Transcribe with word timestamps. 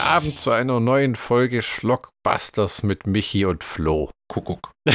Abend 0.00 0.38
zu 0.38 0.50
einer 0.50 0.80
neuen 0.80 1.14
Folge 1.14 1.62
Schlockbusters 1.62 2.82
mit 2.82 3.06
Michi 3.06 3.44
und 3.44 3.64
Flo. 3.64 4.10
Kuckuck. 4.28 4.72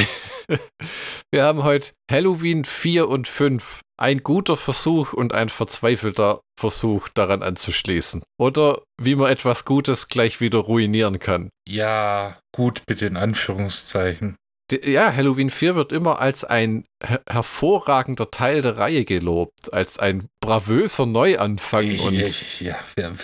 Wir 1.32 1.44
haben 1.44 1.62
heute 1.62 1.92
Halloween 2.10 2.64
4 2.64 3.08
und 3.08 3.28
5. 3.28 3.80
Ein 3.98 4.22
guter 4.22 4.56
Versuch 4.56 5.12
und 5.12 5.34
ein 5.34 5.48
verzweifelter 5.48 6.40
Versuch 6.58 7.08
daran 7.08 7.42
anzuschließen. 7.42 8.22
Oder 8.38 8.82
wie 9.00 9.14
man 9.14 9.30
etwas 9.30 9.64
Gutes 9.64 10.08
gleich 10.08 10.40
wieder 10.40 10.58
ruinieren 10.58 11.18
kann. 11.18 11.50
Ja, 11.68 12.38
gut, 12.54 12.82
bitte 12.86 13.06
in 13.06 13.16
Anführungszeichen. 13.16 14.36
Ja, 14.70 15.14
Halloween 15.14 15.50
4 15.50 15.76
wird 15.76 15.92
immer 15.92 16.18
als 16.18 16.44
ein 16.44 16.84
her 17.04 17.20
hervorragender 17.28 18.30
Teil 18.30 18.62
der 18.62 18.78
Reihe 18.78 19.04
gelobt, 19.04 19.72
als 19.72 19.98
ein 19.98 20.28
bravöser 20.40 21.06
Neuanfang. 21.06 21.84
Ich, 21.84 22.04
und 22.04 22.14
ich, 22.14 22.60
ja, 22.60 22.76
wir, 22.96 23.14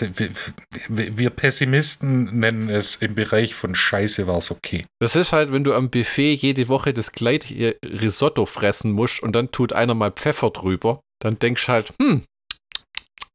wir, 0.88 1.18
wir, 1.18 1.30
Pessimisten 1.30 2.38
nennen 2.38 2.68
es 2.68 2.96
im 2.96 3.14
Bereich 3.14 3.54
von 3.54 3.74
Scheiße 3.74 4.26
war 4.26 4.38
es 4.38 4.50
okay. 4.50 4.84
das 5.00 5.16
ist 5.16 5.32
halt, 5.32 5.52
wenn 5.52 5.64
du 5.64 5.74
am 5.74 5.90
Buffet 5.90 6.34
jede 6.34 6.68
Woche 6.68 6.92
das 6.92 7.12
gleiche 7.12 7.76
Risotto 7.84 8.46
fressen 8.46 8.92
musst 8.92 9.22
und 9.22 9.32
dann 9.32 9.50
tut 9.50 9.72
einer 9.72 9.94
mal 9.94 10.12
Pfeffer 10.12 10.50
drüber, 10.50 11.00
dann 11.18 11.38
denkst 11.38 11.66
du 11.66 11.72
halt, 11.72 11.92
hm, 12.00 12.22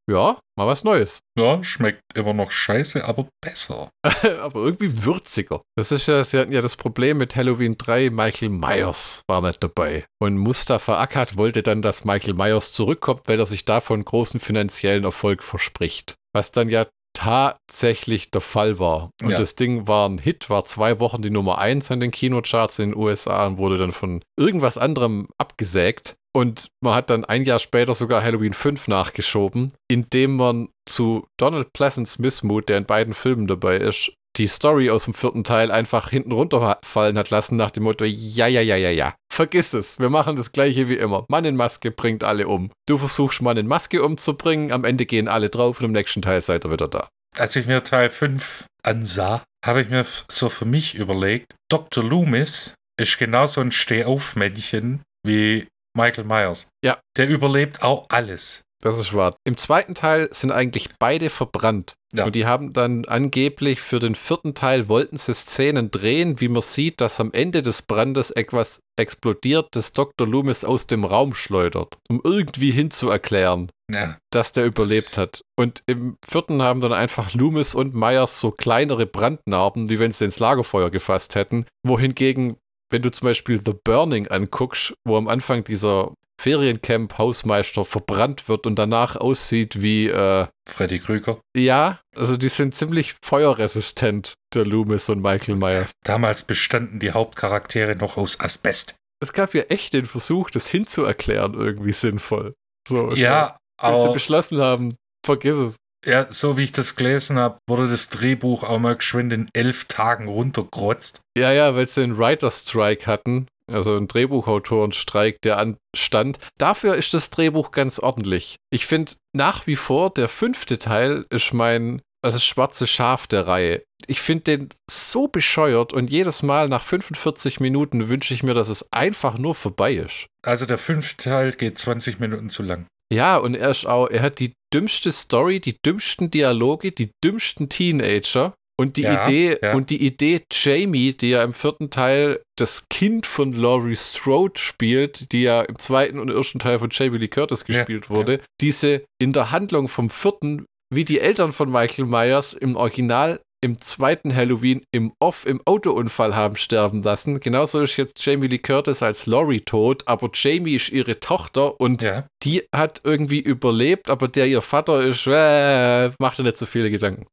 ja, 0.09 0.39
mal 0.57 0.67
was 0.67 0.83
Neues. 0.83 1.19
Ja, 1.37 1.63
schmeckt 1.63 2.01
immer 2.15 2.33
noch 2.33 2.49
scheiße, 2.49 3.05
aber 3.05 3.27
besser. 3.43 3.89
aber 4.03 4.55
irgendwie 4.55 5.05
würziger. 5.05 5.61
Das 5.77 5.91
ist 5.91 6.07
ja, 6.07 6.23
sie 6.23 6.39
hatten 6.39 6.51
ja 6.51 6.61
das 6.61 6.75
Problem 6.75 7.19
mit 7.19 7.35
Halloween 7.35 7.77
3, 7.77 8.09
Michael 8.09 8.49
Myers 8.49 9.21
war 9.29 9.41
nicht 9.41 9.63
dabei. 9.63 10.05
Und 10.19 10.37
Mustafa 10.39 10.99
Akkad 10.99 11.37
wollte 11.37 11.61
dann, 11.61 11.83
dass 11.83 12.05
Michael 12.05 12.33
Myers 12.33 12.71
zurückkommt, 12.73 13.27
weil 13.27 13.39
er 13.39 13.45
sich 13.45 13.65
davon 13.65 14.03
großen 14.03 14.39
finanziellen 14.39 15.03
Erfolg 15.03 15.43
verspricht. 15.43 16.15
Was 16.33 16.51
dann 16.51 16.69
ja 16.69 16.87
tatsächlich 17.13 18.31
der 18.31 18.41
Fall 18.41 18.79
war. 18.79 19.09
Und 19.21 19.29
Ja. 19.31 19.37
das 19.37 19.55
Ding 19.55 19.87
war 19.87 20.07
ein 20.09 20.17
Hit, 20.17 20.49
war 20.49 20.63
zwei 20.65 20.99
Wochen 20.99 21.21
die 21.21 21.29
Nummer 21.29 21.57
eins 21.57 21.91
an 21.91 21.99
den 21.99 22.11
Kinocharts 22.11 22.79
in 22.79 22.91
den 22.91 22.97
USA 22.99 23.45
und 23.47 23.57
wurde 23.57 23.77
dann 23.77 23.91
von 23.91 24.23
irgendwas 24.39 24.77
anderem 24.77 25.27
abgesägt. 25.37 26.15
Und 26.37 26.69
man 26.81 26.93
hat 26.93 27.09
dann 27.09 27.25
ein 27.25 27.45
Jahr 27.45 27.57
später 27.57 27.95
sogar 27.95 28.21
Halloween 28.21 28.53
5 28.53 28.89
nachgeschoben, 28.89 29.73
indem 29.87 30.35
man 30.35 30.69
zu 30.87 31.25
Donald 31.39 31.73
Pleasants 31.73 32.19
Missmut, 32.19 32.69
der 32.69 32.77
in 32.77 32.85
beiden 32.85 33.15
Filmen 33.15 33.47
dabei 33.47 33.77
ist, 33.77 34.13
die 34.35 34.45
Story 34.45 34.91
aus 34.91 35.05
dem 35.05 35.15
vierten 35.15 35.43
Teil 35.43 35.71
einfach 35.71 36.11
hinten 36.11 36.31
runterfallen 36.31 37.17
hat 37.17 37.31
lassen, 37.31 37.55
nach 37.55 37.71
dem 37.71 37.85
Motto: 37.85 38.05
Ja, 38.05 38.45
ja, 38.45 38.61
ja, 38.61 38.75
ja, 38.75 38.91
ja. 38.91 39.15
Vergiss 39.33 39.73
es. 39.73 39.97
Wir 39.99 40.11
machen 40.11 40.35
das 40.35 40.51
gleiche 40.51 40.89
wie 40.89 40.97
immer. 40.97 41.25
Mann 41.27 41.43
in 41.43 41.55
Maske 41.55 41.89
bringt 41.89 42.23
alle 42.23 42.47
um. 42.47 42.69
Du 42.87 42.99
versuchst 42.99 43.41
Mann 43.41 43.57
in 43.57 43.65
Maske 43.65 44.03
umzubringen, 44.03 44.71
am 44.71 44.83
Ende 44.83 45.07
gehen 45.07 45.27
alle 45.27 45.49
drauf 45.49 45.79
und 45.79 45.87
im 45.87 45.91
nächsten 45.91 46.21
Teil 46.21 46.41
seid 46.41 46.65
ihr 46.65 46.71
wieder 46.71 46.87
da. 46.87 47.09
Als 47.35 47.55
ich 47.55 47.65
mir 47.65 47.83
Teil 47.83 48.11
5 48.11 48.65
ansah, 48.83 49.41
habe 49.65 49.81
ich 49.81 49.89
mir 49.89 50.05
so 50.29 50.49
für 50.49 50.65
mich 50.65 50.93
überlegt, 50.93 51.55
Dr. 51.67 52.03
Loomis 52.03 52.75
ist 52.95 53.17
genauso 53.17 53.59
ein 53.61 53.71
Stehaufmännchen 53.71 55.01
wie 55.25 55.65
Michael 55.97 56.23
Myers. 56.25 56.69
Ja. 56.83 56.99
Der 57.17 57.27
überlebt 57.27 57.83
auch 57.83 58.05
alles. 58.09 58.61
Das 58.81 58.99
ist 58.99 59.13
wahr. 59.15 59.35
Im 59.43 59.57
zweiten 59.57 59.95
Teil 59.95 60.29
sind 60.31 60.51
eigentlich 60.51 60.89
beide 60.99 61.31
verbrannt. 61.31 61.95
Ja. 62.13 62.25
Und 62.25 62.35
die 62.35 62.45
haben 62.45 62.73
dann 62.73 63.05
angeblich 63.05 63.81
für 63.81 63.97
den 63.99 64.13
vierten 64.13 64.53
Teil 64.53 64.87
wollten 64.87 65.17
sie 65.17 65.33
Szenen 65.33 65.89
drehen, 65.89 66.39
wie 66.39 66.47
man 66.47 66.61
sieht, 66.61 67.01
dass 67.01 67.19
am 67.19 67.33
Ende 67.33 67.63
des 67.63 67.81
Brandes 67.81 68.29
etwas 68.31 68.79
explodiert, 68.97 69.69
das 69.71 69.93
Dr. 69.93 70.27
Loomis 70.27 70.63
aus 70.63 70.85
dem 70.87 71.03
Raum 71.05 71.33
schleudert, 71.33 71.97
um 72.07 72.21
irgendwie 72.23 72.71
hinzuerklären, 72.71 73.71
Ja. 73.91 74.17
dass 74.31 74.53
der 74.53 74.65
überlebt 74.65 75.17
hat. 75.17 75.41
Und 75.57 75.81
im 75.87 76.17
vierten 76.25 76.61
haben 76.61 76.79
dann 76.79 76.93
einfach 76.93 77.33
Loomis 77.33 77.73
und 77.73 77.95
Myers 77.95 78.39
so 78.39 78.51
kleinere 78.51 79.07
Brandnarben, 79.07 79.89
wie 79.89 79.99
wenn 79.99 80.11
sie 80.11 80.25
ins 80.25 80.39
Lagerfeuer 80.39 80.91
gefasst 80.91 81.33
hätten. 81.35 81.65
Wohingegen, 81.83 82.57
wenn 82.89 83.01
du 83.01 83.11
zum 83.11 83.25
Beispiel 83.25 83.61
The 83.63 83.73
Burning 83.83 84.27
anguckst, 84.27 84.93
wo 85.05 85.17
am 85.17 85.27
Anfang 85.27 85.63
dieser 85.63 86.13
Feriencamp-Hausmeister 86.39 87.83
verbrannt 87.85 88.47
wird 88.47 88.65
und 88.67 88.77
danach 88.77 89.15
aussieht 89.15 89.81
wie, 89.81 90.07
äh, 90.07 90.47
Freddy 90.69 90.99
Krüger. 90.99 91.39
ja, 91.55 91.99
also 92.15 92.37
die 92.37 92.49
sind 92.49 92.75
ziemlich 92.75 93.15
feuerresistent, 93.23 94.33
der 94.53 94.65
Loomis 94.65 95.09
und 95.09 95.21
Michael 95.21 95.55
Myers. 95.55 95.91
Damals 96.03 96.43
bestanden 96.43 96.99
die 96.99 97.11
Hauptcharaktere 97.11 97.95
noch 97.95 98.17
aus 98.17 98.39
Asbest. 98.39 98.95
Es 99.19 99.33
gab 99.33 99.53
ja 99.55 99.63
echt 99.63 99.93
den 99.93 100.05
Versuch, 100.05 100.51
das 100.51 100.67
hinzuerklären, 100.67 101.55
irgendwie 101.55 101.93
sinnvoll. 101.93 102.53
So, 102.87 103.11
Ja, 103.13 103.57
bis 103.81 103.89
sie 103.89 104.03
aber 104.03 104.13
beschlossen 104.13 104.59
haben, 104.59 104.95
vergiss 105.25 105.57
es. 105.57 105.75
Ja, 106.05 106.27
so 106.31 106.57
wie 106.57 106.63
ich 106.63 106.71
das 106.71 106.95
gelesen 106.95 107.37
habe, 107.37 107.57
wurde 107.67 107.87
das 107.87 108.09
Drehbuch 108.09 108.63
auch 108.63 108.79
mal 108.79 108.95
geschwind 108.95 109.33
in 109.33 109.49
elf 109.53 109.85
Tagen 109.85 110.27
runtergerotzt. 110.27 111.21
Ja, 111.37 111.51
ja, 111.51 111.75
weil 111.75 111.87
sie 111.87 112.03
einen 112.03 112.17
Writer-Strike 112.17 113.07
hatten, 113.07 113.47
also 113.71 113.95
einen 113.95 114.07
Drehbuchautorenstreik, 114.07 115.41
der 115.41 115.57
anstand. 115.57 116.39
Dafür 116.57 116.95
ist 116.95 117.13
das 117.13 117.29
Drehbuch 117.29 117.71
ganz 117.71 117.99
ordentlich. 117.99 118.57
Ich 118.71 118.85
finde 118.85 119.13
nach 119.33 119.67
wie 119.67 119.75
vor, 119.75 120.11
der 120.11 120.27
fünfte 120.27 120.77
Teil 120.77 121.25
ist 121.29 121.53
mein, 121.53 122.01
das 122.23 122.35
ist 122.35 122.45
schwarze 122.45 122.87
Schaf 122.87 123.27
der 123.27 123.47
Reihe. 123.47 123.83
Ich 124.05 124.21
finde 124.21 124.43
den 124.43 124.69
so 124.89 125.27
bescheuert 125.27 125.91
und 125.91 126.09
jedes 126.09 126.43
Mal 126.43 126.69
nach 126.69 126.83
45 126.83 127.59
Minuten 127.59 128.09
wünsche 128.09 128.33
ich 128.33 128.43
mir, 128.43 128.53
dass 128.53 128.69
es 128.69 128.91
einfach 128.93 129.37
nur 129.37 129.55
vorbei 129.55 129.95
ist. 129.95 130.27
Also 130.45 130.65
der 130.65 130.77
fünfte 130.77 131.29
Teil 131.29 131.51
geht 131.51 131.77
20 131.77 132.19
Minuten 132.19 132.49
zu 132.49 132.63
lang. 132.63 132.85
Ja, 133.13 133.37
und 133.37 133.55
er 133.55 133.69
ist 133.69 133.85
auch, 133.85 134.07
er 134.07 134.21
hat 134.21 134.39
die 134.39 134.53
dümmste 134.73 135.11
Story, 135.11 135.59
die 135.59 135.77
dümmsten 135.85 136.29
Dialoge, 136.29 136.91
die 136.91 137.11
dümmsten 137.23 137.69
Teenager 137.69 138.53
und 138.79 138.97
die 138.97 139.03
Ja, 139.03 139.23
Idee 139.23 139.57
ja. 139.61 139.73
und 139.73 139.89
die 139.89 140.05
Idee 140.05 140.41
Jamie, 140.51 141.13
die 141.13 141.29
ja 141.29 141.43
im 141.43 141.53
vierten 141.53 141.89
Teil 141.89 142.41
das 142.57 142.89
Kind 142.89 143.25
von 143.25 143.53
Laurie 143.53 143.95
Strode 143.95 144.59
spielt, 144.59 145.31
die 145.31 145.43
ja 145.43 145.61
im 145.61 145.79
zweiten 145.79 146.19
und 146.19 146.29
ersten 146.29 146.59
Teil 146.59 146.79
von 146.79 146.89
Jamie 146.91 147.17
Lee 147.17 147.27
Curtis 147.27 147.61
Ja, 147.61 147.77
gespielt 147.77 148.09
wurde, 148.09 148.41
diese 148.61 149.03
in 149.19 149.33
der 149.33 149.51
Handlung 149.51 149.87
vom 149.87 150.09
vierten, 150.09 150.65
wie 150.93 151.05
die 151.05 151.19
Eltern 151.19 151.51
von 151.53 151.71
Michael 151.71 152.05
Myers 152.05 152.53
im 152.53 152.75
Original 152.75 153.39
im 153.63 153.79
zweiten 153.79 154.35
Halloween 154.35 154.83
im 154.91 155.13
Off 155.19 155.45
im 155.45 155.61
Autounfall 155.65 156.35
haben 156.35 156.57
sterben 156.57 157.01
lassen. 157.01 157.39
Genauso 157.39 157.81
ist 157.81 157.97
jetzt 157.97 158.23
Jamie 158.25 158.47
Lee 158.47 158.59
Curtis 158.59 159.01
als 159.01 159.25
Laurie 159.25 159.61
tot, 159.61 160.03
aber 160.05 160.29
Jamie 160.33 160.75
ist 160.75 160.89
ihre 160.89 161.19
Tochter 161.19 161.79
und 161.79 162.01
Ja. 162.01 162.27
die 162.43 162.63
hat 162.73 163.01
irgendwie 163.03 163.39
überlebt, 163.39 164.09
aber 164.09 164.27
der 164.27 164.47
ihr 164.47 164.61
Vater 164.61 165.01
ist, 165.03 165.25
äh, 165.27 166.09
macht 166.19 166.39
er 166.39 166.43
nicht 166.43 166.57
so 166.57 166.65
viele 166.65 166.91
Gedanken. 166.91 167.25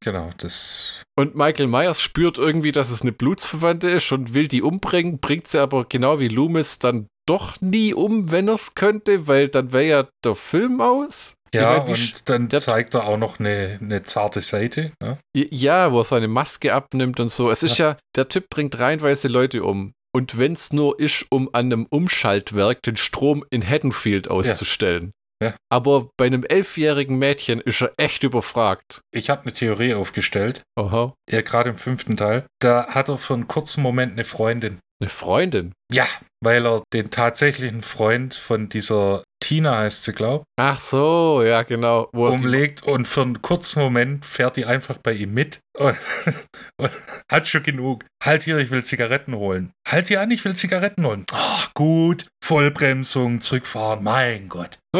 Genau, 0.00 0.30
das. 0.38 1.02
Und 1.18 1.34
Michael 1.34 1.66
Myers 1.66 2.00
spürt 2.00 2.38
irgendwie, 2.38 2.70
dass 2.70 2.90
es 2.90 3.02
eine 3.02 3.10
Blutsverwandte 3.10 3.90
ist 3.90 4.12
und 4.12 4.32
will 4.32 4.46
die 4.46 4.62
umbringen, 4.62 5.18
bringt 5.18 5.48
sie 5.48 5.60
aber 5.60 5.86
genau 5.86 6.20
wie 6.20 6.28
Loomis 6.28 6.78
dann 6.78 7.08
doch 7.26 7.60
nie 7.60 7.94
um, 7.94 8.30
wenn 8.30 8.46
er 8.46 8.54
es 8.54 8.76
könnte, 8.76 9.26
weil 9.26 9.48
dann 9.48 9.72
wäre 9.72 9.84
ja 9.88 10.08
der 10.24 10.36
Film 10.36 10.80
aus. 10.80 11.34
Ja, 11.54 11.76
Ich 11.76 11.78
mein, 11.78 11.88
wie 11.88 11.92
sch- 12.00 12.30
und 12.32 12.50
dann 12.50 12.60
zeigt 12.60 12.94
er 12.94 13.06
auch 13.08 13.16
noch 13.16 13.38
eine, 13.38 13.78
eine 13.80 14.02
zarte 14.02 14.40
Seite. 14.40 14.92
Ja? 15.02 15.18
Ja, 15.34 15.92
wo 15.92 16.00
er 16.00 16.04
seine 16.04 16.28
Maske 16.28 16.72
abnimmt 16.74 17.20
und 17.20 17.30
so. 17.30 17.50
Es 17.50 17.62
ist 17.62 17.78
ja, 17.78 17.96
der 18.16 18.28
Typ 18.28 18.48
bringt 18.50 18.78
reihenweise 18.78 19.28
Leute 19.28 19.62
um. 19.64 19.92
Und 20.14 20.38
wenn 20.38 20.52
es 20.54 20.72
nur 20.72 20.98
ist, 20.98 21.26
um 21.30 21.48
an 21.52 21.66
einem 21.66 21.86
Umschaltwerk 21.90 22.82
den 22.82 22.96
Strom 22.96 23.44
in 23.50 23.66
Haddonfield 23.68 24.28
auszustellen. 24.30 25.12
Ja. 25.40 25.54
Aber 25.70 26.08
bei 26.16 26.26
einem 26.26 26.42
elfjährigen 26.42 27.16
Mädchen 27.16 27.60
ist 27.60 27.80
er 27.80 27.92
echt 27.96 28.24
überfragt. 28.24 29.02
Ich 29.14 29.30
habe 29.30 29.42
eine 29.42 29.52
Theorie 29.52 29.94
aufgestellt. 29.94 30.62
Aha. 30.76 31.14
Ja, 31.30 31.42
gerade 31.42 31.70
im 31.70 31.76
fünften 31.76 32.16
Teil. 32.16 32.44
Da 32.60 32.88
hat 32.88 33.08
er 33.08 33.18
für 33.18 33.34
einen 33.34 33.48
kurzen 33.48 33.82
Moment 33.82 34.12
eine 34.12 34.24
Freundin. 34.24 34.80
Eine 35.00 35.08
Freundin. 35.08 35.72
Ja, 35.92 36.06
weil 36.42 36.66
er 36.66 36.82
den 36.92 37.10
tatsächlichen 37.10 37.82
Freund 37.82 38.34
von 38.34 38.68
dieser 38.68 39.22
Tina 39.40 39.78
heißt 39.78 40.04
sie, 40.04 40.12
glaub, 40.12 40.42
Ach 40.58 40.80
so, 40.80 41.42
ja, 41.44 41.62
genau. 41.62 42.08
Wo 42.12 42.26
umlegt 42.26 42.82
und 42.82 43.06
für 43.06 43.22
einen 43.22 43.40
kurzen 43.40 43.80
Moment 43.80 44.26
fährt 44.26 44.56
die 44.56 44.64
einfach 44.64 44.98
bei 44.98 45.12
ihm 45.12 45.32
mit 45.34 45.60
und, 45.78 45.96
und 46.80 46.90
hat 47.30 47.46
schon 47.46 47.62
genug. 47.62 48.04
Halt 48.24 48.42
hier, 48.42 48.58
ich 48.58 48.70
will 48.70 48.84
Zigaretten 48.84 49.36
holen. 49.36 49.70
Halt 49.86 50.08
hier 50.08 50.20
an, 50.20 50.32
ich 50.32 50.44
will 50.44 50.56
Zigaretten 50.56 51.06
holen. 51.06 51.24
Ah, 51.32 51.68
gut. 51.74 52.26
Vollbremsung, 52.44 53.40
zurückfahren, 53.40 54.02
mein 54.02 54.48
Gott. 54.48 54.78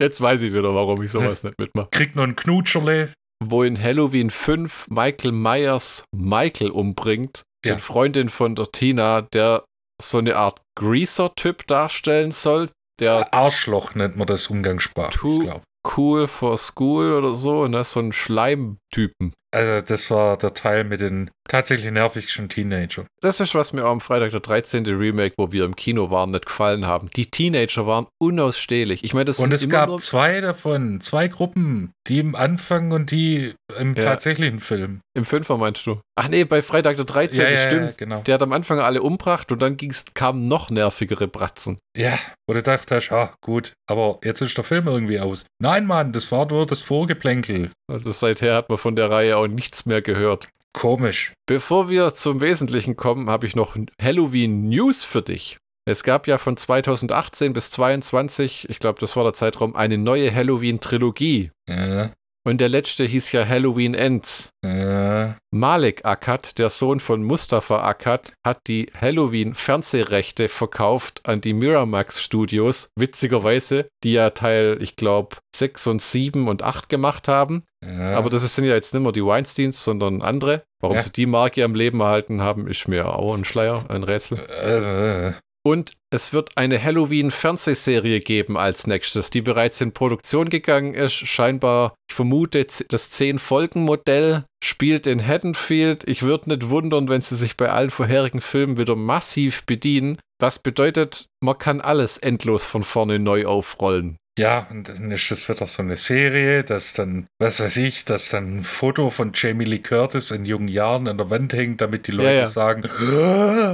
Jetzt 0.00 0.20
weiß 0.20 0.42
ich 0.42 0.52
wieder, 0.52 0.74
warum 0.74 1.02
ich 1.02 1.10
sowas 1.10 1.42
nicht 1.44 1.58
mitmache. 1.58 1.88
Kriegt 1.90 2.14
noch 2.14 2.24
ein 2.24 2.36
Knutscherle. 2.36 3.12
Wo 3.44 3.62
in 3.62 3.80
Halloween 3.80 4.30
5 4.30 4.88
Michael 4.88 5.32
Myers 5.32 6.04
Michael 6.14 6.70
umbringt, 6.70 7.42
Ja. 7.64 7.74
die 7.74 7.80
Freundin 7.80 8.28
von 8.28 8.54
der 8.54 8.70
Tina, 8.72 9.22
der 9.22 9.64
so 10.00 10.18
eine 10.18 10.36
Art 10.36 10.60
Greaser-Typ 10.78 11.66
darstellen 11.66 12.30
soll, 12.30 12.70
der 13.00 13.32
Arschloch 13.34 13.94
nennt 13.94 14.16
man 14.16 14.26
das 14.26 14.46
umgangssprachlich, 14.48 15.14
Tu- 15.20 15.40
glaube 15.44 15.62
cool 15.96 16.26
for 16.26 16.58
school 16.58 17.12
oder 17.12 17.34
so, 17.36 17.60
und 17.62 17.72
das 17.72 17.88
ist 17.88 17.92
so 17.92 18.00
ein 18.00 18.12
Schleimtypen. 18.12 19.32
Also 19.54 19.80
das 19.86 20.10
war 20.10 20.36
der 20.36 20.52
Teil 20.54 20.84
mit 20.84 21.00
den 21.00 21.30
Tatsächlich 21.48 21.90
nervig 21.92 22.30
schon 22.32 22.48
Teenager. 22.48 23.04
Das 23.20 23.40
ist, 23.40 23.54
was 23.54 23.72
mir 23.72 23.84
am 23.84 24.00
Freitag 24.00 24.30
der 24.32 24.40
13. 24.40 24.84
Remake, 24.86 25.34
wo 25.36 25.52
wir 25.52 25.64
im 25.64 25.76
Kino 25.76 26.10
waren, 26.10 26.30
nicht 26.30 26.46
gefallen 26.46 26.86
haben. 26.86 27.08
Die 27.16 27.26
Teenager 27.30 27.86
waren 27.86 28.06
unausstehlich. 28.18 29.02
Ich 29.04 29.14
meine, 29.14 29.26
das 29.26 29.38
Und 29.38 29.52
es 29.52 29.68
gab 29.68 29.98
zwei 30.00 30.40
davon, 30.40 31.00
zwei 31.00 31.28
Gruppen, 31.28 31.92
die 32.08 32.18
im 32.18 32.34
Anfang 32.34 32.92
und 32.92 33.10
die 33.10 33.54
im 33.78 33.94
Ja. 33.94 34.02
tatsächlichen 34.02 34.60
Film. 34.60 35.00
Im 35.14 35.24
Fünfer 35.24 35.56
meinst 35.56 35.86
du? 35.86 36.00
Ach 36.18 36.28
nee, 36.28 36.44
bei 36.44 36.62
Freitag 36.62 36.96
der 36.96 37.04
13. 37.04 37.40
ja, 37.40 37.48
ja, 37.48 37.50
ja, 37.60 37.66
stimmt. 37.66 37.98
genau. 37.98 38.20
Der 38.22 38.34
hat 38.34 38.42
am 38.42 38.52
Anfang 38.52 38.78
alle 38.80 39.02
umbracht 39.02 39.50
und 39.52 39.60
dann 39.62 39.76
ging's, 39.76 40.04
kamen 40.14 40.44
noch 40.44 40.70
nervigere 40.70 41.26
Bratzen. 41.28 41.78
Ja, 41.96 42.18
wo 42.46 42.54
du 42.54 42.62
dachtest, 42.62 43.12
ah, 43.12 43.34
gut, 43.40 43.72
aber 43.88 44.18
jetzt 44.22 44.40
ist 44.40 44.56
der 44.56 44.64
Film 44.64 44.86
irgendwie 44.86 45.20
aus. 45.20 45.46
Nein, 45.60 45.86
Mann, 45.86 46.12
das 46.12 46.30
war 46.32 46.46
nur 46.46 46.66
das 46.66 46.82
Vorgeplänkel. 46.82 47.70
Also 47.90 48.12
seither 48.12 48.54
hat 48.54 48.68
man 48.68 48.78
von 48.78 48.96
der 48.96 49.10
Reihe 49.10 49.36
auch 49.36 49.46
nichts 49.46 49.86
mehr 49.86 50.02
gehört. 50.02 50.48
Komisch. 50.76 51.32
Bevor 51.46 51.88
wir 51.88 52.12
zum 52.12 52.42
Wesentlichen 52.42 52.96
kommen, 52.96 53.30
habe 53.30 53.46
ich 53.46 53.56
noch 53.56 53.76
Halloween 54.00 54.68
News 54.68 55.04
für 55.04 55.22
dich. 55.22 55.56
Es 55.88 56.02
gab 56.02 56.26
ja 56.26 56.36
von 56.36 56.58
2018 56.58 57.54
bis 57.54 57.70
2022, 57.70 58.68
ich 58.68 58.78
glaube, 58.78 59.00
das 59.00 59.16
war 59.16 59.24
der 59.24 59.32
Zeitraum, 59.32 59.74
eine 59.74 59.96
neue 59.96 60.34
Halloween-Trilogie. 60.34 61.50
Ja, 61.66 62.10
Und 62.46 62.60
der 62.60 62.68
letzte 62.68 63.02
hieß 63.04 63.32
ja 63.32 63.44
Halloween 63.44 63.94
Ends. 63.94 64.50
ja, 64.64 65.36
Malik 65.50 66.04
Akkad, 66.04 66.58
der 66.58 66.70
Sohn 66.70 67.00
von 67.00 67.24
Mustafa 67.24 67.82
Akkad, 67.82 68.34
hat 68.46 68.60
die 68.68 68.86
Halloween-Fernsehrechte 69.00 70.48
verkauft 70.48 71.22
an 71.24 71.40
die 71.40 71.54
Miramax 71.54 72.22
Studios. 72.22 72.88
Witzigerweise, 72.96 73.88
die 74.04 74.12
ja 74.12 74.30
Teil, 74.30 74.78
ich 74.80 74.94
glaube, 74.94 75.38
6 75.56 75.88
und 75.88 76.00
7 76.00 76.46
und 76.46 76.62
8 76.62 76.88
gemacht 76.88 77.26
haben. 77.26 77.64
ja. 77.84 78.16
Aber 78.16 78.30
das 78.30 78.54
sind 78.54 78.64
ja 78.64 78.74
jetzt 78.74 78.94
nicht 78.94 79.02
mehr 79.02 79.12
die 79.12 79.24
Weinsteins, 79.24 79.82
sondern 79.82 80.22
andere. 80.22 80.62
Warum 80.80 80.96
Ja. 80.98 81.02
sie 81.02 81.10
die 81.12 81.26
Marke 81.26 81.64
am 81.64 81.74
Leben 81.74 81.98
erhalten 82.00 82.42
haben, 82.42 82.68
ist 82.68 82.86
mir 82.86 83.12
auch 83.12 83.34
ein 83.34 83.44
Schleier, 83.44 83.86
ein 83.88 84.04
Rätsel. 84.04 85.34
Und 85.66 85.94
es 86.10 86.32
wird 86.32 86.50
eine 86.56 86.80
Halloween-Fernsehserie 86.80 88.20
geben 88.20 88.56
als 88.56 88.86
nächstes, 88.86 89.30
die 89.30 89.40
bereits 89.40 89.80
in 89.80 89.90
Produktion 89.90 90.48
gegangen 90.48 90.94
ist. 90.94 91.14
Scheinbar, 91.14 91.96
ich 92.08 92.14
vermute, 92.14 92.64
das 92.88 93.10
10-Folgen-Modell 93.10 94.44
spielt 94.62 95.08
in 95.08 95.26
Haddonfield. 95.26 96.06
Ich 96.06 96.22
würde 96.22 96.50
nicht 96.50 96.68
wundern, 96.68 97.08
wenn 97.08 97.20
sie 97.20 97.34
sich 97.34 97.56
bei 97.56 97.68
allen 97.68 97.90
vorherigen 97.90 98.40
Filmen 98.40 98.78
wieder 98.78 98.94
massiv 98.94 99.66
bedienen. 99.66 100.20
Was 100.40 100.60
bedeutet, 100.60 101.26
man 101.42 101.58
kann 101.58 101.80
alles 101.80 102.16
endlos 102.18 102.64
von 102.64 102.84
vorne 102.84 103.18
neu 103.18 103.46
aufrollen. 103.46 104.18
Ja, 104.38 104.66
und 104.70 104.88
dann 104.88 105.10
ist 105.10 105.30
das 105.30 105.48
wieder 105.48 105.66
so 105.66 105.82
eine 105.82 105.96
Serie, 105.96 106.62
dass 106.62 106.92
dann, 106.92 107.26
was 107.40 107.58
weiß 107.60 107.78
ich, 107.78 108.04
dass 108.04 108.28
dann 108.28 108.58
ein 108.58 108.64
Foto 108.64 109.08
von 109.08 109.32
Jamie 109.34 109.64
Lee 109.64 109.78
Curtis 109.78 110.30
in 110.30 110.44
jungen 110.44 110.68
Jahren 110.68 111.08
an 111.08 111.16
der 111.16 111.30
Wand 111.30 111.54
hängt, 111.54 111.80
damit 111.80 112.06
die 112.06 112.12
Leute 112.12 112.34
ja. 112.34 112.46
sagen, 112.46 112.84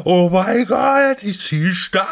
oh 0.04 0.30
mein 0.32 0.64
Gott, 0.66 1.18
sie 1.20 1.68
ist 1.68 1.92
da. 1.94 2.06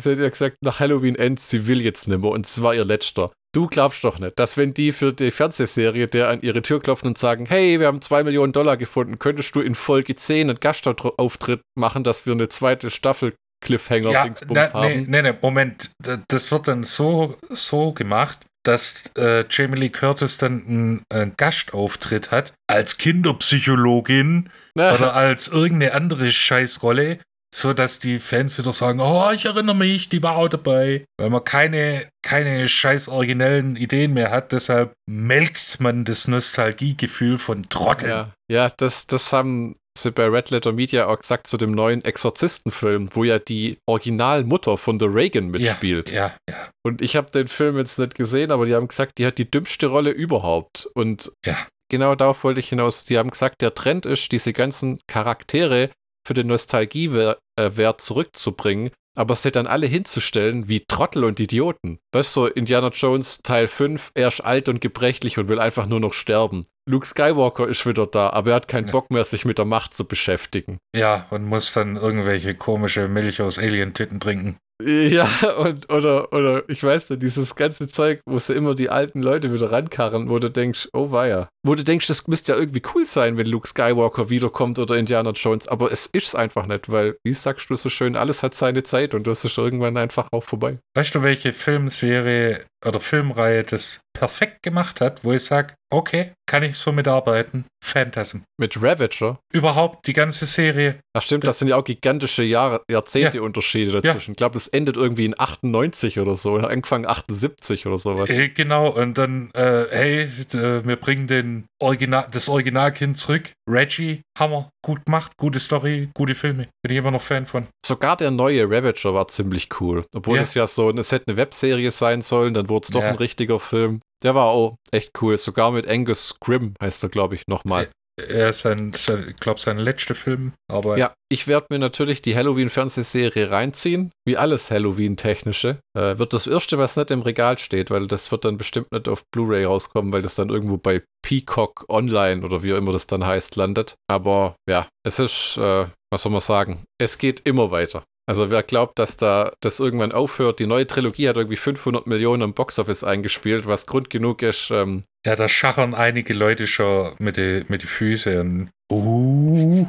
Sie 0.00 0.10
hat 0.10 0.18
ja 0.18 0.28
gesagt, 0.28 0.56
nach 0.62 0.80
Halloween 0.80 1.14
Ends, 1.14 1.48
sie 1.48 1.68
will 1.68 1.80
jetzt 1.80 2.08
nimmer 2.08 2.30
und 2.30 2.46
es 2.46 2.60
war 2.62 2.74
ihr 2.74 2.84
letzter. 2.84 3.30
Du 3.54 3.68
glaubst 3.68 4.02
doch 4.02 4.18
nicht, 4.18 4.36
dass 4.40 4.56
wenn 4.56 4.74
die 4.74 4.90
für 4.90 5.12
die 5.12 5.30
Fernsehserie 5.30 6.08
der 6.08 6.28
an 6.28 6.42
ihre 6.42 6.62
Tür 6.62 6.80
klopfen 6.80 7.06
und 7.06 7.18
sagen, 7.18 7.46
hey, 7.46 7.78
wir 7.78 7.86
haben 7.86 8.00
zwei 8.00 8.24
Millionen 8.24 8.52
Dollar 8.52 8.76
gefunden, 8.76 9.20
könntest 9.20 9.54
du 9.54 9.60
in 9.60 9.76
Folge 9.76 10.16
10 10.16 10.50
einen 10.50 10.58
Gastauftritt 10.58 11.60
machen, 11.76 12.02
dass 12.02 12.26
wir 12.26 12.32
eine 12.32 12.48
zweite 12.48 12.90
Staffel 12.90 13.34
Cliffhanger 13.64 14.10
Ja, 14.10 14.22
Dingsbums 14.24 14.72
na, 14.72 14.80
nee, 14.86 14.94
haben? 14.98 15.02
nee, 15.08 15.22
nee, 15.22 15.34
Moment. 15.42 15.90
D- 15.98 16.18
Das 16.28 16.52
wird 16.52 16.68
dann 16.68 16.84
so, 16.84 17.36
so 17.50 17.92
gemacht, 17.92 18.38
dass 18.64 19.10
äh, 19.18 19.44
Jamie 19.50 19.78
Lee 19.80 19.88
Curtis 19.90 20.38
dann 20.38 20.64
einen, 20.66 21.02
einen 21.12 21.34
Gastauftritt 21.36 22.30
hat 22.30 22.52
als 22.70 22.96
Kinderpsychologin 22.98 24.48
Na, 24.74 24.94
oder 24.94 25.14
als 25.14 25.48
irgendeine 25.48 25.92
andere 25.94 26.30
Scheißrolle, 26.30 27.18
so 27.54 27.72
dass 27.72 27.98
die 28.00 28.18
Fans 28.18 28.58
wieder 28.58 28.72
sagen, 28.72 29.00
oh, 29.00 29.30
ich 29.32 29.44
erinnere 29.44 29.76
mich, 29.76 30.08
die 30.08 30.22
war 30.22 30.36
auch 30.36 30.48
dabei. 30.48 31.04
Weil 31.18 31.30
man 31.30 31.44
keine, 31.44 32.08
keine 32.26 32.66
scheiß 32.68 33.08
originellen 33.08 33.76
Ideen 33.76 34.12
mehr 34.14 34.30
hat, 34.30 34.52
deshalb 34.52 34.92
melkt 35.08 35.78
man 35.80 36.04
das 36.04 36.26
Nostalgiegefühl 36.26 37.38
von 37.38 37.68
Trotteln. 37.68 38.10
ja, 38.10 38.32
ja 38.50 38.72
das, 38.76 39.06
das 39.06 39.32
haben 39.32 39.76
sie 39.96 40.10
bei 40.10 40.26
Red 40.26 40.50
Letter 40.50 40.72
Media 40.72 41.06
auch 41.06 41.18
gesagt 41.18 41.46
zu 41.46 41.56
dem 41.56 41.72
neuen 41.72 42.04
Exorzistenfilm, 42.04 43.10
wo 43.12 43.24
ja 43.24 43.38
die 43.38 43.78
Originalmutter 43.86 44.76
von 44.76 44.98
The 44.98 45.06
Reagan 45.06 45.48
mitspielt. 45.48 46.10
Ja, 46.10 46.34
ja. 46.48 46.56
Und 46.84 47.00
ich 47.02 47.16
habe 47.16 47.30
den 47.30 47.48
Film 47.48 47.78
jetzt 47.78 47.98
nicht 47.98 48.14
gesehen, 48.14 48.50
aber 48.50 48.66
die 48.66 48.74
haben 48.74 48.88
gesagt, 48.88 49.18
die 49.18 49.26
hat 49.26 49.38
die 49.38 49.50
dümmste 49.50 49.86
Rolle 49.86 50.10
überhaupt. 50.10 50.88
Und 50.94 51.32
Ja. 51.44 51.56
genau 51.90 52.14
darauf 52.14 52.44
wollte 52.44 52.60
ich 52.60 52.68
hinaus. 52.68 53.04
Die 53.04 53.18
haben 53.18 53.30
gesagt, 53.30 53.62
der 53.62 53.74
Trend 53.74 54.06
ist, 54.06 54.32
diese 54.32 54.52
ganzen 54.52 55.00
Charaktere 55.06 55.90
für 56.26 56.34
den 56.34 56.46
Nostalgiewert 56.48 57.38
äh, 57.56 57.92
zurückzubringen, 57.98 58.90
aber 59.14 59.34
sie 59.34 59.50
dann 59.50 59.66
alle 59.66 59.86
hinzustellen 59.86 60.68
wie 60.68 60.84
Trottel 60.86 61.24
und 61.24 61.40
Idioten. 61.40 61.98
Weißt 62.12 62.34
du, 62.36 62.40
so 62.42 62.46
Indiana 62.46 62.88
Jones 62.88 63.40
Teil 63.42 63.68
5, 63.68 64.12
er 64.14 64.28
ist 64.28 64.40
alt 64.40 64.68
und 64.68 64.80
gebrechlich 64.80 65.38
und 65.38 65.48
will 65.48 65.60
einfach 65.60 65.86
nur 65.86 66.00
noch 66.00 66.12
sterben. 66.12 66.66
Luke 66.86 67.06
Skywalker 67.06 67.66
ist 67.66 67.86
wieder 67.86 68.06
da, 68.06 68.30
aber 68.30 68.50
er 68.50 68.56
hat 68.56 68.68
keinen. 68.68 68.90
Bock 68.90 69.10
mehr, 69.10 69.24
sich 69.24 69.46
mit 69.46 69.56
der 69.56 69.64
Macht 69.64 69.94
zu 69.94 70.06
beschäftigen. 70.06 70.78
Ja, 70.94 71.26
und 71.30 71.44
muss 71.44 71.72
dann 71.72 71.96
irgendwelche 71.96 72.54
komische 72.54 73.08
Milch 73.08 73.40
aus 73.40 73.58
Alien-Titten 73.58 74.20
trinken. 74.20 74.58
Ja, 74.82 75.28
und 75.58 75.92
oder, 75.92 76.32
oder 76.32 76.68
ich 76.68 76.82
weiß 76.82 77.10
nicht, 77.10 77.22
dieses 77.22 77.54
ganze 77.54 77.86
Zeug, 77.86 78.20
wo 78.26 78.38
sie 78.38 78.54
immer 78.54 78.74
die 78.74 78.90
alten 78.90 79.22
Leute 79.22 79.52
wieder 79.52 79.70
rankarren, 79.70 80.28
wo 80.28 80.38
du 80.40 80.50
denkst, 80.50 80.88
oh 80.92 81.12
weia. 81.12 81.48
Wo 81.64 81.76
du 81.76 81.84
denkst, 81.84 82.08
das 82.08 82.26
müsste 82.26 82.52
ja 82.52 82.58
irgendwie 82.58 82.82
cool 82.94 83.06
sein, 83.06 83.38
wenn 83.38 83.46
Luke 83.46 83.68
Skywalker 83.68 84.30
wiederkommt 84.30 84.78
oder 84.80 84.96
Indiana 84.96 85.30
Jones, 85.30 85.68
aber 85.68 85.92
es 85.92 86.06
ist 86.06 86.34
einfach 86.34 86.66
nicht, 86.66 86.90
weil, 86.90 87.16
wie 87.24 87.34
sagst 87.34 87.70
du 87.70 87.76
so 87.76 87.88
schön, 87.88 88.16
alles 88.16 88.42
hat 88.42 88.54
seine 88.54 88.82
Zeit 88.82 89.14
und 89.14 89.26
das 89.28 89.44
ist 89.44 89.56
irgendwann 89.58 89.96
einfach 89.96 90.28
auch 90.32 90.42
vorbei. 90.42 90.78
Weißt 90.94 91.14
du, 91.14 91.22
welche 91.22 91.52
Filmserie 91.52 92.64
oder 92.84 93.00
Filmreihe 93.00 93.62
das 93.64 94.00
perfekt 94.16 94.62
gemacht 94.62 95.00
hat, 95.00 95.24
wo 95.24 95.32
ich 95.32 95.44
sage, 95.44 95.74
okay, 95.92 96.32
kann 96.48 96.62
ich 96.62 96.76
so 96.76 96.92
mitarbeiten? 96.92 97.64
Phantasm. 97.82 98.38
Mit 98.58 98.80
Ravager, 98.80 99.38
Überhaupt 99.52 100.06
die 100.06 100.12
ganze 100.12 100.46
Serie. 100.46 100.98
ach 101.16 101.22
stimmt, 101.22 101.44
Ja. 101.44 101.50
das 101.50 101.58
sind 101.58 101.68
ja 101.68 101.76
auch 101.76 101.84
gigantische 101.84 102.42
Jahre, 102.42 102.82
Jahrzehnte 102.90 103.42
Unterschiede 103.42 104.00
dazwischen. 104.00 104.32
Ich 104.32 104.36
glaube, 104.36 104.54
das 104.54 104.68
endet 104.68 104.96
irgendwie 104.96 105.24
in 105.24 105.34
98 105.38 106.18
oder 106.20 106.36
so, 106.36 106.56
Anfang 106.56 107.06
78 107.06 107.86
oder 107.86 107.98
sowas. 107.98 108.30
Äh, 108.30 108.48
genau, 108.50 108.88
und 108.88 109.18
dann, 109.18 109.50
äh, 109.54 109.84
hey, 109.90 110.20
äh, 110.52 110.84
wir 110.86 110.96
bringen 110.96 111.26
den 111.26 111.66
Original, 111.80 112.26
das 112.30 112.48
Originalkind 112.48 113.18
zurück. 113.18 113.50
Reggie, 113.68 114.20
Hammer, 114.38 114.68
gut 114.84 115.04
gemacht, 115.06 115.32
gute 115.38 115.58
Story, 115.58 116.10
gute 116.14 116.34
Filme. 116.34 116.68
Bin 116.82 116.92
ich 116.92 116.98
immer 116.98 117.10
noch 117.10 117.22
Fan 117.22 117.46
von. 117.46 117.66
Sogar 117.84 118.16
der 118.16 118.30
neue 118.30 118.64
Ravager 118.68 119.14
war 119.14 119.28
ziemlich 119.28 119.68
cool. 119.80 120.04
Obwohl 120.14 120.36
Ja. 120.36 120.42
es 120.42 120.54
ja 120.54 120.66
so, 120.66 120.90
es 120.90 121.12
hätte 121.12 121.28
eine 121.28 121.36
Webserie 121.38 121.90
sein 121.90 122.20
sollen, 122.20 122.52
dann 122.54 122.68
wurde 122.68 122.84
es 122.84 122.90
doch 122.90 123.00
Ja. 123.02 123.08
ein 123.08 123.16
richtiger 123.16 123.58
Film. 123.58 124.00
Der 124.22 124.34
war 124.34 124.46
auch 124.46 124.76
echt 124.90 125.10
cool. 125.22 125.36
Sogar 125.38 125.70
mit 125.72 125.88
Angus 125.88 126.36
Grimm 126.40 126.74
heißt 126.80 127.02
er, 127.02 127.08
glaube 127.08 127.34
ich, 127.36 127.46
nochmal. 127.46 127.88
Er 128.16 128.50
ist 128.50 128.60
sein, 128.60 128.92
sein 128.94 129.26
ich 129.30 129.36
glaube, 129.36 129.60
sein 129.60 129.78
letzter 129.78 130.14
Film, 130.14 130.52
aber 130.70 130.96
Ja, 130.96 131.14
ich 131.28 131.48
werde 131.48 131.66
mir 131.70 131.80
natürlich 131.80 132.22
die 132.22 132.36
Halloween-Fernsehserie 132.36 133.50
reinziehen. 133.50 134.12
Wie 134.24 134.36
alles 134.36 134.70
Halloween-technische. 134.70 135.80
Äh, 135.98 136.18
wird 136.18 136.32
das 136.32 136.46
erste, 136.46 136.78
was 136.78 136.96
nicht 136.96 137.10
im 137.10 137.22
Regal 137.22 137.58
steht, 137.58 137.90
weil 137.90 138.06
das 138.06 138.30
wird 138.30 138.44
dann 138.44 138.56
bestimmt 138.56 138.92
nicht 138.92 139.08
auf 139.08 139.24
Blu-ray 139.32 139.64
rauskommen, 139.64 140.12
weil 140.12 140.22
das 140.22 140.36
dann 140.36 140.50
irgendwo 140.50 140.76
bei 140.76 141.02
Peacock 141.26 141.86
Online 141.88 142.44
oder 142.44 142.62
wie 142.62 142.72
auch 142.72 142.78
immer 142.78 142.92
das 142.92 143.08
dann 143.08 143.26
heißt, 143.26 143.56
landet. 143.56 143.96
Aber 144.08 144.54
ja, 144.68 144.88
es 145.04 145.18
ist, 145.18 145.56
äh, 145.56 145.86
was 146.12 146.22
soll 146.22 146.32
man 146.32 146.40
sagen, 146.40 146.84
es 147.00 147.18
geht 147.18 147.40
immer 147.40 147.72
weiter. 147.72 148.04
Also 148.26 148.50
wer 148.50 148.62
glaubt, 148.62 148.98
dass 148.98 149.16
da 149.16 149.52
das 149.60 149.80
irgendwann 149.80 150.12
aufhört, 150.12 150.58
die 150.58 150.66
neue 150.66 150.86
Trilogie 150.86 151.28
hat 151.28 151.36
irgendwie 151.36 151.56
500 151.56 152.06
Millionen 152.06 152.42
im 152.42 152.54
Boxoffice 152.54 153.04
eingespielt, 153.04 153.66
was 153.66 153.86
Grund 153.86 154.08
genug 154.08 154.42
ist, 154.42 154.70
ähm, 154.70 155.04
ja, 155.26 155.36
da 155.36 155.48
schachern 155.48 155.94
einige 155.94 156.34
Leute 156.34 156.66
schon 156.66 157.12
mit 157.18 157.36
den 157.38 157.64
mit 157.68 157.82
die 157.82 157.86
Füße 157.86 158.40
und 158.40 158.70
uh, 158.92 159.86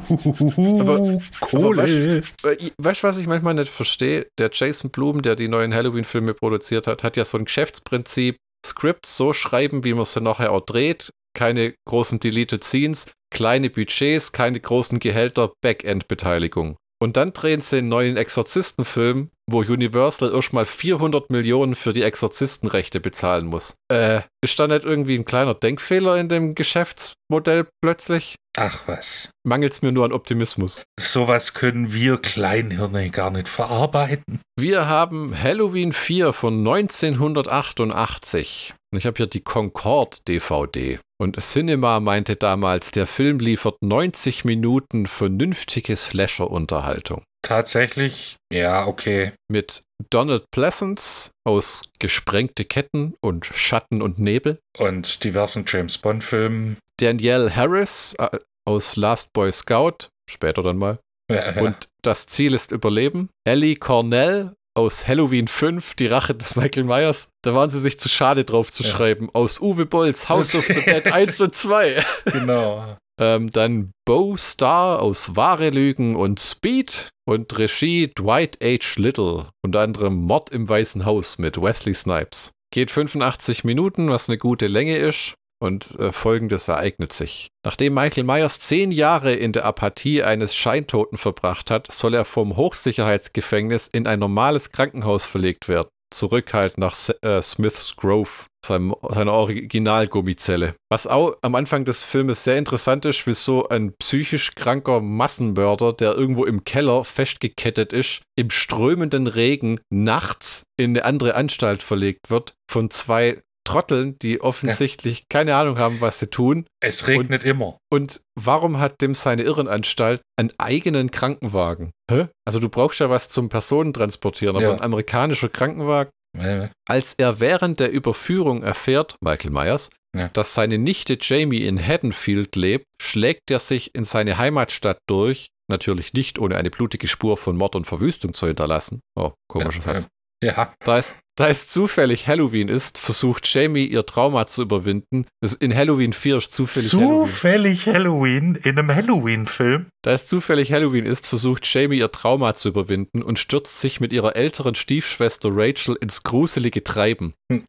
Aber- 0.80 1.18
Kohle. 1.40 2.22
Aber 2.42 2.56
Weißt 2.78 3.02
du, 3.02 3.06
was 3.08 3.18
ich 3.18 3.26
manchmal 3.26 3.54
nicht 3.54 3.70
verstehe? 3.70 4.26
Der 4.38 4.50
Jason 4.52 4.90
Blum, 4.90 5.20
der 5.22 5.36
die 5.36 5.48
neuen 5.48 5.74
Halloween-Filme 5.74 6.32
produziert 6.34 6.86
hat, 6.86 7.04
hat 7.04 7.16
ja 7.18 7.24
so 7.26 7.36
ein 7.36 7.44
Geschäftsprinzip: 7.44 8.36
Scripts 8.66 9.16
so 9.16 9.32
schreiben, 9.34 9.84
wie 9.84 9.92
man 9.94 10.04
sie 10.06 10.20
nachher 10.22 10.52
auch 10.52 10.64
dreht. 10.64 11.10
Keine 11.34 11.74
großen 11.86 12.18
Deleted 12.18 12.64
Scenes, 12.64 13.12
kleine 13.30 13.68
Budgets, 13.68 14.32
keine 14.32 14.58
großen 14.58 14.98
Gehälter, 15.00 15.52
Backend-Beteiligung. 15.62 16.76
Und 17.02 17.16
dann 17.16 17.32
drehen 17.32 17.60
sie 17.60 17.78
einen 17.78 17.88
neuen 17.88 18.16
Exorzistenfilm, 18.16 19.30
wo 19.48 19.58
Universal 19.58 20.32
erstmal 20.32 20.64
400 20.64 21.30
Millionen 21.30 21.74
für 21.74 21.92
die 21.92 22.02
Exorzistenrechte 22.02 23.00
bezahlen 23.00 23.46
muss. 23.46 23.76
Äh, 23.92 24.22
ist 24.42 24.58
da 24.58 24.66
nicht 24.66 24.84
irgendwie 24.84 25.16
ein 25.16 25.26
kleiner 25.26 25.54
Denkfehler 25.54 26.18
in 26.18 26.28
dem 26.28 26.54
Geschäftsmodell 26.54 27.66
plötzlich? 27.82 28.36
Ach 28.56 28.80
was. 28.86 29.30
Mangelt 29.44 29.74
es 29.74 29.82
mir 29.82 29.92
nur 29.92 30.06
an 30.06 30.12
Optimismus. 30.12 30.82
Sowas 30.98 31.52
können 31.52 31.92
wir 31.92 32.16
Kleinhirne 32.16 33.10
gar 33.10 33.30
nicht 33.30 33.48
verarbeiten. 33.48 34.40
Wir 34.58 34.88
haben 34.88 35.38
Halloween 35.38 35.92
4 35.92 36.32
von 36.32 36.66
1988. 36.66 38.74
Und 38.92 38.98
ich 38.98 39.06
habe 39.06 39.16
hier 39.16 39.26
die 39.26 39.40
Concorde 39.40 40.18
DVD. 40.28 40.98
Und 41.18 41.40
Cinema 41.40 42.00
meinte 42.00 42.36
damals, 42.36 42.90
der 42.90 43.06
Film 43.06 43.38
liefert 43.38 43.76
90 43.82 44.44
Minuten 44.44 45.06
vernünftige 45.06 45.96
Slasher-Unterhaltung. 45.96 47.22
Tatsächlich, 47.42 48.36
ja, 48.52 48.86
okay. 48.86 49.32
Mit 49.48 49.82
Donald 50.10 50.50
Pleasance 50.50 51.30
aus 51.46 51.82
Gesprengte 52.00 52.64
Ketten 52.64 53.14
und 53.20 53.46
Schatten 53.46 54.02
und 54.02 54.18
Nebel. 54.18 54.58
Und 54.78 55.22
diversen 55.22 55.64
James 55.66 55.96
Bond-Filmen. 55.98 56.76
Danielle 56.98 57.54
Harris 57.54 58.14
äh, 58.18 58.38
aus 58.66 58.96
Last 58.96 59.32
Boy 59.32 59.52
Scout, 59.52 60.08
später 60.28 60.62
dann 60.62 60.78
mal. 60.78 60.98
Ja, 61.30 61.54
ja. 61.54 61.62
Und 61.62 61.88
das 62.02 62.26
Ziel 62.26 62.52
ist 62.52 62.72
Überleben. 62.72 63.30
Ellie 63.44 63.76
Cornell 63.76 64.54
aus 64.76 65.08
Halloween 65.08 65.48
5, 65.48 65.94
die 65.94 66.06
Rache 66.06 66.34
des 66.34 66.54
Michael 66.56 66.84
Myers. 66.84 67.30
Da 67.42 67.54
waren 67.54 67.70
sie 67.70 67.80
sich 67.80 67.98
zu 67.98 68.08
schade 68.08 68.44
drauf 68.44 68.70
zu 68.70 68.82
Ja. 68.82 68.90
schreiben. 68.90 69.28
Aus 69.32 69.60
Uwe 69.60 69.86
Bolls 69.86 70.28
House 70.28 70.54
of 70.54 70.66
the 70.66 70.74
Dead 70.74 71.10
1 71.12 71.40
und 71.40 71.54
2. 71.54 72.04
genau. 72.32 72.96
Ähm, 73.18 73.50
dann 73.50 73.92
Bo 74.04 74.36
Star 74.36 75.00
aus 75.00 75.34
Wahre 75.36 75.70
Lügen 75.70 76.16
und 76.16 76.38
Speed 76.38 77.08
und 77.26 77.56
Regie 77.58 78.12
Dwight 78.14 78.58
H. 78.62 79.00
Little, 79.00 79.48
unter 79.64 79.80
anderem 79.80 80.14
Mord 80.16 80.50
im 80.50 80.68
Weißen 80.68 81.06
Haus 81.06 81.38
mit 81.38 81.60
Wesley 81.60 81.94
Snipes. 81.94 82.50
Geht 82.72 82.90
85 82.90 83.64
Minuten, 83.64 84.10
was 84.10 84.28
eine 84.28 84.36
gute 84.36 84.66
Länge 84.66 84.98
ist. 84.98 85.34
Und 85.58 85.98
äh, 85.98 86.12
folgendes 86.12 86.68
ereignet 86.68 87.14
sich. 87.14 87.48
Nachdem 87.64 87.94
Michael 87.94 88.24
Myers 88.24 88.60
zehn 88.60 88.90
Jahre 88.90 89.32
in 89.32 89.52
der 89.52 89.64
Apathie 89.64 90.22
eines 90.22 90.54
Scheintoten 90.54 91.16
verbracht 91.16 91.70
hat, 91.70 91.90
soll 91.90 92.12
er 92.12 92.26
vom 92.26 92.56
Hochsicherheitsgefängnis 92.56 93.86
in 93.86 94.06
ein 94.06 94.18
normales 94.18 94.70
Krankenhaus 94.70 95.24
verlegt 95.24 95.68
werden. 95.68 95.88
Zurück 96.14 96.52
halt 96.54 96.78
nach 96.78 96.92
S- 96.92 97.16
äh, 97.22 97.42
Smith's 97.42 97.96
Grove, 97.96 98.44
seinem, 98.64 98.94
seiner 99.08 99.32
Originalgummizelle. 99.32 100.74
Was 100.88 101.06
auch 101.06 101.36
am 101.42 101.54
Anfang 101.54 101.84
des 101.84 102.02
Filmes 102.02 102.44
sehr 102.44 102.58
interessant 102.58 103.04
ist, 103.06 103.26
wieso 103.26 103.68
ein 103.68 103.92
psychisch 103.98 104.54
kranker 104.54 105.00
Massenmörder, 105.00 105.92
der 105.92 106.14
irgendwo 106.14 106.44
im 106.44 106.64
Keller 106.64 107.04
festgekettet 107.04 107.92
ist, 107.92 108.22
im 108.38 108.50
strömenden 108.50 109.26
Regen 109.26 109.80
nachts 109.90 110.64
in 110.78 110.90
eine 110.90 111.04
andere 111.04 111.34
Anstalt 111.34 111.82
verlegt 111.82 112.30
wird 112.30 112.54
von 112.70 112.90
zwei 112.90 113.42
Trotteln, 113.66 114.18
die 114.20 114.40
offensichtlich 114.40 115.28
keine 115.28 115.54
Ahnung 115.56 115.78
haben, 115.78 116.00
was 116.00 116.18
sie 116.18 116.28
tun. 116.28 116.66
Es 116.80 117.06
regnet 117.06 117.44
immer. 117.44 117.76
Und 117.92 118.22
warum 118.34 118.78
hat 118.78 119.02
dem 119.02 119.14
seine 119.14 119.42
Irrenanstalt 119.42 120.22
einen 120.38 120.50
eigenen 120.56 121.10
Krankenwagen? 121.10 121.90
Hä? 122.10 122.28
Also 122.46 122.58
du 122.60 122.70
brauchst 122.70 123.00
ja 123.00 123.10
was 123.10 123.28
zum 123.28 123.50
Personentransportieren, 123.50 124.56
aber 124.56 124.64
Ja. 124.66 124.72
ein 124.72 124.80
amerikanischer 124.80 125.48
Krankenwagen. 125.50 126.10
Äh, 126.38 126.68
Als 126.88 127.14
er 127.14 127.40
während 127.40 127.80
der 127.80 127.90
Überführung 127.90 128.62
erfährt, 128.62 129.16
Michael 129.20 129.50
Myers, 129.50 129.90
Ja. 130.14 130.28
dass 130.28 130.54
seine 130.54 130.78
Nichte 130.78 131.18
Jamie 131.20 131.64
in 131.66 131.78
Haddonfield 131.84 132.56
lebt, 132.56 132.84
schlägt 133.00 133.50
er 133.50 133.58
sich 133.58 133.94
in 133.94 134.04
seine 134.04 134.38
Heimatstadt 134.38 134.98
durch. 135.08 135.48
Natürlich 135.68 136.12
nicht, 136.12 136.38
ohne 136.38 136.56
eine 136.56 136.70
blutige 136.70 137.08
Spur 137.08 137.36
von 137.36 137.56
Mord 137.56 137.74
und 137.74 137.86
Verwüstung 137.86 138.34
zu 138.34 138.46
hinterlassen. 138.46 139.00
Oh, 139.18 139.32
komischer 139.48 139.78
Ja, 139.78 139.98
Satz. 140.00 140.08
Ja, 140.46 140.72
Da 140.84 140.98
es, 140.98 141.16
da 141.34 141.48
es 141.48 141.66
zufällig 141.68 142.28
Halloween 142.28 142.68
ist, 142.68 142.98
versucht 142.98 143.52
Jamie 143.52 143.84
ihr 143.84 144.06
Trauma 144.06 144.46
zu 144.46 144.62
überwinden. 144.62 145.26
Es 145.40 145.54
in 145.54 145.74
Halloween 145.74 146.12
4 146.12 146.36
ist 146.36 146.52
zufällig 146.52 146.92
Halloween. 146.92 147.08
zufällig 147.08 147.86
Halloween 147.86 148.54
in 148.54 148.78
einem 148.78 148.94
Halloween-Film. 148.94 149.86
Da 150.04 150.12
es 150.12 150.28
zufällig 150.28 150.72
Halloween 150.72 151.04
ist, 151.04 151.26
versucht 151.26 151.66
Jamie 151.66 151.98
ihr 151.98 152.12
Trauma 152.12 152.54
zu 152.54 152.68
überwinden 152.68 153.24
und 153.24 153.40
stürzt 153.40 153.80
sich 153.80 153.98
mit 153.98 154.12
ihrer 154.12 154.36
älteren 154.36 154.76
Stiefschwester 154.76 155.50
Rachel 155.52 155.96
ins 156.00 156.22
gruselige 156.22 156.84
Treiben. 156.84 157.34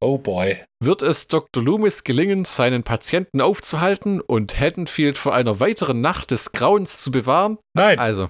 oh 0.00 0.18
boy. 0.18 0.58
Wird 0.80 1.02
es 1.02 1.26
Dr. 1.26 1.60
Loomis 1.62 2.04
gelingen, 2.04 2.44
seinen 2.44 2.84
Patienten 2.84 3.40
aufzuhalten 3.40 4.20
und 4.20 4.60
Haddonfield 4.60 5.18
vor 5.18 5.34
einer 5.34 5.58
weiteren 5.58 6.00
Nacht 6.00 6.30
des 6.30 6.52
Grauens 6.52 7.02
zu 7.02 7.10
bewahren? 7.10 7.58
Nein. 7.74 7.98
Also, 7.98 8.28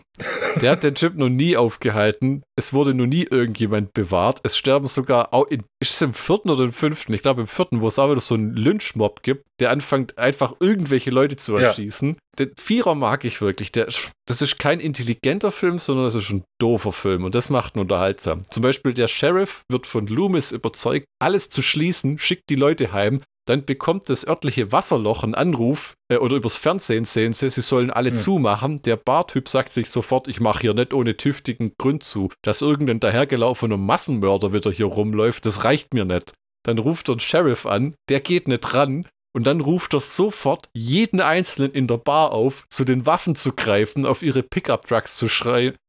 der 0.61 0.73
hat 0.73 0.83
den 0.83 0.95
Typ 0.95 1.15
noch 1.17 1.29
nie 1.29 1.57
aufgehalten. 1.59 2.43
Es 2.57 2.73
wurde 2.73 2.95
noch 2.95 3.07
nie 3.07 3.27
irgendjemand 3.31 3.93
bewahrt. 3.93 4.41
Es 4.45 4.57
sterben 4.57 4.87
sogar, 4.87 5.35
auch 5.35 5.47
in, 5.47 5.63
ist 5.81 5.93
es 5.93 6.03
im 6.03 6.15
vierten 6.15 6.49
oder 6.51 6.65
im 6.65 6.73
fünften? 6.73 7.13
Ich 7.13 7.23
glaube 7.23 7.43
im 7.43 7.47
vierten, 7.47 7.83
wo 7.83 7.89
es 7.89 7.99
auch 7.99 8.11
wieder 8.11 8.21
so 8.21 8.35
einen 8.35 8.55
Lynchmob 8.55 9.23
gibt, 9.23 9.45
der 9.61 9.71
anfängt 9.71 10.17
einfach 10.19 10.55
irgendwelche 10.61 11.11
Leute 11.11 11.37
zu 11.37 11.55
Ja. 11.59 11.69
erschießen. 11.69 12.17
Den 12.39 12.53
Vierer 12.59 12.95
mag 12.95 13.25
ich 13.25 13.41
wirklich. 13.41 13.73
Der, 13.73 13.89
das 14.27 14.43
ist 14.43 14.59
kein 14.59 14.81
intelligenter 14.81 15.51
Film, 15.51 15.79
sondern 15.79 16.05
das 16.05 16.15
ist 16.15 16.31
ein 16.31 16.45
doofer 16.61 16.93
Film 16.93 17.25
und 17.25 17.35
das 17.35 17.51
macht 17.51 17.75
ihn 17.77 17.81
unterhaltsam. 17.81 18.43
Zum 18.49 18.63
Beispiel 18.63 18.95
der 18.95 19.09
Sheriff 19.09 19.63
wird 19.71 19.87
von 19.87 20.07
Loomis 20.07 20.53
überzeugt, 20.53 21.07
alles 21.21 21.49
zu 21.51 21.63
schließen, 21.63 22.19
schickt 22.19 22.38
die 22.49 22.55
Leute 22.57 22.93
heim. 22.93 23.21
Dann 23.47 23.65
bekommt 23.65 24.11
das 24.11 24.27
örtliche 24.27 24.73
Wasserloch 24.73 25.25
einen 25.25 25.35
Anruf 25.35 25.95
äh, 26.13 26.19
oder 26.19 26.37
übers 26.37 26.57
Fernsehen 26.57 27.05
sehen 27.07 27.33
sie, 27.33 27.49
sie 27.49 27.63
sollen 27.63 27.91
alle 27.91 28.11
Hm. 28.11 28.17
zumachen. 28.17 28.83
Der 28.83 28.97
Bartyp 28.97 29.49
sagt 29.49 29.73
sich 29.73 29.89
sofort, 29.91 30.29
ich 30.29 30.39
mache 30.39 30.61
hier 30.61 30.75
nicht 30.75 30.93
ohne 30.93 31.17
tüchtigen 31.17 31.73
Grund 31.79 32.03
zu. 32.03 32.29
Dass 32.43 32.61
irgendein 32.61 33.01
dahergelaufener 33.01 33.79
Massenmörder 33.79 34.53
wieder 34.53 34.71
hier 34.71 34.87
rumläuft, 34.87 35.47
das 35.47 35.65
reicht 35.65 35.95
mir 35.95 36.05
nicht. 36.05 36.35
Dann 36.65 36.79
ruft 36.79 37.09
er 37.09 37.13
einen 37.13 37.21
Sheriff 37.21 37.65
an, 37.65 37.95
der 38.11 38.21
geht 38.21 38.49
nicht 38.49 38.75
ran. 38.75 39.07
Und 39.35 39.47
dann 39.47 39.61
ruft 39.61 39.95
er 39.95 40.01
sofort 40.01 40.69
jeden 40.75 41.21
Einzelnen 41.21 41.73
in 41.73 41.87
der 41.87 41.99
Bar 41.99 42.33
auf, 42.33 42.65
zu 42.71 42.85
den 42.85 43.07
Waffen 43.07 43.35
zu 43.35 43.53
greifen, 43.53 44.07
auf 44.07 44.23
ihre 44.23 44.43
Pickup-Trucks 44.43 45.17
zu, 45.17 45.27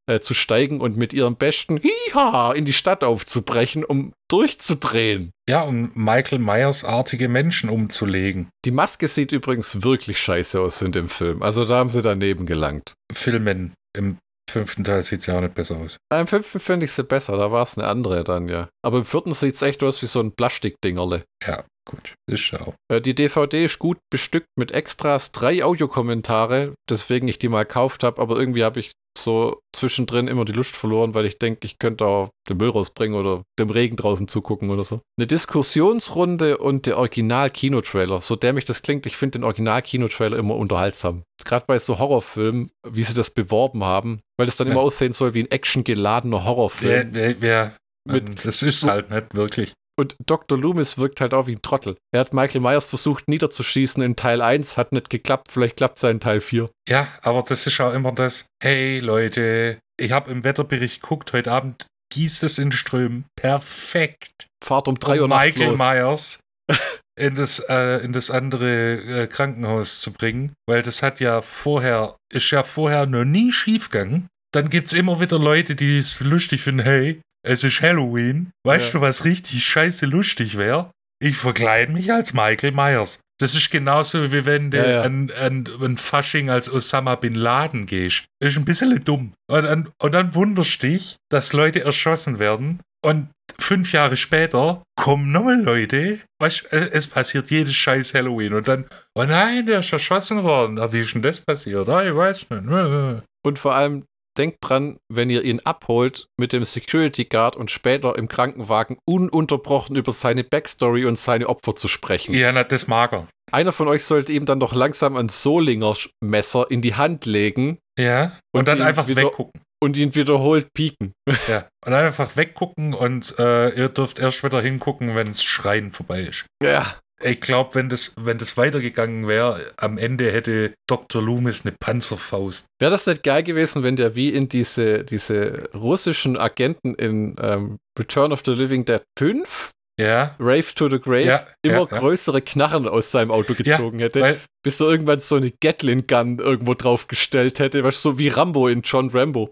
äh, 0.08 0.20
zu 0.20 0.34
steigen 0.34 0.82
und 0.82 0.98
mit 0.98 1.14
ihrem 1.14 1.36
besten 1.36 1.80
Hiha 1.80 2.52
in 2.52 2.66
die 2.66 2.74
Stadt 2.74 3.04
aufzubrechen, 3.04 3.84
um 3.84 4.14
durchzudrehen. 4.30 5.32
Ja, 5.48 5.62
um 5.62 5.92
Michael 5.96 6.40
Myers-artige 6.40 7.30
Menschen 7.30 7.70
umzulegen. 7.70 8.50
Die 8.66 8.72
Maske 8.72 9.08
sieht 9.08 9.32
übrigens 9.32 9.84
wirklich 9.84 10.20
scheiße 10.20 10.60
aus 10.60 10.82
in 10.82 10.92
dem 10.92 11.10
Film. 11.10 11.42
Also 11.42 11.66
da 11.66 11.78
haben 11.78 11.90
sie 11.90 12.02
daneben 12.02 12.46
gelangt. 12.46 12.94
Filmen. 13.12 13.74
Im 13.98 14.18
fünften 14.50 14.84
Teil 14.84 15.04
sieht 15.04 15.26
ja 15.26 15.38
auch 15.38 15.42
nicht 15.42 15.54
besser 15.54 15.78
aus. 15.78 15.98
Beim 16.10 16.28
fünften 16.28 16.60
finde 16.60 16.86
ich 16.86 16.92
sie 16.92 17.04
besser, 17.04 17.38
da 17.38 17.52
war 17.52 17.64
es 17.64 17.78
eine 17.78 17.88
andere 17.88 18.24
dann, 18.24 18.50
ja. 18.50 18.68
Aber 18.84 19.00
im 19.00 19.06
vierten 19.06 19.32
sieht 19.34 19.56
es 19.56 19.62
echt 19.62 19.82
aus 19.84 20.02
wie 20.02 20.08
so 20.08 20.20
ein 20.20 20.34
Plastikdingerle. 20.34 21.24
Ja, 21.46 21.64
gut. 21.90 22.14
Ist 22.30 22.52
ja 22.52 22.62
auch. 22.62 22.74
Äh, 22.92 23.02
Die 23.02 23.16
DVD 23.16 23.66
ist 23.66 23.80
gut 23.80 23.98
bestückt 24.12 24.48
mit 24.58 24.72
Extras, 24.72 25.32
drei 25.32 25.64
Audiokommentare, 25.64 26.74
deswegen 26.90 27.28
ich 27.28 27.40
die 27.40 27.50
mal 27.50 27.64
gekauft 27.64 28.04
habe, 28.04 28.22
aber 28.22 28.38
irgendwie 28.38 28.64
habe 28.64 28.80
ich 28.80 28.92
so 29.18 29.60
zwischendrin 29.76 30.28
immer 30.28 30.46
die 30.46 30.54
Lust 30.54 30.76
verloren, 30.78 31.14
weil 31.14 31.26
ich 31.26 31.40
denke, 31.40 31.62
ich 31.66 31.80
könnte 31.80 32.06
auch 32.06 32.30
den 32.48 32.58
Müll 32.58 32.70
rausbringen 32.70 33.20
oder 33.20 33.44
dem 33.58 33.70
Regen 33.70 33.96
draußen 33.98 34.28
zugucken 34.28 34.70
oder 34.70 34.86
so. 34.86 35.02
Eine 35.18 35.28
Diskussionsrunde 35.28 36.58
und 36.60 36.86
der 36.86 36.98
Original-Kinotrailer. 36.98 38.22
So 38.22 38.36
dämlich 38.36 38.66
das 38.66 38.82
klingt, 38.82 39.06
ich 39.06 39.18
finde 39.18 39.40
den 39.40 39.44
Original-Kinotrailer 39.44 40.38
immer 40.38 40.56
unterhaltsam. 40.56 41.24
Gerade 41.44 41.66
bei 41.68 41.80
so 41.80 42.00
Horrorfilmen, 42.00 42.70
wie 42.88 43.04
sie 43.04 43.14
das 43.14 43.30
beworben 43.32 43.84
haben, 43.84 44.22
weil 44.38 44.48
es 44.48 44.58
dann 44.58 44.68
Ja. 44.68 44.74
immer 44.74 44.82
aussehen 44.82 45.12
soll 45.14 45.34
wie 45.34 45.44
ein 45.44 45.52
actiongeladener 45.52 46.44
Horrorfilm. 46.46 47.10
Wer, 47.14 47.42
wer, 47.42 47.76
Mit- 48.08 48.46
das 48.46 48.64
ist 48.64 48.84
halt 48.86 49.10
nicht 49.10 49.34
wirklich. 49.34 49.74
Und 50.00 50.16
Dr. 50.26 50.58
Loomis 50.58 50.98
wirkt 50.98 51.20
halt 51.20 51.34
auch 51.34 51.48
wie 51.48 51.56
ein 51.56 51.62
Trottel. 51.62 51.98
Er 52.14 52.22
hat 52.22 52.34
Michael 52.34 52.62
Myers 52.62 52.88
versucht 52.88 53.28
niederzuschießen 53.28 54.02
in 54.02 54.16
Teil 54.16 54.42
1, 54.42 54.78
hat 54.78 54.94
nicht 54.94 55.10
geklappt, 55.10 55.52
vielleicht 55.52 55.76
klappt 55.76 55.98
es 55.98 56.04
ja 56.04 56.10
in 56.10 56.22
Teil 56.22 56.40
4. 56.40 56.70
Ja, 56.88 57.10
aber 57.22 57.44
das 57.44 57.68
ist 57.68 57.82
auch 57.82 57.92
immer 57.92 58.14
das, 58.14 58.46
hey 58.64 59.00
Leute, 59.00 59.80
ich 60.00 60.14
habe 60.14 60.32
im 60.32 60.46
Wetterbericht 60.46 61.02
geguckt, 61.02 61.34
heute 61.34 61.52
Abend 61.52 61.86
gießt 62.14 62.44
es 62.44 62.60
in 62.60 62.72
Strömen. 62.72 63.26
Perfekt. 63.36 64.48
Fahrt 64.64 64.88
um 64.88 64.98
3 64.98 65.18
Uhr 65.18 65.24
um 65.26 65.32
nachts 65.32 65.58
Michael 65.58 65.72
los. 65.72 65.78
Myers 65.78 66.40
in 67.20 67.36
das, 67.36 67.60
äh, 67.68 67.98
in 68.02 68.14
das 68.14 68.32
andere 68.32 69.24
äh, 69.24 69.28
Krankenhaus 69.28 70.00
zu 70.00 70.14
bringen, 70.14 70.54
weil 70.66 70.82
das 70.82 71.04
hat 71.04 71.20
ja 71.20 71.42
vorher, 71.42 72.16
ist 72.32 72.50
ja 72.52 72.64
vorher 72.64 73.06
noch 73.06 73.26
nie 73.26 73.52
schiefgegangen. 73.52 74.30
Dann 74.54 74.70
gibt 74.70 74.88
es 74.88 74.94
immer 74.94 75.20
wieder 75.20 75.38
Leute, 75.38 75.76
die 75.76 75.98
es 75.98 76.22
lustig 76.22 76.62
finden, 76.62 76.86
hey, 76.86 77.20
es 77.44 77.64
ist 77.64 77.82
Halloween. 77.82 78.52
Weißt 78.66 78.94
Ja. 78.94 79.00
du, 79.00 79.06
was 79.06 79.26
richtig 79.26 79.64
scheiße 79.66 80.06
lustig 80.06 80.58
wäre? 80.58 80.92
Ich 81.22 81.36
verkleide 81.38 81.92
mich 81.92 82.12
als 82.14 82.34
Michael 82.34 82.72
Myers. 82.72 83.20
Das 83.42 83.56
ist 83.56 83.72
genauso, 83.72 84.32
wie 84.32 84.46
wenn 84.46 84.72
du 84.72 84.78
Ja, 84.78 84.90
ja. 84.90 85.02
An, 85.02 85.32
an, 85.32 85.66
an 85.82 85.98
Fasching 85.98 86.50
als 86.50 86.72
Osama 86.72 87.16
Bin 87.16 87.34
Laden 87.36 87.86
gehst. 87.86 88.26
Ist 88.42 88.58
ein 88.58 88.66
bisschen 88.66 89.04
dumm. 89.04 89.34
Und 89.50 89.64
dann, 89.64 89.90
und 90.02 90.12
dann 90.14 90.34
wunderst 90.36 90.82
dich, 90.84 91.18
dass 91.30 91.54
Leute 91.54 91.82
erschossen 91.84 92.40
werden. 92.40 92.80
Und 93.02 93.30
fünf 93.58 93.94
Jahre 93.94 94.18
später 94.18 94.84
kommen 94.98 95.32
nochmal 95.32 95.62
Leute. 95.62 96.20
Weißt, 96.42 96.72
es 96.74 97.08
passiert 97.08 97.50
jedes 97.50 97.76
scheiß 97.76 98.14
Halloween. 98.14 98.54
Und 98.54 98.68
dann, 98.68 98.86
oh 99.16 99.24
nein, 99.24 99.66
der 99.66 99.80
ist 99.80 99.94
erschossen 99.94 100.44
worden. 100.44 100.78
Wie 100.92 101.00
ist 101.00 101.14
denn 101.14 101.22
das 101.22 101.40
passiert? 101.40 101.88
Ah, 101.88 102.06
ich 102.06 102.14
weiß 102.16 102.50
nicht. 102.50 103.24
Und 103.46 103.58
vor 103.60 103.74
allem, 103.76 104.04
denkt 104.38 104.58
dran, 104.62 104.98
wenn 105.12 105.30
ihr 105.30 105.44
ihn 105.44 105.60
abholt 105.64 106.28
mit 106.40 106.54
dem 106.54 106.64
Security 106.66 107.26
Guard 107.26 107.56
und 107.56 107.72
später 107.72 108.18
im 108.18 108.28
Krankenwagen 108.28 108.98
ununterbrochen 109.06 109.96
über 109.96 110.12
seine 110.12 110.44
Backstory 110.44 111.06
und 111.06 111.18
seine 111.18 111.48
Opfer 111.48 111.76
zu 111.76 111.88
sprechen. 111.88 112.34
Ja, 112.34 112.52
na, 112.52 112.64
das 112.64 112.88
mag 112.88 113.14
er. 113.14 113.28
Einer 113.52 113.72
von 113.72 113.88
euch 113.88 114.06
sollte 114.06 114.32
ihm 114.32 114.46
dann 114.46 114.60
doch 114.60 114.74
langsam 114.74 115.16
ein 115.18 115.28
Solinger 115.30 115.96
Messer 116.24 116.70
in 116.70 116.82
die 116.82 116.96
Hand 116.96 117.26
legen 117.26 117.80
Ja. 117.98 118.38
Und, 118.54 118.60
Und 118.62 118.68
dann 118.68 118.82
einfach 118.82 119.08
wieder- 119.08 119.24
weggucken. 119.24 119.62
und 119.82 119.98
ihn 119.98 120.14
wiederholt 120.14 120.68
pieken. 120.74 121.14
Ja. 121.48 121.68
Und 121.86 121.94
einfach 121.94 122.36
weggucken 122.36 122.94
und 122.94 123.38
äh, 123.40 123.70
ihr 123.70 123.90
dürft 123.90 124.20
erst 124.20 124.44
wieder 124.44 124.62
hingucken, 124.62 125.16
wenn 125.16 125.28
das 125.28 125.44
Schreien 125.44 125.92
vorbei 125.92 126.22
ist. 126.22 126.46
Ja. 126.64 126.96
Ich 127.22 127.42
glaube, 127.42 127.76
wenn 127.76 127.90
das, 127.90 128.14
wenn 128.18 128.38
das 128.38 128.56
weitergegangen 128.56 129.28
wäre, 129.28 129.72
am 129.78 129.98
Ende 129.98 130.32
hätte 130.32 130.74
Dr. 130.88 131.22
Loomis 131.22 131.66
eine 131.66 131.76
Panzerfaust. 131.78 132.68
Wäre 132.80 132.92
das 132.92 133.08
nicht 133.08 133.24
geil 133.24 133.44
gewesen, 133.44 133.84
wenn 133.84 133.96
der 133.98 134.16
wie 134.16 134.30
in 134.30 134.48
diese, 134.48 135.04
diese 135.04 135.70
russischen 135.74 136.38
Agenten 136.38 136.96
in 136.96 137.36
ähm, 137.42 137.78
Return 137.98 138.32
of 138.32 138.42
the 138.46 138.52
Living 138.52 138.86
Dead 138.86 139.02
5, 139.18 139.72
Ja, 140.00 140.36
Rave 140.40 140.74
to 140.76 140.88
the 140.88 141.00
Grave, 141.00 141.24
Ja, 141.26 141.46
immer 141.62 141.88
ja, 141.92 141.98
größere 142.00 142.42
Knarren 142.42 142.88
aus 142.88 143.12
seinem 143.12 143.32
Auto 143.32 143.54
gezogen 143.54 144.00
hätte, 144.00 144.40
bis 144.64 144.80
er 144.80 144.88
irgendwann 144.88 145.20
so 145.20 145.36
eine 145.36 145.52
Gatling-Gun 145.52 146.40
irgendwo 146.40 146.74
draufgestellt 146.74 147.60
hätte, 147.60 147.84
weißt 147.84 148.02
so 148.02 148.18
wie 148.18 148.30
Rambo 148.30 148.70
in 148.70 148.82
John 148.82 149.10
Rambo. 149.10 149.52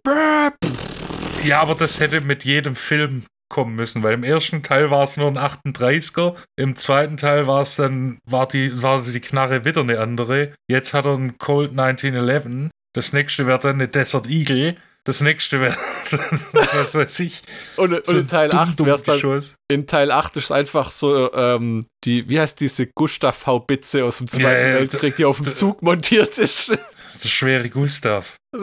ja, 1.43 1.61
aber 1.61 1.75
das 1.75 1.99
hätte 1.99 2.21
mit 2.21 2.45
jedem 2.45 2.75
Film 2.75 3.23
kommen 3.49 3.75
müssen, 3.75 4.03
weil 4.03 4.13
im 4.13 4.23
ersten 4.23 4.63
Teil 4.63 4.91
war 4.91 5.03
es 5.03 5.17
nur 5.17 5.27
ein 5.27 5.37
38er, 5.37 6.35
im 6.55 6.75
zweiten 6.75 7.17
Teil 7.17 7.47
war 7.47 7.61
es 7.61 7.75
dann, 7.75 8.19
war 8.25 8.47
die, 8.47 8.81
war 8.81 9.01
die 9.01 9.19
Knarre 9.19 9.65
wieder 9.65 9.81
eine 9.81 9.99
andere. 9.99 10.53
Jetzt 10.69 10.93
hat 10.93 11.05
er 11.05 11.13
einen 11.13 11.37
Colt 11.37 11.71
1911, 11.71 12.69
das 12.93 13.13
nächste 13.13 13.47
wäre 13.47 13.59
dann 13.59 13.75
eine 13.75 13.87
Desert 13.87 14.27
Eagle, 14.27 14.75
das 15.03 15.21
nächste 15.21 15.61
wäre, 15.61 15.77
was 16.73 16.93
weiß 16.93 17.19
ich, 17.21 17.41
Und, 17.77 17.93
und 17.93 18.05
so 18.05 18.17
in 18.17 18.27
Teil 18.27 18.51
ein 18.51 18.57
8 18.57 18.85
wär's 18.85 19.03
dann, 19.03 19.19
Dumm-Dumm-Geschoss. 19.19 19.55
in 19.71 19.87
Teil 19.87 20.11
8 20.11 20.35
ist 20.35 20.51
einfach 20.51 20.91
so, 20.91 21.31
ähm, 21.33 21.85
die, 22.03 22.27
wie 22.27 22.39
heißt 22.39 22.59
diese 22.59 22.87
Gustav 22.87 23.45
Haubitze 23.45 24.03
aus 24.03 24.17
dem 24.17 24.27
Zweiten 24.27 24.69
ja, 24.69 24.75
Weltkrieg, 24.79 25.15
die 25.15 25.23
auf 25.23 25.39
dem 25.41 25.53
Zug 25.53 25.81
montiert 25.81 26.37
ist. 26.37 26.71
Der 26.71 27.29
schwere 27.29 27.69
Gustav. 27.69 28.35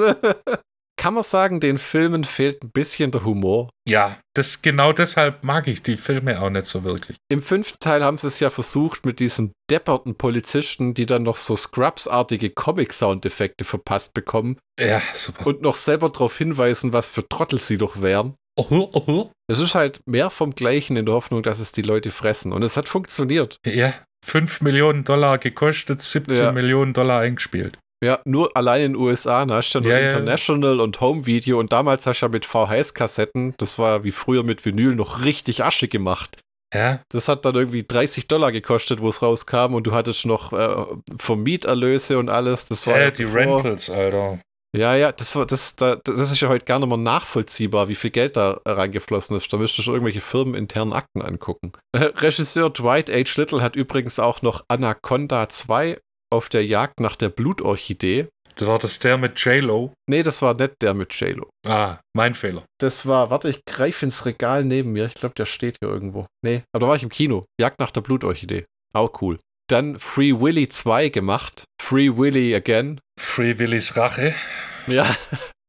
Kann 1.04 1.12
man 1.12 1.22
sagen, 1.22 1.60
den 1.60 1.76
Filmen 1.76 2.24
fehlt 2.24 2.64
ein 2.64 2.70
bisschen 2.70 3.10
der 3.10 3.24
Humor. 3.26 3.68
Ja, 3.86 4.16
das, 4.34 4.62
genau 4.62 4.94
deshalb 4.94 5.44
mag 5.44 5.68
ich 5.68 5.82
die 5.82 5.98
Filme 5.98 6.40
auch 6.40 6.48
nicht 6.48 6.64
so 6.64 6.82
wirklich. 6.82 7.18
Im 7.30 7.42
fünften 7.42 7.76
Teil 7.78 8.02
haben 8.02 8.16
sie 8.16 8.26
es 8.26 8.40
ja 8.40 8.48
versucht 8.48 9.04
mit 9.04 9.20
diesen 9.20 9.52
depperten 9.70 10.14
Polizisten, 10.16 10.94
die 10.94 11.04
dann 11.04 11.22
noch 11.22 11.36
so 11.36 11.56
Scrubs-artige 11.56 12.48
Comic-Soundeffekte 12.48 13.66
verpasst 13.66 14.14
bekommen 14.14 14.56
Ja, 14.80 15.02
super. 15.12 15.46
und 15.48 15.60
noch 15.60 15.74
selber 15.74 16.08
darauf 16.08 16.38
hinweisen, 16.38 16.94
was 16.94 17.10
für 17.10 17.28
Trottel 17.28 17.58
sie 17.58 17.76
doch 17.76 18.00
wären. 18.00 18.34
Oh, 18.56 18.88
oh. 18.94 19.28
Es 19.46 19.58
ist 19.58 19.74
halt 19.74 20.00
mehr 20.06 20.30
vom 20.30 20.54
Gleichen 20.54 20.96
in 20.96 21.04
der 21.04 21.16
Hoffnung, 21.16 21.42
dass 21.42 21.58
es 21.58 21.72
die 21.72 21.82
Leute 21.82 22.12
fressen. 22.12 22.50
Und 22.50 22.62
es 22.62 22.78
hat 22.78 22.88
funktioniert. 22.88 23.58
Ja, 23.66 23.92
5 24.24 24.62
Millionen 24.62 25.04
Dollar 25.04 25.36
gekostet, 25.36 26.00
17 26.00 26.34
Ja. 26.34 26.52
Millionen 26.52 26.94
Dollar 26.94 27.20
eingespielt. 27.20 27.76
Ja, 28.04 28.20
nur 28.24 28.56
allein 28.56 28.82
in 28.82 28.92
den 28.92 29.00
USA, 29.02 29.44
da 29.46 29.54
hast 29.56 29.72
du 29.74 29.78
ja 29.78 29.82
nur 29.82 29.92
Ja, 29.92 29.98
ja. 29.98 30.10
International 30.10 30.80
und 30.80 31.00
Home 31.00 31.26
Video 31.26 31.58
und 31.58 31.72
damals 31.72 32.06
hast 32.06 32.20
du 32.20 32.26
ja 32.26 32.30
mit 32.30 32.44
VHS-Kassetten, 32.46 33.54
das 33.58 33.78
war 33.78 34.04
wie 34.04 34.10
früher 34.10 34.42
mit 34.42 34.64
Vinyl, 34.64 34.94
noch 34.94 35.24
richtig 35.24 35.64
Asche 35.64 35.88
gemacht. 35.88 36.38
Ja, 36.74 37.00
Das 37.10 37.28
hat 37.28 37.44
dann 37.44 37.54
irgendwie 37.54 37.84
30 37.86 38.26
Dollar 38.26 38.50
gekostet, 38.50 39.00
wo 39.00 39.08
es 39.08 39.22
rauskam 39.22 39.74
und 39.74 39.86
du 39.86 39.92
hattest 39.92 40.26
noch 40.26 40.52
äh, 40.52 40.86
Vermieterlöse 41.18 42.18
und 42.18 42.28
alles. 42.30 42.66
Das 42.66 42.86
war 42.86 42.96
äh, 42.96 43.04
ja 43.04 43.10
die 43.10 43.24
bevor- 43.24 43.56
Rentals, 43.58 43.90
Alter. 43.90 44.38
Ja, 44.76 44.96
ja, 44.96 45.12
das, 45.12 45.36
war, 45.36 45.46
das, 45.46 45.76
da, 45.76 46.00
das 46.02 46.18
ist 46.32 46.40
ja 46.40 46.48
heute 46.48 46.64
gar 46.64 46.80
nicht 46.80 46.88
mehr 46.88 46.96
nachvollziehbar, 46.98 47.86
wie 47.88 47.94
viel 47.94 48.10
Geld 48.10 48.36
da 48.36 48.60
reingeflossen 48.66 49.36
ist. 49.36 49.52
Da 49.52 49.56
müsstest 49.56 49.86
du 49.86 49.92
irgendwelche 49.92 50.20
firmeninternen 50.20 50.92
Akten 50.92 51.22
angucken. 51.22 51.70
Regisseur 51.96 52.70
Dwight 52.70 53.08
H. 53.08 53.40
Little 53.40 53.62
hat 53.62 53.76
übrigens 53.76 54.18
auch 54.18 54.42
noch 54.42 54.64
Anaconda 54.66 55.48
2 55.48 55.98
auf 56.34 56.48
der 56.48 56.66
Jagd 56.66 57.00
nach 57.00 57.16
der 57.16 57.30
Blutorchidee. 57.30 58.28
War 58.58 58.78
das 58.78 59.00
der 59.00 59.18
mit 59.18 59.38
J-Lo? 59.44 59.92
Nee, 60.08 60.22
das 60.22 60.40
war 60.40 60.54
nicht 60.54 60.74
der 60.80 60.94
mit 60.94 61.12
JLo. 61.12 61.48
Ah, 61.66 61.98
mein 62.16 62.34
Fehler. 62.34 62.64
Das 62.78 63.06
war, 63.06 63.30
warte, 63.30 63.48
ich 63.48 63.64
greife 63.64 64.06
ins 64.06 64.26
Regal 64.26 64.64
neben 64.64 64.92
mir. 64.92 65.06
Ich 65.06 65.14
glaube, 65.14 65.34
der 65.34 65.46
steht 65.46 65.78
hier 65.80 65.90
irgendwo. 65.90 66.24
Nee, 66.44 66.62
aber 66.72 66.80
da 66.80 66.88
war 66.88 66.96
ich 66.96 67.02
im 67.02 67.08
Kino. 67.08 67.46
Jagd 67.60 67.80
nach 67.80 67.90
der 67.90 68.02
Blutorchidee. 68.02 68.64
Auch 68.94 69.20
cool. 69.22 69.38
Dann 69.68 69.98
Free 69.98 70.32
Willy 70.38 70.68
2 70.68 71.08
gemacht. 71.08 71.64
Free 71.82 72.16
Willy 72.16 72.54
again. 72.54 73.00
Free 73.18 73.58
Willys 73.58 73.96
Rache. 73.96 74.34
Ja. 74.86 75.16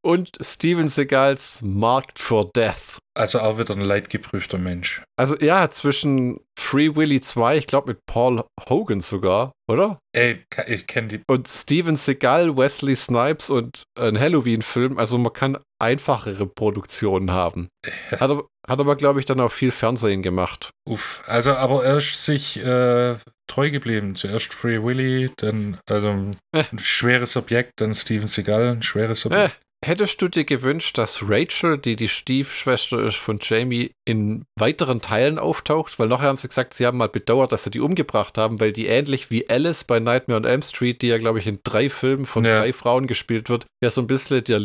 Und 0.05 0.31
Steven 0.41 0.87
Segals 0.87 1.61
Marked 1.63 2.19
for 2.19 2.51
Death. 2.55 2.94
Also 3.17 3.39
auch 3.39 3.57
wieder 3.57 3.73
ein 3.73 3.81
leidgeprüfter 3.81 4.57
Mensch. 4.57 5.01
Also 5.17 5.37
ja, 5.37 5.69
zwischen 5.71 6.41
Free 6.59 6.95
Willy 6.95 7.21
2, 7.21 7.57
ich 7.57 7.65
glaube 7.67 7.89
mit 7.91 7.99
Paul 8.05 8.43
Hogan 8.69 8.99
sogar, 8.99 9.53
oder? 9.69 9.99
Ey, 10.13 10.43
ich 10.67 10.85
kenne 10.85 11.07
die. 11.07 11.21
Und 11.27 11.47
Steven 11.47 11.95
Seagal, 11.95 12.57
Wesley 12.57 12.95
Snipes 12.95 13.49
und 13.49 13.83
ein 13.97 14.19
Halloween-Film. 14.19 14.97
Also 14.97 15.17
man 15.17 15.31
kann 15.31 15.57
einfachere 15.81 16.45
Produktionen 16.45 17.31
haben. 17.31 17.69
Hat 18.11 18.21
aber, 18.31 18.47
hat 18.67 18.79
aber 18.79 18.95
glaube 18.95 19.19
ich, 19.21 19.25
dann 19.25 19.39
auch 19.39 19.51
viel 19.51 19.71
Fernsehen 19.71 20.21
gemacht. 20.21 20.69
Uff. 20.87 21.23
Also, 21.27 21.53
aber 21.53 21.85
er 21.85 21.97
ist 21.97 22.23
sich 22.25 22.57
äh, 22.63 23.15
treu 23.47 23.71
geblieben. 23.71 24.15
Zuerst 24.15 24.53
Free 24.53 24.81
Willy, 24.83 25.31
dann 25.37 25.77
also 25.89 26.09
ein 26.09 26.35
Äh. 26.53 26.63
schweres 26.77 27.37
Objekt, 27.37 27.73
dann 27.77 27.93
Steven 27.95 28.27
Seagal, 28.27 28.71
ein 28.71 28.83
schweres 28.83 29.23
Äh, 29.25 29.27
Objekt. 29.27 29.57
Hättest 29.83 30.21
du 30.21 30.27
dir 30.27 30.45
gewünscht, 30.45 30.97
dass 30.97 31.23
Rachel, 31.27 31.77
die 31.77 31.95
die 31.95 32.07
Stiefschwester 32.07 32.99
ist 33.03 33.17
von 33.17 33.39
Jamie, 33.41 33.91
in 34.05 34.45
weiteren 34.57 35.01
Teilen 35.01 35.39
auftaucht? 35.39 35.99
Weil 35.99 36.07
nachher 36.07 36.27
haben 36.27 36.37
sie 36.37 36.47
gesagt, 36.47 36.73
sie 36.73 36.85
haben 36.85 36.97
mal 36.97 37.09
bedauert, 37.09 37.51
dass 37.51 37.63
sie 37.63 37.71
die 37.71 37.79
umgebracht 37.79 38.37
haben, 38.37 38.59
weil 38.59 38.73
die 38.73 38.87
ähnlich 38.87 39.31
wie 39.31 39.49
Alice 39.49 39.83
bei 39.83 39.99
Nightmare 39.99 40.39
on 40.39 40.45
Elm 40.45 40.61
Street, 40.61 41.01
die 41.01 41.07
ja, 41.07 41.17
glaube 41.17 41.39
ich, 41.39 41.47
in 41.47 41.59
drei 41.63 41.89
Filmen 41.89 42.25
von 42.25 42.45
Ja. 42.45 42.59
drei 42.59 42.73
Frauen 42.73 43.07
gespielt 43.07 43.49
wird, 43.49 43.65
ja 43.83 43.89
so 43.89 44.01
ein 44.01 44.07
bisschen 44.07 44.43
der 44.43 44.59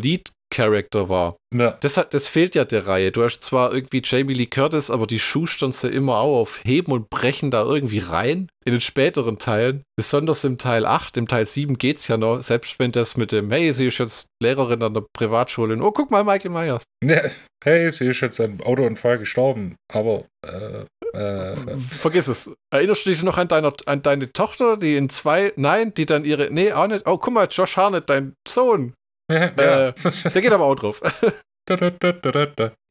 Lead-Character 0.51 1.09
war. 1.09 1.37
Ja. 1.53 1.77
Das, 1.81 1.97
hat, 1.97 2.13
das 2.13 2.27
fehlt 2.27 2.55
ja 2.55 2.65
der 2.65 2.87
Reihe. 2.87 3.11
Du 3.11 3.23
hast 3.23 3.43
zwar 3.43 3.73
irgendwie 3.73 4.01
Jamie 4.03 4.33
Lee 4.33 4.45
Curtis, 4.45 4.89
aber 4.89 5.07
die 5.07 5.19
schustern 5.19 5.71
sie 5.71 5.89
immer 5.89 6.17
auch 6.17 6.41
auf 6.41 6.61
Heben 6.63 6.91
und 6.91 7.09
Brechen 7.09 7.51
da 7.51 7.63
irgendwie 7.63 7.99
rein. 7.99 8.47
In 8.65 8.73
den 8.73 8.81
späteren 8.81 9.39
Teilen, 9.39 9.83
besonders 9.97 10.43
im 10.43 10.57
Teil 10.57 10.85
8, 10.85 11.17
im 11.17 11.27
Teil 11.27 11.45
7 11.45 11.77
geht's 11.77 12.07
ja 12.07 12.17
noch, 12.17 12.41
selbst 12.43 12.77
wenn 12.79 12.91
das 12.91 13.17
mit 13.17 13.31
dem, 13.31 13.49
hey, 13.51 13.73
sie 13.73 13.87
ist 13.87 13.97
jetzt 13.97 14.27
Lehrerin 14.41 14.83
an 14.83 14.93
der 14.93 15.03
Privatschule. 15.13 15.73
und, 15.73 15.81
Oh, 15.81 15.91
guck 15.91 16.11
mal, 16.11 16.23
Michael 16.23 16.51
Myers. 16.51 16.83
Ja, 17.03 17.21
Hey, 17.63 17.91
sie 17.91 18.07
ist 18.07 18.21
jetzt 18.21 18.39
an 18.39 18.51
einem 18.51 18.61
Autounfall 18.61 19.19
gestorben, 19.19 19.75
aber 19.93 20.25
äh, 20.47 20.83
äh, 21.15 21.55
Vergiss 21.91 22.27
es. 22.27 22.51
Erinnerst 22.73 23.05
du 23.05 23.11
dich 23.11 23.21
noch 23.21 23.37
an, 23.37 23.47
deiner, 23.47 23.73
an 23.85 24.01
deine 24.01 24.31
Tochter, 24.31 24.77
die 24.77 24.95
in 24.95 25.09
zwei, 25.09 25.53
nein, 25.57 25.93
die 25.93 26.07
dann 26.07 26.25
ihre, 26.25 26.49
nee, 26.51 26.71
auch 26.71 26.87
nicht. 26.87 27.05
Oh, 27.07 27.17
guck 27.19 27.33
mal, 27.33 27.47
Josh 27.51 27.77
Harnett, 27.77 28.09
dein 28.09 28.33
Sohn. 28.47 28.93
ja, 29.57 29.87
Äh, 29.89 29.93
Der 30.33 30.41
geht 30.41 30.51
aber 30.51 30.65
auch 30.65 30.75
drauf. 30.75 31.01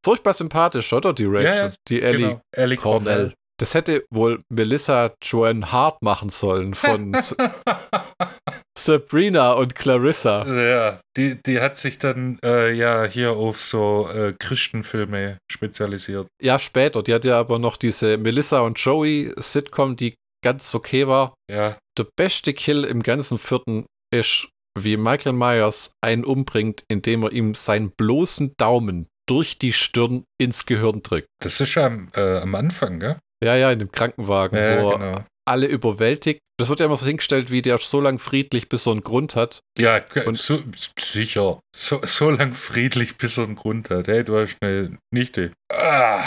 Furchtbar 0.04 0.32
sympathisch, 0.34 0.92
oder? 0.92 1.12
Die 1.12 1.24
Rachel, 1.26 1.44
Ja, 1.44 1.72
die 1.88 2.00
Ellie. 2.02 2.28
Genau. 2.28 2.40
Ellie 2.56 2.76
Cornell. 2.76 3.34
Das 3.58 3.74
hätte 3.74 4.04
wohl 4.10 4.40
Melissa 4.50 5.12
Joan 5.22 5.70
Hart 5.70 6.00
machen 6.02 6.30
sollen 6.30 6.72
von 6.72 7.14
Sabrina 8.78 9.52
und 9.52 9.74
Clarissa. 9.74 10.46
Ja, 10.46 11.00
die, 11.16 11.38
die 11.42 11.60
hat 11.60 11.76
sich 11.76 11.98
dann 11.98 12.38
äh, 12.42 12.72
ja 12.72 13.04
hier 13.04 13.32
auf 13.32 13.60
so 13.60 14.08
äh, 14.08 14.32
Christenfilme 14.38 15.36
spezialisiert. 15.52 16.26
Ja, 16.42 16.58
später. 16.58 17.02
Die 17.02 17.12
hat 17.12 17.26
ja 17.26 17.38
aber 17.38 17.58
noch 17.58 17.76
diese 17.76 18.16
Melissa 18.16 18.60
und 18.60 18.78
Joey 18.78 19.32
Sitcom, 19.36 19.96
die 19.96 20.14
ganz 20.42 20.74
okay 20.74 21.06
war. 21.06 21.34
Ja, 21.50 21.76
Der 21.98 22.06
beste 22.16 22.54
Kill 22.54 22.84
im 22.84 23.02
ganzen 23.02 23.36
vierten 23.36 23.84
ist, 24.10 24.48
wie 24.78 24.96
Michael 24.96 25.32
Myers 25.34 25.92
einen 26.02 26.24
umbringt, 26.24 26.84
indem 26.88 27.22
er 27.24 27.32
ihm 27.32 27.54
seinen 27.54 27.90
bloßen 27.90 28.54
Daumen 28.58 29.06
durch 29.28 29.58
die 29.58 29.72
Stirn 29.72 30.24
ins 30.40 30.66
Gehirn 30.66 31.02
drückt. 31.02 31.28
das 31.42 31.60
ist 31.60 31.74
ja 31.76 31.86
am, 31.86 32.08
äh, 32.14 32.38
am 32.38 32.54
Anfang, 32.54 32.98
gell? 33.00 33.16
Ja, 33.42 33.54
ja, 33.56 33.70
in 33.72 33.78
dem 33.78 33.90
Krankenwagen, 33.92 34.58
Ja, 34.58 34.82
wo 34.82 34.90
er 34.90 34.98
genau. 34.98 35.24
alle 35.48 35.66
überwältigt. 35.66 36.40
Das 36.58 36.68
wird 36.68 36.80
ja 36.80 36.86
immer 36.86 36.96
so 36.98 37.06
hingestellt, 37.06 37.50
wie 37.50 37.62
der 37.62 37.78
so 37.78 38.00
lang 38.02 38.18
friedlich, 38.18 38.68
bis 38.68 38.86
er 38.86 38.92
einen 38.92 39.02
Grund 39.02 39.34
hat. 39.34 39.60
Ja, 39.78 40.00
Und- 40.26 40.38
so, 40.38 40.62
sicher. 40.98 41.58
So, 41.74 42.00
so 42.04 42.30
lang 42.30 42.52
friedlich, 42.52 43.16
bis 43.16 43.38
er 43.38 43.44
einen 43.44 43.56
Grund 43.56 43.88
hat. 43.88 44.08
Hey, 44.08 44.24
du 44.24 44.36
hast 44.36 44.56
eine 44.60 44.98
Nichte. 45.14 45.52
Ah, 45.72 46.22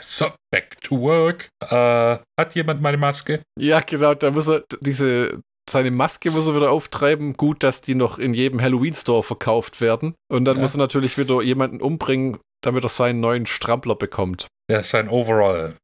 so, 0.00 0.32
back 0.52 0.80
to 0.80 0.98
work. 1.00 1.48
Äh, 1.62 2.18
hat 2.40 2.54
jemand 2.54 2.82
meine 2.82 2.96
Maske? 2.96 3.42
Ja, 3.58 3.80
genau, 3.80 4.14
da 4.14 4.30
muss 4.32 4.48
er 4.48 4.64
diese 4.80 5.40
seine 5.68 5.90
Maske 5.90 6.30
muss 6.30 6.46
er 6.46 6.56
wieder 6.56 6.70
auftreiben. 6.70 7.34
Gut, 7.34 7.62
dass 7.62 7.80
die 7.80 7.94
noch 7.94 8.18
in 8.18 8.34
jedem 8.34 8.60
Halloween-Store 8.60 9.22
verkauft 9.22 9.80
werden. 9.80 10.14
Und 10.30 10.44
dann 10.44 10.56
Ja. 10.56 10.62
muss 10.62 10.74
er 10.74 10.78
natürlich 10.78 11.18
wieder 11.18 11.40
jemanden 11.42 11.80
umbringen, 11.80 12.38
damit 12.62 12.84
er 12.84 12.88
seinen 12.88 13.20
neuen 13.20 13.46
Strampler 13.46 13.94
bekommt. 13.94 14.46
Ja, 14.70 14.82
sein 14.82 15.08
Overall. 15.08 15.74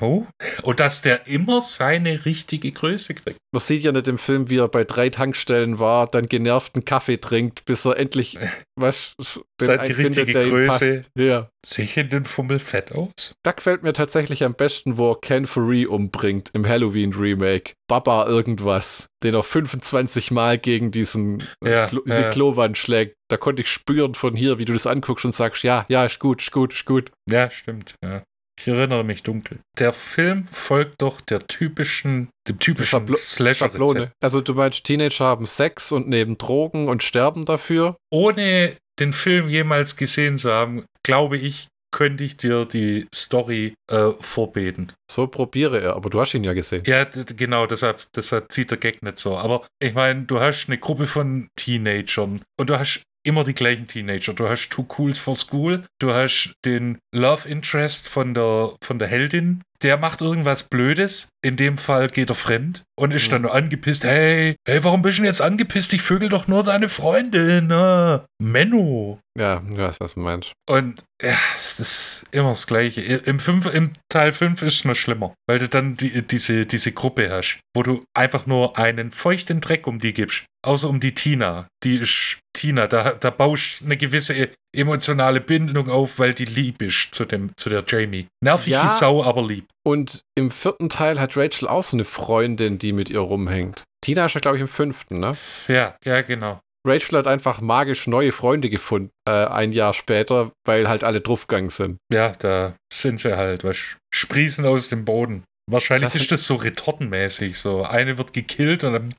Oh. 0.00 0.26
Und 0.62 0.78
dass 0.78 1.02
der 1.02 1.26
immer 1.26 1.60
seine 1.60 2.24
richtige 2.24 2.70
Größe 2.70 3.14
kriegt. 3.14 3.36
Man 3.52 3.60
sieht 3.60 3.82
ja 3.82 3.90
nicht 3.90 4.06
im 4.06 4.18
Film, 4.18 4.48
wie 4.48 4.58
er 4.58 4.68
bei 4.68 4.84
drei 4.84 5.10
Tankstellen 5.10 5.80
war, 5.80 6.06
dann 6.06 6.26
genervten 6.26 6.84
Kaffee 6.84 7.16
trinkt, 7.16 7.64
bis 7.64 7.84
er 7.84 7.96
endlich 7.96 8.38
was 8.76 9.14
Seine 9.60 9.84
die 9.86 9.92
richtige 9.92 10.32
Größe. 10.32 10.96
Passt. 10.96 11.10
Ja. 11.18 11.50
Sehe 11.66 11.84
ich 11.84 11.96
in 11.96 12.10
den 12.10 12.24
Fummel 12.24 12.60
fett 12.60 12.92
aus? 12.92 13.34
Da 13.42 13.50
gefällt 13.50 13.82
mir 13.82 13.92
tatsächlich 13.92 14.44
am 14.44 14.54
besten, 14.54 14.98
wo 14.98 15.12
er 15.12 15.20
Ken 15.20 15.46
Furry 15.46 15.84
umbringt 15.84 16.50
im 16.52 16.66
Halloween 16.66 17.12
Remake. 17.12 17.72
Baba 17.88 18.26
irgendwas, 18.28 19.08
den 19.24 19.34
er 19.34 19.42
25 19.42 20.30
Mal 20.30 20.58
gegen 20.58 20.92
diesen 20.92 21.42
Ja, 21.62 21.88
Klo 21.88 22.02
diese 22.06 22.22
ja. 22.22 22.30
Klowand 22.30 22.78
schlägt. 22.78 23.16
Da 23.28 23.36
konnte 23.36 23.62
ich 23.62 23.70
spüren 23.70 24.14
von 24.14 24.36
hier, 24.36 24.58
wie 24.58 24.64
du 24.64 24.72
das 24.72 24.86
anguckst 24.86 25.24
und 25.24 25.34
sagst, 25.34 25.64
ja, 25.64 25.86
ja, 25.88 26.04
ist 26.04 26.20
gut, 26.20 26.40
ist 26.40 26.52
gut, 26.52 26.72
ist 26.72 26.86
gut. 26.86 27.10
Ja, 27.28 27.50
stimmt. 27.50 27.94
Ja. 28.02 28.22
Ich 28.60 28.68
erinnere 28.68 29.04
mich 29.04 29.22
dunkel. 29.22 29.60
Der 29.78 29.94
Film 29.94 30.46
folgt 30.48 31.00
doch 31.00 31.22
der 31.22 31.46
typischen, 31.46 32.28
dem 32.46 32.58
typischen 32.58 33.06
Schablo- 33.06 33.16
Slasher-Rezept. 33.16 34.12
Also 34.22 34.42
du 34.42 34.52
meinst, 34.52 34.84
Teenager 34.84 35.24
haben 35.24 35.46
Sex 35.46 35.92
und 35.92 36.08
nehmen 36.08 36.36
Drogen 36.36 36.88
und 36.88 37.02
sterben 37.02 37.46
dafür? 37.46 37.96
Ohne 38.12 38.76
den 38.98 39.14
Film 39.14 39.48
jemals 39.48 39.96
gesehen 39.96 40.36
zu 40.36 40.52
haben, 40.52 40.84
glaube 41.02 41.38
ich, 41.38 41.68
könnte 41.90 42.22
ich 42.22 42.36
dir 42.36 42.66
die 42.66 43.06
Story 43.14 43.74
äh, 43.90 44.10
vorbeten. 44.20 44.92
So 45.10 45.26
probiere 45.26 45.80
er, 45.80 45.96
aber 45.96 46.10
du 46.10 46.20
hast 46.20 46.34
ihn 46.34 46.44
ja 46.44 46.52
gesehen. 46.52 46.84
Ja, 46.86 47.04
genau, 47.04 47.66
deshalb, 47.66 48.04
deshalb 48.14 48.52
zieht 48.52 48.70
der 48.70 48.78
Gag 48.78 49.02
nicht 49.02 49.18
so. 49.18 49.36
Aber 49.38 49.66
ich 49.82 49.94
meine, 49.94 50.24
du 50.26 50.38
hast 50.38 50.68
eine 50.68 50.78
Gruppe 50.78 51.06
von 51.06 51.48
Teenagern 51.56 52.42
und 52.58 52.70
du 52.70 52.78
hast 52.78 53.02
immer 53.22 53.44
die 53.44 53.54
gleichen 53.54 53.86
Teenager. 53.86 54.32
Du 54.32 54.48
hast 54.48 54.70
Too 54.70 54.86
Cool 54.98 55.14
for 55.14 55.36
School, 55.36 55.84
du 55.98 56.12
hast 56.12 56.54
den 56.64 56.98
Love 57.12 57.48
Interest 57.48 58.08
von 58.08 58.34
der, 58.34 58.74
von 58.82 58.98
der 58.98 59.08
Heldin, 59.08 59.62
der 59.82 59.96
macht 59.96 60.20
irgendwas 60.20 60.64
Blödes. 60.64 61.28
In 61.42 61.56
dem 61.56 61.78
Fall 61.78 62.08
geht 62.08 62.28
er 62.30 62.34
fremd 62.34 62.82
und 62.98 63.12
ist 63.12 63.28
Mhm. 63.28 63.30
dann 63.32 63.42
nur 63.42 63.54
angepisst. 63.54 64.04
Hey, 64.04 64.54
hey, 64.68 64.84
warum 64.84 65.00
bist 65.02 65.18
du 65.18 65.22
denn 65.22 65.26
jetzt 65.30 65.40
angepisst? 65.40 65.92
Ich 65.94 66.02
vögel 66.02 66.28
doch 66.28 66.48
nur 66.48 66.62
deine 66.64 66.88
Freundin. 66.88 67.72
Ah, 67.72 68.24
Menno. 68.42 69.18
Ja, 69.38 69.62
ich 69.70 69.78
weiß, 69.78 69.96
was 70.00 70.14
du 70.14 70.20
meinst. 70.20 70.52
Und 70.68 71.02
ja, 71.22 71.38
das 71.54 71.80
ist 71.80 72.24
immer 72.30 72.50
das 72.50 72.66
Gleiche. 72.66 73.00
Im, 73.00 73.40
fünf, 73.40 73.66
im 73.72 73.92
Teil 74.10 74.32
5 74.32 74.60
ist 74.62 74.74
es 74.74 74.84
noch 74.84 74.96
schlimmer, 74.96 75.32
weil 75.48 75.58
du 75.58 75.68
dann 75.68 75.96
die, 75.96 76.26
diese, 76.26 76.66
diese 76.66 76.92
Gruppe 76.92 77.30
hast, 77.30 77.60
wo 77.74 77.82
du 77.82 78.04
einfach 78.14 78.46
nur 78.46 78.76
einen 78.78 79.12
feuchten 79.12 79.60
Dreck 79.60 79.86
um 79.86 79.98
die 79.98 80.12
gibst. 80.12 80.44
Außer 80.62 80.90
um 80.90 81.00
die 81.00 81.14
Tina. 81.14 81.68
Die 81.84 81.96
ist 81.96 82.38
Tina. 82.52 82.86
Da, 82.86 83.12
da 83.12 83.30
baust 83.30 83.82
eine 83.82 83.96
gewisse 83.96 84.50
emotionale 84.74 85.40
Bindung 85.40 85.90
auf, 85.90 86.18
weil 86.18 86.34
die 86.34 86.44
lieb 86.44 86.82
ist 86.82 87.14
zu, 87.14 87.24
dem, 87.24 87.50
zu 87.56 87.68
der 87.70 87.84
Jamie. 87.86 88.26
Nervig 88.42 88.72
Ja. 88.72 88.84
wie 88.84 88.88
Sau, 88.88 89.22
aber 89.24 89.42
lieb. 89.46 89.66
Und 89.84 90.22
im 90.36 90.50
vierten 90.50 90.88
Teil 90.88 91.20
hat 91.20 91.36
Rachel 91.36 91.68
auch 91.68 91.84
so 91.84 91.96
eine 91.96 92.04
Freundin, 92.04 92.78
die 92.78 92.92
mit 92.92 93.10
ihr 93.10 93.20
rumhängt. 93.20 93.84
Tina 94.02 94.26
ist 94.26 94.34
ja, 94.34 94.40
glaube 94.40 94.56
ich, 94.56 94.62
im 94.62 94.68
fünften, 94.68 95.20
ne? 95.20 95.32
Ja, 95.68 95.96
ja, 96.04 96.22
genau. 96.22 96.60
Rachel 96.86 97.18
hat 97.18 97.26
einfach 97.26 97.60
magisch 97.60 98.06
neue 98.06 98.32
Freunde 98.32 98.70
gefunden, 98.70 99.10
äh, 99.28 99.32
ein 99.32 99.72
Jahr 99.72 99.92
später, 99.92 100.52
weil 100.64 100.88
halt 100.88 101.04
alle 101.04 101.20
draufgegangen 101.20 101.68
sind. 101.68 101.98
Ja, 102.10 102.32
da 102.38 102.74
sind 102.92 103.20
sie 103.20 103.36
halt, 103.36 103.64
was 103.64 103.96
sprießen 104.14 104.64
aus 104.64 104.88
dem 104.88 105.04
Boden. 105.04 105.44
Wahrscheinlich 105.70 106.10
Das 106.12 106.20
ist 106.20 106.32
das 106.32 106.46
so 106.46 106.54
retortenmäßig. 106.56 107.58
So, 107.58 107.82
eine 107.82 108.16
wird 108.16 108.32
gekillt 108.32 108.82
und 108.82 108.92
dann, 108.94 109.14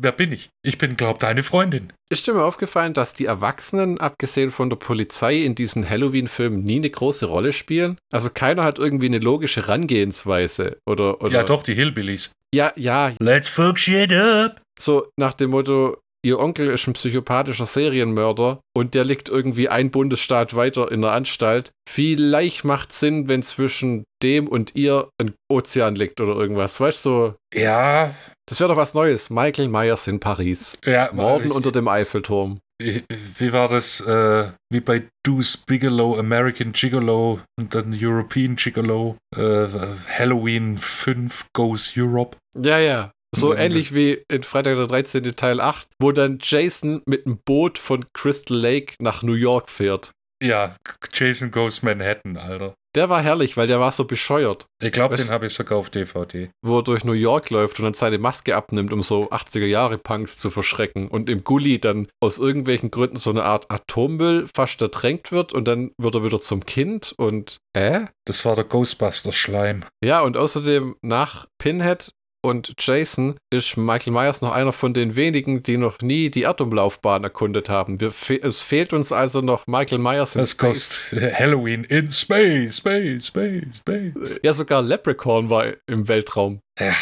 wer 0.00 0.12
bin 0.12 0.32
ich? 0.32 0.48
Ich 0.62 0.78
bin, 0.78 0.96
glaub, 0.96 1.20
deine 1.20 1.42
Freundin. 1.42 1.92
Ist 2.08 2.26
dir 2.26 2.34
mal 2.34 2.44
aufgefallen, 2.44 2.94
dass 2.94 3.14
die 3.14 3.26
Erwachsenen, 3.26 3.98
abgesehen 3.98 4.50
von 4.50 4.70
der 4.70 4.76
Polizei, 4.76 5.38
in 5.38 5.54
diesen 5.54 5.88
Halloween-Filmen 5.88 6.62
nie 6.62 6.76
eine 6.76 6.90
große 6.90 7.26
Rolle 7.26 7.52
spielen? 7.52 7.98
Also 8.12 8.30
keiner 8.32 8.64
hat 8.64 8.78
irgendwie 8.78 9.06
eine 9.06 9.18
logische 9.18 9.62
Herangehensweise. 9.62 10.78
Oder, 10.86 11.20
oder 11.22 11.32
Ja, 11.32 11.42
doch, 11.42 11.62
die 11.62 11.74
Hillbillies. 11.74 12.32
Ja, 12.54 12.72
ja, 12.76 13.14
Let's 13.20 13.48
fuck 13.48 13.78
shit 13.78 14.12
up. 14.12 14.60
so 14.78 15.08
nach 15.16 15.34
dem 15.34 15.50
Motto, 15.50 15.98
ihr 16.22 16.38
Onkel 16.38 16.68
ist 16.68 16.86
ein 16.86 16.92
psychopathischer 16.92 17.66
Serienmörder 17.66 18.60
und 18.76 18.94
der 18.94 19.04
liegt 19.04 19.28
irgendwie 19.28 19.68
ein 19.68 19.90
Bundesstaat 19.90 20.54
weiter 20.56 20.90
in 20.92 21.00
der 21.02 21.12
Anstalt. 21.12 21.70
Vielleicht 21.88 22.64
macht 22.64 22.92
Sinn, 22.92 23.28
wenn 23.28 23.42
zwischen 23.42 24.04
dem 24.22 24.46
und 24.48 24.74
ihr 24.76 25.08
ein 25.20 25.34
Ozean 25.50 25.94
liegt 25.94 26.20
oder 26.20 26.34
irgendwas. 26.36 26.78
Weißt 26.80 27.04
du, 27.04 27.10
so, 27.10 27.34
Ja, 27.54 28.14
das 28.46 28.60
wäre 28.60 28.68
doch 28.68 28.76
was 28.76 28.94
Neues. 28.94 29.30
Michael 29.30 29.68
Myers 29.68 30.06
in 30.06 30.20
Paris. 30.20 30.76
ja. 30.84 31.10
Morden 31.12 31.46
ich- 31.46 31.52
unter 31.54 31.72
dem 31.72 31.88
Eiffelturm. 31.88 32.58
ich- 32.82 33.02
Wie 33.38 33.52
war 33.52 33.68
das? 33.68 34.00
Äh, 34.00 34.50
wie 34.70 34.80
bei 34.80 35.04
Deuce 35.26 35.56
Bigelow, 35.58 36.18
American 36.18 36.72
Gigolo 36.72 37.40
und 37.58 37.74
dann 37.74 37.96
European 37.98 38.56
Gigolo. 38.56 39.16
Äh, 39.36 39.66
Halloween 40.08 40.78
5 40.78 41.46
Goes 41.54 41.92
Europe. 41.96 42.36
Ja, 42.56 42.78
ja. 42.78 43.10
So 43.34 43.54
ähnlich 43.54 43.94
wie 43.94 44.22
in 44.28 44.42
Freitag 44.42 44.76
der 44.76 44.86
13. 44.86 45.22
Teil 45.36 45.60
8, 45.60 45.88
wo 46.00 46.12
dann 46.12 46.38
Jason 46.42 47.02
mit 47.06 47.26
einem 47.26 47.38
Boot 47.44 47.78
von 47.78 48.04
Crystal 48.12 48.56
Lake 48.56 48.94
nach 48.98 49.22
New 49.22 49.34
York 49.34 49.68
fährt. 49.70 50.10
Ja, 50.42 50.74
Jason 51.12 51.50
Goes 51.50 51.82
Manhattan, 51.82 52.36
Alter. 52.38 52.74
Der 52.96 53.08
war 53.08 53.22
herrlich, 53.22 53.56
weil 53.56 53.68
der 53.68 53.78
war 53.78 53.92
so 53.92 54.04
bescheuert, 54.04 54.66
Ich 54.82 54.90
glaube, 54.90 55.14
den 55.14 55.28
habe 55.28 55.46
ich 55.46 55.52
sogar 55.52 55.78
auf 55.78 55.90
DVD. 55.90 56.50
wo 56.60 56.78
er 56.78 56.82
durch 56.82 57.04
New 57.04 57.12
York 57.12 57.50
läuft 57.50 57.78
und 57.78 57.84
dann 57.84 57.94
seine 57.94 58.18
Maske 58.18 58.56
abnimmt, 58.56 58.92
um 58.92 59.04
so 59.04 59.30
80er 59.30 59.66
Jahre 59.66 59.96
Punks 59.96 60.38
zu 60.38 60.50
verschrecken 60.50 61.06
und 61.06 61.30
im 61.30 61.44
Gully 61.44 61.78
dann 61.78 62.08
aus 62.20 62.38
irgendwelchen 62.38 62.90
Gründen 62.90 63.14
so 63.14 63.30
eine 63.30 63.44
Art 63.44 63.70
Atommüll 63.70 64.48
fast 64.52 64.82
ertränkt 64.82 65.30
wird 65.30 65.52
und 65.52 65.68
dann 65.68 65.92
wird 65.98 66.16
er 66.16 66.24
wieder 66.24 66.40
zum 66.40 66.66
Kind 66.66 67.14
und 67.16 67.58
äh? 67.74 68.06
Das 68.24 68.44
war 68.44 68.56
der 68.56 68.64
Ghostbusters-Schleim. 68.64 69.84
Ja, 70.02 70.22
und 70.22 70.36
außerdem 70.36 70.96
nach 71.02 71.46
Pinhead 71.58 72.12
und 72.42 72.74
Jason 72.78 73.36
ist 73.52 73.76
Michael 73.76 74.12
Myers 74.12 74.40
noch 74.40 74.52
einer 74.52 74.72
von 74.72 74.94
den 74.94 75.16
wenigen, 75.16 75.62
die 75.62 75.76
noch 75.76 75.98
nie 76.00 76.30
die 76.30 76.42
Erdumlaufbahn 76.42 77.24
erkundet 77.24 77.68
haben. 77.68 78.00
Wir 78.00 78.12
fe 78.12 78.40
es 78.42 78.60
fehlt 78.60 78.92
uns 78.92 79.12
also 79.12 79.40
noch 79.40 79.66
Michael 79.66 79.98
Myers 79.98 80.34
in 80.34 80.40
Das 80.40 80.52
Space. 80.52 81.10
Ghost 81.10 81.38
Halloween 81.38 81.84
in 81.84 82.10
Space, 82.10 82.78
Space, 82.78 83.26
Space, 83.26 83.76
Space. 83.76 84.40
Ja, 84.42 84.52
sogar 84.52 84.82
Leprechaun 84.82 85.50
war 85.50 85.66
im 85.86 86.08
Weltraum. 86.08 86.60
Ja. 86.78 86.94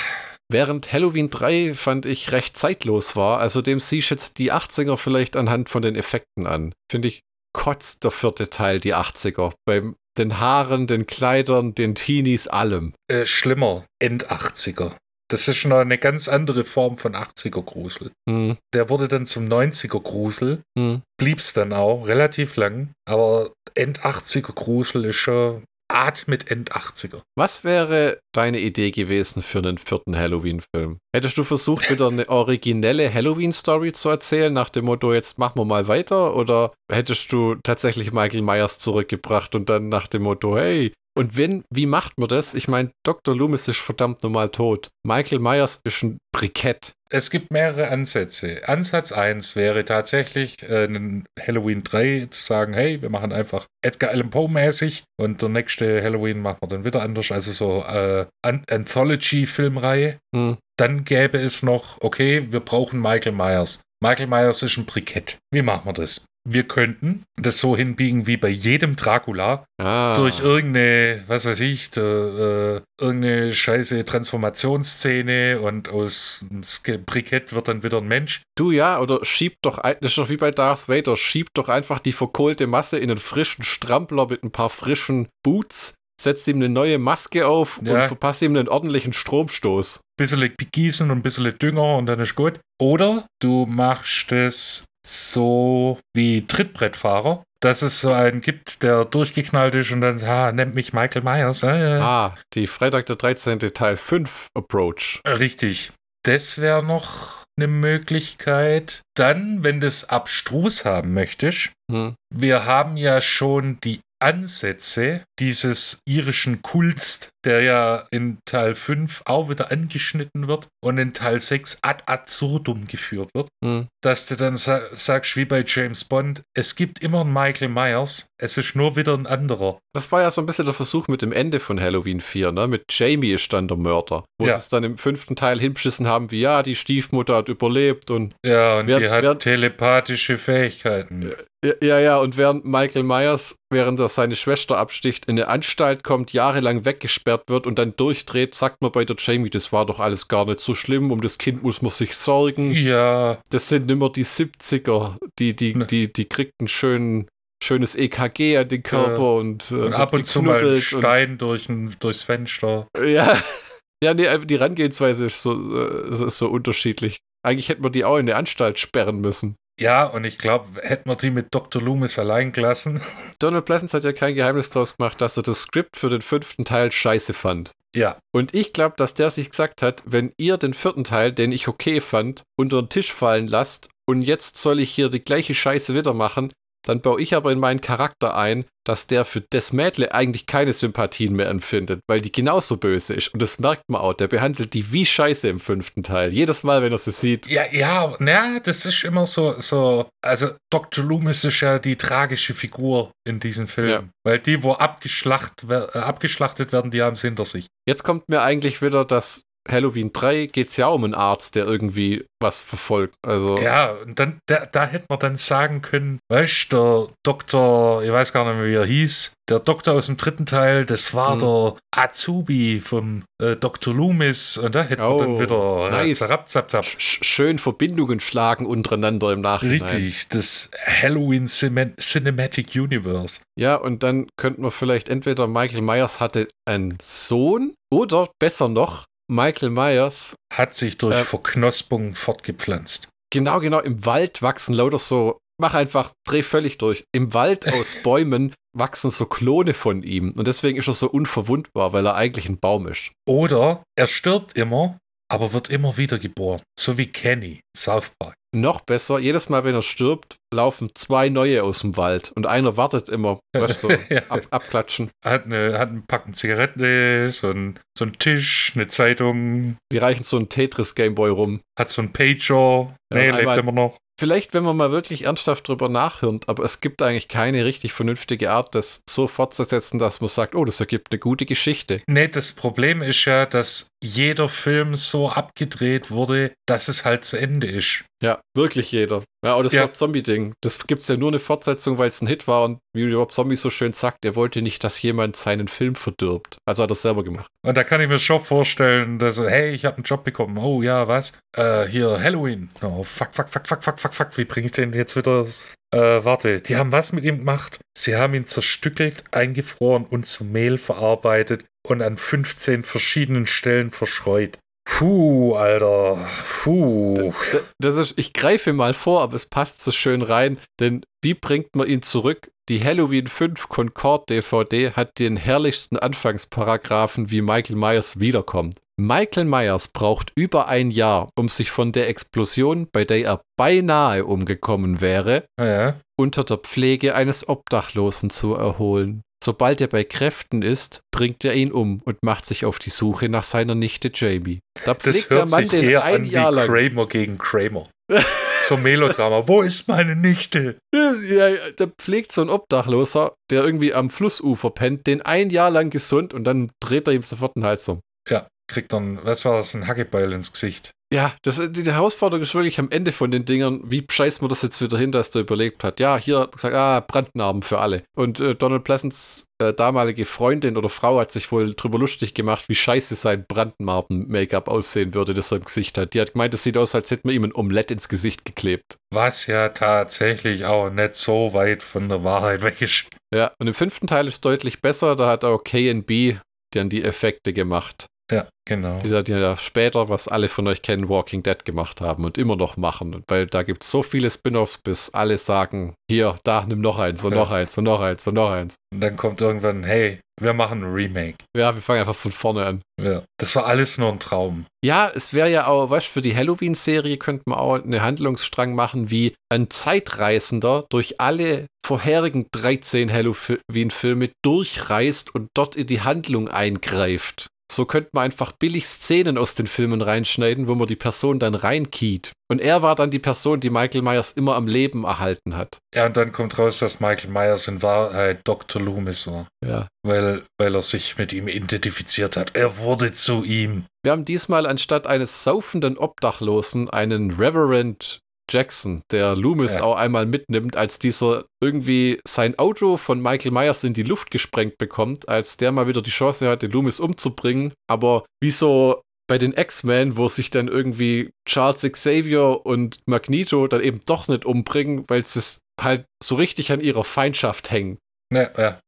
Während 0.51 0.93
Halloween 0.93 1.29
3 1.29 1.75
fand 1.75 2.07
ich 2.07 2.33
recht 2.33 2.57
zeitlos 2.57 3.17
war, 3.17 3.39
also 3.39 3.61
dem 3.61 3.81
siehst 3.81 4.11
jetzt 4.11 4.39
die 4.39 4.51
80er 4.51 4.97
vielleicht 4.97 5.37
anhand 5.37 5.69
von 5.69 5.83
den 5.83 5.95
Effekten 5.95 6.47
an. 6.47 6.73
Finde 6.91 7.09
ich 7.09 7.21
kotzt 7.53 8.05
der 8.05 8.11
vierte 8.11 8.49
Teil 8.49 8.81
die 8.81 8.95
80er. 8.95 9.53
Bei 9.67 9.83
den 10.17 10.39
Haaren, 10.39 10.87
den 10.87 11.07
Kleidern, 11.07 11.75
den 11.75 11.95
Teenies, 11.95 12.49
allem. 12.49 12.95
Äh, 13.11 13.27
schlimmer, 13.27 13.85
End-80er. 14.01 14.95
Das 15.31 15.47
ist 15.47 15.59
schon 15.59 15.73
eine 15.73 15.99
ganz 15.99 16.27
andere 16.29 16.65
Form 16.65 16.97
von 16.97 17.15
80er-Grusel. 17.15 18.11
Hm, 18.29 18.57
Der 18.75 18.89
wurde 18.89 19.09
dann 19.09 19.27
zum 19.27 19.47
90er-Grusel, 19.47 20.63
hm. 20.77 21.03
blieb's 21.19 21.53
dann 21.53 21.73
auch 21.73 22.07
relativ 22.07 22.57
lang, 22.57 22.91
aber 23.07 23.53
End-80er-Grusel 23.75 25.05
ist 25.05 25.17
schon 25.17 25.65
Art 25.91 26.29
mit 26.29 26.51
End-80er. 26.51 27.23
Was 27.35 27.65
wäre 27.65 28.21
deine 28.35 28.61
Idee 28.61 28.91
gewesen 28.91 29.43
für 29.43 29.59
einen 29.59 29.79
vierten 29.79 30.17
Halloween-Film? 30.17 30.99
Hättest 31.15 31.39
du 31.39 31.45
versucht, 31.45 31.91
wieder 31.91 32.09
eine 32.09 32.29
originelle 32.29 33.13
Halloween-Story 33.13 33.93
zu 33.93 34.11
erzählen, 34.11 34.53
nach 34.53 34.69
dem 34.69 34.85
Motto, 34.85 35.15
jetzt 35.15 35.39
machen 35.39 35.59
wir 35.59 35.65
mal 35.65 35.89
weiter? 35.89 36.37
Oder 36.37 36.73
hättest 36.93 37.33
du 37.33 37.55
tatsächlich 37.63 38.13
Michael 38.13 38.43
Myers 38.43 38.79
zurückgebracht 38.79 39.55
und 39.55 39.71
dann 39.71 39.89
nach 39.89 40.09
dem 40.09 40.23
Motto, 40.23 40.59
hey, 40.59 40.93
und 41.19 41.37
wenn, 41.37 41.65
wie 41.69 41.87
macht 41.87 42.17
man 42.17 42.29
das? 42.29 42.55
Ich 42.55 42.69
meine, 42.69 42.93
Dr. 43.05 43.35
Loomis 43.37 43.67
ist 43.67 43.81
verdammt 43.81 44.23
normal 44.23 44.51
tot. 44.51 44.89
Michael 45.05 45.41
Myers 45.41 45.81
ist 45.83 46.05
ein 46.05 46.19
Brikett. 46.33 46.93
Es 47.11 47.31
gibt 47.31 47.53
mehrere 47.53 47.89
Ansätze. 47.89 48.61
Ansatz 48.69 49.11
1 49.11 49.57
wäre 49.57 49.85
tatsächlich 49.85 50.63
äh, 50.63 50.85
einen 50.85 51.25
Halloween 51.45 51.83
3 51.83 52.29
zu 52.31 52.41
sagen, 52.41 52.73
hey, 52.73 53.03
wir 53.03 53.11
machen 53.11 53.33
einfach 53.33 53.67
Edgar 53.85 54.11
Allan 54.11 54.31
Poe 54.31 54.49
mäßig 54.49 55.03
und 55.21 55.43
der 55.43 55.49
nächste 55.49 56.01
Halloween 56.05 56.41
machen 56.41 56.59
wir 56.61 56.69
dann 56.69 56.85
wieder 56.85 57.03
anders, 57.03 57.33
also 57.33 57.51
so 57.51 57.85
äh, 57.85 58.27
An 58.45 58.63
Anthology-Filmreihe. 58.71 60.19
Hm. 60.33 60.59
Dann 60.79 61.05
gäbe 61.05 61.39
es 61.39 61.65
noch, 61.65 62.01
okay, 62.01 62.47
wir 62.53 62.61
brauchen 62.61 63.01
Michael 63.01 63.33
Myers. 63.33 63.81
Michael 64.01 64.29
Myers 64.29 64.63
ist 64.63 64.77
ein 64.77 64.87
Brikett. 64.87 65.39
Wie 65.53 65.63
machen 65.63 65.87
wir 65.87 65.95
das? 65.95 66.28
Wir 66.51 66.63
könnten 66.65 67.25
das 67.37 67.59
so 67.59 67.77
hinbiegen 67.77 68.27
wie 68.27 68.39
bei 68.39 68.49
jedem 68.49 68.97
Dracula, 68.97 69.67
Ah. 69.79 70.15
durch 70.15 70.41
irgendeine, 70.41 71.23
was 71.27 71.45
weiß 71.45 71.61
ich, 71.61 71.91
der, 71.91 72.03
äh, 72.03 72.81
irgendeine 73.05 73.53
scheiße 73.53 74.05
Transformationsszene 74.05 75.61
und 75.61 75.89
aus 75.91 76.45
einem 76.51 77.05
Brikett 77.05 77.53
wird 77.53 77.69
dann 77.69 77.83
wieder 77.83 77.99
ein 77.99 78.09
Mensch. 78.09 78.43
Du 78.57 78.71
ja, 78.71 78.99
oder 79.01 79.25
schieb 79.25 79.57
doch, 79.63 79.79
ein, 79.79 79.97
das 80.01 80.13
ist 80.13 80.19
doch 80.19 80.31
wie 80.31 80.37
bei 80.37 80.51
Darth 80.51 80.89
Vader, 80.89 81.17
schieb 81.17 81.49
doch 81.55 81.69
einfach 81.69 82.01
die 82.01 82.13
verkohlte 82.13 82.67
Masse 82.67 82.99
in 82.99 83.11
einen 83.11 83.19
frischen 83.19 83.65
Strampler 83.65 84.27
mit 84.29 84.43
ein 84.43 84.51
paar 84.51 84.71
frischen 84.71 85.29
Boots, 85.45 85.95
setzt 86.21 86.49
ihm 86.49 86.57
eine 86.57 86.69
neue 86.69 86.99
Maske 86.99 87.47
auf 87.47 87.81
Ja. 87.83 87.95
und 88.03 88.07
verpasst 88.09 88.43
ihm 88.43 88.57
einen 88.57 88.69
ordentlichen 88.69 89.13
Stromstoß. 89.13 90.01
Bisschen 90.19 90.51
gießen 90.73 91.11
und 91.11 91.19
ein 91.19 91.23
bisschen 91.23 91.57
Dünger 91.59 91.97
und 91.97 92.07
dann 92.07 92.21
ist 92.21 92.35
gut. 92.35 92.59
Oder 92.81 93.27
du 93.41 93.67
machst 93.67 94.33
es 94.33 94.85
so 95.13 95.99
wie 96.15 96.47
Trittbrettfahrer. 96.47 97.43
dass 97.61 97.83
es 97.83 98.01
so 98.01 98.13
einen 98.13 98.41
gibt, 98.41 98.85
der 98.85 99.05
durchgeknallt 99.05 99.75
ist 99.75 99.91
und 99.91 100.01
dann, 100.01 100.23
ah, 100.23 100.53
nennt 100.53 100.77
mich 100.77 100.93
Michael 100.93 101.23
Myers. 101.23 101.65
Äh. 101.65 101.99
Ah, 101.99 102.37
die 102.55 102.69
Freitag 102.69 103.07
der 103.07 103.17
13. 103.17 103.59
Teil 103.59 103.97
5 103.97 104.47
Approach. 104.55 105.21
Richtig. 105.27 105.91
Das 106.25 106.59
wäre 106.61 106.85
noch 106.85 107.43
eine 107.59 107.67
Möglichkeit. 107.67 109.01
Dann, 109.17 109.65
wenn 109.65 109.81
du 109.81 109.89
es 109.89 110.09
abstrus 110.09 110.85
haben 110.85 111.15
möchtest, 111.15 111.71
Hm. 111.91 112.15
wir 112.33 112.65
haben 112.65 112.97
ja 112.97 113.21
schon 113.21 113.79
die 113.83 113.99
Ansätze 114.21 115.25
dieses 115.41 115.99
irischen 116.09 116.63
Kults, 116.63 117.29
der 117.49 117.63
ja 117.63 118.05
in 118.11 118.39
Teil 118.45 118.75
5 118.75 119.23
auch 119.25 119.49
wieder 119.49 119.73
angeschnitten 119.73 120.49
wird 120.49 120.69
und 120.85 120.99
in 120.99 121.15
Teil 121.15 121.41
6 121.41 121.79
ad 121.83 122.05
absurdum 122.07 122.87
geführt 122.87 123.31
wird, 123.35 123.49
Hm. 123.65 123.87
dass 124.05 124.27
du 124.27 124.37
dann 124.37 124.57
sa 124.57 124.83
sagst, 124.93 125.35
wie 125.37 125.47
bei 125.47 125.65
James 125.67 126.05
Bond, 126.05 126.43
es 126.55 126.77
gibt 126.77 127.01
immer 127.03 127.23
einen 127.23 127.33
Michael 127.33 127.69
Myers, 127.71 128.27
es 128.41 128.59
ist 128.59 128.77
nur 128.77 128.97
wieder 128.97 129.15
ein 129.15 129.27
anderer. 129.27 129.79
Das 129.95 130.13
war 130.13 130.21
ja 130.21 130.31
so 130.31 130.43
ein 130.43 130.47
bisschen 130.47 130.67
der 130.67 130.75
Versuch 130.75 131.09
mit 131.09 131.23
dem 131.23 131.33
Ende 131.33 131.59
von 131.59 131.81
Halloween 131.81 132.21
4, 132.21 132.53
ne? 132.53 132.69
Mit 132.69 132.85
Jamie 132.91 133.33
ist 133.33 133.51
dann 133.53 133.67
der 133.67 133.77
Mörder. 133.79 134.25
Wo 134.39 134.47
Ja. 134.47 134.53
sie 134.53 134.59
es 134.59 134.69
dann 134.69 134.85
im 134.85 134.99
fünften 134.99 135.35
Teil 135.35 135.59
hinbeschissen 135.59 136.07
haben, 136.07 136.31
wie 136.31 136.41
ja, 136.43 136.63
die 136.63 136.75
Stiefmutter 136.77 137.37
hat 137.37 137.49
überlebt 137.49 138.11
und 138.11 138.35
Ja, 138.45 138.79
und 138.81 138.87
Wer- 138.89 138.99
die 139.01 139.09
hat 139.11 139.23
wer- 139.23 139.39
telepathische 139.39 140.37
Fähigkeiten. 140.39 141.33
Ja, 141.65 141.73
ja, 141.83 141.99
ja, 141.99 142.17
und 142.19 142.37
während 142.37 142.65
Michael 142.65 143.03
Myers, 143.03 143.57
während 143.73 143.99
er 143.99 144.09
seine 144.09 144.37
Schwester 144.37 144.77
absticht, 144.77 145.25
in 145.27 145.33
eine 145.39 145.49
Anstalt 145.49 146.05
kommt, 146.05 146.33
jahrelang 146.33 146.85
weggesperrt 146.85 147.38
wird 147.47 147.67
und 147.67 147.79
dann 147.79 147.95
durchdreht, 147.97 148.55
sagt 148.55 148.81
man 148.83 148.91
bei 148.93 149.05
der 149.05 149.17
Jamie, 149.19 149.51
das 149.51 149.73
war 149.73 149.87
doch 149.87 150.01
alles 150.01 150.29
gar 150.29 150.47
nicht 150.47 150.61
so 150.61 150.75
schlimm, 150.75 151.11
um 151.13 151.21
das 151.21 151.39
Kind 151.39 151.63
muss 151.63 151.83
man 151.83 151.91
sich 151.91 152.17
sorgen. 152.17 152.73
Ja, 152.73 153.39
Das 153.51 153.69
sind 153.69 153.87
nimmer 153.87 154.11
die 154.11 154.25
70er, 154.25 155.17
die, 155.39 155.55
die, 155.55 155.75
Ne. 155.75 155.87
die, 155.87 156.13
die 156.13 156.25
kriegt 156.25 156.53
ein 156.61 156.69
schön, 156.69 157.29
schönes 157.63 157.95
EKG 157.97 158.57
an 158.59 158.69
den 158.69 158.83
Körper 158.83 159.35
und, 159.37 159.71
äh, 159.71 159.75
und 159.75 159.95
ab 159.95 160.13
und 160.13 160.25
zu 160.27 160.43
mal 160.43 160.55
ein 160.55 160.61
geknuddelt 160.61 160.93
und- 160.93 161.01
Stein 161.01 161.39
durch 161.39 161.69
ein, 161.69 161.95
durchs 162.01 162.23
Fenster. 162.23 162.87
Ja, 162.97 163.43
ja, 164.03 164.15
nee, 164.15 164.27
die 164.47 164.59
Herangehensweise 164.59 165.27
ist 165.27 165.43
so, 165.43 165.53
äh, 165.77 166.27
ist 166.27 166.39
so 166.39 166.49
unterschiedlich. 166.49 167.19
Eigentlich 167.45 167.69
hätten 167.69 167.85
wir 167.85 167.91
die 167.91 168.05
auch 168.05 168.17
in 168.17 168.23
eine 168.29 168.37
Anstalt 168.37 168.79
sperren 168.79 169.21
müssen. 169.21 169.57
Ja, 169.79 170.05
und 170.07 170.25
ich 170.25 170.39
glaube, 170.39 170.81
hätten 170.83 171.09
wir 171.09 171.17
die 171.17 171.31
mit 171.31 171.49
Dr. 171.53 171.81
Loomis 171.81 172.19
allein 172.19 172.53
gelassen. 172.53 173.01
Donald 173.39 173.65
Pleasance 173.65 173.97
hat 173.97 174.05
ja 174.05 174.13
kein 174.13 174.35
Geheimnis 174.35 174.71
draus 174.71 174.97
gemacht, 174.97 175.21
dass 175.21 175.37
er 175.37 175.45
das 175.45 175.63
Skript 175.63 175.97
für 175.97 176.09
den 176.09 176.23
fünften 176.23 176.65
Teil 176.65 176.91
scheiße 176.91 177.33
fand. 177.33 177.71
Ja, 177.95 178.19
Und 178.33 178.55
ich 178.55 178.73
glaube, 178.73 178.97
dass 178.99 179.15
der 179.15 179.31
sich 179.31 179.49
gesagt 179.51 179.81
hat, 179.83 180.03
wenn 180.05 180.33
ihr 180.37 180.59
den 180.59 180.75
vierten 180.75 181.05
Teil, 181.05 181.33
den 181.33 181.53
ich 181.53 181.69
okay 181.69 182.01
fand, 182.01 182.43
unter 182.57 182.83
den 182.83 182.91
Tisch 182.91 183.13
fallen 183.13 183.47
lasst 183.47 183.89
und 184.07 184.23
jetzt 184.23 184.59
soll 184.59 184.81
ich 184.81 184.91
hier 184.91 185.09
die 185.09 185.25
gleiche 185.25 185.55
Scheiße 185.55 185.95
wieder 185.95 186.13
machen, 186.13 186.53
dann 186.89 187.03
baue 187.03 187.21
ich 187.21 187.35
aber 187.35 187.53
in 187.53 187.59
meinen 187.59 187.83
Charakter 187.83 188.35
ein, 188.35 188.65
dass 188.85 189.07
der 189.07 189.27
für 189.27 189.43
das 189.43 189.75
Mädle 189.75 190.15
eigentlich 190.15 190.47
keine 190.47 190.73
Sympathien 190.73 191.35
mehr 191.35 191.49
empfindet, 191.49 192.01
weil 192.09 192.23
die 192.23 192.33
genauso 192.33 192.79
böse 192.79 193.13
ist. 193.13 193.29
Und 193.29 193.43
das 193.43 193.59
merkt 193.59 193.83
man 193.89 194.01
auch. 194.01 194.15
Der 194.15 194.29
behandelt 194.29 194.73
die 194.73 194.91
wie 194.91 195.05
Scheiße 195.05 195.49
im 195.49 195.61
fünften 195.61 196.03
Teil. 196.03 196.33
Jedes 196.33 196.63
Mal, 196.63 196.81
wenn 196.81 196.91
er 196.91 196.99
sie 196.99 197.13
sieht. 197.13 197.47
ja, 197.47 197.65
ja, 197.71 198.17
na, 198.21 198.59
das 198.61 198.87
ist 198.87 199.05
immer 199.05 199.27
so, 199.27 199.61
so, 199.61 200.09
also 200.25 200.53
Dr. 200.71 201.05
Loomis 201.05 201.45
ist 201.45 201.61
ja 201.61 201.79
die 201.79 201.97
tragische 201.97 202.55
Figur 202.55 203.13
in 203.27 203.39
diesen 203.39 203.67
Filmen. 203.67 203.91
Ja. 203.91 204.03
Weil 204.25 204.39
die, 204.39 204.63
wo 204.63 204.73
abgeschlacht, 204.73 205.67
äh, 205.69 205.75
abgeschlachtet 205.75 206.73
werden, 206.73 206.91
die 206.91 207.03
haben 207.03 207.13
es 207.13 207.21
hinter 207.21 207.45
sich. 207.45 207.67
Jetzt 207.87 208.03
kommt 208.03 208.31
mir 208.31 208.41
eigentlich 208.41 208.81
wieder, 208.81 209.05
dass 209.05 209.43
Halloween 209.67 210.13
3 210.13 210.47
geht 210.47 210.69
es 210.69 210.77
ja 210.77 210.89
um 210.89 211.05
einen 211.05 211.15
Arzt, 211.15 211.55
der 211.55 211.67
irgendwie 211.67 212.25
was 212.43 212.61
verfolgt. 212.61 213.15
Also, 213.27 213.59
Ja, 213.59 213.93
und 213.93 214.19
dann, 214.19 214.39
da, 214.47 214.65
da 214.67 214.87
hätte 214.87 215.07
man 215.09 215.19
dann 215.19 215.37
sagen 215.37 215.83
können, 215.83 216.19
weißt 216.31 216.73
du, 216.73 216.77
der 216.77 217.07
Doktor, 217.25 218.03
ich 218.05 218.13
weiß 218.13 218.33
gar 218.33 218.45
nicht 218.47 218.57
mehr, 218.61 218.67
wie 218.67 218.75
er 218.75 218.85
hieß, 218.87 219.33
der 219.49 219.59
Doktor 219.61 219.95
aus 219.95 220.07
dem 220.07 220.17
dritten 220.17 220.47
Teil, 220.47 220.85
das 220.87 221.15
war 221.15 221.33
Hm. 221.33 221.39
der 221.41 221.75
Azubi 221.95 222.81
vom 222.81 223.25
äh, 223.43 223.57
Dr. 223.57 223.93
Loomis 223.95 224.57
und 224.59 224.75
da 224.75 224.83
hätte 224.83 225.03
man 225.03 225.13
Oh, 225.13 225.19
dann 225.19 225.41
wieder 225.41 225.91
nice. 225.91 226.19
zap, 226.19 226.49
zap, 226.49 226.71
zap. 226.71 226.85
sch 226.85 227.19
schön 227.23 227.59
Verbindungen 227.59 228.21
schlagen 228.21 228.67
untereinander 228.67 229.33
im 229.33 229.41
Nachhinein. 229.41 229.83
Richtig, 229.83 230.29
das 230.29 230.71
Halloween 230.87 231.47
Cima- 231.47 231.97
Cinematic 232.01 232.75
Universe. 232.77 233.41
Ja, 233.59 233.77
und 233.77 234.03
dann 234.03 234.29
könnten 234.37 234.63
wir 234.63 234.71
vielleicht 234.71 235.09
entweder 235.09 235.47
Michael 235.47 235.83
Myers 235.83 236.21
hatte 236.21 236.49
einen 236.67 236.97
Sohn 237.03 237.75
oder 237.93 238.29
besser 238.41 238.69
noch, 238.69 239.05
Michael 239.31 239.71
Myers, 239.71 240.35
Hat 240.53 240.75
sich 240.75 240.97
durch 240.99 241.17
Äh, 241.17 241.25
Verknospung 241.25 242.15
fortgepflanzt. 242.15 243.09
genau, 243.33 243.61
genau, 243.61 243.81
im 243.81 244.05
Wald 244.07 244.41
wachsen 244.43 244.75
lauter 244.75 244.99
so, 244.99 245.39
mach 245.61 245.75
einfach, 245.75 246.13
dreh 246.27 246.43
völlig 246.43 246.79
durch. 246.79 247.05
Im 247.15 247.35
Wald 247.35 247.67
aus 247.73 247.97
Bäumen 248.03 248.55
wachsen 248.77 249.11
so 249.11 249.27
Klone 249.27 249.75
von 249.75 250.03
ihm. 250.03 250.33
Und 250.33 250.47
deswegen 250.47 250.79
ist 250.79 250.89
er 250.89 250.95
so 250.95 251.11
unverwundbar, 251.11 251.93
weil 251.93 252.07
er 252.07 252.15
eigentlich 252.15 252.49
ein 252.49 252.59
Baum 252.59 252.87
ist. 252.87 253.13
Oder 253.29 253.83
er 253.99 254.07
stirbt 254.07 254.57
immer, 254.57 254.99
aber 255.31 255.53
wird 255.53 255.69
immer 255.69 255.97
wieder 255.97 256.19
geboren. 256.19 256.63
So 256.79 256.97
wie 256.97 257.07
Kenny 257.07 257.55
in 257.55 257.61
South 257.77 258.11
Park. 258.19 258.35
Noch 258.55 258.81
besser, 258.81 259.19
jedes 259.19 259.49
Mal, 259.49 259.65
wenn 259.65 259.75
er 259.75 259.83
stirbt, 259.83 260.37
laufen 260.55 260.91
zwei 260.95 261.29
neue 261.29 261.63
aus 261.63 261.81
dem 261.81 261.97
Wald. 261.99 262.33
Und 262.35 262.47
einer 262.47 262.77
wartet 262.79 263.09
immer, 263.11 263.41
weißt 263.55 263.83
du, 263.85 263.89
so, 263.91 263.95
Ja. 264.09 264.23
ab, 264.29 264.41
abklatschen. 264.51 265.11
Hat, 265.25 265.45
eine, 265.45 265.79
hat 265.79 265.91
ein 265.91 266.05
Packen 266.07 266.33
Zigaretten, 266.35 267.29
so 267.31 267.51
ein, 267.51 267.79
so 267.97 268.05
ein 268.07 268.15
Tisch, 268.19 268.73
eine 268.75 268.87
Zeitung, 268.87 269.77
Die 269.93 269.99
reichen 269.99 270.25
so 270.25 270.39
ein 270.39 270.49
Tetris-Gameboy 270.49 271.31
rum. 271.31 271.61
hat 271.79 271.91
so 271.91 272.01
ein 272.03 272.13
Pager. 272.13 272.95
Nee, 273.13 273.31
und 273.31 273.37
lebt 273.37 273.57
immer 273.57 273.73
noch. 273.73 273.97
Vielleicht, 274.21 274.53
wenn 274.53 274.65
man 274.65 274.77
mal 274.77 274.91
wirklich 274.91 275.27
ernsthaft 275.27 275.69
drüber 275.69 275.89
nachhört, 275.89 276.49
aber 276.49 276.65
es 276.65 276.81
gibt 276.81 277.01
eigentlich 277.03 277.29
keine 277.29 277.65
richtig 277.65 277.93
vernünftige 277.93 278.51
Art, 278.51 278.75
das 278.75 279.03
so 279.09 279.29
fortzusetzen, 279.29 280.01
dass 280.01 280.21
man 280.21 280.27
sagt, 280.29 280.57
oh, 280.57 280.65
das 280.65 280.81
ergibt 280.81 281.13
eine 281.13 281.21
gute 281.21 281.47
Geschichte. 281.47 282.01
Nee, 282.09 282.27
das 282.27 282.51
Problem 282.53 283.01
ist 283.01 283.25
ja, 283.27 283.47
dass 283.47 283.91
jeder 284.03 284.49
Film 284.49 284.97
so 284.97 285.29
abgedreht 285.29 286.11
wurde, 286.11 286.53
dass 286.67 286.89
es 286.89 287.05
halt 287.05 287.25
zu 287.25 287.37
Ende 287.39 287.69
ist. 287.69 288.05
Ja, 288.23 288.41
wirklich 288.57 288.91
jeder. 288.91 289.23
Ja, 289.45 289.55
aber 289.55 289.63
das 289.63 289.73
Ja. 289.73 289.83
Rob 289.83 289.97
Zombie-Ding, 289.97 290.55
das 290.61 290.85
gibt 290.87 291.03
es 291.03 291.09
ja 291.09 291.17
nur 291.17 291.29
eine 291.29 291.39
Fortsetzung, 291.39 291.99
weil 291.99 292.09
es 292.09 292.21
ein 292.21 292.27
Hit 292.27 292.49
war 292.49 292.65
und 292.65 292.79
wie 292.93 293.13
Rob 293.13 293.33
Zombie 293.33 293.55
so 293.55 293.71
schön 293.71 293.93
sagt, 293.93 294.25
er 294.25 294.35
wollte 294.35 294.61
nicht, 294.61 294.83
dass 294.83 295.01
jemand 295.01 295.37
seinen 295.37 295.69
Film 295.69 295.95
verdirbt. 295.95 296.59
Also 296.67 296.83
hat 296.83 296.91
er 296.91 296.95
es 296.95 297.03
selber 297.03 297.23
gemacht. 297.23 297.47
Und 297.65 297.77
da 297.77 297.85
kann 297.85 298.01
ich 298.01 298.09
mir 298.09 298.19
schon 298.19 298.41
vorstellen, 298.41 299.21
dass 299.21 299.37
so, 299.37 299.49
hey, 299.49 299.71
ich 299.71 299.85
habe 299.85 299.97
einen 299.97 300.05
Job 300.05 300.25
bekommen. 300.25 300.59
Oh 300.59 300.83
ja, 300.83 301.07
was? 301.07 301.39
Äh, 301.57 301.87
hier, 301.87 302.21
Halloween. 302.21 302.69
Oh, 302.83 303.05
fuck, 303.05 303.33
fuck, 303.33 303.49
fuck, 303.49 303.69
fuck, 303.69 303.85
fuck, 303.85 303.99
fuck, 304.01 304.15
fuck. 304.15 304.37
Wie 304.39 304.45
bringe 304.45 304.67
ich 304.67 304.73
den 304.73 304.93
jetzt 304.93 305.17
wieder? 305.17 305.47
Äh, 305.95 306.25
warte, 306.25 306.61
die 306.61 306.77
haben 306.77 306.93
was 306.93 307.13
mit 307.13 307.25
ihm 307.25 307.39
gemacht. 307.39 307.79
Sie 307.97 308.17
haben 308.17 308.35
ihn 308.35 308.47
zerstückelt, 308.47 309.25
eingefroren 309.31 310.05
und 310.05 310.27
zu 310.27 310.45
Mehl 310.45 310.77
verarbeitet 310.77 311.65
und 311.87 312.03
an 312.03 312.17
15 312.17 312.83
verschiedenen 312.83 313.47
Stellen 313.47 313.91
verschreut. 313.91 314.59
Puh, 314.97 315.55
Alter. 315.55 316.19
Puh. 316.63 317.33
Das 317.79 317.97
ist, 317.97 318.15
ich 318.17 318.33
greife 318.33 318.73
mal 318.73 318.95
vor, 318.95 319.21
aber 319.23 319.35
es 319.35 319.47
passt 319.47 319.83
so 319.83 319.93
schön 319.93 320.23
rein, 320.23 320.59
denn 320.81 321.05
wie 321.23 321.35
bringt 321.35 321.77
man 321.77 321.87
ihn 321.87 322.03
zurück? 322.03 322.51
Die 322.69 322.83
Halloween 322.83 323.27
5 323.29 323.69
Concord 323.69 324.29
DVD 324.29 324.93
hat 324.93 325.19
den 325.19 325.37
herrlichsten 325.37 325.97
Anfangsparagraphen, 325.99 327.31
wie 327.31 327.43
Michael 327.43 327.77
Myers 327.77 328.19
wiederkommt. 328.21 328.81
Michael 329.01 329.45
Myers 329.45 329.89
braucht 329.89 330.33
über 330.35 330.67
ein 330.69 330.91
Jahr, 330.91 331.29
um 331.39 331.49
sich 331.49 331.71
von 331.71 331.93
der 331.93 332.09
Explosion, 332.09 332.89
bei 332.91 333.05
der 333.05 333.21
er 333.25 333.41
beinahe 333.57 334.25
umgekommen 334.25 335.01
wäre, 335.01 335.45
Ja. 335.61 336.01
unter 336.19 336.43
der 336.45 336.59
Pflege 336.59 337.15
eines 337.15 337.49
Obdachlosen 337.49 338.31
zu 338.31 338.55
erholen. 338.55 339.23
Sobald 339.43 339.81
er 339.81 339.87
bei 339.87 340.05
Kräften 340.05 340.63
ist, 340.63 341.03
bringt 341.13 341.45
er 341.45 341.55
ihn 341.55 341.71
um 341.71 342.01
und 342.05 342.23
macht 342.23 342.45
sich 342.45 342.65
auf 342.65 342.79
die 342.79 342.91
Suche 342.91 343.29
nach 343.29 343.45
seiner 343.45 343.75
Nichte 343.75 344.11
Jamie. 344.13 344.61
Da 344.85 344.95
Das 344.95 345.31
hört 345.31 345.51
Mann 345.51 345.63
sich 345.63 345.71
den 345.71 345.85
eher 345.85 346.05
ein 346.05 346.15
an 346.17 346.23
wie 346.25 346.31
Jahr 346.31 346.51
lang. 346.51 346.67
Kramer 346.67 347.07
gegen 347.07 347.39
Kramer. 347.39 347.89
so 348.63 348.77
Melodrama. 348.77 349.47
Wo 349.47 349.63
ist 349.63 349.87
meine 349.87 350.17
Nichte? 350.17 350.79
Ja, 350.93 351.71
der 351.79 351.89
pflegt 351.89 352.33
so 352.33 352.43
ein 352.43 352.51
Obdachloser, 352.51 353.35
der 353.51 353.63
irgendwie 353.63 353.95
am 353.95 354.09
Flussufer 354.09 354.71
pennt, 354.71 355.07
den 355.07 355.23
ein 355.23 355.51
Jahr 355.51 355.71
lang 355.71 355.91
gesund 355.91 356.35
und 356.35 356.45
dann 356.45 356.71
dreht 356.81 357.07
er 357.07 357.15
ihm 357.15 357.23
sofort 357.23 357.55
den 357.57 357.65
Hals 357.65 357.89
um. 357.89 358.01
Ja, 358.29 358.49
kriegt 358.69 358.93
dann, 358.93 359.21
was 359.25 359.45
war 359.45 359.57
das, 359.57 359.75
ein 359.75 359.87
Hackebeil 359.87 360.33
ins 360.33 360.53
Gesicht. 360.53 360.91
Ja, 361.13 361.35
das, 361.43 361.57
die, 361.57 361.85
die 361.85 361.93
Herausforderung 361.93 362.43
ist 362.43 362.55
wirklich 362.55 362.79
am 362.79 362.91
Ende 362.91 363.13
von 363.13 363.31
den 363.31 363.47
Dingern, 363.47 363.81
wie 363.85 364.07
scheißt 364.09 364.43
man 364.43 364.51
das 364.51 364.61
jetzt 364.61 364.83
wieder 364.83 364.99
hin, 364.99 365.11
dass 365.11 365.31
der 365.31 365.43
überlebt 365.43 365.83
hat? 365.83 366.01
Ja, 366.01 366.19
hier 366.19 366.41
hat 366.41 366.51
man 366.51 366.57
gesagt, 366.57 366.75
ah, 366.75 367.01
Brandnarben 367.01 367.63
für 367.63 367.79
alle. 367.79 368.03
Und 368.15 368.41
äh, 368.41 368.55
Donald 368.55 368.85
Pleasants 368.85 369.47
äh, 369.59 369.73
damalige 369.73 370.27
Freundin 370.27 370.77
oder 370.77 370.91
Frau 370.91 371.19
hat 371.19 371.33
sich 371.33 371.51
wohl 371.51 371.73
drüber 371.75 371.99
lustig 371.99 372.35
gemacht, 372.35 372.69
wie 372.69 372.75
scheiße 372.75 373.15
sein 373.15 373.47
Brandnarben-Make-up 373.49 374.69
aussehen 374.69 375.15
würde, 375.15 375.33
das 375.33 375.51
er 375.51 375.59
im 375.59 375.65
Gesicht 375.65 375.97
hat. 375.97 376.13
Die 376.13 376.21
hat 376.21 376.35
gemeint, 376.35 376.53
es 376.53 376.63
sieht 376.63 376.77
aus, 376.77 376.95
als 376.95 377.11
hätte 377.11 377.27
man 377.27 377.35
ihm 377.35 377.45
ein 377.45 377.55
Omelett 377.55 377.91
ins 377.91 378.11
Gesicht 378.11 378.45
geklebt. 378.45 378.99
Was 379.11 379.47
ja 379.47 379.71
tatsächlich 379.71 380.67
auch 380.67 380.91
nicht 380.91 381.15
so 381.15 381.55
weit 381.55 381.83
von 381.83 382.11
der 382.11 382.23
Wahrheit 382.23 382.63
weg 382.63 382.83
ist. 382.83 383.07
Ja, 383.35 383.53
und 383.59 383.67
im 383.67 383.75
fünften 383.75 384.07
Teil 384.07 384.27
ist 384.27 384.35
es 384.35 384.41
deutlich 384.43 384.83
besser, 384.83 385.17
da 385.17 385.27
hat 385.27 385.45
auch 385.45 385.65
KNB 385.65 386.37
dann 386.75 386.91
die 386.91 387.03
Effekte 387.03 387.55
gemacht. 387.55 388.09
Ja, 388.31 388.47
genau. 388.67 388.99
Die, 389.01 389.25
die 389.25 389.33
ja 389.33 389.57
später, 389.57 390.09
was 390.09 390.29
alle 390.29 390.49
von 390.49 390.67
euch 390.67 390.83
kennen, 390.83 391.09
Walking 391.09 391.43
Dead 391.43 391.65
gemacht 391.65 392.01
haben 392.03 392.25
und 392.25 392.37
immer 392.37 392.57
noch 392.57 392.77
machen. 392.77 393.23
Weil 393.27 393.47
da 393.47 393.63
gibt 393.63 393.85
es 393.85 393.91
so 393.91 394.03
viele 394.03 394.31
Spin-offs, 394.31 394.79
bis 394.79 395.11
alle 395.11 395.39
sagen, 395.39 395.95
hier, 396.11 396.37
da, 396.45 396.65
nimm 396.67 396.81
noch 396.81 396.99
eins 396.99 397.25
und 397.25 397.33
Ja. 397.33 397.39
noch 397.39 397.51
eins 397.51 397.79
und 397.79 397.85
noch 397.85 398.01
eins 398.01 398.27
und 398.27 398.35
noch 398.35 398.51
eins. 398.51 398.75
Und 398.93 399.01
dann 399.01 399.17
kommt 399.17 399.41
irgendwann, 399.41 399.83
hey, 399.83 400.21
wir 400.41 400.53
machen 400.53 400.83
ein 400.85 400.93
Remake. 400.93 401.39
Ja, 401.57 401.75
wir 401.75 401.81
fangen 401.83 402.01
einfach 402.01 402.15
von 402.15 402.33
vorne 402.33 402.65
an. 402.67 402.83
Ja. 403.03 403.23
Das 403.41 403.57
war 403.57 403.67
alles 403.67 403.97
nur 403.99 404.13
ein 404.13 404.21
Traum. 404.21 404.67
Ja, 404.85 405.11
es 405.15 405.33
wäre 405.35 405.51
ja 405.51 405.67
auch, 405.67 405.89
weißt 405.91 406.09
du, 406.09 406.13
für 406.13 406.21
die 406.21 406.37
Halloween-Serie 406.37 407.17
könnte 407.17 407.45
man 407.47 407.59
auch 407.59 407.75
einen 407.75 408.03
Handlungsstrang 408.03 408.75
machen, 408.75 409.11
wie 409.11 409.35
ein 409.51 409.71
Zeitreisender 409.71 410.85
durch 410.91 411.21
alle 411.21 411.67
vorherigen 411.85 412.47
13 412.53 413.11
Halloween-Filme 413.11 414.31
durchreist 414.45 415.35
und 415.35 415.49
dort 415.57 415.75
in 415.77 415.87
die 415.87 416.03
Handlung 416.03 416.49
eingreift. 416.49 417.49
So 417.71 417.85
könnte 417.85 418.11
man 418.13 418.25
einfach 418.25 418.53
billig 418.53 418.87
Szenen 418.87 419.37
aus 419.37 419.55
den 419.55 419.67
Filmen 419.67 420.01
reinschneiden, 420.01 420.69
wo 420.69 420.75
man 420.75 420.87
die 420.87 420.97
Person 420.97 421.39
dann 421.39 421.55
reinkiet. 421.55 422.33
Und 422.51 422.61
er 422.61 422.81
war 422.83 422.95
dann 422.95 423.11
die 423.11 423.19
Person, 423.19 423.61
die 423.61 423.69
Michael 423.69 424.03
Myers 424.03 424.33
immer 424.33 424.55
am 424.57 424.67
Leben 424.67 425.05
erhalten 425.05 425.57
hat. 425.57 425.79
Ja, 425.95 426.07
und 426.07 426.17
dann 426.17 426.33
kommt 426.33 426.59
raus, 426.59 426.79
dass 426.79 427.01
Michael 427.01 427.31
Myers 427.31 427.69
in 427.69 427.83
Wahrheit 427.83 428.41
Dr. 428.45 428.81
Loomis 428.81 429.27
war. 429.27 429.49
Ja. 429.65 429.89
Weil, 430.03 430.45
weil 430.59 430.75
er 430.75 430.83
sich 430.83 431.19
mit 431.19 431.33
ihm 431.35 431.47
identifiziert 431.49 432.37
hat. 432.39 432.57
Er 432.57 432.79
wurde 432.79 433.13
zu 433.13 433.45
ihm. 433.45 433.85
Wir 434.03 434.13
haben 434.13 434.25
diesmal 434.25 434.67
anstatt 434.67 435.07
eines 435.07 435.45
saufenden 435.45 435.99
Obdachlosen 435.99 436.89
einen 436.89 437.33
Reverend 437.33 438.21
Jackson, 438.51 439.03
der 439.11 439.37
Loomis 439.37 439.77
Ja. 439.77 439.83
auch 439.85 439.97
einmal 439.97 440.27
mitnimmt, 440.27 440.77
als 440.77 440.99
dieser 440.99 441.45
irgendwie 441.63 442.21
sein 442.27 442.59
Auto 442.59 442.97
von 442.97 443.21
Michael 443.21 443.53
Myers 443.53 443.85
in 443.85 443.95
die 443.95 444.03
Luft 444.03 444.31
gesprengt 444.31 444.79
bekommt, 444.79 445.29
als 445.29 445.57
der 445.57 445.73
mal 445.73 445.87
wieder 445.87 446.03
die 446.03 446.11
Chance 446.11 446.49
hatte, 446.49 446.67
Loomis 446.67 447.01
umzubringen. 447.01 447.73
Aber 447.89 448.25
wie 448.43 448.51
so 448.51 449.01
bei 449.29 449.37
den 449.39 449.53
X-Men, 449.53 450.17
wo 450.17 450.29
sich 450.29 450.49
dann 450.51 450.69
irgendwie 450.69 451.31
Charles 451.47 451.83
Xavier 451.83 452.61
und 452.65 453.01
Magneto 453.07 453.67
dann 453.67 453.83
eben 453.83 454.01
doch 454.07 454.27
nicht 454.29 454.47
umbringen, 454.47 455.05
weil 455.09 455.25
sie 455.25 455.41
es 455.41 455.59
halt 455.81 456.07
so 456.23 456.37
richtig 456.37 456.73
an 456.73 456.81
ihrer 456.81 457.05
Feindschaft 457.05 457.71
hängen. 457.71 457.99
Ja, 458.33 458.49
ja. 458.59 458.81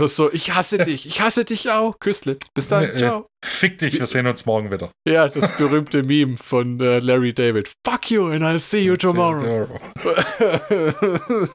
So, 0.00 0.06
so, 0.06 0.32
ich 0.32 0.54
hasse 0.54 0.78
dich, 0.84 1.04
ich 1.04 1.20
hasse 1.20 1.44
dich 1.44 1.68
auch. 1.70 1.98
Küssle. 2.00 2.38
Bis 2.54 2.68
dann, 2.68 2.84
ja. 2.84 2.96
ciao. 2.96 3.26
Fick 3.44 3.76
dich, 3.76 3.98
wir 3.98 4.06
sehen 4.06 4.26
uns 4.26 4.46
morgen 4.46 4.70
wieder. 4.70 4.90
Ja, 5.06 5.28
das 5.28 5.54
berühmte 5.58 6.02
Meme 6.02 6.38
von 6.38 6.80
äh, 6.80 7.00
Larry 7.00 7.34
David. 7.34 7.70
Fuck 7.86 8.10
you 8.10 8.28
and 8.28 8.42
I'll 8.42 8.60
see 8.60 8.80
you 8.80 8.96
tomorrow. 8.96 9.68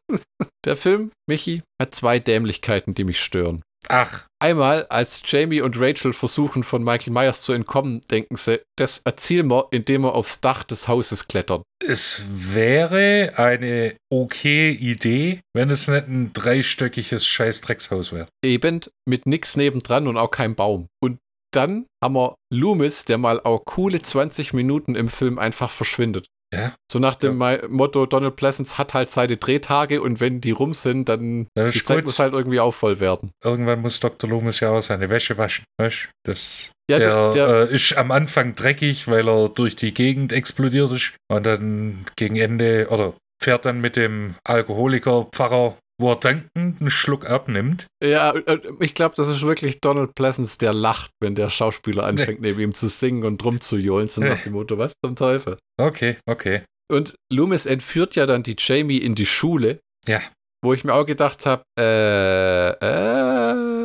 Der 0.63 0.75
Film, 0.75 1.11
Michi, 1.27 1.63
hat 1.81 1.95
zwei 1.95 2.19
Dämlichkeiten, 2.19 2.93
die 2.93 3.03
mich 3.03 3.19
stören. 3.19 3.63
Ach, 3.89 4.27
Einmal, 4.45 4.85
als 4.89 5.23
Jamie 5.25 5.61
und 5.61 5.81
Rachel 5.81 6.13
versuchen, 6.13 6.61
von 6.61 6.83
Michael 6.83 7.11
Myers 7.13 7.41
zu 7.41 7.51
entkommen, 7.51 8.01
denken 8.11 8.35
sie, 8.35 8.61
das 8.75 8.99
erzielen 8.99 9.49
wir, 9.49 9.69
indem 9.71 10.03
wir 10.03 10.13
aufs 10.13 10.39
Dach 10.39 10.63
des 10.63 10.87
Hauses 10.87 11.27
klettern. 11.27 11.63
es 11.83 12.23
wäre 12.29 13.33
eine 13.37 13.97
okay 14.11 14.69
Idee, 14.69 15.41
wenn 15.55 15.71
es 15.71 15.87
nicht 15.87 16.07
ein 16.07 16.31
dreistöckiges 16.33 17.25
Scheiß-Dreckshaus 17.25 18.11
wäre. 18.11 18.27
Eben 18.43 18.81
mit 19.09 19.25
nix 19.25 19.57
nebendran 19.57 20.07
und 20.07 20.15
auch 20.15 20.29
kein 20.29 20.53
Baum. 20.53 20.89
Und 21.01 21.17
dann 21.51 21.87
haben 22.03 22.13
wir 22.13 22.35
Loomis, 22.53 23.05
der 23.05 23.17
mal 23.17 23.39
auch 23.39 23.65
coole 23.65 24.03
20 24.03 24.53
Minuten 24.53 24.93
im 24.93 25.09
Film 25.09 25.39
einfach 25.39 25.71
verschwindet. 25.71 26.27
Ja. 26.53 26.73
So 26.91 26.99
nach 26.99 27.15
dem 27.15 27.37
Mai- 27.37 27.61
Motto, 27.67 28.05
Donald 28.05 28.35
Pleasance 28.35 28.77
hat 28.77 28.93
halt 28.93 29.11
seine 29.11 29.35
Drehtage 29.37 30.01
und 30.01 30.19
wenn 30.19 30.39
die 30.41 30.51
rum 30.51 30.73
sind, 30.73 31.09
dann 31.09 31.47
Ja, 31.57 31.67
die 31.69 31.83
Zeit 31.83 31.97
gut. 31.97 32.05
muss 32.05 32.19
halt 32.19 32.33
irgendwie 32.33 32.59
auch 32.59 32.73
voll 32.73 32.99
werden. 32.99 33.31
Irgendwann 33.43 33.81
muss 33.81 33.99
Dr. 33.99 34.29
Loomis 34.29 34.59
ja 34.61 34.69
auch 34.71 34.81
seine 34.81 35.09
Wäsche 35.09 35.37
waschen. 35.37 35.65
Weißt? 35.77 36.09
Das, 36.23 36.71
Ja, 36.89 36.99
der 36.99 37.31
der- 37.31 37.47
der- 37.47 37.69
äh, 37.71 37.73
ist 37.75 37.97
am 37.97 38.11
Anfang 38.11 38.55
dreckig, 38.55 39.07
weil 39.07 39.27
er 39.27 39.49
durch 39.49 39.75
die 39.75 39.93
Gegend 39.93 40.31
explodiert 40.31 40.91
ist. 40.91 41.13
Und 41.29 41.45
dann 41.45 42.05
gegen 42.15 42.35
Ende, 42.37 42.87
oder 42.89 43.13
fährt 43.43 43.65
dann 43.65 43.81
mit 43.81 43.95
dem 43.95 44.35
Alkoholiker-Pfarrer, 44.47 45.77
wo 45.99 46.11
er 46.11 46.15
dankend 46.17 46.81
einen 46.81 46.89
Schluck 46.89 47.29
abnimmt. 47.29 47.87
Ja, 48.03 48.31
äh, 48.31 48.59
ich 48.79 48.93
glaube, 48.93 49.15
das 49.15 49.27
ist 49.27 49.41
wirklich 49.43 49.79
Donald 49.81 50.13
Pleasance, 50.15 50.57
der 50.57 50.73
lacht, 50.73 51.11
wenn 51.21 51.35
der 51.35 51.49
Schauspieler 51.49 52.03
anfängt, 52.03 52.41
neben 52.41 52.59
ihm 52.59 52.73
zu 52.73 52.89
singen 52.89 53.23
und 53.23 53.43
rumzujohlen, 53.43 54.09
so 54.09 54.21
nach 54.21 54.39
dem 54.39 54.53
Motto, 54.53 54.77
was 54.77 54.93
zum 55.03 55.15
Teufel. 55.15 55.57
Okay, 55.79 56.17
okay. 56.27 56.63
Und 56.91 57.15
Loomis 57.31 57.65
entführt 57.65 58.15
ja 58.15 58.25
dann 58.25 58.43
die 58.43 58.55
Jamie 58.59 58.97
in 58.97 59.15
die 59.15 59.25
Schule. 59.25 59.79
Ja. 60.05 60.21
Wo 60.63 60.73
ich 60.73 60.83
mir 60.83 60.93
auch 60.93 61.05
gedacht 61.05 61.45
habe, 61.45 61.63
äh, 61.79 62.69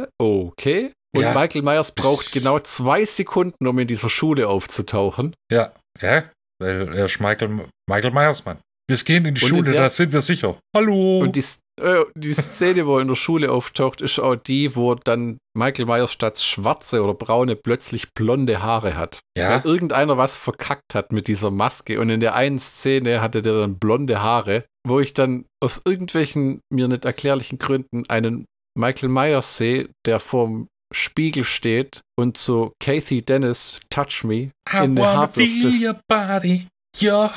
äh, 0.02 0.06
okay. 0.18 0.92
Und 1.14 1.22
Ja. 1.22 1.34
Michael 1.34 1.62
Myers 1.62 1.92
braucht 1.92 2.32
genau 2.32 2.58
zwei 2.60 3.04
Sekunden, 3.04 3.66
um 3.66 3.78
in 3.78 3.88
dieser 3.88 4.08
Schule 4.08 4.48
aufzutauchen. 4.48 5.34
Ja, 5.50 5.72
ja, 6.00 6.24
weil 6.60 6.94
er 6.94 7.06
ist 7.06 7.20
Michael, 7.20 7.66
Michael 7.88 8.12
Myers, 8.12 8.44
Mann. 8.44 8.58
Wir 8.90 8.96
gehen 8.96 9.24
in 9.24 9.35
die 9.35 9.42
Und 9.42 9.48
Schule, 9.48 9.70
der- 9.70 9.83
da 9.85 9.90
sind 9.90 10.12
wir 10.12 10.20
sicher. 10.20 10.59
Hallo. 10.76 11.20
Und 11.20 11.37
die, 11.37 11.44
äh, 11.81 12.05
die 12.16 12.35
Szene, 12.35 12.87
wo 12.87 12.96
er 12.96 13.03
in 13.03 13.09
der 13.09 13.14
Schule 13.14 13.50
auftaucht, 13.53 14.00
ist 14.00 14.18
auch 14.18 14.35
die, 14.37 14.74
wo 14.74 14.94
dann 14.96 15.38
Michael 15.57 15.87
Myers 15.87 16.11
statt 16.12 16.38
schwarze 16.40 17.03
oder 17.03 17.14
braune 17.14 17.55
plötzlich 17.57 18.12
blonde 18.12 18.62
Haare 18.62 18.96
hat. 18.96 19.20
ja, 19.38 19.62
Weil 19.64 19.70
irgendeiner 19.72 20.16
was 20.18 20.37
verkackt 20.37 20.94
hat 20.94 21.12
mit 21.12 21.29
dieser 21.29 21.50
Maske. 21.50 22.00
Und 22.00 22.11
in 22.11 22.20
der 22.20 22.35
einen 22.35 22.59
Szene 22.59 23.20
hatte 23.20 23.42
der 23.42 23.61
dann 23.61 23.79
blonde 23.79 24.20
Haare, 24.20 24.64
wo 24.87 24.98
ich 25.00 25.14
dann 25.14 25.44
aus 25.62 25.81
irgendwelchen 25.85 26.61
mir 26.72 26.88
nicht 26.88 27.05
erklärlichen 27.05 27.59
Gründen 27.59 28.05
einen 28.09 28.44
Michael 28.79 29.09
Myers 29.09 29.57
sehe, 29.57 29.88
der 30.07 30.20
vorm 30.20 30.66
Spiegel 30.92 31.44
steht 31.44 32.00
und 32.18 32.37
so 32.37 32.72
Kathy 32.83 33.22
Dennis 33.22 33.79
Touch 33.90 34.24
Me 34.24 34.50
I 34.72 34.85
in 34.85 34.96
der 34.96 35.12
Haarbürste, 35.12 35.68
your 35.68 36.00
body, 36.09 36.66
your 37.00 37.31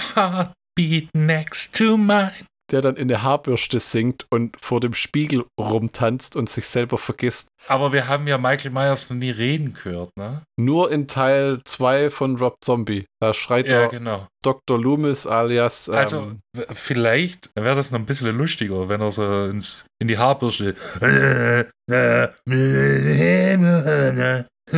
heartbeat 0.78 1.10
next 1.14 1.76
to 1.76 1.98
mine. 1.98 2.32
der 2.72 2.82
dann 2.82 2.96
in 2.96 3.08
der 3.10 3.22
Haarbürste 3.22 3.80
singt 3.80 4.26
und 4.32 4.56
vor 4.60 4.80
dem 4.80 4.96
Spiegel 4.96 5.44
rumtanzt 5.60 6.36
und 6.36 6.50
sich 6.50 6.66
selber 6.66 6.98
vergisst. 6.98 7.50
Aber 7.68 7.94
wir 7.94 8.08
haben 8.08 8.26
ja 8.26 8.40
Michael 8.40 8.72
Myers 8.72 9.10
noch 9.10 9.18
nie 9.18 9.30
reden 9.30 9.74
gehört, 9.74 10.10
ne? 10.18 10.42
Nur 10.58 10.90
in 10.90 11.08
Teil 11.08 11.60
2 11.66 12.10
von 12.10 12.38
Rob 12.38 12.56
Zombie. 12.64 13.06
Da 13.22 13.34
schreit 13.34 13.68
Ja, 13.68 13.82
er 13.82 13.88
genau. 13.90 14.28
Dr. 14.44 14.80
Loomis 14.80 15.28
alias 15.28 15.88
ähm, 15.90 15.94
Also, 15.94 16.32
vielleicht 16.72 17.52
wäre 17.56 17.76
das 17.76 17.92
noch 17.92 18.00
ein 18.00 18.06
bisschen 18.06 18.36
lustiger, 18.36 18.90
wenn 18.90 19.02
er 19.02 19.12
so 19.12 19.46
ins, 19.46 19.86
in 20.02 20.08
die 20.08 20.18
Haarbürste. 20.18 20.76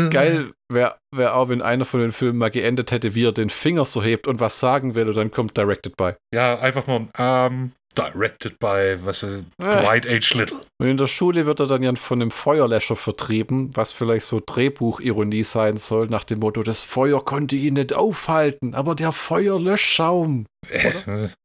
Geil 0.10 0.52
wäre 0.72 0.96
wär 1.16 1.36
auch, 1.36 1.50
wenn 1.50 1.62
einer 1.62 1.86
von 1.86 2.00
den 2.00 2.12
Filmen 2.12 2.40
mal 2.40 2.52
geendet 2.52 2.92
hätte, 2.92 3.16
wie 3.16 3.26
er 3.26 3.32
den 3.32 3.50
Finger 3.50 3.86
so 3.86 4.02
hebt 4.04 4.28
und 4.28 4.40
was 4.40 4.60
sagen 4.60 4.96
will 4.96 5.08
und 5.10 5.16
dann 5.16 5.32
kommt 5.32 5.56
Directed 5.58 5.96
by. 5.98 6.14
Ja, 6.34 6.58
einfach 6.60 6.88
nur 6.88 7.08
ähm, 7.18 7.72
directed 7.98 8.60
by, 8.60 8.98
was 9.04 9.24
ist, 9.24 9.44
Äh. 9.62 9.70
Dwight 9.82 10.06
H. 10.06 10.38
Little. 10.38 10.58
Und 10.80 10.88
in 10.88 10.98
der 10.98 11.08
Schule 11.08 11.46
wird 11.46 11.62
er 11.62 11.68
dann 11.68 11.82
ja 11.84 11.96
von 11.96 12.22
einem 12.22 12.32
Feuerlöscher 12.32 12.96
vertrieben, 12.98 13.70
was 13.76 13.92
vielleicht 13.94 14.26
so 14.26 14.42
Drehbuchironie 14.46 15.44
sein 15.44 15.78
soll, 15.78 16.08
nach 16.08 16.26
dem 16.26 16.40
Motto, 16.40 16.62
das 16.64 16.82
Feuer 16.82 17.24
konnte 17.24 17.56
ihn 17.56 17.76
nicht 17.76 17.94
aufhalten, 17.94 18.74
aber 18.76 18.96
der 18.96 19.12
Feuerlöschschaum. 19.14 20.46
Äh, 20.70 20.92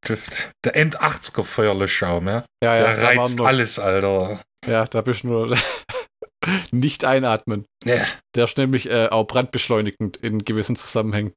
Der 0.64 0.74
End-80er 0.76 1.44
Feuerlöschschaum, 1.44 2.26
ja? 2.26 2.44
Ja, 2.64 2.74
ja, 2.76 2.94
Der 2.94 3.03
reizt 3.03 3.38
noch, 3.38 3.46
alles, 3.46 3.79
Alter. 3.79 4.40
ja, 4.66 4.85
da 4.87 5.03
bist 5.03 5.22
du 5.24 5.29
nur 5.29 5.57
nicht 6.70 7.05
einatmen. 7.05 7.64
Ja. 7.85 8.05
Der 8.35 8.44
ist 8.44 8.59
nämlich 8.59 8.88
äh, 8.90 9.09
auch 9.09 9.24
brandbeschleunigend 9.26 10.16
in 10.18 10.44
gewissen 10.44 10.76
Zusammenhängen. 10.76 11.33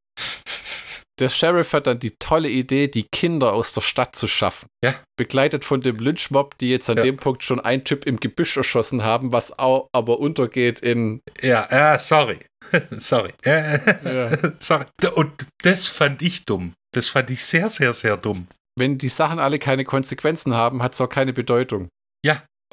Der 1.19 1.29
Sheriff 1.29 1.73
hat 1.73 1.85
dann 1.85 1.99
die 1.99 2.15
tolle 2.17 2.49
Idee, 2.49 2.87
die 2.87 3.03
Kinder 3.03 3.53
aus 3.53 3.71
der 3.73 3.81
Stadt 3.81 4.15
zu 4.15 4.27
schaffen. 4.27 4.67
Ja. 4.83 4.95
Begleitet 5.15 5.63
von 5.63 5.81
dem 5.81 5.97
Lynchmob, 5.97 6.57
die 6.57 6.69
jetzt 6.69 6.89
an 6.89 6.97
Ja. 6.97 7.03
dem 7.03 7.17
Punkt 7.17 7.43
schon 7.43 7.59
einen 7.59 7.83
Typ 7.83 8.05
im 8.05 8.19
Gebüsch 8.19 8.57
erschossen 8.57 9.03
haben, 9.03 9.31
was 9.31 9.57
auch 9.59 9.89
aber 9.93 10.19
untergeht 10.19 10.79
in. 10.79 11.21
Ja, 11.39 11.67
ja, 11.69 11.99
sorry. 11.99 12.39
sorry. 12.97 13.31
Ja, 13.45 13.75
Ja. 14.03 14.37
sorry. 14.57 14.85
Und 15.13 15.45
das 15.61 15.87
fand 15.87 16.23
ich 16.23 16.45
dumm. 16.45 16.73
Das 16.95 17.09
fand 17.09 17.29
ich 17.29 17.45
sehr, 17.45 17.69
sehr, 17.69 17.93
sehr 17.93 18.17
dumm. 18.17 18.47
Wenn 18.77 18.97
die 18.97 19.09
Sachen 19.09 19.37
alle 19.37 19.59
keine 19.59 19.85
Konsequenzen 19.85 20.55
haben, 20.55 20.81
hat 20.81 20.93
es 20.93 21.01
auch 21.01 21.09
keine 21.09 21.31
Bedeutung. 21.33 21.89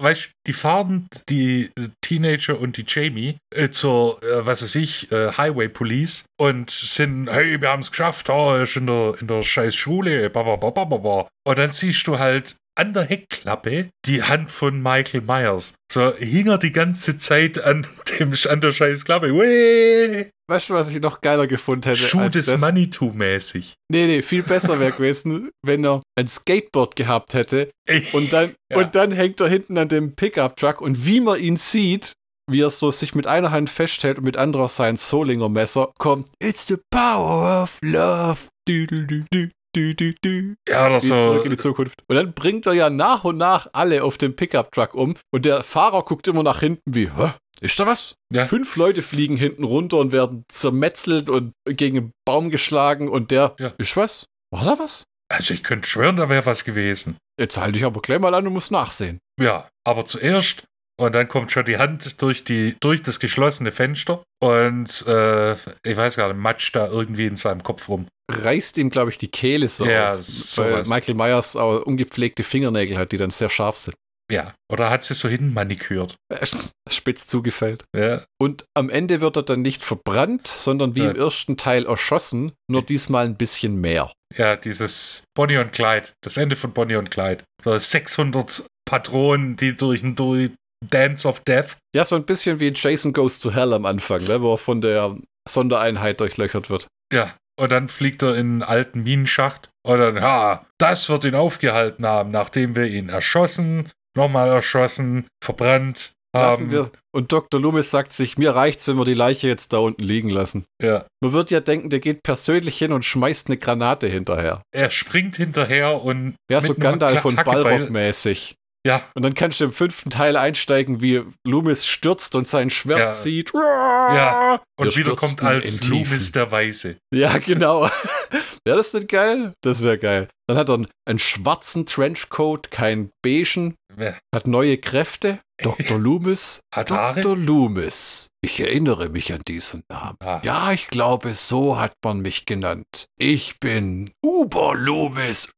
Weißt 0.01 0.25
du, 0.25 0.29
die 0.47 0.53
fahren 0.55 1.09
die 1.29 1.71
äh, 1.77 1.89
Teenager 2.01 2.59
und 2.59 2.79
die 2.79 2.85
Jamie 2.87 3.37
äh, 3.55 3.69
zur, 3.69 4.23
äh, 4.23 4.47
was 4.47 4.63
weiß 4.63 4.75
ich, 4.77 5.13
äh, 5.13 5.33
Highway 5.33 5.69
Police 5.69 6.25
und 6.39 6.71
sind, 6.71 7.29
hey, 7.31 7.61
wir 7.61 7.69
haben 7.69 7.83
es 7.83 7.91
geschafft, 7.91 8.31
oh, 8.31 8.55
ist 8.55 8.77
in 8.77 8.87
der, 8.87 9.15
in 9.21 9.27
der 9.27 9.43
scheiß 9.43 9.75
Schule, 9.75 10.31
ba, 10.31 10.43
ba, 10.43 10.57
ba, 10.57 10.71
ba, 10.71 10.85
ba, 10.85 10.97
ba. 10.97 11.29
Und 11.45 11.59
dann 11.59 11.71
siehst 11.71 12.07
du 12.07 12.19
halt 12.19 12.57
an 12.79 12.95
der 12.95 13.05
Heckklappe 13.05 13.91
die 14.07 14.23
Hand 14.23 14.51
von 14.51 14.83
Michael 14.83 15.21
Myers. 15.23 15.75
So 15.93 16.15
hing 16.17 16.49
er 16.49 16.59
die 16.59 16.73
ganze 16.73 17.19
Zeit 17.19 17.63
an, 17.63 17.87
dem, 18.19 18.33
an 18.49 18.61
der 18.61 18.71
scheiß 18.73 19.05
Klappe. 19.05 19.29
Wee! 19.35 20.31
Weißt 20.49 20.71
du, 20.71 20.75
was 20.75 20.91
ich 20.91 21.01
noch 21.01 21.21
geiler 21.21 21.47
gefunden 21.47 21.85
hätte? 21.85 22.01
Schuh 22.01 22.29
des? 22.29 22.49
Manitou-mäßig. 22.59 23.75
Nee, 23.91 24.07
nee, 24.07 24.23
viel 24.23 24.43
besser 24.43 24.81
wäre 24.81 24.93
gewesen, 24.97 25.51
wenn 25.65 25.85
er 25.85 26.03
ein 26.19 26.27
Skateboard 26.27 26.97
gehabt 26.97 27.35
hätte 27.35 27.71
Und 28.13 28.33
dann, 28.33 28.55
Ja. 28.71 28.79
und 28.79 28.95
dann 28.95 29.13
hängt 29.13 29.41
er 29.41 29.49
hinten 29.49 29.79
an 29.79 29.89
dem 29.89 30.15
Pickup-Truck 30.17 30.81
und 30.81 31.07
wie 31.07 31.21
man 31.21 31.39
ihn 31.39 31.57
sieht, 31.57 32.15
wie 32.51 32.63
er 32.63 32.71
so 32.71 32.91
sich 32.91 33.15
mit 33.15 33.29
einer 33.29 33.53
Hand 33.53 33.71
festhält 33.71 34.18
und 34.18 34.25
mit 34.25 34.37
anderer 34.37 34.66
sein 34.66 34.97
Solinger 34.97 35.49
Messer 35.49 35.93
kommt. 35.99 36.29
It's 36.43 36.66
the 36.66 36.79
power 36.91 37.62
of 37.62 37.79
love. 37.83 38.49
Du, 38.66 38.87
du, 38.87 39.25
du, 39.31 39.49
du, 39.75 39.95
du, 39.95 40.12
du. 40.23 40.55
Ja, 40.68 40.87
oder 40.87 40.95
Geht 40.99 41.09
zurück 41.09 41.39
so. 41.39 41.43
in 41.45 41.51
die 41.51 41.57
Zukunft. 41.57 42.03
Und 42.09 42.16
dann 42.16 42.33
bringt 42.33 42.66
er 42.66 42.73
ja 42.75 42.91
nach 42.91 43.25
und 43.25 43.37
nach 43.37 43.68
alle 43.73 44.03
auf 44.05 44.18
dem 44.18 44.35
Pickup-Truck 44.37 44.95
um 44.95 45.14
und 45.33 45.45
der 45.45 45.62
Fahrer 45.64 46.03
guckt 46.03 46.27
immer 46.29 46.43
nach 46.43 46.61
hinten 46.61 46.95
wie, 46.95 47.11
Hä? 47.11 47.31
Ist 47.62 47.79
da 47.79 47.87
was? 47.87 48.14
Ja. 48.33 48.47
Fünf 48.47 48.77
Leute 48.77 49.03
fliegen 49.03 49.37
hinten 49.37 49.64
runter 49.64 49.99
und 49.99 50.12
werden 50.12 50.45
zermetzelt 50.49 51.29
und 51.29 51.53
gegen 51.66 51.99
einen 51.99 52.12
Baum 52.25 52.51
geschlagen 52.51 53.09
und 53.09 53.31
der, 53.31 53.55
Ja. 53.59 53.73
ist 53.77 53.97
was? 53.99 54.25
War 54.51 54.64
da 54.64 54.79
was? 54.79 55.05
Also 55.31 55.53
ich 55.55 55.62
könnte 55.62 55.89
schwören, 55.89 56.16
da 56.16 56.29
wäre 56.31 56.47
was 56.47 56.64
gewesen. 56.64 57.18
Jetzt 57.39 57.59
halte 57.59 57.79
ich 57.79 57.85
aber 57.85 58.01
gleich 58.01 58.18
mal 58.18 58.35
an 58.35 58.47
und 58.47 58.53
muss 58.55 58.71
nachsehen. 58.71 59.18
Ja, 59.41 59.68
aber 59.87 60.05
zuerst. 60.07 60.64
Und 61.01 61.14
dann 61.14 61.28
kommt 61.28 61.51
schon 61.51 61.64
die 61.64 61.78
Hand 61.78 62.20
durch, 62.20 62.44
die, 62.44 62.76
durch 62.80 63.01
das 63.03 63.20
geschlossene 63.20 63.72
Fenster 63.72 64.22
und 64.42 65.05
äh, 65.07 65.53
ich 65.53 65.96
weiß 65.96 66.16
gar 66.16 66.28
nicht, 66.32 66.42
matscht 66.42 66.76
da 66.76 66.86
irgendwie 66.88 67.26
in 67.26 67.36
seinem 67.36 67.62
Kopf 67.62 67.88
rum. 67.88 68.07
Reißt 68.30 68.76
ihm, 68.78 68.90
glaube 68.90 69.11
ich, 69.11 69.18
die 69.18 69.28
Kehle 69.28 69.68
so 69.68 69.86
Ja, 69.86 70.14
auf, 70.14 70.59
weil. 70.59 70.82
Michael 70.86 71.14
Myers 71.14 71.57
auch 71.57 71.82
ungepflegte 71.82 72.42
Fingernägel 72.42 72.98
hat, 72.98 73.12
die 73.12 73.16
dann 73.16 73.30
sehr 73.30 73.48
scharf 73.51 73.76
sind. 73.76 73.96
Ja. 74.30 74.55
Oder 74.70 74.90
hat 74.90 75.03
sie 75.03 75.14
so 75.14 75.28
hin 75.28 75.53
manikürt. 75.55 76.14
Spitz 76.88 77.26
zugefällt. 77.26 77.84
Ja. 77.96 78.22
Und 78.38 78.64
am 78.76 78.88
Ende 78.90 79.20
wird 79.20 79.36
er 79.36 79.42
dann 79.42 79.62
nicht 79.62 79.82
verbrannt, 79.82 80.46
sondern 80.46 80.94
wie 80.94 81.01
Ja. 81.01 81.11
im 81.11 81.16
ersten 81.16 81.57
Teil 81.57 81.86
erschossen, 81.86 82.53
nur 82.70 82.82
diesmal 82.82 83.24
ein 83.24 83.36
bisschen 83.36 83.80
mehr. 83.80 84.12
Ja, 84.36 84.55
dieses 84.55 85.24
Bonnie 85.34 85.57
und 85.57 85.72
Clyde, 85.72 86.11
das 86.22 86.36
Ende 86.36 86.55
von 86.57 86.72
Bonnie 86.72 86.94
und 86.96 87.11
Clyde. 87.11 87.42
So 87.64 87.76
600 87.76 88.64
Patronen, 88.84 89.57
die 89.57 89.76
durch 89.76 90.03
durch 90.14 90.51
Dance 90.89 91.26
of 91.28 91.41
Death. 91.41 91.76
Ja, 91.95 92.05
so 92.05 92.16
ein 92.16 92.24
bisschen 92.24 92.61
wie 92.61 92.72
Jason 92.74 93.12
Goes 93.12 93.39
to 93.41 93.51
Hell 93.53 93.72
am 93.74 93.85
Anfang, 93.87 94.24
ne, 94.24 94.41
wo 94.41 94.55
er 94.55 94.59
von 94.59 94.81
der 94.81 95.16
Sondereinheit 95.49 96.20
durchlöchert 96.20 96.70
wird. 96.70 96.87
Ja, 97.12 97.35
und 97.59 97.70
dann 97.72 97.89
fliegt 97.89 98.22
er 98.22 98.35
in 98.37 98.47
einen 98.47 98.62
alten 98.62 99.03
Minenschacht. 99.03 99.68
Und 99.87 99.99
dann, 99.99 100.16
ja, 100.16 100.64
das 100.78 101.09
wird 101.09 101.24
ihn 101.24 101.35
aufgehalten 101.35 102.07
haben, 102.07 102.31
nachdem 102.31 102.76
wir 102.76 102.87
ihn 102.87 103.09
erschossen, 103.09 103.91
nochmal 104.16 104.49
erschossen, 104.51 105.26
verbrannt 105.43 106.12
Lassen 106.33 106.62
haben. 106.66 106.70
wir. 106.70 106.91
Und 107.12 107.33
Dr. 107.33 107.61
Loomis 107.61 107.91
sagt 107.91 108.12
sich, 108.12 108.39
mir 108.39 108.55
reicht's, 108.55 108.87
wenn 108.87 108.97
wir 108.97 109.05
die 109.05 109.14
Leiche 109.14 109.49
jetzt 109.49 109.72
da 109.72 109.78
unten 109.78 110.05
liegen 110.05 110.31
lassen. 110.31 110.64
Ja, 110.81 111.05
Man 111.20 111.33
wird 111.33 111.51
ja 111.51 111.59
denken, 111.59 111.91
der 111.91 111.99
geht 111.99 112.22
persönlich 112.22 112.78
hin 112.78 112.93
und 112.93 113.05
schmeißt 113.05 113.49
eine 113.49 113.57
Granate 113.57 114.07
hinterher. 114.07 114.62
er 114.72 114.91
springt 114.91 115.37
hinterher 115.37 116.01
und 116.03 116.37
Ja, 116.51 116.61
so 116.61 116.74
Gandalf 116.74 117.22
von. 117.22 117.35
Balrog 117.35 117.91
mäßig. 117.91 118.55
Ja, 118.87 119.03
Und 119.14 119.22
dann 119.22 119.35
kannst 119.35 119.61
du 119.61 119.64
im 119.64 119.72
fünften 119.72 120.11
Teil 120.11 120.37
einsteigen, 120.37 121.03
wie 121.03 121.22
Loomis 121.47 121.87
stürzt 121.87 122.35
und 122.35 122.47
sein 122.47 122.70
Schwert 122.70 122.99
Ja. 122.99 123.11
zieht. 123.12 123.53
Ja. 123.55 124.61
und 124.78 124.97
wieder 124.97 125.14
kommt 125.16 125.43
als. 125.43 125.85
Loomis 125.87 126.33
der 126.33 126.51
Weise. 126.51 126.97
Ja, 127.14 127.39
genau. 127.39 127.83
Wäre 128.64 128.76
das 128.78 128.91
denn 128.91 129.07
geil? 129.07 129.53
Das 129.62 129.83
wäre 129.83 129.99
geil. 129.99 130.28
Dann 130.49 130.57
hat 130.59 130.68
er 130.68 130.74
einen, 130.76 130.89
einen 131.09 131.18
schwarzen 131.18 131.87
Trenchcoat, 131.87 132.70
keinen 132.70 133.11
beigen, 133.22 133.76
Ja. 133.99 134.14
hat 134.35 134.47
neue 134.47 134.76
Kräfte. 134.78 135.41
Dr. 135.62 135.99
Loomis. 135.99 136.61
Hat 136.74 136.91
Haare? 136.91 137.20
Dr. 137.20 137.37
Loomis. 137.37 138.28
Ich 138.43 138.59
erinnere 138.61 139.11
mich 139.11 139.33
an 139.33 139.43
diesen 139.47 139.83
Namen. 139.91 140.16
Ah. 140.20 140.41
Ja, 140.43 140.72
ich 140.72 140.89
glaube, 140.89 141.35
so 141.35 141.78
hat 141.78 141.93
man 142.05 142.20
mich 142.20 142.47
genannt. 142.47 143.07
Ich 143.18 143.61
bin 143.61 144.11
Uber 144.24 144.74
Loomis. 144.74 145.51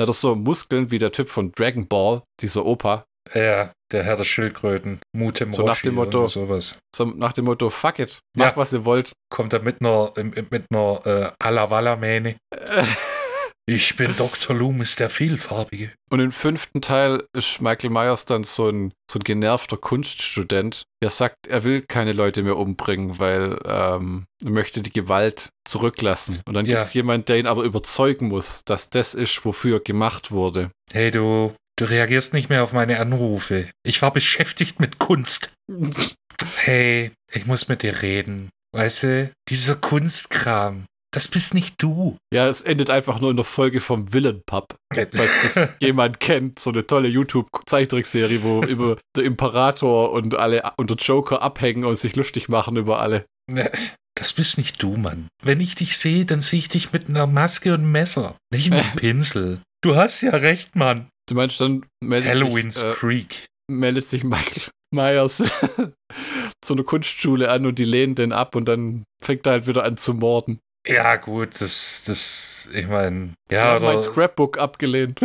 Hat 0.00 0.08
er 0.08 0.12
so 0.12 0.34
Muskeln 0.34 0.90
wie 0.90 0.98
der 0.98 1.12
Typ 1.12 1.28
von 1.28 1.52
Dragon 1.52 1.86
Ball, 1.86 2.22
dieser 2.40 2.64
Opa. 2.64 3.04
Ja, 3.34 3.70
der 3.92 4.02
Herr 4.02 4.16
der 4.16 4.24
Schildkröten, 4.24 4.98
Mutem 5.14 5.52
So 5.52 5.64
nach 5.64 5.80
dem 5.80 5.94
Motto- 5.94 6.20
oder 6.20 6.28
sowas. 6.28 6.76
So 6.96 7.04
nach 7.04 7.32
dem 7.32 7.44
Motto, 7.44 7.70
fuck 7.70 7.98
it, 8.00 8.18
mach 8.36 8.46
Ja. 8.46 8.56
was 8.56 8.72
ihr 8.72 8.84
wollt. 8.84 9.12
Kommt 9.30 9.52
er 9.52 9.60
mit 9.60 9.80
einer, 9.80 10.12
mit 10.50 10.64
einer 10.72 11.06
äh, 11.06 11.30
Alawala-Mähne. 11.38 12.36
Ich 13.64 13.94
bin 13.96 14.14
Dr. 14.16 14.56
Loomis, 14.56 14.96
der 14.96 15.08
Vielfarbige. 15.08 15.92
Und 16.10 16.18
im 16.18 16.32
fünften 16.32 16.82
Teil 16.82 17.22
ist 17.32 17.60
Michael 17.60 17.90
Myers 17.90 18.24
dann 18.24 18.42
so 18.42 18.68
ein, 18.68 18.92
so 19.10 19.20
ein 19.20 19.24
genervter 19.24 19.76
Kunststudent, 19.76 20.82
der 21.00 21.10
sagt, 21.10 21.46
er 21.46 21.62
will 21.62 21.82
keine 21.82 22.12
Leute 22.12 22.42
mehr 22.42 22.56
umbringen, 22.56 23.20
weil 23.20 23.60
ähm, 23.64 24.24
er 24.44 24.50
möchte 24.50 24.82
die 24.82 24.92
Gewalt 24.92 25.50
zurücklassen. 25.64 26.40
Und 26.46 26.54
dann 26.54 26.66
Ja. 26.66 26.78
gibt 26.78 26.86
es 26.86 26.92
jemanden, 26.94 27.26
der 27.26 27.38
ihn 27.38 27.46
aber 27.46 27.62
überzeugen 27.62 28.28
muss, 28.28 28.62
dass 28.64 28.90
das 28.90 29.14
ist, 29.14 29.44
wofür 29.44 29.76
er 29.76 29.80
gemacht 29.80 30.32
wurde. 30.32 30.72
Hey 30.92 31.12
du, 31.12 31.54
du 31.76 31.84
reagierst 31.84 32.32
nicht 32.34 32.48
mehr 32.48 32.64
auf 32.64 32.72
meine 32.72 32.98
Anrufe. 32.98 33.70
Ich 33.84 34.02
war 34.02 34.12
beschäftigt 34.12 34.80
mit 34.80 34.98
Kunst. 34.98 35.52
Hey, 36.56 37.12
ich 37.30 37.46
muss 37.46 37.68
mit 37.68 37.82
dir 37.84 38.02
reden. 38.02 38.48
Weißt 38.74 39.04
du, 39.04 39.30
dieser 39.48 39.76
Kunstkram, 39.76 40.86
das 41.12 41.28
bist 41.28 41.54
nicht 41.54 41.80
du. 41.82 42.16
Ja, 42.32 42.48
es 42.48 42.62
endet 42.62 42.90
einfach 42.90 43.20
nur 43.20 43.30
in 43.30 43.36
der 43.36 43.44
Folge 43.44 43.80
vom 43.80 44.12
Villain 44.12 44.42
Pub, 44.46 44.74
falls 44.92 45.30
das 45.42 45.68
jemand 45.80 46.20
kennt. 46.20 46.58
So 46.58 46.70
eine 46.70 46.86
tolle 46.86 47.08
YouTube-Zeichentrickserie, 47.08 48.42
wo 48.42 48.62
immer 48.62 48.96
der 49.16 49.24
Imperator 49.24 50.12
und 50.12 50.34
alle 50.34 50.72
und 50.76 50.90
der 50.90 50.96
Joker 50.96 51.42
abhängen 51.42 51.84
und 51.84 51.96
sich 51.96 52.16
lustig 52.16 52.48
machen 52.48 52.76
über 52.76 53.00
alle. 53.00 53.26
Das 54.14 54.32
bist 54.32 54.58
nicht 54.58 54.82
du, 54.82 54.96
Mann. 54.96 55.28
Wenn 55.42 55.60
ich 55.60 55.74
dich 55.74 55.96
sehe, 55.98 56.24
dann 56.24 56.40
sehe 56.40 56.60
ich 56.60 56.68
dich 56.68 56.92
mit 56.92 57.08
einer 57.08 57.26
Maske 57.26 57.74
und 57.74 57.90
Messer, 57.90 58.36
nicht 58.50 58.70
mit 58.70 58.80
einem 58.80 58.96
Pinsel. 58.96 59.60
Du 59.82 59.96
hast 59.96 60.22
ja 60.22 60.30
recht, 60.30 60.76
Mann. 60.76 61.08
Du 61.28 61.34
meinst, 61.34 61.60
dann 61.60 61.84
meldet 62.02 62.30
Halloween's 62.30 62.80
sich, 62.80 62.88
äh, 62.88 62.92
Creek. 62.92 63.46
meldet 63.70 64.06
sich 64.06 64.24
Michael 64.24 64.70
Myers 64.94 65.42
zu 66.62 66.74
einer 66.74 66.84
Kunstschule 66.84 67.50
an 67.50 67.66
und 67.66 67.78
die 67.78 67.84
lehnen 67.84 68.14
den 68.14 68.32
ab 68.32 68.54
und 68.54 68.66
dann 68.66 69.04
fängt 69.22 69.46
er 69.46 69.52
halt 69.52 69.66
wieder 69.66 69.84
an 69.84 69.96
zu 69.96 70.14
morden. 70.14 70.58
Ja, 70.86 71.16
gut, 71.16 71.60
das, 71.60 72.02
das, 72.06 72.68
ich 72.74 72.88
meine, 72.88 73.34
Ja, 73.50 73.74
ja, 73.74 73.80
mein 73.80 74.00
Scrapbook 74.00 74.58
abgelehnt. 74.58 75.20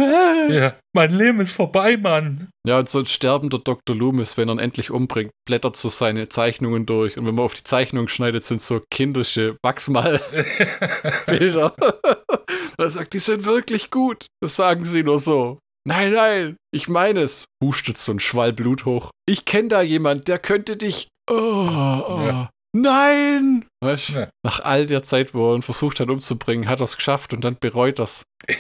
ja, 0.49 0.76
mein 0.93 1.12
Leben 1.12 1.39
ist 1.39 1.55
vorbei, 1.55 1.97
Mann. 1.97 2.49
Ja, 2.68 2.78
und 2.78 2.88
so 2.88 2.99
ein 2.99 3.08
sterbender 3.08 3.58
Dr. 3.58 3.95
Loomis, 3.95 4.38
wenn 4.38 4.49
er 4.49 4.55
ihn 4.55 4.60
endlich 4.60 4.91
umbringt, 4.91 5.32
blättert 5.47 5.76
so 5.76 5.89
seine 5.89 6.30
Zeichnungen 6.30 6.86
durch. 6.86 7.18
Und 7.18 7.26
wenn 7.26 7.34
man 7.34 7.45
auf 7.45 7.55
die 7.55 7.64
Zeichnung 7.64 8.08
schneidet, 8.08 8.43
sind 8.43 8.62
so 8.62 8.82
kindische 8.91 9.58
Wachsmalbilder. 9.64 11.76
er 12.78 12.89
sagt, 12.91 13.14
die 13.14 13.20
sind 13.20 13.45
wirklich 13.45 13.89
gut. 13.89 14.28
Das 14.41 14.55
sagen 14.55 14.84
sie 14.84 15.01
nur 15.01 15.18
so. 15.18 15.58
Nein, 15.88 16.14
nein, 16.14 16.58
ich 16.72 16.89
meine 16.89 17.22
es. 17.22 17.45
Hustet 17.64 17.97
so 17.97 18.12
ein 18.12 18.20
Schwall 18.20 18.53
Blut 18.53 18.86
hoch. 18.86 19.10
Ich 19.26 19.45
kenne 19.45 19.70
da 19.70 19.82
jemand, 19.82 20.28
der 20.28 20.38
könnte 20.38 20.78
dich. 20.78 21.08
Oh, 21.30 21.34
oh. 21.34 22.22
Ja. 22.26 22.49
Nein! 22.82 23.66
Weißt, 23.84 24.10
Ja. 24.10 24.30
Nach 24.46 24.60
all 24.62 24.88
der 24.88 25.04
Zeit, 25.04 25.34
wo 25.34 25.52
er 25.52 25.56
ihn 25.56 25.62
versucht 25.62 26.00
hat 26.00 26.10
umzubringen, 26.10 26.68
hat 26.70 26.80
er 26.82 26.86
es 26.86 26.96
geschafft 26.98 27.34
und 27.34 27.44
dann 27.44 27.58
bereut 27.60 28.00
das. 28.00 28.24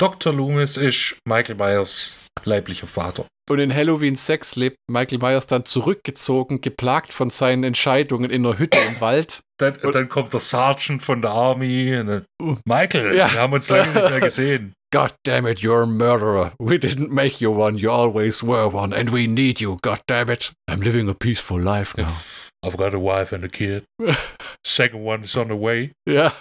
Dr. 0.00 0.32
Loomis 0.32 0.76
ist 0.76 1.16
Michael 1.26 1.54
Myers 1.56 2.26
leiblicher 2.44 2.86
Vater. 2.86 3.26
Und 3.48 3.58
in 3.58 3.74
Halloween 3.74 4.16
6 4.16 4.56
lebt 4.56 4.76
Michael 4.90 5.18
Myers 5.18 5.46
dann 5.46 5.64
zurückgezogen, 5.66 6.60
geplagt 6.62 7.12
von 7.12 7.30
seinen 7.30 7.62
Entscheidungen 7.62 8.30
in 8.30 8.44
einer 8.44 8.58
Hütte 8.58 8.78
im 8.78 9.00
Wald. 9.00 9.40
Dann, 9.60 9.76
Und- 9.76 9.94
dann 9.94 10.08
kommt 10.08 10.32
der 10.32 10.40
Sergeant 10.40 11.02
von 11.02 11.20
der 11.22 11.30
Army. 11.30 11.96
Und 11.96 12.06
dann, 12.08 12.24
Uh. 12.42 12.56
Michael, 12.64 13.14
Ja. 13.14 13.30
wir 13.32 13.40
haben 13.40 13.52
uns 13.52 13.68
lange 13.68 13.92
nicht 13.92 14.10
mehr 14.10 14.20
gesehen. 14.20 14.72
God 14.92 15.14
damn 15.24 15.46
it, 15.46 15.58
you're 15.58 15.82
a 15.82 15.86
murderer. 15.86 16.52
We 16.58 16.76
didn't 16.76 17.08
make 17.10 17.40
you 17.42 17.50
one, 17.52 17.76
you 17.76 17.90
always 17.90 18.42
were 18.42 18.72
one, 18.72 18.94
and 18.96 19.12
we 19.12 19.26
need 19.26 19.60
you, 19.60 19.76
god 19.82 20.00
damn 20.06 20.30
it. 20.30 20.52
I'm 20.70 20.82
living 20.82 21.08
a 21.08 21.14
peaceful 21.14 21.60
life 21.60 21.96
now. 22.00 22.06
I've 22.64 22.78
got 22.78 22.94
a 22.94 22.98
wife 22.98 23.32
and 23.32 23.44
a 23.44 23.48
kid. 23.48 23.84
Second 24.64 25.04
one 25.04 25.24
is 25.24 25.36
on 25.36 25.48
the 25.48 25.54
way. 25.54 25.92
Ja. 26.08 26.32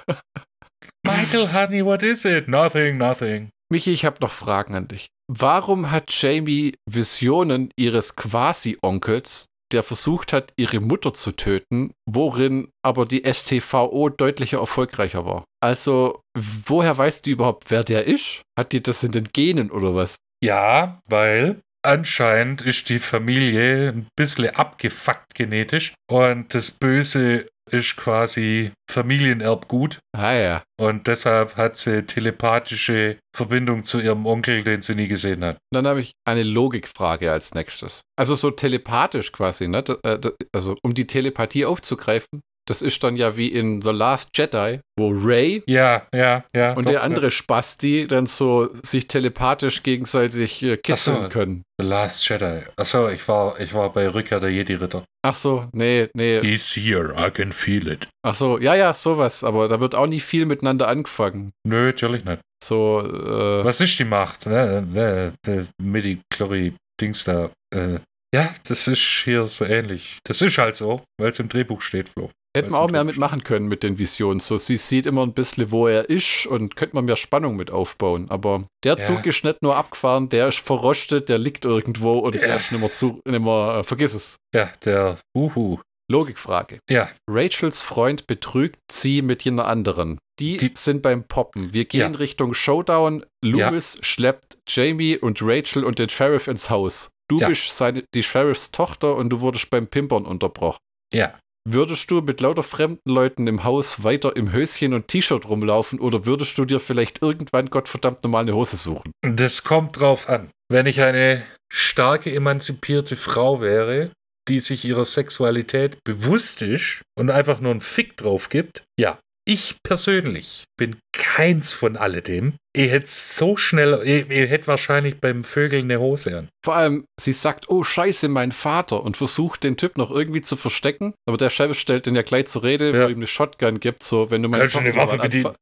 Michael, 1.05 1.51
honey, 1.51 1.82
what 1.82 2.01
is 2.01 2.24
it? 2.24 2.47
Nothing, 2.47 2.97
nothing. 2.97 3.49
Michi, 3.69 3.91
ich 3.91 4.05
habe 4.05 4.19
noch 4.21 4.32
Fragen 4.32 4.74
an 4.76 4.88
dich. 4.88 5.07
Warum 5.28 5.91
hat 5.91 6.11
Jamie 6.11 6.76
Visionen 6.89 7.69
ihres 7.78 8.15
Quasi-Onkels, 8.15 9.47
der 9.74 9.84
versucht 9.84 10.32
hat, 10.32 10.53
ihre 10.57 10.80
Mutter 10.80 11.13
zu 11.13 11.32
töten, 11.32 11.91
worin 12.05 12.69
aber 12.86 13.05
die 13.05 13.24
STVO 13.26 14.09
deutlicher 14.09 14.59
erfolgreicher 14.59 15.26
war? 15.26 15.43
Also, 15.61 16.21
woher 16.38 16.97
weißt 16.97 17.26
du 17.26 17.32
überhaupt, 17.32 17.69
wer 17.69 17.84
der 17.84 18.05
ist? 18.05 18.43
Hat 18.57 18.71
die 18.71 18.82
das 18.82 19.03
in 19.03 19.11
den 19.11 19.30
Genen 19.34 19.71
oder 19.71 19.95
was? 19.95 20.15
Ja, 20.41 21.01
weil 21.09 21.61
anscheinend 21.84 22.62
ist 22.62 22.90
die 22.90 23.00
Familie 23.00 23.90
ein 23.90 24.08
bisschen 24.16 24.56
abgefuckt 24.56 25.36
genetisch 25.36 25.94
und 26.10 26.54
das 26.56 26.72
Böse 26.72 27.48
ist 27.72 27.96
quasi 27.96 28.72
Familienerbgut 28.92 30.00
Ah 30.16 30.34
ja. 30.34 30.64
und 30.80 31.08
deshalb 31.08 31.56
hat 31.56 31.78
sie 31.78 32.04
telepathische 32.04 33.18
Verbindung 33.36 33.84
zu 33.84 34.02
ihrem 34.02 34.26
Onkel, 34.26 34.64
den 34.64 34.82
sie 34.82 34.96
nie 34.96 35.08
gesehen 35.08 35.44
hat. 35.46 35.58
Dann 35.72 35.88
habe 35.88 36.02
ich 36.02 36.12
eine 36.28 36.44
Logikfrage 36.44 37.32
als 37.32 37.54
nächstes. 37.54 38.02
Also 38.18 38.36
so 38.36 38.52
telepathisch 38.52 39.32
quasi, 39.32 39.68
ne? 39.70 39.84
Äh, 40.04 40.20
Also 40.54 40.76
um 40.84 40.94
die 40.94 41.08
Telepathie 41.08 41.66
aufzugreifen, 41.66 42.42
Das 42.66 42.82
ist 42.82 43.03
dann 43.03 43.16
ja 43.18 43.36
wie 43.36 43.47
in 43.47 43.82
The 43.82 43.89
Last 43.91 44.30
Jedi, 44.38 44.80
wo 44.97 45.09
Ray 45.09 45.64
Ja, 45.68 46.07
ja, 46.14 46.45
ja. 46.55 46.74
und 46.74 46.86
doch, 46.86 46.91
der 46.91 47.03
andere 47.03 47.30
Spasti 47.30 48.07
dann 48.07 48.26
so 48.26 48.70
sich 48.84 49.07
telepathisch 49.07 49.84
gegenseitig 49.84 50.64
äh, 50.64 50.78
kitzeln 50.78 51.24
so. 51.24 51.30
können. 51.30 51.64
The 51.80 51.88
Last 51.88 52.28
Jedi. 52.30 52.61
Achso, 52.78 53.09
ich 53.09 53.28
war, 53.28 53.59
ich 53.59 53.74
war 53.74 53.91
bei 53.91 54.07
Rückkehr 54.07 54.39
der 54.39 54.49
Jedi-Ritter. 54.51 55.03
Ach 55.26 55.34
so, 55.34 55.68
nee, 55.74 56.07
nee. 56.14 56.39
He's 56.41 56.74
here, 56.76 57.14
I 57.18 57.32
can 57.32 57.51
feel 57.51 57.88
it. 57.88 58.07
Ach 58.26 58.36
so, 58.36 58.57
ja, 58.59 58.76
ja, 58.76 58.93
sowas. 58.93 59.43
Aber 59.43 59.68
da 59.68 59.80
wird 59.82 59.95
auch 59.95 60.07
nie 60.07 60.20
viel 60.20 60.45
miteinander 60.45 60.88
angefangen. 60.88 61.51
Nö, 61.68 61.88
natürlich 61.88 62.24
nicht. 62.24 62.41
So, 62.64 63.01
äh, 63.01 63.66
Was 63.66 63.82
ist 63.82 63.99
die 63.99 64.05
Macht? 64.05 64.45
Äh, 64.45 64.80
äh, 64.80 65.32
äh, 65.47 65.66
Midi-Chlori-Dings 65.82 67.26
da. 67.26 67.49
Äh, 67.76 67.99
ja, 68.34 68.53
das 68.68 68.88
ist 68.88 69.01
hier 69.24 69.45
so 69.47 69.66
ähnlich. 69.66 70.20
Das 70.24 70.41
ist 70.41 70.57
halt 70.57 70.76
so, 70.76 71.01
weil 71.20 71.32
es 71.32 71.39
im 71.39 71.49
Drehbuch 71.49 71.82
steht, 71.82 72.09
Flo. 72.09 72.32
Hätten 72.56 72.72
wir 72.72 72.80
auch 72.80 72.89
mehr 72.91 73.04
mitmachen 73.04 73.43
können 73.43 73.68
mit 73.68 73.84
den 73.84 73.97
Visionen. 73.97 74.39
So, 74.39 74.58
sie 74.58 74.78
sieht 74.78 75.06
immer 75.06 75.24
ein 75.26 75.34
bisschen, 75.34 75.72
wo 75.72 75.88
er 75.88 76.10
ist 76.10 76.45
und 76.45 76.76
könnte 76.76 76.95
man 76.95 77.06
mehr 77.06 77.16
Spannung 77.16 77.56
mit 77.56 77.72
aufbauen. 77.72 78.30
Aber 78.30 78.66
der 78.84 78.97
Ja. 78.97 78.99
Zug 78.99 79.26
ist 79.26 79.43
nicht 79.43 79.62
nur 79.62 79.76
abgefahren, 79.76 80.30
der 80.30 80.47
ist 80.49 80.60
verrostet, 80.60 81.30
der 81.30 81.38
liegt 81.38 81.66
irgendwo 81.66 82.20
und 82.20 82.36
der 82.36 82.47
Ja. 82.47 82.56
ist 82.56 82.72
nicht 82.72 82.82
mehr 82.82 82.91
zu, 82.91 83.20
nicht 83.28 83.41
mehr, 83.43 83.78
äh, 83.80 83.84
vergiss 83.84 84.14
es. 84.14 84.38
Ja, 84.54 84.72
der 84.86 85.18
Uhu. 85.36 85.80
Logikfrage. 86.12 86.80
Ja, 86.89 87.10
Rachels 87.30 87.82
Freund 87.82 88.28
betrügt 88.28 88.78
sie 88.91 89.22
mit 89.22 89.43
jener 89.43 89.66
anderen. 89.68 90.20
Die, 90.39 90.58
Die- 90.58 90.72
sind 90.76 91.01
beim 91.01 91.24
Poppen. 91.24 91.74
Wir 91.74 91.86
gehen 91.86 92.14
Ja. 92.14 92.20
Richtung 92.20 92.54
Showdown. 92.54 93.26
Loomis 93.43 93.99
schleppt 94.01 94.58
Jamie 94.68 95.18
und 95.18 95.39
Rachel 95.41 95.84
und 95.86 95.99
den 95.99 96.10
Sheriff 96.10 96.47
ins 96.47 96.70
Haus. 96.70 97.10
Du 97.30 97.39
Ja. 97.39 97.47
bist 97.47 97.74
seine, 97.76 98.04
die 98.14 98.22
Sheriffs 98.22 98.72
Tochter 98.72 99.16
und 99.16 99.30
du 99.30 99.39
wurdest 99.39 99.70
beim 99.70 99.88
Pimpern 99.88 100.26
unterbrochen. 100.26 100.80
ja. 101.14 101.34
Würdest 101.66 102.11
du 102.11 102.20
mit 102.20 102.41
lauter 102.41 102.64
fremden 102.64 103.09
Leuten 103.09 103.47
im 103.47 103.64
Haus 103.64 104.03
weiter 104.03 104.36
im 104.36 104.51
Höschen 104.51 104.93
und 104.93 105.07
T-Shirt 105.07 105.47
rumlaufen 105.47 105.99
oder 105.99 106.26
würdest 106.26 106.57
du 106.57 106.66
dir 106.66 106.82
vielleicht 106.82 107.22
irgendwann 107.22 107.70
Gottverdammt 107.70 108.22
normal 108.24 108.43
eine 108.43 108.53
Hose 108.53 108.76
suchen? 108.76 109.14
Das 109.22 109.64
kommt 109.64 109.99
drauf 109.99 110.28
an. 110.28 110.49
Wenn 110.70 110.88
ich 110.88 111.01
eine 111.01 111.43
starke, 111.72 112.34
emanzipierte 112.34 113.16
Frau 113.16 113.61
wäre, 113.61 114.11
die 114.49 114.59
sich 114.59 114.84
ihrer 114.84 115.05
Sexualität 115.05 116.03
bewusst 116.03 116.61
ist 116.61 117.01
und 117.18 117.30
einfach 117.30 117.61
nur 117.61 117.72
einen 117.72 117.82
Fick 117.82 118.18
drauf 118.18 118.49
gibt, 118.49 118.84
ja. 118.99 119.18
Ich 119.46 119.76
persönlich 119.84 120.64
bin 120.78 120.96
keins 121.12 121.74
von 121.74 121.98
alledem. 121.98 122.54
Ihr 122.76 122.88
hättet 122.88 123.10
so 123.10 123.58
schnell, 123.58 124.02
ihr, 124.06 124.32
ihr 124.32 124.48
hättet 124.48 124.68
wahrscheinlich 124.70 125.20
beim 125.20 125.44
Vögeln 125.44 125.84
eine 125.84 126.00
Hose 126.00 126.38
an. 126.38 126.48
Vor 126.64 126.76
allem, 126.76 127.04
sie 127.20 127.34
sagt, 127.34 127.70
oh 127.70 127.84
scheiße, 127.84 128.30
mein 128.30 128.54
Vater 128.54 129.04
und 129.04 129.18
versucht 129.18 129.66
den 129.66 129.76
Typ 129.76 129.98
noch 129.98 130.12
irgendwie 130.12 130.41
zu 130.41 130.56
verstecken, 130.56 131.14
aber 131.28 131.36
der 131.38 131.50
Sheriff 131.50 131.78
stellt 131.78 132.06
den 132.06 132.16
ja 132.16 132.22
gleich 132.22 132.46
zur 132.46 132.64
Rede, 132.64 132.91
Ja. 132.98 133.06
wo 133.06 133.10
ihm 133.10 133.18
eine 133.18 133.28
Shotgun 133.28 133.82
gibt, 133.82 134.04
so, 134.04 134.32
wenn 134.32 134.41
du 134.44 134.48
meine 134.50 134.64
Kannst 134.64 134.78
Tochter 134.78 134.96
Waffe 134.96 135.18
bedienen? 135.18 135.56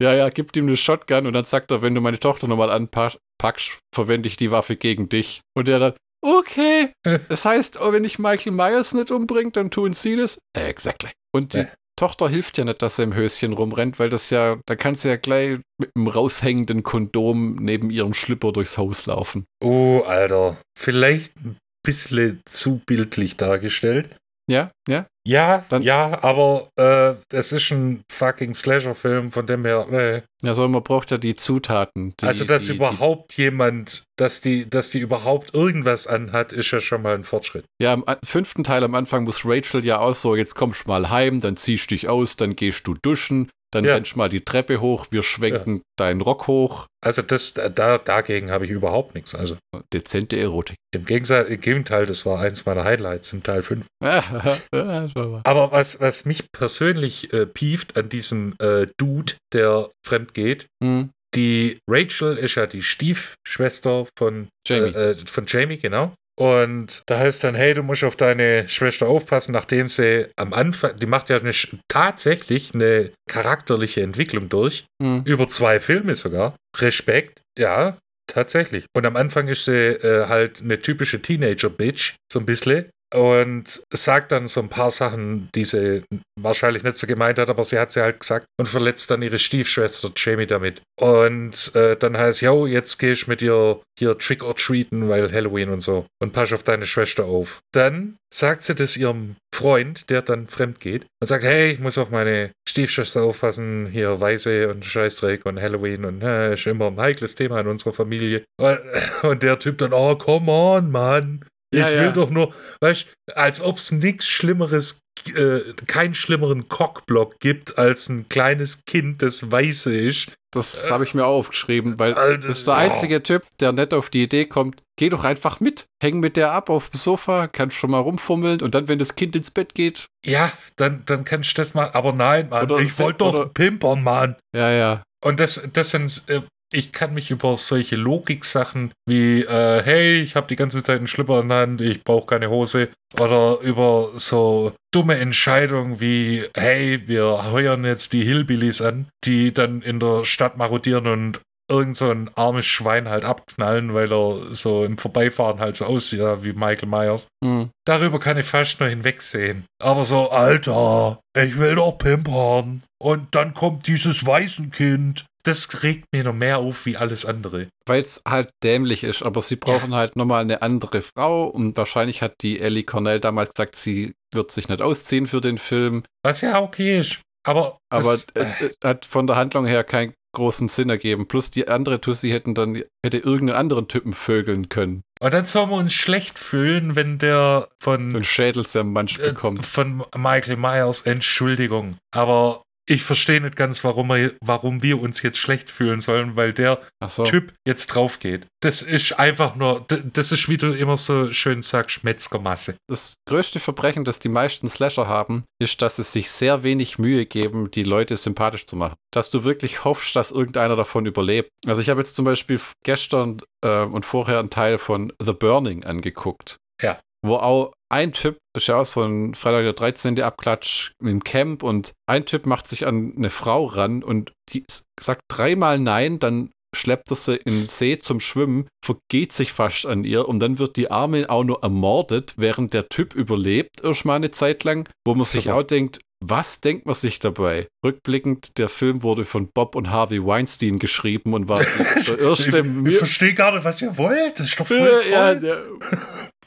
Ja, 0.00 0.14
ja, 0.14 0.30
gibt 0.30 0.56
ihm 0.56 0.66
eine 0.66 0.76
Shotgun 0.78 1.26
und 1.26 1.34
dann 1.34 1.44
sagt 1.44 1.70
er, 1.70 1.82
wenn 1.82 1.94
du 1.94 2.00
meine 2.00 2.18
Tochter 2.18 2.48
nochmal 2.48 2.70
anpackst, 2.70 3.78
verwende 3.94 4.28
ich 4.28 4.36
die 4.38 4.50
Waffe 4.50 4.76
gegen 4.76 5.10
dich. 5.10 5.42
Und 5.54 5.68
der 5.68 5.78
dann, 5.78 5.92
okay, 6.24 6.90
Äh. 7.04 7.18
das 7.28 7.44
heißt, 7.44 7.80
oh, 7.82 7.92
wenn 7.92 8.04
ich 8.04 8.18
Michael 8.18 8.52
Myers 8.52 8.94
nicht 8.94 9.10
umbringe, 9.10 9.50
dann 9.52 9.70
tun 9.70 9.92
sie 9.92 10.16
das? 10.16 10.38
Exactly. 10.56 11.10
Und 11.34 11.52
die 11.52 11.58
Äh. 11.58 11.66
Tochter 11.96 12.28
hilft 12.28 12.58
ja 12.58 12.64
nicht, 12.64 12.82
dass 12.82 12.98
er 12.98 13.04
im 13.04 13.14
Höschen 13.14 13.54
rumrennt, 13.54 13.98
weil 13.98 14.10
das 14.10 14.30
ja, 14.30 14.58
da 14.66 14.76
kannst 14.76 15.04
du 15.04 15.08
ja 15.08 15.16
gleich 15.16 15.58
mit 15.78 15.90
einem 15.96 16.08
raushängenden 16.08 16.82
Kondom 16.82 17.56
neben 17.56 17.90
ihrem 17.90 18.12
Schlipper 18.12 18.52
durchs 18.52 18.76
Haus 18.76 19.06
laufen. 19.06 19.46
Oh, 19.62 20.02
Alter. 20.06 20.58
Vielleicht 20.78 21.36
ein 21.36 21.56
bisschen 21.82 22.42
zu 22.44 22.82
bildlich 22.84 23.36
dargestellt. 23.36 24.14
Ja, 24.48 24.70
ja. 24.88 25.06
Ja, 25.26 25.64
Dann- 25.68 25.82
ja, 25.82 26.22
aber 26.22 26.68
äh, 26.78 27.14
es 27.36 27.50
ist 27.50 27.72
ein 27.72 28.04
fucking 28.12 28.54
Slasher-Film, 28.54 29.32
von 29.32 29.44
dem 29.44 29.64
her. 29.64 29.88
Äh. 29.90 30.22
Also 30.46 30.68
man 30.68 30.84
braucht 30.84 31.10
ja 31.10 31.18
die 31.18 31.34
Zutaten. 31.34 32.14
Die, 32.20 32.26
also, 32.26 32.44
dass 32.44 32.66
die, 32.66 32.76
überhaupt 32.76 33.34
jemand, 33.36 34.04
dass 34.16 34.40
die, 34.40 34.70
dass 34.70 34.90
die 34.90 35.00
überhaupt 35.00 35.52
irgendwas 35.52 36.06
anhat, 36.06 36.52
ist 36.52 36.70
ja 36.70 36.78
schon 36.78 37.02
mal 37.02 37.16
ein 37.16 37.24
Fortschritt. 37.24 37.64
Die, 37.80 37.84
ja, 37.84 37.94
im 37.94 38.04
fünften 38.24 38.62
Teil 38.62 38.84
am 38.84 38.94
Anfang 38.94 39.24
muss 39.24 39.44
Rachel 39.44 39.84
ja 39.84 39.98
auch 39.98 40.14
so, 40.14 40.36
jetzt 40.36 40.54
kommst 40.54 40.84
du 40.84 40.90
mal 40.90 41.10
heim, 41.10 41.40
dann 41.40 41.56
ziehst 41.56 41.90
dich 41.90 42.08
aus, 42.08 42.36
dann 42.36 42.54
gehst 42.54 42.86
du 42.86 42.94
duschen, 42.94 43.50
dann 43.72 43.84
Ja. 43.84 43.94
rennst 43.94 44.16
mal 44.16 44.28
die 44.28 44.44
Treppe 44.44 44.80
hoch, 44.80 45.06
wir 45.10 45.22
schwenken 45.22 45.82
deinen 45.98 46.20
Rock 46.20 46.46
hoch. 46.46 46.86
Also 47.04 47.22
das, 47.22 47.52
da, 47.54 47.98
dagegen 47.98 48.50
habe 48.50 48.64
ich 48.64 48.70
überhaupt 48.70 49.14
nichts. 49.14 49.34
Also 49.34 49.56
Dezente 49.92 50.36
Erotik. 50.38 50.76
im 50.94 51.04
Gegensatz, 51.04 51.48
im 51.48 51.60
Gegenteil, 51.60 52.06
das 52.06 52.24
war 52.26 52.40
eins 52.40 52.64
meiner 52.66 52.84
Highlights 52.84 53.32
im 53.32 53.42
Teil 53.42 53.62
5. 53.62 53.86
Ja, 54.02 55.06
schau 55.16 55.28
mal. 55.28 55.40
Aber 55.44 55.72
was, 55.72 56.00
was 56.00 56.24
mich 56.24 56.50
persönlich 56.52 57.32
äh, 57.32 57.46
pieft 57.46 57.96
an 57.96 58.08
diesem 58.08 58.54
äh, 58.60 58.86
Dude, 58.98 59.34
der 59.52 59.90
fremd 60.04 60.34
geht, 60.34 60.66
Hm, 60.82 61.10
die 61.34 61.78
Rachel 61.88 62.38
ist 62.38 62.54
ja 62.54 62.66
die 62.66 62.82
Stiefschwester 62.82 64.06
von 64.18 64.48
Jamie. 64.66 64.94
Äh, 64.94 65.10
äh, 65.10 65.16
von 65.26 65.44
Jamie, 65.46 65.76
genau. 65.76 66.14
Und 66.38 67.02
da 67.06 67.18
heißt 67.18 67.44
dann, 67.44 67.54
hey, 67.54 67.72
du 67.74 67.82
musst 67.82 68.04
auf 68.04 68.16
deine 68.16 68.68
Schwester 68.68 69.08
aufpassen, 69.08 69.52
nachdem 69.52 69.88
sie 69.88 70.26
am 70.36 70.52
Anfang, 70.52 70.96
die 70.98 71.06
macht 71.06 71.30
ja 71.30 71.38
eine, 71.38 71.52
tatsächlich 71.88 72.74
eine 72.74 73.10
charakterliche 73.28 74.02
Entwicklung 74.02 74.48
durch, 74.48 74.84
Hm. 75.02 75.22
über 75.24 75.48
zwei 75.48 75.80
Filme 75.80 76.14
sogar. 76.14 76.54
Respekt, 76.78 77.40
ja, 77.58 77.96
tatsächlich. 78.30 78.84
Und 78.94 79.06
am 79.06 79.16
Anfang 79.16 79.48
ist 79.48 79.64
sie 79.64 79.72
äh, 79.72 80.26
halt 80.26 80.60
eine 80.60 80.80
typische 80.80 81.22
Teenager-Bitch, 81.22 82.14
so 82.30 82.38
ein 82.40 82.46
bisschen. 82.46 82.90
Und 83.14 83.82
sagt 83.92 84.32
dann 84.32 84.48
so 84.48 84.60
ein 84.60 84.68
paar 84.68 84.90
Sachen, 84.90 85.48
die 85.54 85.64
sie 85.64 86.02
wahrscheinlich 86.38 86.82
nicht 86.82 86.96
so 86.96 87.06
gemeint 87.06 87.38
hat, 87.38 87.48
aber 87.48 87.62
sie 87.62 87.78
hat 87.78 87.92
sie 87.92 88.02
halt 88.02 88.20
gesagt 88.20 88.46
und 88.58 88.66
verletzt 88.66 89.10
dann 89.10 89.22
ihre 89.22 89.38
Stiefschwester 89.38 90.10
Jamie 90.16 90.46
damit. 90.46 90.82
Und 91.00 91.74
äh, 91.74 91.96
dann 91.96 92.16
heißt, 92.16 92.40
yo, 92.42 92.66
jetzt 92.66 92.98
geh 92.98 93.12
ich 93.12 93.28
mit 93.28 93.42
ihr 93.42 93.80
hier 93.98 94.18
Trick 94.18 94.42
or 94.42 94.56
Treaten, 94.56 95.08
weil 95.08 95.32
Halloween 95.32 95.70
und 95.70 95.80
so. 95.80 96.06
Und 96.20 96.32
pass 96.32 96.52
auf 96.52 96.64
deine 96.64 96.86
Schwester 96.86 97.24
auf. 97.24 97.60
Dann 97.72 98.16
sagt 98.32 98.64
sie 98.64 98.74
das 98.74 98.96
ihrem 98.96 99.36
Freund, 99.54 100.10
der 100.10 100.22
dann 100.22 100.46
fremd 100.46 100.80
geht, 100.80 101.06
und 101.20 101.28
sagt, 101.28 101.44
hey, 101.44 101.72
ich 101.72 101.78
muss 101.78 101.96
auf 101.98 102.10
meine 102.10 102.50
Stiefschwester 102.68 103.22
aufpassen, 103.22 103.86
hier 103.86 104.20
Weiße 104.20 104.68
und 104.68 104.84
Scheißdreck 104.84 105.46
und 105.46 105.60
Halloween 105.60 106.04
und 106.04 106.22
äh, 106.22 106.54
ist 106.54 106.66
immer 106.66 106.88
ein 106.88 107.00
heikles 107.00 107.36
Thema 107.36 107.60
in 107.60 107.68
unserer 107.68 107.92
Familie. 107.92 108.44
Und, 108.60 108.80
und 109.22 109.42
der 109.42 109.58
Typ 109.58 109.78
dann, 109.78 109.92
oh, 109.92 110.16
come 110.16 110.50
on, 110.50 110.90
Mann. 110.90 111.44
Ich 111.72 111.80
Ja, 111.80 111.88
will 111.88 111.96
ja. 111.96 112.12
doch 112.12 112.30
nur, 112.30 112.54
weißt 112.80 113.06
als 113.34 113.60
ob 113.60 113.78
es 113.78 113.90
nichts 113.92 114.28
Schlimmeres, 114.28 115.00
äh, 115.34 115.60
keinen 115.86 116.14
schlimmeren 116.14 116.68
Cockblock 116.68 117.40
gibt, 117.40 117.76
als 117.78 118.08
ein 118.08 118.28
kleines 118.28 118.84
Kind, 118.84 119.22
das 119.22 119.50
weiße 119.50 119.94
ist. 119.96 120.30
Das 120.52 120.90
habe 120.90 121.04
ich 121.04 121.12
mir 121.12 121.24
auch 121.26 121.36
aufgeschrieben, 121.38 121.98
weil 121.98 122.14
Alter, 122.14 122.48
das 122.48 122.58
ist 122.58 122.66
der 122.68 122.74
oh. 122.74 122.78
einzige 122.78 123.22
Typ, 123.22 123.42
der 123.60 123.72
nicht 123.72 123.92
auf 123.92 124.08
die 124.08 124.22
Idee 124.22 124.46
kommt, 124.46 124.82
geh 124.98 125.08
doch 125.08 125.24
einfach 125.24 125.60
mit. 125.60 125.84
Häng 126.02 126.20
mit 126.20 126.36
der 126.36 126.52
ab 126.52 126.70
auf 126.70 126.88
dem 126.90 126.98
Sofa, 126.98 127.46
kannst 127.48 127.76
schon 127.76 127.90
mal 127.90 127.98
rumfummeln 127.98 128.62
und 128.62 128.74
dann, 128.74 128.88
wenn 128.88 128.98
das 128.98 129.16
Kind 129.16 129.34
ins 129.36 129.50
Bett 129.50 129.74
geht, 129.74 130.06
Ja, 130.24 130.52
dann, 130.76 131.02
dann 131.06 131.24
kannst 131.24 131.52
du 131.52 131.60
das 131.60 131.74
mal, 131.74 131.90
aber 131.92 132.12
nein, 132.12 132.48
Mann, 132.48 132.64
Oder- 132.70 132.78
ich 132.78 132.98
wollte 132.98 133.18
doch 133.18 133.34
oder- 133.34 133.46
pimpern, 133.46 134.02
Mann. 134.02 134.36
ja, 134.54 134.70
ja. 134.70 135.02
Und 135.24 135.40
das, 135.40 135.68
das 135.72 135.90
sind, 135.90 136.22
äh, 136.28 136.42
ich 136.72 136.92
kann 136.92 137.14
mich 137.14 137.30
über 137.30 137.56
solche 137.56 137.96
Logik-Sachen 137.96 138.92
wie, 139.06 139.42
äh, 139.42 139.82
hey, 139.82 140.20
ich 140.20 140.36
habe 140.36 140.46
die 140.46 140.56
ganze 140.56 140.82
Zeit 140.82 140.98
einen 140.98 141.06
Schlipper 141.06 141.40
in 141.40 141.48
der 141.48 141.58
Hand, 141.58 141.80
ich 141.80 142.02
brauche 142.02 142.26
keine 142.26 142.50
Hose. 142.50 142.88
Oder 143.18 143.60
über 143.60 144.10
so 144.14 144.72
dumme 144.92 145.16
Entscheidungen 145.16 146.00
wie, 146.00 146.44
hey, 146.54 147.02
wir 147.06 147.50
heuern 147.50 147.84
jetzt 147.84 148.12
die 148.12 148.24
Hillbillies 148.24 148.82
an, 148.82 149.06
die 149.24 149.54
dann 149.54 149.82
in 149.82 150.00
der 150.00 150.24
Stadt 150.24 150.56
marodieren 150.56 151.06
und 151.06 151.40
irgend 151.68 151.96
so 151.96 152.10
ein 152.10 152.30
armes 152.34 152.66
Schwein 152.66 153.08
halt 153.08 153.24
abknallen, 153.24 153.94
weil 153.94 154.12
er 154.12 154.54
so 154.54 154.84
im 154.84 154.98
Vorbeifahren 154.98 155.58
halt 155.58 155.76
so 155.76 155.84
aussieht 155.86 156.20
ja, 156.20 156.44
wie 156.44 156.52
Michael 156.52 156.88
Myers. 156.88 157.28
Hm. 157.42 157.70
Darüber 157.84 158.18
kann 158.18 158.38
ich 158.38 158.46
fast 158.46 158.80
nur 158.80 158.88
hinwegsehen. 158.88 159.64
Aber 159.82 160.04
so, 160.04 160.30
Alter, 160.30 161.20
ich 161.36 161.58
will 161.58 161.74
doch 161.74 161.98
pimpern. 161.98 162.82
Und 162.98 163.34
dann 163.34 163.52
kommt 163.52 163.86
dieses 163.86 164.26
Waisenkind. 164.26 165.26
Das 165.46 165.82
regt 165.82 166.06
mir 166.12 166.24
noch 166.24 166.34
mehr 166.34 166.58
auf 166.58 166.86
wie 166.86 166.96
alles 166.96 167.24
andere. 167.24 167.68
Weil 167.86 168.02
es 168.02 168.22
halt 168.26 168.50
dämlich 168.64 169.04
ist, 169.04 169.22
aber 169.22 169.42
sie 169.42 169.56
brauchen 169.56 169.94
halt 169.94 170.16
nochmal 170.16 170.40
eine 170.42 170.62
andere 170.62 171.02
Frau 171.02 171.44
und 171.46 171.76
wahrscheinlich 171.76 172.20
hat 172.22 172.34
die 172.42 172.58
Ellie 172.60 172.82
Cornell 172.84 173.20
damals 173.20 173.50
gesagt, 173.54 173.76
sie 173.76 174.14
wird 174.34 174.50
sich 174.50 174.68
nicht 174.68 174.82
ausziehen 174.82 175.26
für 175.26 175.40
den 175.40 175.58
Film, 175.58 176.02
Was 176.24 176.40
ja 176.40 176.60
okay 176.60 176.98
ist. 176.98 177.18
Aber, 177.46 177.78
aber 177.90 178.18
das, 178.34 178.56
es 178.56 178.60
äh, 178.60 178.70
hat 178.82 179.06
von 179.06 179.28
der 179.28 179.36
Handlung 179.36 179.66
her 179.66 179.84
keinen 179.84 180.14
großen 180.34 180.66
Sinn 180.68 180.90
ergeben. 180.90 181.28
Plus 181.28 181.50
die 181.52 181.68
andere 181.68 182.00
Tussi 182.00 182.28
hätten 182.30 182.54
dann, 182.54 182.82
hätte 183.04 183.18
irgendeinen 183.18 183.56
anderen 183.58 183.88
Typen 183.88 184.12
vögeln 184.12 184.68
können. 184.68 185.02
und 185.20 185.32
dann 185.32 185.44
sollen 185.44 185.70
wir 185.70 185.76
uns 185.76 185.94
schlecht 185.94 186.38
fühlen, 186.40 186.96
wenn 186.96 187.18
der 187.18 187.68
So 187.82 187.92
einen 187.92 188.10
von, 188.10 188.24
Schädelsermansch 188.24 189.18
äh, 189.20 189.28
bekommt. 189.28 189.64
von 189.64 190.04
Michael 190.16 190.56
Myers, 190.56 191.02
Entschuldigung, 191.02 191.96
aber 192.12 192.64
ich 192.88 193.02
verstehe 193.02 193.40
nicht 193.40 193.56
ganz, 193.56 193.82
warum 193.82 194.08
wir, 194.08 194.34
warum 194.40 194.82
wir 194.82 195.00
uns 195.00 195.20
jetzt 195.22 195.38
schlecht 195.38 195.70
fühlen 195.70 196.00
sollen, 196.00 196.36
weil 196.36 196.52
der 196.52 196.80
so. 197.06 197.24
Typ 197.24 197.52
jetzt 197.66 197.88
drauf 197.88 198.20
geht. 198.20 198.46
Das 198.62 198.80
ist 198.80 199.18
einfach 199.18 199.56
nur, 199.56 199.84
das 199.88 200.32
ist, 200.32 200.48
wie 200.48 200.56
du 200.56 200.72
immer 200.72 200.96
so 200.96 201.32
schön 201.32 201.62
sagst, 201.62 202.04
Metzgermasse. 202.04 202.76
Das 202.88 203.14
größte 203.28 203.58
Verbrechen, 203.58 204.04
das 204.04 204.20
die 204.20 204.28
meisten 204.28 204.68
Slasher 204.68 205.08
haben, 205.08 205.44
ist, 205.60 205.82
dass 205.82 205.96
sie 205.96 206.04
sich 206.04 206.30
sehr 206.30 206.62
wenig 206.62 206.98
Mühe 206.98 207.26
geben, 207.26 207.70
die 207.72 207.82
Leute 207.82 208.16
sympathisch 208.16 208.66
zu 208.66 208.76
machen. 208.76 208.94
Dass 209.12 209.30
du 209.30 209.42
wirklich 209.42 209.84
hoffst, 209.84 210.14
dass 210.14 210.30
irgendeiner 210.30 210.76
davon 210.76 211.06
überlebt. 211.06 211.50
Also 211.66 211.80
ich 211.80 211.88
habe 211.88 212.00
jetzt 212.00 212.14
zum 212.14 212.24
Beispiel 212.24 212.60
gestern 212.84 213.42
äh, 213.64 213.82
und 213.82 214.06
vorher 214.06 214.38
einen 214.38 214.50
Teil 214.50 214.78
von 214.78 215.12
The 215.20 215.32
Burning 215.32 215.84
angeguckt. 215.84 216.58
Ja. 216.80 217.00
Wo 217.22 217.36
auch 217.36 217.72
ein 217.88 218.12
Typ, 218.12 218.38
ist 218.56 218.68
ja 218.68 218.80
auch 218.80 218.86
so 218.86 219.02
ein 219.02 219.34
Freitag 219.34 219.62
der 219.62 219.72
13. 219.72 220.20
Abklatsch 220.20 220.92
im 221.02 221.22
Camp 221.22 221.62
und 221.62 221.92
ein 222.08 222.26
Typ 222.26 222.46
macht 222.46 222.66
sich 222.66 222.86
an 222.86 223.14
eine 223.16 223.30
Frau 223.30 223.66
ran 223.66 224.02
und 224.02 224.32
die 224.50 224.64
sagt 225.00 225.20
dreimal 225.28 225.78
nein, 225.78 226.18
dann 226.18 226.50
schleppt 226.74 227.10
er 227.10 227.16
sie 227.16 227.36
in 227.36 227.60
den 227.60 227.66
See 227.68 227.96
zum 227.96 228.20
Schwimmen, 228.20 228.68
vergeht 228.84 229.32
sich 229.32 229.52
fast 229.52 229.86
an 229.86 230.04
ihr 230.04 230.28
und 230.28 230.40
dann 230.40 230.58
wird 230.58 230.76
die 230.76 230.90
Arme 230.90 231.30
auch 231.30 231.44
nur 231.44 231.62
ermordet, 231.62 232.34
während 232.36 232.74
der 232.74 232.88
Typ 232.88 233.14
überlebt, 233.14 233.82
erstmal 233.82 234.16
eine 234.16 234.30
Zeit 234.30 234.64
lang, 234.64 234.88
wo 235.06 235.14
man 235.14 235.24
sich 235.24 235.44
Super. 235.44 235.56
auch 235.56 235.62
denkt, 235.62 236.00
was 236.24 236.60
denkt 236.60 236.86
man 236.86 236.94
sich 236.94 237.18
dabei? 237.18 237.68
Rückblickend, 237.84 238.58
der 238.58 238.68
Film 238.68 239.02
wurde 239.02 239.24
von 239.24 239.48
Bob 239.52 239.74
und 239.74 239.90
Harvey 239.90 240.24
Weinstein 240.24 240.78
geschrieben 240.78 241.34
und 241.34 241.48
war 241.48 241.58
der 242.08 242.18
erste 242.18 242.58
ich 242.60 242.86
ich 242.92 242.98
verstehe 242.98 243.34
gar 243.34 243.52
nicht, 243.52 243.64
was 243.64 243.82
ihr 243.82 243.96
wollt. 243.98 244.38
Das 244.38 244.48
ist 244.48 244.60
doch 244.60 244.66
voll 244.66 245.02
toll. 245.02 245.10
ja, 245.10 245.34
der, 245.34 245.64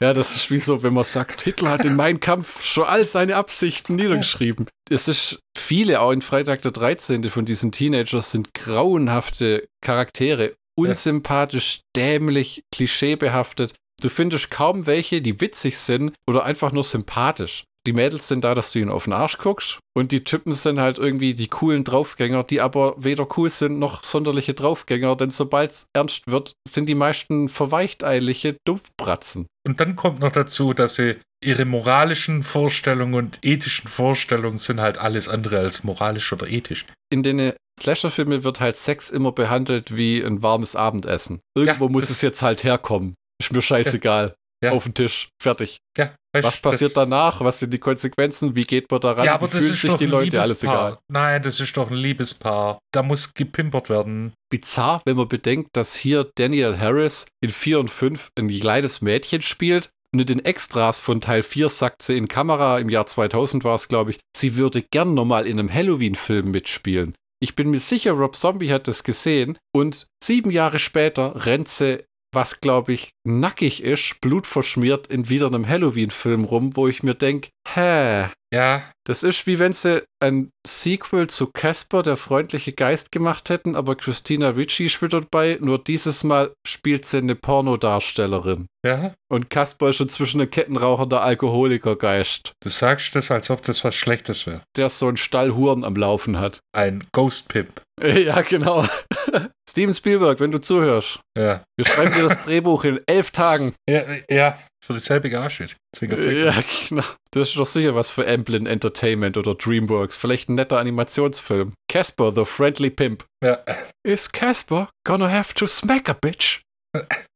ja, 0.00 0.14
das 0.14 0.34
ist 0.34 0.50
wie 0.50 0.58
so, 0.58 0.82
wenn 0.82 0.94
man 0.94 1.04
sagt, 1.04 1.42
Hitler 1.42 1.70
hat 1.70 1.84
in 1.84 1.94
Mein 1.94 2.20
Kampf 2.20 2.64
schon 2.64 2.84
all 2.84 3.04
seine 3.04 3.36
Absichten 3.36 3.96
niedergeschrieben. 3.96 4.66
Es 4.90 5.08
ist 5.08 5.40
viele, 5.56 6.00
auch 6.00 6.10
in 6.10 6.22
Freitag 6.22 6.62
der 6.62 6.72
13. 6.72 7.24
von 7.24 7.44
diesen 7.44 7.70
Teenagers 7.70 8.32
sind 8.32 8.54
grauenhafte 8.54 9.68
Charaktere, 9.82 10.54
unsympathisch, 10.76 11.82
dämlich, 11.94 12.64
klischeebehaftet. 12.72 13.74
Du 14.02 14.08
findest 14.08 14.50
kaum 14.50 14.86
welche, 14.86 15.20
die 15.20 15.40
witzig 15.40 15.76
sind 15.78 16.14
oder 16.26 16.44
einfach 16.44 16.72
nur 16.72 16.82
sympathisch. 16.82 17.64
Die 17.86 17.92
Mädels 17.92 18.28
sind 18.28 18.44
da, 18.44 18.54
dass 18.54 18.72
du 18.72 18.78
ihnen 18.78 18.90
auf 18.90 19.04
den 19.04 19.14
Arsch 19.14 19.38
guckst. 19.38 19.78
Und 19.96 20.12
die 20.12 20.22
Typen 20.22 20.52
sind 20.52 20.80
halt 20.80 20.98
irgendwie 20.98 21.34
die 21.34 21.48
coolen 21.48 21.84
Draufgänger, 21.84 22.44
die 22.44 22.60
aber 22.60 22.94
weder 22.98 23.26
cool 23.36 23.48
sind 23.48 23.78
noch 23.78 24.04
sonderliche 24.04 24.54
Draufgänger, 24.54 25.16
denn 25.16 25.30
sobald 25.30 25.70
es 25.70 25.86
ernst 25.94 26.26
wird, 26.26 26.52
sind 26.68 26.86
die 26.88 26.94
meisten 26.94 27.48
verweichteilige 27.48 28.56
Dumpfbratzen. 28.66 29.46
Und 29.66 29.80
dann 29.80 29.96
kommt 29.96 30.20
noch 30.20 30.32
dazu, 30.32 30.74
dass 30.74 30.96
sie 30.96 31.16
ihre 31.42 31.64
moralischen 31.64 32.42
Vorstellungen 32.42 33.14
und 33.14 33.38
ethischen 33.42 33.88
Vorstellungen 33.88 34.58
sind 34.58 34.80
halt 34.80 34.98
alles 34.98 35.28
andere 35.28 35.58
als 35.58 35.84
moralisch 35.84 36.32
oder 36.32 36.48
ethisch. 36.48 36.84
In 37.10 37.22
den 37.22 37.54
Slasher-Filmen 37.80 38.44
wird 38.44 38.60
halt 38.60 38.76
Sex 38.76 39.10
immer 39.10 39.32
behandelt 39.32 39.96
wie 39.96 40.22
ein 40.22 40.42
warmes 40.42 40.76
Abendessen. 40.76 41.40
Irgendwo 41.56 41.86
Ja, 41.86 41.90
muss 41.90 42.10
es 42.10 42.20
jetzt 42.20 42.42
halt 42.42 42.62
herkommen. 42.62 43.14
Ist 43.40 43.52
mir 43.52 43.62
scheißegal. 43.62 44.34
Ja. 44.62 44.72
Auf 44.72 44.84
den 44.84 44.92
Tisch. 44.92 45.30
Fertig. 45.42 45.78
Ja, 45.96 46.14
Was 46.32 46.58
passiert 46.58 46.90
das, 46.96 47.08
danach? 47.08 47.40
Was 47.40 47.58
sind 47.58 47.72
die 47.72 47.78
Konsequenzen? 47.78 48.54
Wie 48.54 48.62
geht 48.62 48.90
man 48.90 49.00
daran? 49.00 49.24
Ja, 49.24 49.34
aber 49.34 49.48
Wie 49.48 49.52
das 49.56 49.62
fühlen 49.64 49.74
ist 49.74 49.80
sich 49.80 49.90
doch 49.90 49.98
die 49.98 50.06
Leute? 50.06 50.40
Alles 50.40 50.62
egal. 50.62 50.98
Nein, 51.08 51.42
das 51.42 51.58
ist 51.58 51.76
doch 51.76 51.90
ein 51.90 51.96
Liebespaar. 51.96 52.78
Da 52.92 53.02
muss 53.02 53.34
gepimpert 53.34 53.90
werden. 53.90 54.32
bizarr, 54.50 55.02
wenn 55.04 55.16
man 55.16 55.28
bedenkt, 55.28 55.70
dass 55.76 55.94
hier 55.96 56.28
Daniel 56.36 56.78
Harris 56.78 57.26
in 57.42 57.50
4 57.50 57.80
und 57.80 57.90
5 57.90 58.30
ein 58.38 58.48
kleines 58.48 59.00
Mädchen 59.00 59.42
spielt. 59.42 59.88
Und 60.12 60.20
in 60.20 60.26
den 60.26 60.44
Extras 60.44 60.98
von 60.98 61.20
Teil 61.20 61.44
4 61.44 61.68
sagt 61.68 62.02
sie 62.02 62.16
in 62.16 62.26
Kamera, 62.26 62.80
im 62.80 62.88
Jahr 62.88 63.06
2000 63.06 63.62
war 63.62 63.76
es, 63.76 63.86
glaube 63.86 64.10
ich, 64.10 64.18
sie 64.36 64.56
würde 64.56 64.82
gern 64.82 65.14
nochmal 65.14 65.46
in 65.46 65.58
einem 65.58 65.72
Halloween-Film 65.72 66.50
mitspielen. 66.50 67.14
Ich 67.42 67.54
bin 67.54 67.70
mir 67.70 67.78
sicher, 67.80 68.12
Rob 68.12 68.36
Zombie 68.36 68.72
hat 68.72 68.88
das 68.88 69.02
gesehen 69.04 69.56
und 69.72 70.08
sieben 70.22 70.50
Jahre 70.50 70.78
später 70.80 71.46
rennt 71.46 71.68
sie, 71.68 72.04
was 72.32 72.60
glaube 72.60 72.92
ich 72.92 73.10
nackig 73.24 73.82
ist, 73.82 74.20
blutverschmiert 74.20 75.06
in 75.08 75.28
wieder 75.28 75.46
einem 75.46 75.66
Halloween-Film 75.66 76.44
rum, 76.44 76.76
wo 76.76 76.88
ich 76.88 77.02
mir 77.02 77.14
denke, 77.14 77.50
hä, 77.66 78.28
Ja, 78.52 78.82
das 79.06 79.22
ist 79.22 79.46
wie 79.46 79.58
wenn 79.60 79.72
sie 79.72 80.02
ein 80.22 80.50
Sequel 80.66 81.28
zu 81.28 81.46
Casper, 81.52 82.02
der 82.02 82.16
freundliche 82.16 82.72
Geist, 82.72 83.12
gemacht 83.12 83.48
hätten, 83.48 83.76
aber 83.76 83.94
Christina 83.94 84.48
Ricci 84.50 84.86
ist 84.86 85.00
wieder 85.02 85.20
dabei, 85.20 85.58
nur 85.60 85.78
dieses 85.82 86.24
Mal 86.24 86.52
spielt 86.66 87.06
sie 87.06 87.18
eine 87.18 87.36
Pornodarstellerin. 87.36 88.66
ja. 88.84 89.14
Und 89.30 89.48
Casper 89.50 89.90
ist 89.90 90.00
inzwischen 90.00 90.40
ein 90.40 90.50
kettenrauchender 90.50 91.22
Alkoholikergeist, 91.22 92.52
Du 92.60 92.68
sagst 92.68 93.14
das, 93.14 93.30
als 93.30 93.50
ob 93.50 93.62
das 93.62 93.84
was 93.84 93.94
Schlechtes 93.94 94.46
wäre. 94.46 94.62
der 94.76 94.90
so 94.90 95.06
einen 95.06 95.16
Stall 95.16 95.54
Huren 95.54 95.84
am 95.84 95.94
Laufen 95.94 96.38
hat. 96.40 96.58
Ein 96.76 97.04
Ghost 97.12 97.48
Pimp. 97.48 97.80
Ja, 98.02 98.40
genau. 98.40 98.86
Steven 99.70 99.92
Spielberg, 99.94 100.40
wenn 100.40 100.50
du 100.52 100.58
zuhörst, 100.58 101.20
Ja. 101.36 101.62
wir 101.78 101.84
schreiben 101.86 102.14
dir 102.14 102.22
das 102.22 102.40
Drehbuch 102.40 102.84
in 102.84 102.98
elf 103.06 103.30
Tagen. 103.30 103.74
Ja, 103.88 104.02
ja. 104.28 104.58
Für 104.82 104.94
Gage. 104.94 105.68
Zwinker, 105.94 106.16
zwinker. 106.16 106.32
Ja, 106.32 106.64
genau. 106.88 107.04
Das 107.32 107.50
ist 107.50 107.56
doch 107.56 107.66
sicher 107.66 107.94
was 107.94 108.10
für 108.10 108.26
Amblin 108.26 108.66
Entertainment 108.66 109.36
oder 109.36 109.54
Dreamworks. 109.54 110.16
Vielleicht 110.16 110.48
ein 110.48 110.54
netter 110.54 110.78
Animationsfilm. 110.78 111.74
Casper, 111.88 112.32
the 112.34 112.44
Friendly 112.44 112.90
Pimp. 112.90 113.24
Ja. 113.44 113.58
Is 114.02 114.32
Casper 114.32 114.88
gonna 115.04 115.30
have 115.30 115.54
to 115.54 115.66
smack 115.66 116.08
a 116.08 116.14
bitch? 116.14 116.62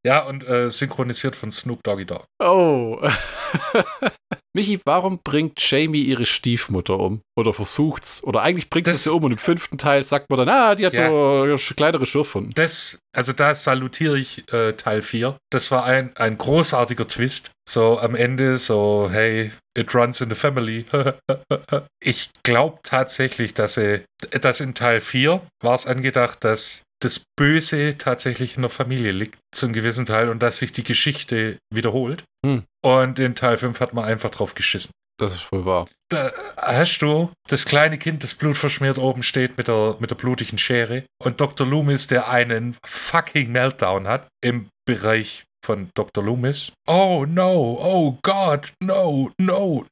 Ja, 0.06 0.24
und 0.24 0.46
äh, 0.46 0.70
synchronisiert 0.70 1.36
von 1.36 1.50
Snoop 1.50 1.82
Doggy 1.82 2.04
Dogg. 2.04 2.24
Oh. 2.42 3.00
Michi, 4.56 4.78
warum 4.84 5.18
bringt 5.24 5.60
Jamie 5.68 6.02
ihre 6.02 6.26
Stiefmutter 6.26 6.98
um? 7.00 7.22
Oder 7.36 7.52
versucht's? 7.52 8.22
Oder 8.22 8.42
eigentlich 8.42 8.70
bringt 8.70 8.86
Das- 8.86 8.98
sie 8.98 9.08
sie 9.08 9.12
um 9.14 9.24
und 9.24 9.32
im 9.32 9.38
fünften 9.38 9.78
Teil 9.78 10.04
sagt 10.04 10.30
man 10.30 10.38
dann, 10.38 10.48
ah, 10.48 10.74
die 10.76 10.86
hat 10.86 10.92
Ja. 10.92 11.08
nur 11.08 11.56
kleinere 11.76 12.06
Schürfhunden. 12.06 12.52
Das, 12.54 12.98
also 13.16 13.32
da 13.32 13.54
salutiere 13.56 14.16
ich 14.16 14.44
äh, 14.52 14.74
Teil 14.74 15.02
4. 15.02 15.36
Das 15.50 15.72
war 15.72 15.84
ein, 15.84 16.16
ein 16.16 16.38
großartiger 16.38 17.08
Twist. 17.08 17.50
So 17.68 17.98
am 17.98 18.14
Ende, 18.14 18.58
so, 18.58 19.08
hey, 19.10 19.50
it 19.76 19.92
runs 19.92 20.20
in 20.20 20.28
the 20.28 20.36
family. 20.36 20.84
ich 22.00 22.30
glaube 22.44 22.78
tatsächlich, 22.84 23.54
dass, 23.54 23.74
sie, 23.74 24.04
dass 24.40 24.60
in 24.60 24.74
Teil 24.74 25.00
4 25.00 25.40
war 25.62 25.74
es 25.74 25.86
angedacht, 25.86 26.44
dass 26.44 26.82
das 27.00 27.22
Böse 27.36 27.98
tatsächlich 27.98 28.56
in 28.56 28.62
der 28.62 28.70
Familie 28.70 29.12
liegt, 29.12 29.38
zum 29.52 29.72
gewissen 29.72 30.06
Teil, 30.06 30.28
und 30.28 30.42
dass 30.42 30.58
sich 30.58 30.72
die 30.72 30.84
Geschichte 30.84 31.58
wiederholt. 31.72 32.24
Hm. 32.44 32.64
Und 32.82 33.18
in 33.18 33.34
Teil 33.34 33.56
5 33.56 33.80
hat 33.80 33.94
man 33.94 34.04
einfach 34.04 34.30
drauf 34.30 34.54
geschissen. 34.54 34.90
Das 35.18 35.32
ist 35.32 35.52
wohl 35.52 35.64
wahr. 35.64 35.86
Da 36.10 36.32
hast 36.56 36.98
du 36.98 37.30
das 37.48 37.64
kleine 37.64 37.98
Kind, 37.98 38.24
das 38.24 38.34
blutverschmiert 38.34 38.98
oben 38.98 39.22
steht 39.22 39.56
mit 39.56 39.68
der, 39.68 39.96
mit 40.00 40.10
der 40.10 40.16
blutigen 40.16 40.58
Schere. 40.58 41.04
Und 41.22 41.40
Dr. 41.40 41.66
Loomis, 41.66 42.08
der 42.08 42.30
einen 42.30 42.76
fucking 42.84 43.52
Meltdown 43.52 44.08
hat 44.08 44.28
im 44.42 44.68
Bereich 44.86 45.44
von 45.64 45.90
Dr. 45.94 46.22
Loomis. 46.22 46.72
Oh 46.86 47.24
no, 47.28 47.78
oh 47.82 48.18
Gott, 48.22 48.72
no, 48.82 49.30
no, 49.40 49.84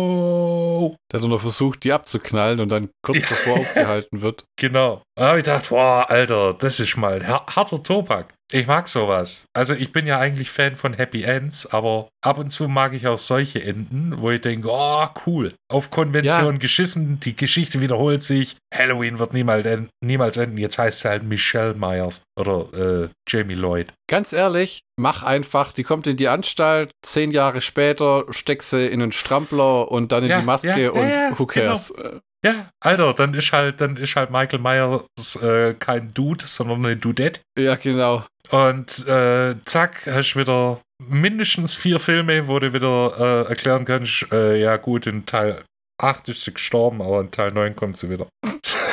no. 0.00 0.96
Der 1.10 1.18
hat 1.18 1.22
nur 1.22 1.30
noch 1.36 1.40
versucht, 1.40 1.84
die 1.84 1.92
abzuknallen 1.92 2.60
und 2.60 2.68
dann 2.70 2.90
kurz 3.02 3.28
davor 3.28 3.60
aufgehalten 3.60 4.22
wird. 4.22 4.44
Genau. 4.58 5.02
Da 5.16 5.28
habe 5.28 5.38
ich 5.38 5.44
gedacht, 5.44 5.70
wow, 5.70 6.04
Alter, 6.08 6.54
das 6.54 6.80
ist 6.80 6.96
mal 6.96 7.14
ein 7.20 7.28
har- 7.28 7.46
harter 7.54 7.82
Topak. 7.82 8.32
Ich 8.52 8.66
mag 8.68 8.86
sowas. 8.86 9.46
Also 9.56 9.74
ich 9.74 9.90
bin 9.92 10.06
ja 10.06 10.20
eigentlich 10.20 10.50
Fan 10.50 10.76
von 10.76 10.92
Happy 10.94 11.22
Ends, 11.24 11.66
aber 11.72 12.08
ab 12.24 12.38
und 12.38 12.50
zu 12.50 12.68
mag 12.68 12.92
ich 12.92 13.08
auch 13.08 13.18
solche 13.18 13.62
Enden, 13.62 14.14
wo 14.20 14.30
ich 14.30 14.40
denke, 14.40 14.68
oh, 14.70 15.06
cool. 15.26 15.52
Auf 15.68 15.90
Konvention 15.90 16.60
geschissen, 16.60 17.18
die 17.18 17.34
Geschichte 17.34 17.80
wiederholt 17.80 18.22
sich. 18.22 18.56
Halloween 18.72 19.18
wird 19.18 19.32
niemals, 19.32 19.66
en- 19.66 19.88
niemals 20.00 20.36
enden. 20.36 20.58
Jetzt 20.58 20.78
heißt 20.78 21.00
sie 21.00 21.08
halt 21.08 21.24
Michelle 21.24 21.74
Myers 21.74 22.22
oder 22.38 22.68
äh, 23.04 23.08
Jamie 23.28 23.54
Lloyd. 23.54 23.92
Ganz 24.08 24.32
ehrlich, 24.32 24.82
mach 24.96 25.24
einfach, 25.24 25.72
die 25.72 25.82
kommt 25.82 26.06
in 26.06 26.16
die 26.16 26.28
Anstalt, 26.28 26.92
zehn 27.04 27.32
Jahre 27.32 27.60
später 27.60 28.26
steck 28.30 28.62
sie 28.62 28.86
in 28.86 29.02
einen 29.02 29.10
Strampler 29.10 29.90
und 29.90 30.12
dann 30.12 30.22
in 30.22 30.30
Ja, 30.30 30.38
die 30.38 30.46
Maske 30.46 30.68
ja, 30.68 30.76
ja, 30.78 30.90
und 30.92 31.08
ja, 31.08 31.36
who 31.36 31.46
cares? 31.46 31.90
Äh, 31.90 32.20
Ja, 32.44 32.70
Alter, 32.80 33.14
dann 33.14 33.34
ist 33.34 33.52
halt, 33.52 33.80
dann 33.80 33.96
ist 33.96 34.14
halt 34.14 34.30
Michael 34.30 34.60
Myers 34.60 35.36
äh, 35.42 35.74
kein 35.74 36.14
Dude, 36.14 36.46
sondern 36.46 36.84
eine 36.84 36.96
Dudette. 36.96 37.40
Ja, 37.58 37.76
genau. 37.76 38.24
Und 38.50 39.06
äh, 39.08 39.56
zack, 39.64 40.02
hast 40.06 40.34
du 40.34 40.40
wieder 40.40 40.80
mindestens 40.98 41.74
vier 41.74 41.98
Filme, 41.98 42.46
wo 42.46 42.58
du 42.58 42.72
wieder 42.72 43.14
äh, 43.18 43.48
erklären 43.48 43.84
kannst, 43.84 44.26
äh, 44.32 44.60
ja 44.60 44.76
gut, 44.76 45.06
in 45.06 45.26
Teil 45.26 45.64
8 45.98 46.28
ist 46.28 46.44
sie 46.44 46.54
gestorben, 46.54 47.02
aber 47.02 47.20
in 47.20 47.30
Teil 47.30 47.52
9 47.52 47.74
kommt 47.74 47.96
sie 47.96 48.10
wieder. 48.10 48.28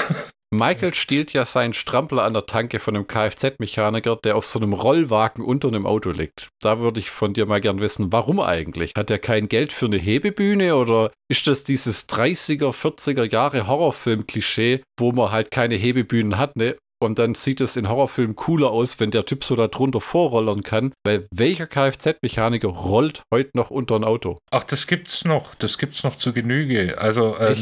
Michael 0.54 0.94
stiehlt 0.94 1.34
ja 1.34 1.46
seinen 1.46 1.74
Strampler 1.74 2.24
an 2.24 2.34
der 2.34 2.46
Tanke 2.46 2.80
von 2.80 2.96
einem 2.96 3.08
Kfz-Mechaniker, 3.08 4.18
der 4.24 4.36
auf 4.36 4.46
so 4.46 4.60
einem 4.60 4.74
Rollwagen 4.74 5.44
unter 5.44 5.68
einem 5.68 5.88
Auto 5.88 6.12
liegt. 6.12 6.50
Da 6.62 6.80
würde 6.80 7.00
ich 7.00 7.10
von 7.10 7.34
dir 7.34 7.48
mal 7.48 7.60
gern 7.60 7.82
wissen, 7.82 8.12
warum 8.12 8.40
eigentlich? 8.40 8.92
Hat 8.96 9.10
er 9.10 9.20
kein 9.20 9.50
Geld 9.50 9.74
für 9.74 9.88
eine 9.88 9.98
Hebebühne 9.98 10.76
oder 10.76 11.12
ist 11.28 11.48
das 11.48 11.64
dieses 11.64 12.08
30er, 12.08 12.72
40er 12.72 13.30
Jahre 13.32 13.68
Horrorfilm-Klischee, 13.68 14.84
wo 15.00 15.12
man 15.12 15.32
halt 15.32 15.50
keine 15.50 15.76
Hebebühnen 15.76 16.38
hat, 16.38 16.56
ne? 16.56 16.78
Und 17.04 17.20
dann 17.20 17.36
sieht 17.36 17.60
es 17.60 17.76
in 17.76 17.90
Horrorfilmen 17.90 18.36
cooler 18.36 18.72
aus, 18.72 19.00
wenn 19.00 19.12
der 19.12 19.26
Typ 19.26 19.44
so 19.44 19.58
da 19.58 19.68
drunter 19.68 20.00
vorrollern 20.00 20.64
kann, 20.64 20.94
weil 21.04 21.28
welcher 21.34 21.68
Kfz-Mechaniker 21.68 22.70
rollt 22.70 23.24
heute 23.34 23.50
noch 23.56 23.72
unter 23.72 23.96
ein 23.96 24.06
Auto? 24.06 24.38
Ach, 24.52 24.64
das 24.64 24.88
gibt's 24.88 25.26
noch, 25.26 25.54
das 25.56 25.78
gibt's 25.78 26.04
noch 26.04 26.16
zu 26.16 26.32
Genüge. 26.32 26.98
Also 26.98 27.36
äh? 27.36 27.56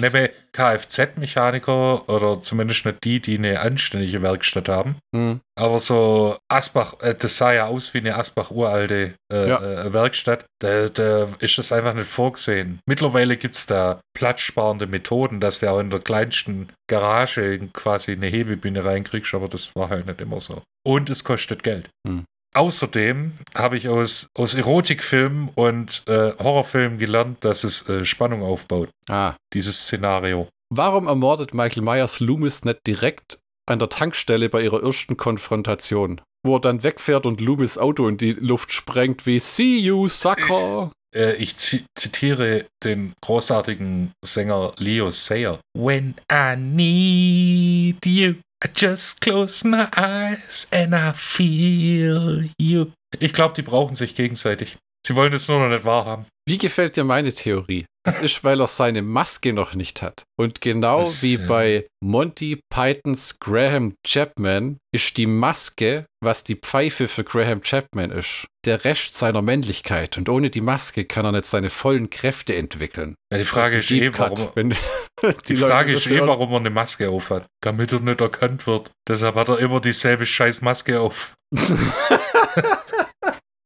Kfz-Mechaniker 0.54 2.08
oder 2.10 2.40
zumindest 2.40 2.86
nicht 2.86 3.04
die, 3.04 3.20
die 3.20 3.38
eine 3.38 3.60
anständige 3.60 4.22
Werkstatt 4.22 4.70
haben. 4.70 4.96
Hm. 5.16 5.40
Aber 5.58 5.80
so 5.80 6.38
Asbach, 6.50 6.96
äh, 7.02 7.16
das 7.18 7.38
sah 7.38 7.54
ja 7.54 7.66
aus 7.66 7.94
wie 7.94 8.00
eine 8.00 8.16
Asbach-uralte 8.16 9.14
äh, 9.32 9.50
Ja. 9.50 9.62
äh, 9.62 9.94
Werkstatt. 9.94 10.46
Da, 10.60 10.90
da 10.90 11.28
ist 11.40 11.58
das 11.58 11.72
einfach 11.72 11.94
nicht 11.94 12.08
vorgesehen. 12.10 12.80
Mittlerweile 12.88 13.38
gibt 13.38 13.56
es 13.56 13.66
da 13.66 14.02
platzsparende 14.18 14.88
Methoden, 14.88 15.40
dass 15.40 15.60
du 15.60 15.70
auch 15.70 15.80
in 15.80 15.90
der 15.90 16.00
kleinsten 16.00 16.70
Garage 16.90 17.60
quasi 17.74 18.14
eine 18.14 18.28
Hebebühne 18.28 18.84
reinkriegst, 18.84 19.34
aber 19.34 19.48
das 19.48 19.76
war 19.76 19.90
halt 19.90 20.06
nicht 20.06 20.22
immer 20.22 20.40
so. 20.42 20.62
Und 20.86 21.10
es 21.10 21.24
kostet 21.24 21.64
Geld. 21.64 21.90
Hm. 22.08 22.26
Außerdem 22.54 23.32
habe 23.56 23.78
ich 23.78 23.88
aus, 23.88 24.28
aus 24.38 24.56
Erotikfilmen 24.56 25.50
und 25.56 26.04
äh, 26.08 26.34
Horrorfilmen 26.38 26.98
gelernt, 27.00 27.44
dass 27.46 27.64
es 27.64 27.88
äh, 27.88 28.04
Spannung 28.06 28.44
aufbaut, 28.44 28.90
Ah. 29.10 29.36
dieses 29.54 29.80
Szenario. 29.84 30.50
Warum 30.74 31.08
ermordet 31.08 31.54
Michael 31.54 31.84
Myers 31.84 32.20
Loomis 32.20 32.64
nicht 32.66 32.86
direkt 32.88 33.40
an 33.70 33.80
der 33.80 33.90
Tankstelle 33.90 34.50
bei 34.50 34.62
ihrer 34.64 34.84
ersten 34.84 35.18
Konfrontation? 35.18 36.22
Wo 36.46 36.56
er 36.58 36.62
dann 36.62 36.84
wegfährt 36.84 37.26
und 37.26 37.40
Loomis 37.40 37.78
Auto 37.78 38.08
in 38.08 38.18
die 38.18 38.32
Luft 38.34 38.72
sprengt 38.74 39.26
wie 39.26 39.40
See 39.40 39.78
you, 39.78 40.08
sucker! 40.10 40.92
Äh, 41.16 41.36
ich 41.36 41.56
zi 41.58 41.84
zitiere 41.98 42.66
den 42.84 43.14
großartigen 43.22 44.12
Sänger 44.24 44.74
Leo 44.78 45.12
Sayer. 45.12 45.60
When 45.78 46.16
I 46.32 46.56
need 46.58 48.06
you, 48.06 48.36
I 48.64 48.68
just 48.68 49.22
close 49.22 49.64
my 49.66 49.90
eyes 49.98 50.68
and 50.72 50.94
I 50.94 51.14
feel 51.14 52.48
you. 52.60 52.92
Ich 53.20 53.34
glaube, 53.34 53.56
die 53.56 53.64
brauchen 53.64 53.96
sich 53.96 54.14
gegenseitig. 54.14 54.78
Sie 55.06 55.16
wollen 55.16 55.34
es 55.34 55.48
nur 55.48 55.60
noch 55.60 55.70
nicht 55.70 55.86
wahrhaben. 55.86 56.26
Wie 56.48 56.58
gefällt 56.58 56.96
dir 56.96 57.04
meine 57.04 57.34
Theorie? 57.34 57.86
Das 58.04 58.18
ist, 58.18 58.44
weil 58.44 58.60
er 58.60 58.68
seine 58.68 59.04
Maske 59.04 59.54
noch 59.54 59.76
nicht 59.76 60.02
hat. 60.02 60.24
Und 60.36 60.60
genau 60.60 61.02
Das, 61.02 61.22
wie 61.22 61.36
äh, 61.36 61.46
bei 61.46 61.88
Monty 62.04 62.60
Pythons 62.74 63.38
Graham 63.40 63.94
Chapman 64.06 64.78
ist 64.92 65.18
die 65.18 65.28
Maske, 65.28 66.06
was 66.24 66.44
die 66.44 66.56
Pfeife 66.56 67.08
für 67.08 67.24
Graham 67.24 67.62
Chapman 67.62 68.10
ist. 68.10 68.48
Der 68.66 68.84
Rest 68.86 69.16
seiner 69.16 69.44
Männlichkeit. 69.44 70.18
Und 70.18 70.30
ohne 70.30 70.50
die 70.50 70.62
Maske 70.62 71.06
kann 71.06 71.26
er 71.26 71.32
nicht 71.32 71.46
seine 71.46 71.70
vollen 71.70 72.10
Kräfte 72.10 72.56
entwickeln. 72.56 73.14
Ja, 73.32 73.38
die 73.38 73.44
Frage 73.44 73.78
Also 73.78 73.94
ist 73.94 74.02
eh, 74.02 74.18
warum, 74.18 74.50
wenn 74.56 74.70
die 75.48 75.54
Leute 75.54 75.68
Frage 75.68 75.94
ist 75.94 76.08
eh, 76.08 76.22
warum 76.22 76.52
er 76.54 76.60
eine 76.60 76.70
Maske 76.72 77.10
aufhat. 77.10 77.46
Damit 77.62 77.92
er 77.94 78.00
nicht 78.00 78.20
erkannt 78.20 78.66
wird. 78.66 78.90
Deshalb 79.08 79.36
hat 79.36 79.50
er 79.50 79.60
immer 79.60 79.80
dieselbe 79.80 80.26
scheiß 80.26 80.62
Maske 80.62 81.00
auf. 81.00 81.34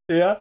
Ja, 0.08 0.38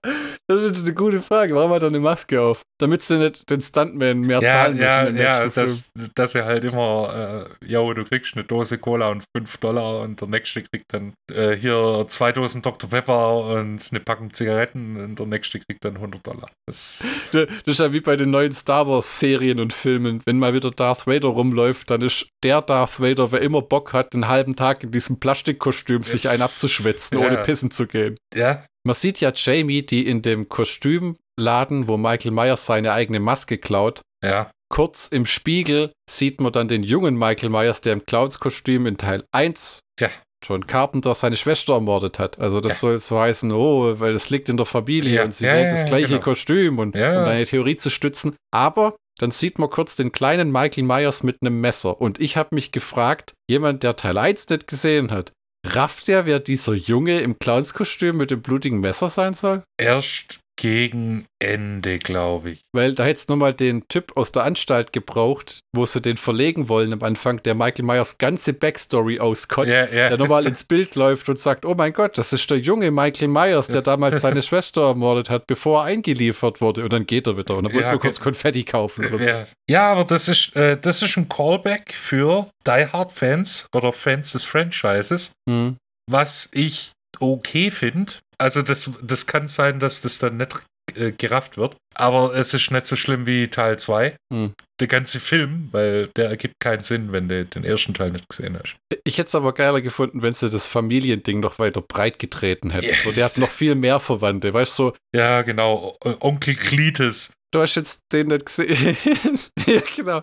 das 0.48 0.62
ist 0.78 0.84
eine 0.86 0.94
gute 0.94 1.22
Frage. 1.22 1.56
Warum 1.56 1.72
hat 1.72 1.82
er 1.82 1.88
eine 1.88 2.00
Maske 2.00 2.40
auf? 2.40 2.62
Damit 2.80 3.02
sie 3.02 3.18
nicht 3.18 3.50
den 3.50 3.62
Stuntman 3.62 4.20
mehr 4.20 4.40
Ja, 4.42 4.50
zahlen 4.50 4.74
müssen 4.74 4.84
ja, 4.86 5.04
im 5.06 5.18
ja, 5.18 5.48
dass, 5.48 5.90
dass 6.14 6.36
er 6.36 6.46
halt 6.46 6.66
immer, 6.66 7.48
äh, 7.62 7.66
ja, 7.72 7.82
du 7.94 8.04
kriegst 8.04 8.36
eine 8.36 8.44
Dose 8.44 8.78
Cola 8.78 9.10
und 9.10 9.24
5 9.36 9.58
Dollar 9.58 10.02
und 10.02 10.22
der 10.22 10.28
nächste 10.28 10.62
kriegt 10.62 10.94
dann 10.94 11.14
äh, 11.34 11.56
hier 11.56 12.06
zwei 12.10 12.32
Dosen 12.32 12.62
Dr. 12.62 12.90
Pepper 12.90 13.38
und 13.46 13.88
eine 13.90 14.00
Packung 14.02 14.34
Zigaretten 14.34 14.98
und 15.04 15.18
der 15.18 15.26
nächste 15.26 15.60
kriegt 15.60 15.84
dann 15.84 15.96
100 15.96 16.28
Dollar. 16.28 16.46
Das, 16.68 17.08
Das 17.32 17.48
ist 17.66 17.80
ja 17.80 17.92
wie 17.92 18.02
bei 18.02 18.16
den 18.16 18.30
neuen 18.30 18.52
Star 18.52 18.88
Wars 18.88 19.20
Serien 19.20 19.60
und 19.60 19.74
Filmen. 19.74 20.22
Wenn 20.26 20.38
mal 20.38 20.54
wieder 20.54 20.70
Darth 20.70 21.08
Vader 21.08 21.30
rumläuft, 21.30 21.90
dann 21.90 22.02
ist 22.04 22.28
der 22.44 22.62
Darth 22.62 23.00
Vader, 23.00 23.32
wer 23.32 23.42
immer 23.42 23.64
Bock 23.64 23.94
hat, 23.94 24.14
den 24.14 24.28
halben 24.28 24.56
Tag 24.56 24.84
in 24.84 24.92
diesem 24.92 25.20
Plastikkostüm 25.20 26.04
sich 26.04 26.30
einen 26.30 26.44
abzuschwitzen, 26.44 27.18
Ja. 27.20 27.26
ohne 27.26 27.38
pissen 27.38 27.72
zu 27.72 27.88
gehen. 27.88 28.18
ja, 28.36 28.64
Man 28.86 28.94
sieht 28.94 29.20
ja 29.20 29.32
Jamie, 29.36 29.84
die 29.86 30.06
in 30.08 30.22
dem 30.22 30.48
Kostümladen, 30.48 31.88
wo 31.88 31.98
Michael 31.98 32.32
Myers 32.32 32.66
seine 32.66 32.92
eigene 32.94 33.20
Maske 33.20 33.58
klaut, 33.58 34.02
ja, 34.24 34.52
kurz 34.70 35.08
im 35.08 35.26
Spiegel 35.26 35.92
sieht 36.10 36.40
man 36.42 36.52
dann 36.52 36.68
den 36.68 36.84
jungen 36.84 37.18
Michael 37.18 37.50
Myers, 37.50 37.82
der 37.82 37.94
im 37.94 38.06
Clownskostüm 38.06 38.86
in 38.86 38.98
Teil 38.98 39.24
1 39.32 39.80
Ja. 40.00 40.10
John 40.44 40.68
Carpenter 40.68 41.16
seine 41.16 41.38
Schwester 41.38 41.74
ermordet 41.74 42.20
hat. 42.20 42.40
Also 42.40 42.62
das 42.62 42.74
Ja. 42.74 42.80
soll 42.80 43.00
so 43.00 43.20
heißen, 43.20 43.52
oh, 43.52 44.00
weil 44.00 44.14
das 44.14 44.30
liegt 44.30 44.48
in 44.50 44.58
der 44.58 44.66
Familie 44.68 45.16
Ja. 45.16 45.24
und 45.24 45.34
sie 45.34 45.46
Ja, 45.46 45.56
ja, 45.56 45.72
das 45.72 45.86
gleiche 45.86 46.08
genau. 46.10 46.22
Kostüm 46.22 46.78
und 46.78 46.96
um 46.96 47.02
deine 47.02 47.46
Theorie 47.46 47.78
zu 47.78 47.90
stützen. 47.90 48.36
Aber 48.54 48.96
dann 49.18 49.32
sieht 49.32 49.58
man 49.58 49.70
kurz 49.72 49.96
den 49.96 50.12
kleinen 50.12 50.52
Michael 50.52 50.84
Myers 50.84 51.24
mit 51.24 51.38
einem 51.42 51.60
Messer. 51.60 52.00
Und 52.00 52.20
ich 52.20 52.38
habe 52.38 52.54
mich 52.54 52.72
gefragt, 52.72 53.34
jemand, 53.50 53.82
der 53.82 53.96
Teil 53.96 54.18
1 54.20 54.48
nicht 54.50 54.68
gesehen 54.68 55.10
hat, 55.10 55.32
rafft 55.66 56.08
ja, 56.08 56.26
wer 56.26 56.40
dieser 56.40 56.74
Junge 56.74 57.22
im 57.22 57.40
Clownskostüm 57.40 58.18
mit 58.18 58.32
dem 58.32 58.42
blutigen 58.42 58.80
Messer 58.80 59.10
sein 59.10 59.34
soll? 59.34 59.64
erst 59.78 60.40
gegen 60.58 61.26
Ende, 61.40 62.00
glaube 62.00 62.52
ich. 62.52 62.62
Weil 62.74 62.96
da 62.96 63.04
hättest 63.04 63.30
nochmal 63.30 63.54
den 63.54 63.88
Typ 63.90 64.16
aus 64.16 64.32
der 64.32 64.44
Anstalt 64.44 64.94
gebraucht, 64.94 65.60
wo 65.76 65.86
sie 65.86 66.00
den 66.02 66.18
verlegen 66.18 66.70
wollen 66.70 66.94
am 66.94 67.04
Anfang, 67.04 67.44
der 67.44 67.56
Michael 67.56 67.84
Myers 67.86 68.18
ganze 68.18 68.54
Backstory 68.54 69.20
auskotzt, 69.20 69.70
Ja, 69.70 69.86
ja. 69.86 70.10
der 70.10 70.18
nochmal 70.18 70.46
ins 70.48 70.64
Bild 70.64 70.96
läuft 70.96 71.28
und 71.28 71.38
sagt, 71.38 71.66
oh 71.66 71.76
mein 71.76 71.92
Gott, 71.94 72.18
das 72.18 72.32
ist 72.32 72.50
der 72.50 72.58
junge 72.60 72.90
Michael 72.92 73.28
Myers, 73.28 73.68
der 73.68 73.82
damals 73.82 74.22
seine 74.22 74.42
Schwester 74.44 74.84
ermordet 74.88 75.30
hat, 75.30 75.46
bevor 75.48 75.82
er 75.82 75.86
eingeliefert 75.86 76.62
wurde. 76.62 76.84
Und 76.84 76.94
dann 76.94 77.06
geht 77.06 77.28
er 77.28 77.38
wieder 77.38 77.58
und 77.58 77.66
dann 77.66 77.74
wollte 77.74 77.86
Ja, 77.86 77.92
nur 77.92 78.00
kurz 78.02 78.20
Konfetti 78.20 78.64
kaufen 78.64 79.06
oder 79.06 79.20
so. 79.20 79.28
Ja. 79.28 79.48
ja, 79.70 79.92
aber 79.92 80.06
das 80.06 80.30
ist, 80.30 80.56
äh, 80.56 80.78
das 80.80 81.02
ist 81.02 81.18
ein 81.18 81.28
Callback 81.28 81.94
für 81.94 82.50
Die 82.66 82.88
Hard 82.88 83.12
Fans 83.12 83.68
oder 83.76 83.92
Fans 83.92 84.32
des 84.32 84.46
Franchises, 84.46 85.34
Hm. 85.50 85.76
was 86.10 86.50
ich 86.54 86.92
okay 87.20 87.72
finde. 87.72 88.14
Also 88.38 88.62
das, 88.62 88.90
das 89.02 89.28
kann 89.28 89.48
sein, 89.48 89.80
dass 89.80 90.02
das 90.02 90.20
dann 90.20 90.38
nicht 90.38 90.56
äh, 90.96 91.12
gerafft 91.12 91.58
wird, 91.58 91.76
aber 91.96 92.34
es 92.36 92.54
ist 92.54 92.72
nicht 92.72 92.86
so 92.86 92.96
schlimm 92.96 93.26
wie 93.26 93.48
Teil 93.48 93.78
2. 93.80 94.16
Hm. 94.32 94.54
Der 94.80 94.88
ganze 94.88 95.20
Film, 95.20 95.70
weil 95.72 96.10
der 96.16 96.30
ergibt 96.30 96.56
keinen 96.60 96.82
Sinn, 96.82 97.12
wenn 97.12 97.28
du 97.30 97.46
den 97.46 97.64
ersten 97.64 97.94
Teil 97.94 98.12
nicht 98.12 98.28
gesehen 98.30 98.58
hast. 98.62 98.76
Ich 99.04 99.18
hätte 99.18 99.30
es 99.30 99.36
aber 99.36 99.54
geiler 99.54 99.82
gefunden, 99.82 100.22
wenn 100.22 100.34
sie 100.34 100.50
das 100.50 100.68
Familiending 100.68 101.40
noch 101.40 101.60
weiter 101.60 101.82
breit 101.82 102.20
getreten 102.20 102.70
hätten. 102.70 102.86
Yes. 102.88 103.04
So, 103.04 103.12
der 103.12 103.26
hat 103.26 103.38
noch 103.38 103.50
viel 103.50 103.76
mehr 103.76 104.00
Verwandte. 104.00 104.54
Weißt 104.54 104.78
du, 104.78 104.84
so, 104.90 104.94
Ja, 105.16 105.42
genau. 105.42 105.96
Onkel 106.20 106.56
Cletus. 106.56 107.32
du 107.52 107.62
hast 107.62 107.76
jetzt 107.76 108.02
den 108.12 108.28
nicht 108.28 108.46
gesehen. 108.46 108.98
ja, 109.66 109.82
genau. 109.96 110.22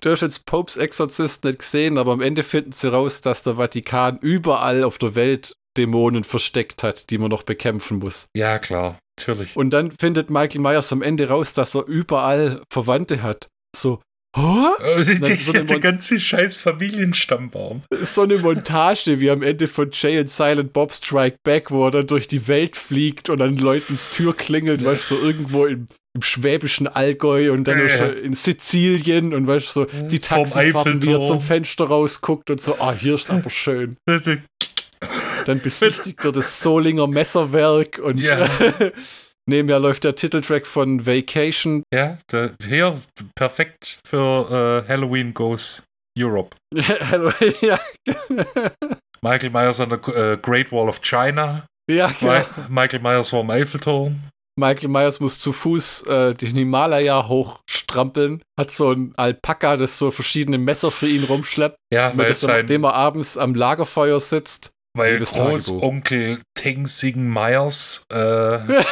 Du 0.00 0.10
hast 0.10 0.20
jetzt 0.22 0.44
Popes 0.46 0.76
Exorzist 0.76 1.44
nicht 1.44 1.60
gesehen, 1.60 1.96
aber 1.96 2.12
am 2.12 2.20
Ende 2.20 2.42
finden 2.42 2.72
sie 2.72 2.90
raus, 2.92 3.20
dass 3.20 3.44
der 3.44 3.54
Vatikan 3.54 4.18
überall 4.18 4.82
auf 4.82 4.98
der 4.98 5.14
Welt 5.14 5.54
Dämonen 5.76 6.24
versteckt 6.24 6.82
hat, 6.82 7.10
die 7.10 7.18
man 7.18 7.30
noch 7.30 7.42
bekämpfen 7.42 7.98
muss. 7.98 8.26
Ja, 8.36 8.58
klar. 8.58 8.98
Natürlich. 9.18 9.56
Und 9.56 9.70
dann 9.70 9.92
findet 10.00 10.30
Michael 10.30 10.60
Myers 10.60 10.92
am 10.92 11.02
Ende 11.02 11.28
raus, 11.28 11.52
dass 11.54 11.74
er 11.74 11.86
überall 11.86 12.62
Verwandte 12.72 13.22
hat. 13.22 13.48
So, 13.76 14.00
die- 14.34 14.40
Dann 14.40 15.04
die- 15.04 15.46
wird 15.46 15.54
der 15.54 15.62
immer- 15.62 15.78
ganze 15.80 16.18
scheiß 16.18 16.56
Familienstammbaum. 16.56 17.82
so 18.02 18.22
eine 18.22 18.38
Montage 18.38 19.20
wie 19.20 19.30
am 19.30 19.42
Ende 19.42 19.66
von 19.66 19.90
Jay 19.92 20.18
and 20.18 20.30
Silent 20.30 20.72
Bob 20.72 20.92
Strike 20.92 21.36
Back, 21.44 21.70
wo 21.70 21.86
er 21.86 21.90
dann 21.90 22.06
durch 22.06 22.28
die 22.28 22.48
Welt 22.48 22.76
fliegt 22.76 23.28
und 23.28 23.40
an 23.42 23.56
Leutens 23.56 24.10
Tür 24.10 24.34
klingelt, 24.34 24.82
Ja. 24.82 24.88
weißt 24.90 25.10
du, 25.10 25.14
so 25.16 25.26
irgendwo 25.26 25.66
im, 25.66 25.86
im 26.14 26.22
schwäbischen 26.22 26.86
Allgäu 26.88 27.52
und 27.52 27.64
dann 27.64 27.78
Ja, 27.86 28.06
in 28.06 28.34
Sizilien 28.34 29.34
und 29.34 29.46
weißt 29.46 29.68
du, 29.68 29.72
so 29.72 29.84
die 30.08 30.18
Taxifahrten, 30.18 31.02
wie 31.02 31.12
er 31.12 31.20
zum 31.20 31.40
Fenster 31.40 31.84
rausguckt 31.84 32.50
und 32.50 32.60
so, 32.60 32.76
ah, 32.80 32.92
hier 32.92 33.14
ist 33.14 33.30
aber 33.30 33.50
schön. 33.50 33.96
Das 34.06 34.26
ist- 34.26 34.40
Dann 35.46 35.60
besichtigt 35.60 36.24
er 36.24 36.32
das 36.32 36.60
Solinger 36.62 37.06
Messerwerk 37.06 37.98
und 37.98 38.18
Ja. 38.18 38.48
nebenher 39.46 39.78
läuft 39.80 40.04
der 40.04 40.14
Titeltrack 40.14 40.66
von 40.66 41.06
Vacation. 41.06 41.82
Ja, 41.92 42.18
der, 42.30 42.52
hier 42.66 42.98
perfekt 43.34 43.98
für 44.06 44.84
äh, 44.86 44.88
Halloween 44.88 45.34
Goes 45.34 45.82
Europe. 46.18 46.56
Ja. 47.60 47.78
Michael 49.22 49.50
Myers 49.50 49.80
an 49.80 49.90
der 49.90 50.08
äh, 50.08 50.36
Great 50.36 50.72
Wall 50.72 50.88
of 50.88 51.00
China. 51.02 51.66
ja, 51.90 52.08
genau. 52.18 52.32
Mi- 52.32 52.44
Michael 52.68 53.00
Myers 53.02 53.30
vorm 53.30 53.50
Eiffelturm. 53.50 54.20
Michael 54.58 54.88
Myers 54.90 55.18
muss 55.20 55.38
zu 55.38 55.52
Fuß 55.52 56.02
äh, 56.08 56.34
den 56.34 56.54
Himalaya 56.56 57.26
hochstrampeln, 57.26 58.42
hat 58.58 58.70
so 58.70 58.90
ein 58.92 59.14
Alpaka, 59.16 59.78
das 59.78 59.98
so 59.98 60.10
verschiedene 60.10 60.58
Messer 60.58 60.90
für 60.90 61.06
ihn 61.08 61.24
rumschleppt, 61.24 61.76
Ja, 61.92 62.12
weil 62.16 62.34
sein, 62.34 62.60
nachdem 62.60 62.84
er 62.84 62.92
abends 62.94 63.38
am 63.38 63.54
Lagerfeuer 63.54 64.20
sitzt. 64.20 64.70
Weil. 64.94 65.20
Großonkel 65.20 66.42
Tenzing 66.54 67.32
Myers 67.32 68.04
äh, 68.10 68.58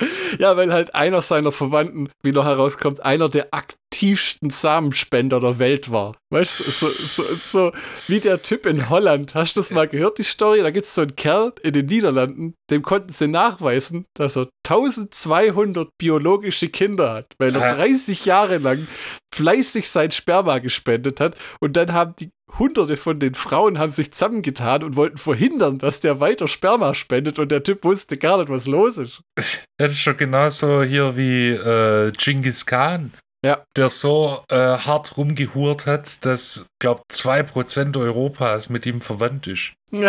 Ja, 0.38 0.56
weil 0.56 0.72
halt 0.72 0.94
einer 0.94 1.22
seiner 1.22 1.52
Verwandten, 1.52 2.08
wie 2.22 2.32
noch 2.32 2.44
herauskommt, 2.44 3.04
einer 3.04 3.28
der 3.28 3.48
aktivsten 3.52 4.50
Samenspender 4.50 5.40
der 5.40 5.58
Welt 5.58 5.90
war. 5.90 6.16
Weißt 6.30 6.60
du, 6.60 6.64
so, 6.64 6.88
so, 6.88 7.22
so 7.22 7.72
wie 8.08 8.20
der 8.20 8.42
Typ 8.42 8.66
in 8.66 8.90
Holland. 8.90 9.34
Hast 9.34 9.56
du 9.56 9.60
das 9.60 9.70
mal 9.70 9.86
gehört, 9.88 10.18
die 10.18 10.24
Story? 10.24 10.62
Da 10.62 10.70
gibt 10.70 10.86
es 10.86 10.94
so 10.94 11.02
einen 11.02 11.16
Kerl 11.16 11.52
in 11.62 11.72
den 11.72 11.86
Niederlanden, 11.86 12.54
dem 12.70 12.82
konnten 12.82 13.12
sie 13.12 13.28
nachweisen, 13.28 14.06
dass 14.14 14.36
er 14.36 14.48
1200 14.66 15.88
biologische 15.98 16.68
Kinder 16.68 17.12
hat, 17.14 17.26
weil 17.38 17.54
er 17.54 17.62
Ah. 17.62 17.74
30 17.74 18.24
Jahre 18.24 18.58
lang 18.58 18.86
fleißig 19.34 19.88
sein 19.88 20.10
Sperma 20.10 20.58
gespendet 20.58 21.20
hat 21.20 21.36
und 21.60 21.76
dann 21.76 21.92
haben 21.92 22.14
die 22.18 22.30
Hunderte 22.58 22.96
von 22.96 23.18
den 23.18 23.34
Frauen 23.34 23.78
haben 23.78 23.90
sich 23.90 24.12
zusammengetan 24.12 24.84
und 24.84 24.94
wollten 24.96 25.16
verhindern, 25.16 25.78
dass 25.78 25.98
der 26.00 26.20
weiter 26.20 26.46
Sperma 26.46 26.94
spendet 26.94 27.38
und 27.40 27.50
der 27.50 27.64
Typ 27.64 27.82
wusste 27.82 28.16
gar 28.16 28.38
nicht, 28.38 28.48
was 28.48 28.66
los 28.66 28.96
ist. 28.96 29.22
das 29.36 29.92
ist 29.92 30.00
schon 30.00 30.16
genauso 30.24 30.82
hier 30.82 31.16
wie 31.16 31.50
äh, 31.50 32.10
Genghis 32.12 32.64
Khan. 32.66 33.12
Ja. 33.44 33.62
der 33.76 33.90
so 33.90 34.42
äh, 34.48 34.56
hart 34.56 35.18
rumgehurt 35.18 35.84
hat, 35.84 36.24
dass, 36.24 36.64
glaub, 36.80 37.02
2% 37.12 37.94
Europas 38.00 38.70
mit 38.70 38.86
ihm 38.86 39.02
verwandt 39.02 39.46
ist. 39.46 39.72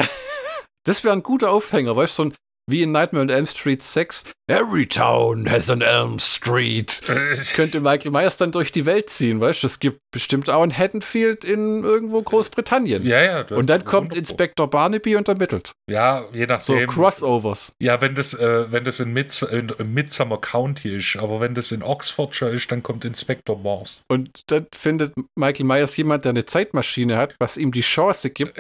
Das 0.88 1.04
wäre 1.04 1.16
ein 1.16 1.24
guter 1.24 1.50
Aufhänger, 1.50 1.96
weißt 1.96 2.20
du, 2.20 2.24
so 2.24 2.30
ein, 2.30 2.36
wie 2.70 2.84
in 2.84 2.92
Nightmare 2.92 3.24
on 3.24 3.30
Elm 3.30 3.48
Street 3.48 3.82
6. 3.82 4.26
Every 4.48 4.86
town 4.86 5.50
has 5.50 5.68
an 5.68 5.82
Elm 5.82 6.20
Street. 6.20 7.02
Könnte 7.56 7.82
Michael 7.82 8.12
Myers 8.12 8.38
dann 8.38 8.52
durch 8.52 8.72
die 8.72 8.86
Welt 8.86 9.10
ziehen, 9.10 9.42
weißt 9.42 9.64
du? 9.64 9.68
Es 9.68 9.80
gibt 9.80 10.00
bestimmt 10.16 10.50
auch 10.50 10.64
ein 10.64 10.72
Haddonfield 10.76 11.44
in 11.44 11.84
irgendwo 11.84 12.22
Großbritannien. 12.22 13.06
ja, 13.06 13.22
ja. 13.22 13.46
Und 13.54 13.70
dann 13.70 13.84
kommt 13.84 14.12
wunderbar. 14.12 14.18
Inspektor 14.18 14.70
Barnaby 14.70 15.18
und 15.18 15.28
ermittelt. 15.28 15.74
Ja, 15.92 16.24
je 16.32 16.48
So 16.60 16.74
nachdem. 16.74 16.90
Crossovers. 16.90 17.74
ja, 17.82 18.00
wenn 18.00 18.16
das, 18.16 18.34
äh, 18.34 18.72
wenn 18.72 18.86
das 18.86 19.02
in, 19.02 19.12
Mids 19.12 19.42
in, 19.42 19.74
in 19.78 19.94
Midsummer 19.94 20.38
County 20.38 20.96
ist, 20.96 21.18
aber 21.18 21.42
wenn 21.42 21.54
das 21.54 21.74
in 21.74 21.84
Oxfordshire 21.84 22.50
ist, 22.52 22.72
dann 22.72 22.82
kommt 22.82 23.04
Inspector 23.04 23.58
Morse. 23.58 24.04
Und 24.08 24.44
dann 24.48 24.68
findet 24.74 25.12
Michael 25.36 25.66
Myers 25.66 25.98
jemand, 25.98 26.24
der 26.24 26.30
eine 26.30 26.46
Zeitmaschine 26.46 27.18
hat, 27.18 27.36
was 27.38 27.58
ihm 27.58 27.74
die 27.74 27.82
Chance 27.82 28.30
gibt, 28.30 28.58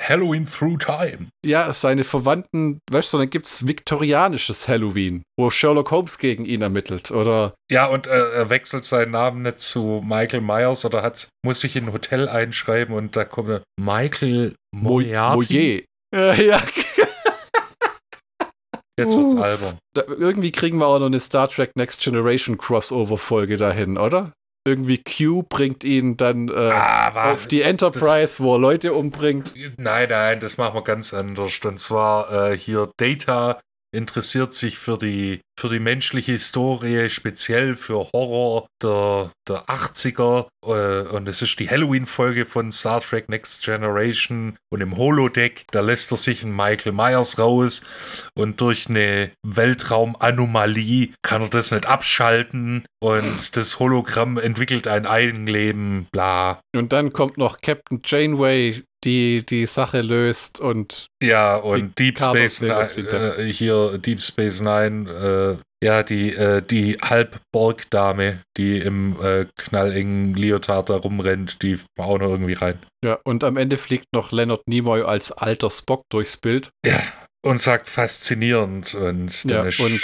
Halloween 0.00 0.46
through 0.46 0.78
time. 0.78 1.26
ja, 1.44 1.72
seine 1.72 2.04
Verwandten, 2.04 2.78
weißt 2.88 3.12
du, 3.12 3.18
dann 3.18 3.30
gibt 3.30 3.48
es 3.48 3.66
viktorianisches 3.66 4.68
Halloween, 4.68 5.24
wo 5.36 5.50
Sherlock 5.50 5.90
Holmes 5.90 6.18
gegen 6.18 6.44
ihn 6.44 6.62
ermittelt. 6.62 7.10
Oder 7.10 7.54
Ja, 7.68 7.86
und 7.86 8.06
äh, 8.06 8.10
er 8.10 8.48
wechselt 8.48 8.84
seinen 8.84 9.10
Namen 9.10 9.42
nicht 9.42 9.58
zu 9.58 10.00
Michael 10.06 10.40
Myers 10.40 10.83
oder 10.84 11.02
hat, 11.02 11.28
muss 11.44 11.60
sich 11.60 11.76
in 11.76 11.86
ein 11.86 11.92
Hotel 11.92 12.28
einschreiben 12.28 12.94
und 12.94 13.16
da 13.16 13.24
kommt 13.24 13.48
er, 13.50 13.62
Michael 13.80 14.54
Mo 14.74 14.90
Moriarty. 14.90 15.84
Moyer. 16.12 16.34
Ja, 16.34 16.34
ja. 16.34 16.62
Jetzt 18.96 19.16
wird's 19.16 19.34
Uh. 19.34 19.42
albern. 19.42 19.78
Da, 19.94 20.02
irgendwie 20.06 20.52
kriegen 20.52 20.78
wir 20.78 20.86
auch 20.86 20.98
noch 21.00 21.06
eine 21.06 21.18
Star 21.20 21.48
Trek 21.48 21.72
Next 21.76 22.00
Generation 22.00 22.56
Crossover-Folge 22.58 23.56
dahin, 23.56 23.98
oder? 23.98 24.32
Irgendwie 24.66 25.02
Q 25.02 25.42
bringt 25.42 25.84
ihn 25.84 26.16
dann 26.16 26.48
äh, 26.48 26.52
Ah, 26.54 27.32
auf 27.32 27.46
die 27.48 27.60
Enterprise, 27.62 28.42
wo 28.42 28.54
er 28.54 28.60
Leute 28.60 28.94
umbringt. 28.94 29.52
Nein, 29.76 30.08
nein, 30.08 30.40
das 30.40 30.56
machen 30.56 30.74
wir 30.74 30.82
ganz 30.84 31.12
anders. 31.12 31.58
Und 31.64 31.78
zwar 31.78 32.50
äh, 32.52 32.56
hier 32.56 32.90
Data 32.96 33.60
interessiert 33.94 34.54
sich 34.54 34.78
für 34.78 34.96
die, 34.96 35.40
für 35.58 35.68
die 35.68 35.78
menschliche 35.78 36.32
Historie, 36.32 37.08
speziell 37.08 37.76
für 37.76 38.08
Horror 38.12 38.66
der, 38.82 39.30
der 39.48 39.64
80er. 39.66 40.46
Äh, 40.64 41.08
und 41.08 41.28
es 41.28 41.42
ist 41.42 41.58
die 41.58 41.68
Halloween-Folge 41.68 42.44
von 42.44 42.72
Star 42.72 43.00
Trek 43.00 43.28
Next 43.28 43.64
Generation. 43.64 44.56
Und 44.70 44.80
im 44.80 44.96
Holodeck, 44.96 45.64
da 45.70 45.80
lässt 45.80 46.10
er 46.12 46.16
sich 46.16 46.42
einen 46.42 46.56
Michael 46.56 46.92
Myers 46.92 47.38
raus. 47.38 47.82
Und 48.34 48.60
durch 48.60 48.88
eine 48.88 49.30
Weltraumanomalie 49.46 51.10
kann 51.22 51.42
er 51.42 51.48
das 51.48 51.70
nicht 51.70 51.86
abschalten. 51.86 52.84
Und 53.00 53.56
das 53.56 53.78
Hologramm 53.78 54.38
entwickelt 54.38 54.88
ein 54.88 55.06
Eigenleben, 55.06 56.06
bla. 56.10 56.60
Und 56.74 56.92
dann 56.92 57.12
kommt 57.12 57.38
noch 57.38 57.60
Captain 57.60 58.00
Janeway, 58.04 58.82
die 59.04 59.44
die 59.44 59.66
Sache 59.66 60.00
löst 60.00 60.60
und 60.60 61.06
Ja, 61.22 61.56
und 61.56 61.98
Deep 61.98 62.18
Space 62.18 62.60
Nine, 62.60 63.36
äh, 63.36 63.52
hier 63.52 63.98
Deep 63.98 64.20
Space 64.20 64.60
Nine, 64.60 65.10
äh, 65.10 65.53
ja, 65.84 66.02
die, 66.02 66.34
äh, 66.34 66.62
die 66.62 66.96
Halb-Borg-Dame, 67.04 68.40
die 68.56 68.78
im 68.78 69.16
äh, 69.22 69.46
knallengen 69.56 70.34
Leotard 70.34 70.90
da 70.90 70.96
rumrennt, 70.96 71.62
die 71.62 71.78
auch 71.98 72.18
noch 72.18 72.30
irgendwie 72.30 72.54
rein. 72.54 72.78
ja, 73.04 73.18
und 73.24 73.44
am 73.44 73.56
Ende 73.56 73.76
fliegt 73.76 74.06
noch 74.12 74.32
Leonard 74.32 74.66
Nimoy 74.66 75.02
als 75.02 75.30
alter 75.32 75.70
Spock 75.70 76.02
durchs 76.10 76.36
Bild. 76.36 76.70
Ja, 76.86 77.00
und 77.44 77.60
sagt 77.60 77.86
faszinierend 77.88 78.94
und 78.94 79.44
Ja, 79.44 79.62
und, 79.62 80.00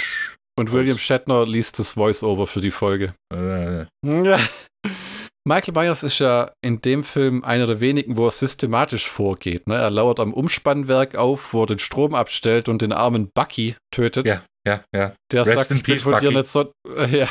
und 0.57 0.71
William 0.71 0.97
Shatner 0.97 1.45
liest 1.47 1.79
das 1.79 1.93
Voice-Over 1.93 2.45
für 2.47 2.61
die 2.61 2.71
Folge. 2.71 3.13
äh, 3.33 3.85
Ja. 4.03 4.39
Michael 5.43 5.73
Myers 5.73 6.03
ist 6.03 6.19
ja 6.19 6.51
in 6.63 6.81
dem 6.81 7.03
Film 7.03 7.43
einer 7.43 7.65
der 7.65 7.81
wenigen, 7.81 8.15
wo 8.15 8.27
er 8.27 8.31
systematisch 8.31 9.09
vorgeht. 9.09 9.65
Ne? 9.65 9.73
Er 9.75 9.89
lauert 9.89 10.19
am 10.19 10.33
Umspannwerk 10.35 11.15
auf, 11.15 11.53
wo 11.53 11.63
er 11.63 11.65
den 11.65 11.79
Strom 11.79 12.13
abstellt 12.13 12.69
und 12.69 12.83
den 12.83 12.91
armen 12.93 13.31
Bucky 13.33 13.75
tötet. 13.91 14.27
Ja, 14.27 14.43
ja, 14.67 14.83
ja. 14.95 15.13
Der 15.31 15.45
Rest 15.45 15.57
sagt, 15.57 15.71
in 15.71 15.77
ich 15.77 15.83
peace, 15.83 16.03
von 16.03 16.19
dir 16.19 16.31
nicht 16.31 16.47
so. 16.47 16.71
Äh, 16.95 17.17
ja. 17.19 17.27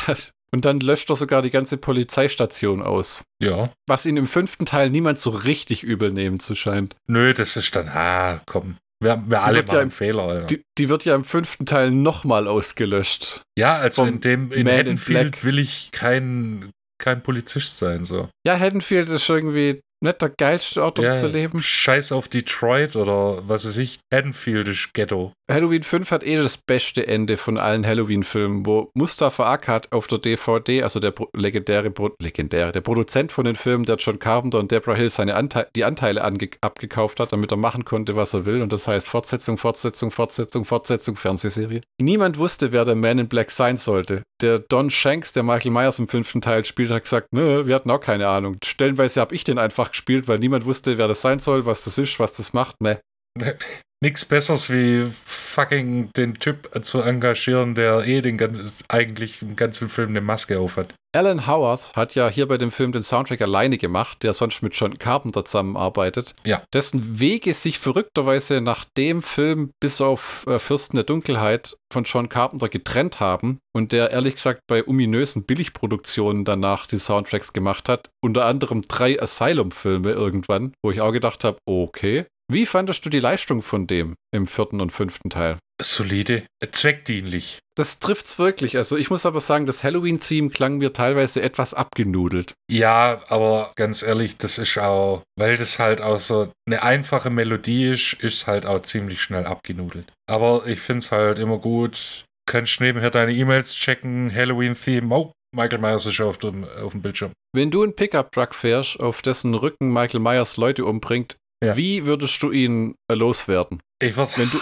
Und 0.52 0.64
dann 0.64 0.80
löscht 0.80 1.08
er 1.10 1.16
sogar 1.16 1.42
die 1.42 1.50
ganze 1.50 1.76
Polizeistation 1.76 2.82
aus. 2.82 3.22
Ja. 3.40 3.72
Was 3.88 4.04
ihn 4.06 4.16
im 4.16 4.26
fünften 4.26 4.66
Teil 4.66 4.90
niemand 4.90 5.18
so 5.18 5.30
richtig 5.30 5.84
übel 5.84 6.10
nehmen 6.10 6.40
zu 6.40 6.56
scheint. 6.56 6.96
Nö, 7.08 7.32
das 7.34 7.56
ist 7.56 7.76
dann, 7.76 7.88
ah, 7.88 8.40
komm. 8.46 8.76
Wir, 9.02 9.22
wir 9.28 9.42
alle 9.42 9.56
wird 9.58 9.68
ja 9.68 9.74
machen 9.74 9.82
im- 9.84 9.90
Fehler, 9.92 10.22
Alter. 10.24 10.46
Die, 10.46 10.62
die 10.76 10.88
wird 10.88 11.04
ja 11.04 11.14
im 11.14 11.24
fünften 11.24 11.66
Teil 11.66 11.90
nochmal 11.90 12.48
ausgelöscht. 12.48 13.42
ja, 13.56 13.76
also 13.76 14.04
in 14.04 14.20
dem, 14.20 14.50
in 14.52 14.64
Man 14.66 14.76
Haddonfield 14.76 15.44
will 15.44 15.58
ich 15.58 15.90
kein, 15.92 16.70
kein 17.00 17.22
Polizist 17.22 17.78
sein, 17.78 18.04
so. 18.04 18.28
Ja, 18.46 18.58
Haddonfield 18.58 19.08
ist 19.08 19.28
irgendwie 19.28 19.80
nicht 20.02 20.22
der 20.22 20.30
geilste 20.30 20.82
Ort, 20.82 20.98
um 20.98 21.04
Ja, 21.04 21.12
zu 21.12 21.28
leben. 21.28 21.62
Scheiß 21.62 22.12
auf 22.12 22.28
Detroit 22.28 22.96
oder 22.96 23.42
was 23.46 23.66
weiß 23.66 23.76
ich. 23.78 23.98
Haddonfield 24.12 24.68
ist 24.68 24.94
Ghetto. 24.94 25.32
Halloween 25.50 25.82
5 25.82 26.10
hat 26.12 26.24
eh 26.24 26.36
das 26.36 26.56
beste 26.56 27.06
Ende 27.06 27.36
von 27.36 27.58
allen 27.58 27.84
Halloween-Filmen, 27.84 28.64
wo 28.64 28.90
Mustafa 28.94 29.52
Akkad 29.52 29.90
auf 29.90 30.06
der 30.06 30.18
DVD, 30.18 30.84
also 30.84 31.00
der 31.00 31.12
legendäre, 31.34 31.92
legendäre, 32.20 32.70
der 32.70 32.80
Produzent 32.80 33.32
von 33.32 33.44
den 33.44 33.56
Filmen, 33.56 33.84
der 33.84 33.96
John 33.96 34.20
Carpenter 34.20 34.60
und 34.60 34.70
Deborah 34.70 34.94
Hill 34.94 35.10
seine 35.10 35.34
Ante 35.34 35.66
die 35.74 35.84
Anteile 35.84 36.22
abgekauft 36.22 37.18
hat, 37.18 37.32
damit 37.32 37.50
er 37.50 37.56
machen 37.56 37.84
konnte, 37.84 38.14
was 38.14 38.32
er 38.32 38.46
will. 38.46 38.62
Und 38.62 38.72
das 38.72 38.86
heißt 38.86 39.08
Fortsetzung, 39.08 39.58
Fortsetzung, 39.58 40.12
Fortsetzung, 40.12 40.64
Fortsetzung, 40.64 41.16
Fernsehserie. 41.16 41.80
Niemand 42.00 42.38
wusste, 42.38 42.70
wer 42.70 42.84
der 42.84 42.94
Man 42.94 43.18
in 43.18 43.28
Black 43.28 43.50
sein 43.50 43.76
sollte. 43.76 44.22
Der 44.40 44.60
Don 44.60 44.88
Shanks, 44.88 45.32
der 45.32 45.42
Michael 45.42 45.72
Myers 45.72 45.98
im 45.98 46.08
fünften 46.08 46.40
Teil 46.40 46.64
spielt, 46.64 46.90
hat 46.90 47.02
gesagt, 47.02 47.28
nö, 47.32 47.66
wir 47.66 47.74
hatten 47.74 47.90
auch 47.90 48.00
keine 48.00 48.28
Ahnung. 48.28 48.56
Stellenweise 48.64 49.20
habe 49.20 49.34
ich 49.34 49.44
den 49.44 49.58
einfach 49.58 49.89
gespielt, 49.90 50.28
weil 50.28 50.38
niemand 50.38 50.64
wusste, 50.64 50.98
wer 50.98 51.08
das 51.08 51.22
sein 51.22 51.38
soll, 51.38 51.66
was 51.66 51.84
das 51.84 51.98
ist, 51.98 52.18
was 52.18 52.32
das 52.34 52.52
macht. 52.52 52.80
Meh. 52.80 52.96
Nix 54.02 54.24
Besseres 54.24 54.70
wie 54.70 55.04
fucking 55.24 56.10
den 56.16 56.32
Typ 56.34 56.70
zu 56.82 57.02
engagieren, 57.02 57.74
der 57.74 58.06
eh 58.06 58.22
den 58.22 58.38
ganzen, 58.38 58.66
eigentlich 58.88 59.42
im 59.42 59.56
ganzen 59.56 59.90
Film 59.90 60.10
eine 60.10 60.22
Maske 60.22 60.58
aufhat. 60.58 60.94
Alan 61.12 61.46
Howard 61.46 61.96
hat 61.96 62.14
ja 62.14 62.30
hier 62.30 62.46
bei 62.46 62.56
dem 62.56 62.70
Film 62.70 62.92
den 62.92 63.02
Soundtrack 63.02 63.42
alleine 63.42 63.78
gemacht, 63.78 64.22
der 64.22 64.32
sonst 64.32 64.62
mit 64.62 64.74
John 64.74 64.96
Carpenter 64.96 65.44
zusammenarbeitet. 65.44 66.34
Ja. 66.44 66.62
Dessen 66.72 67.18
Wege 67.18 67.52
sich 67.52 67.78
verrückterweise 67.78 68.60
nach 68.60 68.84
dem 68.96 69.20
Film 69.20 69.70
bis 69.80 70.00
auf 70.00 70.46
äh, 70.46 70.58
Fürsten 70.58 70.96
der 70.96 71.04
Dunkelheit 71.04 71.76
von 71.92 72.04
John 72.04 72.28
Carpenter 72.28 72.68
getrennt 72.68 73.18
haben 73.18 73.58
und 73.74 73.92
der 73.92 74.12
ehrlich 74.12 74.36
gesagt 74.36 74.60
bei 74.68 74.86
ominösen 74.86 75.44
Billigproduktionen 75.44 76.44
danach 76.44 76.86
die 76.86 76.98
Soundtracks 76.98 77.52
gemacht 77.52 77.88
hat. 77.88 78.08
Unter 78.22 78.46
anderem 78.46 78.82
drei 78.82 79.20
Asylum-Filme 79.20 80.12
irgendwann, 80.12 80.72
wo 80.82 80.92
ich 80.92 81.00
auch 81.00 81.12
gedacht 81.12 81.42
habe, 81.44 81.58
okay. 81.66 82.26
Wie 82.52 82.66
fandest 82.66 83.06
du 83.06 83.10
die 83.10 83.20
Leistung 83.20 83.62
von 83.62 83.86
dem 83.86 84.16
im 84.34 84.48
vierten 84.48 84.80
und 84.80 84.90
fünften 84.90 85.30
Teil? 85.30 85.58
Solide, 85.80 86.42
äh, 86.60 86.66
zweckdienlich. 86.72 87.60
Das 87.76 88.00
trifft's 88.00 88.40
wirklich. 88.40 88.76
Also 88.76 88.96
ich 88.96 89.08
muss 89.08 89.24
aber 89.24 89.38
sagen, 89.38 89.66
das 89.66 89.84
Halloween-Theme 89.84 90.50
klang 90.50 90.78
mir 90.78 90.92
teilweise 90.92 91.42
etwas 91.42 91.74
abgenudelt. 91.74 92.54
Ja, 92.68 93.22
aber 93.28 93.70
ganz 93.76 94.02
ehrlich, 94.02 94.36
das 94.36 94.58
ist 94.58 94.76
auch, 94.78 95.22
weil 95.38 95.58
das 95.58 95.78
halt 95.78 96.02
auch 96.02 96.18
so 96.18 96.50
eine 96.66 96.82
einfache 96.82 97.30
Melodie 97.30 97.86
ist, 97.90 98.14
ist 98.14 98.48
halt 98.48 98.66
auch 98.66 98.82
ziemlich 98.82 99.22
schnell 99.22 99.46
abgenudelt. 99.46 100.12
Aber 100.28 100.66
ich 100.66 100.80
finde 100.80 100.98
es 100.98 101.12
halt 101.12 101.38
immer 101.38 101.58
gut. 101.58 102.24
Kannst 102.46 102.80
nebenher 102.80 103.10
deine 103.10 103.32
E-Mails 103.32 103.74
checken, 103.74 104.34
Halloween-Theme. 104.34 105.14
Oh, 105.14 105.30
Michael 105.54 105.80
Myers 105.80 106.06
ist 106.06 106.20
auf 106.20 106.38
dem, 106.38 106.64
auf 106.64 106.92
dem 106.92 107.02
Bildschirm. 107.02 107.30
Wenn 107.52 107.70
du 107.70 107.84
einen 107.84 107.94
Pickup-Truck 107.94 108.54
fährst, 108.54 108.98
auf 108.98 109.22
dessen 109.22 109.54
Rücken 109.54 109.92
Michael 109.92 110.20
Myers 110.20 110.56
Leute 110.56 110.84
umbringt, 110.84 111.36
Ja. 111.62 111.76
wie 111.76 112.06
würdest 112.06 112.42
du 112.42 112.50
ihn 112.52 112.94
äh, 113.10 113.14
loswerden? 113.14 113.80
Ich 114.02 114.16
würde 114.16 114.32
Wenn 114.36 114.50
du- 114.50 114.60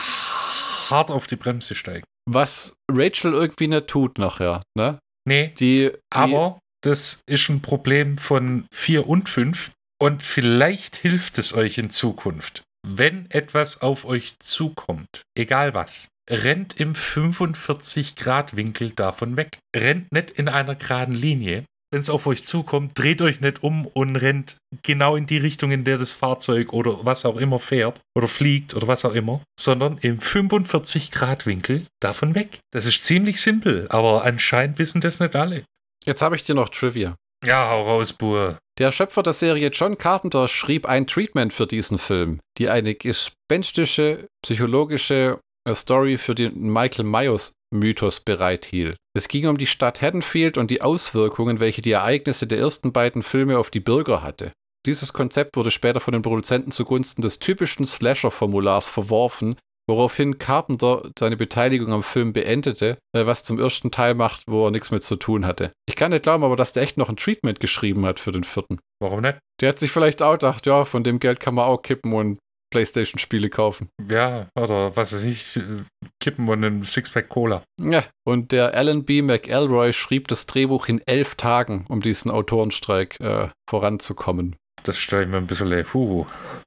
hart 0.90 1.10
auf 1.10 1.26
die 1.26 1.36
Bremse 1.36 1.74
steigen. 1.74 2.04
Was 2.28 2.74
Rachel 2.90 3.32
irgendwie 3.34 3.68
nicht 3.68 3.86
tut 3.88 4.18
nachher, 4.18 4.62
ne? 4.76 4.98
Nee, 5.26 5.48
Die, 5.58 5.90
die 5.90 5.92
Aber 6.10 6.58
das 6.82 7.20
ist 7.28 7.48
ein 7.50 7.60
Problem 7.62 8.18
von 8.18 8.66
4 8.74 9.06
und 9.06 9.28
5 9.28 9.72
und 10.00 10.22
vielleicht 10.22 10.96
hilft 10.96 11.38
es 11.38 11.52
euch 11.54 11.78
in 11.78 11.90
Zukunft. 11.90 12.62
Wenn 12.86 13.30
etwas 13.30 13.82
auf 13.82 14.04
euch 14.04 14.38
zukommt, 14.38 15.08
egal 15.36 15.74
was, 15.74 16.08
rennt 16.30 16.78
im 16.80 16.94
45-Grad-Winkel 16.94 18.92
davon 18.92 19.36
weg. 19.36 19.58
Rennt 19.74 20.10
nicht 20.12 20.30
in 20.30 20.48
einer 20.48 20.74
geraden 20.74 21.14
Linie. 21.14 21.64
Wenn 21.90 22.00
es 22.00 22.10
auf 22.10 22.26
euch 22.26 22.44
zukommt, 22.44 22.98
dreht 22.98 23.22
euch 23.22 23.40
nicht 23.40 23.62
um 23.62 23.86
und 23.86 24.16
rennt 24.16 24.58
genau 24.82 25.16
in 25.16 25.26
die 25.26 25.38
Richtung, 25.38 25.70
in 25.70 25.84
der 25.84 25.96
das 25.96 26.12
Fahrzeug 26.12 26.74
oder 26.74 27.04
was 27.06 27.24
auch 27.24 27.38
immer 27.38 27.58
fährt 27.58 27.98
oder 28.14 28.28
fliegt 28.28 28.74
oder 28.74 28.86
was 28.86 29.06
auch 29.06 29.14
immer, 29.14 29.40
sondern 29.58 29.96
im 29.98 30.18
45-Grad-Winkel 30.18 31.86
davon 32.00 32.34
weg. 32.34 32.58
Das 32.72 32.84
ist 32.84 33.04
ziemlich 33.04 33.40
simpel, 33.40 33.86
aber 33.88 34.24
anscheinend 34.24 34.78
wissen 34.78 35.00
das 35.00 35.18
nicht 35.18 35.34
alle. 35.34 35.64
Jetzt 36.04 36.20
habe 36.20 36.36
ich 36.36 36.44
dir 36.44 36.54
noch 36.54 36.68
Trivia. 36.68 37.16
Ja, 37.44 37.70
hau 37.70 37.84
raus, 37.84 38.12
Bur. 38.12 38.58
Der 38.78 38.92
Schöpfer 38.92 39.22
der 39.22 39.32
Serie 39.32 39.68
John 39.68 39.96
Carpenter 39.96 40.46
schrieb 40.46 40.86
ein 40.86 41.06
Treatment 41.06 41.52
für 41.52 41.66
diesen 41.66 41.98
Film, 41.98 42.40
die 42.58 42.68
eine 42.68 42.94
gespenstische, 42.94 44.26
psychologische 44.44 45.40
äh, 45.64 45.74
Story 45.74 46.18
für 46.18 46.34
den 46.34 46.60
Michael 46.60 47.06
Myers 47.06 47.52
Mythos 47.72 48.20
bereithielt. 48.20 48.96
Es 49.18 49.26
ging 49.26 49.48
um 49.48 49.58
die 49.58 49.66
Stadt 49.66 50.00
Haddonfield 50.00 50.58
und 50.58 50.70
die 50.70 50.80
Auswirkungen, 50.80 51.58
welche 51.58 51.82
die 51.82 51.90
Ereignisse 51.90 52.46
der 52.46 52.60
ersten 52.60 52.92
beiden 52.92 53.24
Filme 53.24 53.58
auf 53.58 53.68
die 53.68 53.80
Bürger 53.80 54.22
hatte. 54.22 54.52
Dieses 54.86 55.12
Konzept 55.12 55.56
wurde 55.56 55.72
später 55.72 55.98
von 55.98 56.12
den 56.12 56.22
Produzenten 56.22 56.70
zugunsten 56.70 57.20
des 57.20 57.40
typischen 57.40 57.84
Slasher-Formulars 57.84 58.88
verworfen, 58.88 59.56
woraufhin 59.88 60.38
Carpenter 60.38 61.10
seine 61.18 61.36
Beteiligung 61.36 61.92
am 61.92 62.04
Film 62.04 62.32
beendete, 62.32 62.96
äh, 63.12 63.26
was 63.26 63.42
zum 63.42 63.58
ersten 63.58 63.90
Teil 63.90 64.14
macht, 64.14 64.44
wo 64.46 64.64
er 64.66 64.70
nichts 64.70 64.92
mit 64.92 65.02
zu 65.02 65.16
tun 65.16 65.44
hatte. 65.46 65.72
Ich 65.88 65.96
kann 65.96 66.12
nicht 66.12 66.22
glauben, 66.22 66.44
aber 66.44 66.54
dass 66.54 66.72
der 66.72 66.84
echt 66.84 66.96
noch 66.96 67.08
ein 67.08 67.16
Treatment 67.16 67.58
geschrieben 67.58 68.06
hat 68.06 68.20
für 68.20 68.30
den 68.30 68.44
vierten. 68.44 68.78
Warum 69.02 69.22
nicht? 69.22 69.38
Der 69.60 69.70
hat 69.70 69.80
sich 69.80 69.90
vielleicht 69.90 70.22
auch 70.22 70.34
gedacht, 70.34 70.64
ja, 70.64 70.84
von 70.84 71.02
dem 71.02 71.18
Geld 71.18 71.40
kann 71.40 71.56
man 71.56 71.64
auch 71.64 71.82
kippen 71.82 72.12
und 72.12 72.38
Playstation-Spiele 72.70 73.50
kaufen. 73.50 73.88
Ja, 74.08 74.48
oder 74.54 74.96
was 74.96 75.12
weiß 75.12 75.22
ich, 75.22 75.56
äh, 75.56 75.84
kippen 76.20 76.48
und 76.48 76.64
einen 76.64 76.84
Sixpack 76.84 77.28
Cola. 77.28 77.62
Ja, 77.80 78.04
und 78.24 78.52
der 78.52 78.74
Alan 78.74 79.04
B. 79.04 79.22
McElroy 79.22 79.92
schrieb 79.92 80.28
das 80.28 80.46
Drehbuch 80.46 80.88
in 80.88 81.00
elf 81.06 81.34
Tagen, 81.34 81.84
um 81.88 82.00
diesen 82.00 82.30
Autorenstreik 82.30 83.20
äh, 83.20 83.48
voranzukommen. 83.68 84.56
Das 84.84 84.96
stelle 84.96 85.24
ich 85.24 85.28
mir 85.28 85.38
ein 85.38 85.46
bisschen 85.46 85.68
leer. 85.68 85.84
Huhu. 85.92 86.26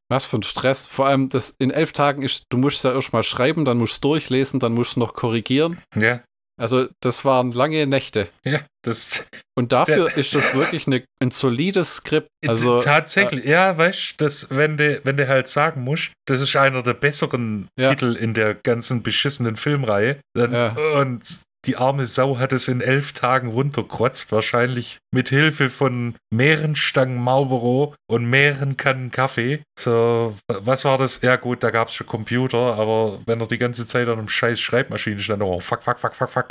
Was 0.09 0.25
für 0.25 0.37
ein 0.37 0.43
Stress. 0.43 0.87
Vor 0.87 1.07
allem, 1.07 1.29
das 1.29 1.55
in 1.57 1.71
elf 1.71 1.93
Tagen 1.93 2.21
ist, 2.21 2.43
du 2.49 2.57
musst 2.57 2.83
ja 2.83 2.93
erstmal 2.93 3.23
schreiben, 3.23 3.63
dann 3.63 3.77
musst 3.77 4.03
du 4.03 4.09
durchlesen, 4.09 4.59
dann 4.59 4.73
musst 4.73 4.95
du 4.95 4.99
noch 4.99 5.13
korrigieren. 5.13 5.79
Ja, 5.95 6.21
Also, 6.61 6.87
das 7.01 7.25
waren 7.25 7.51
lange 7.51 7.87
Nächte. 7.87 8.27
ja, 8.43 8.59
das 8.83 9.25
Und 9.57 9.71
dafür 9.71 10.15
ist 10.15 10.35
das 10.35 10.53
wirklich 10.53 10.85
eine, 10.85 11.03
ein 11.19 11.31
solides 11.31 11.95
Skript. 11.95 12.27
Also, 12.47 12.79
tatsächlich, 12.79 13.45
ja, 13.45 13.77
weißt 13.77 14.21
du, 14.21 14.25
wenn 14.51 14.77
du, 14.77 15.01
wenn 15.03 15.27
halt 15.27 15.47
sagen 15.47 15.81
musst, 15.81 16.11
das 16.27 16.39
ist 16.41 16.55
einer 16.55 16.83
der 16.83 16.93
besseren 16.93 17.67
Ja. 17.79 17.89
Titel 17.89 18.15
in 18.15 18.33
der 18.33 18.53
ganzen 18.53 19.01
beschissenen 19.01 19.55
Filmreihe. 19.55 20.19
Dann, 20.35 20.51
Ja. 20.53 20.75
Und 20.99 21.23
die 21.65 21.77
arme 21.77 22.07
Sau 22.07 22.39
hat 22.39 22.53
es 22.53 22.67
in 22.67 22.81
elf 22.81 23.13
Tagen 23.13 23.49
runterkrotzt, 23.49 24.31
wahrscheinlich 24.31 24.97
mit 25.13 25.29
Hilfe 25.29 25.69
von 25.69 26.15
mehreren 26.33 26.75
Stangen 26.75 27.21
Marlboro 27.21 27.95
und 28.07 28.25
mehreren 28.25 28.77
Kannen 28.77 29.11
Kaffee. 29.11 29.61
So, 29.77 30.35
was 30.47 30.85
war 30.85 30.97
das? 30.97 31.21
Ja 31.21 31.35
gut, 31.35 31.63
da 31.63 31.69
gab 31.69 31.89
es 31.89 31.93
schon 31.93 32.07
Computer, 32.07 32.75
aber 32.75 33.19
wenn 33.25 33.39
er 33.39 33.47
die 33.47 33.57
ganze 33.57 33.85
Zeit 33.85 34.07
an 34.07 34.17
einem 34.17 34.29
scheiß 34.29 34.59
Schreibmaschine 34.59 35.19
stand, 35.19 35.43
oh, 35.43 35.59
fuck, 35.59 35.83
fuck, 35.83 35.99
fuck, 35.99 36.15
fuck, 36.15 36.29
fuck. 36.29 36.47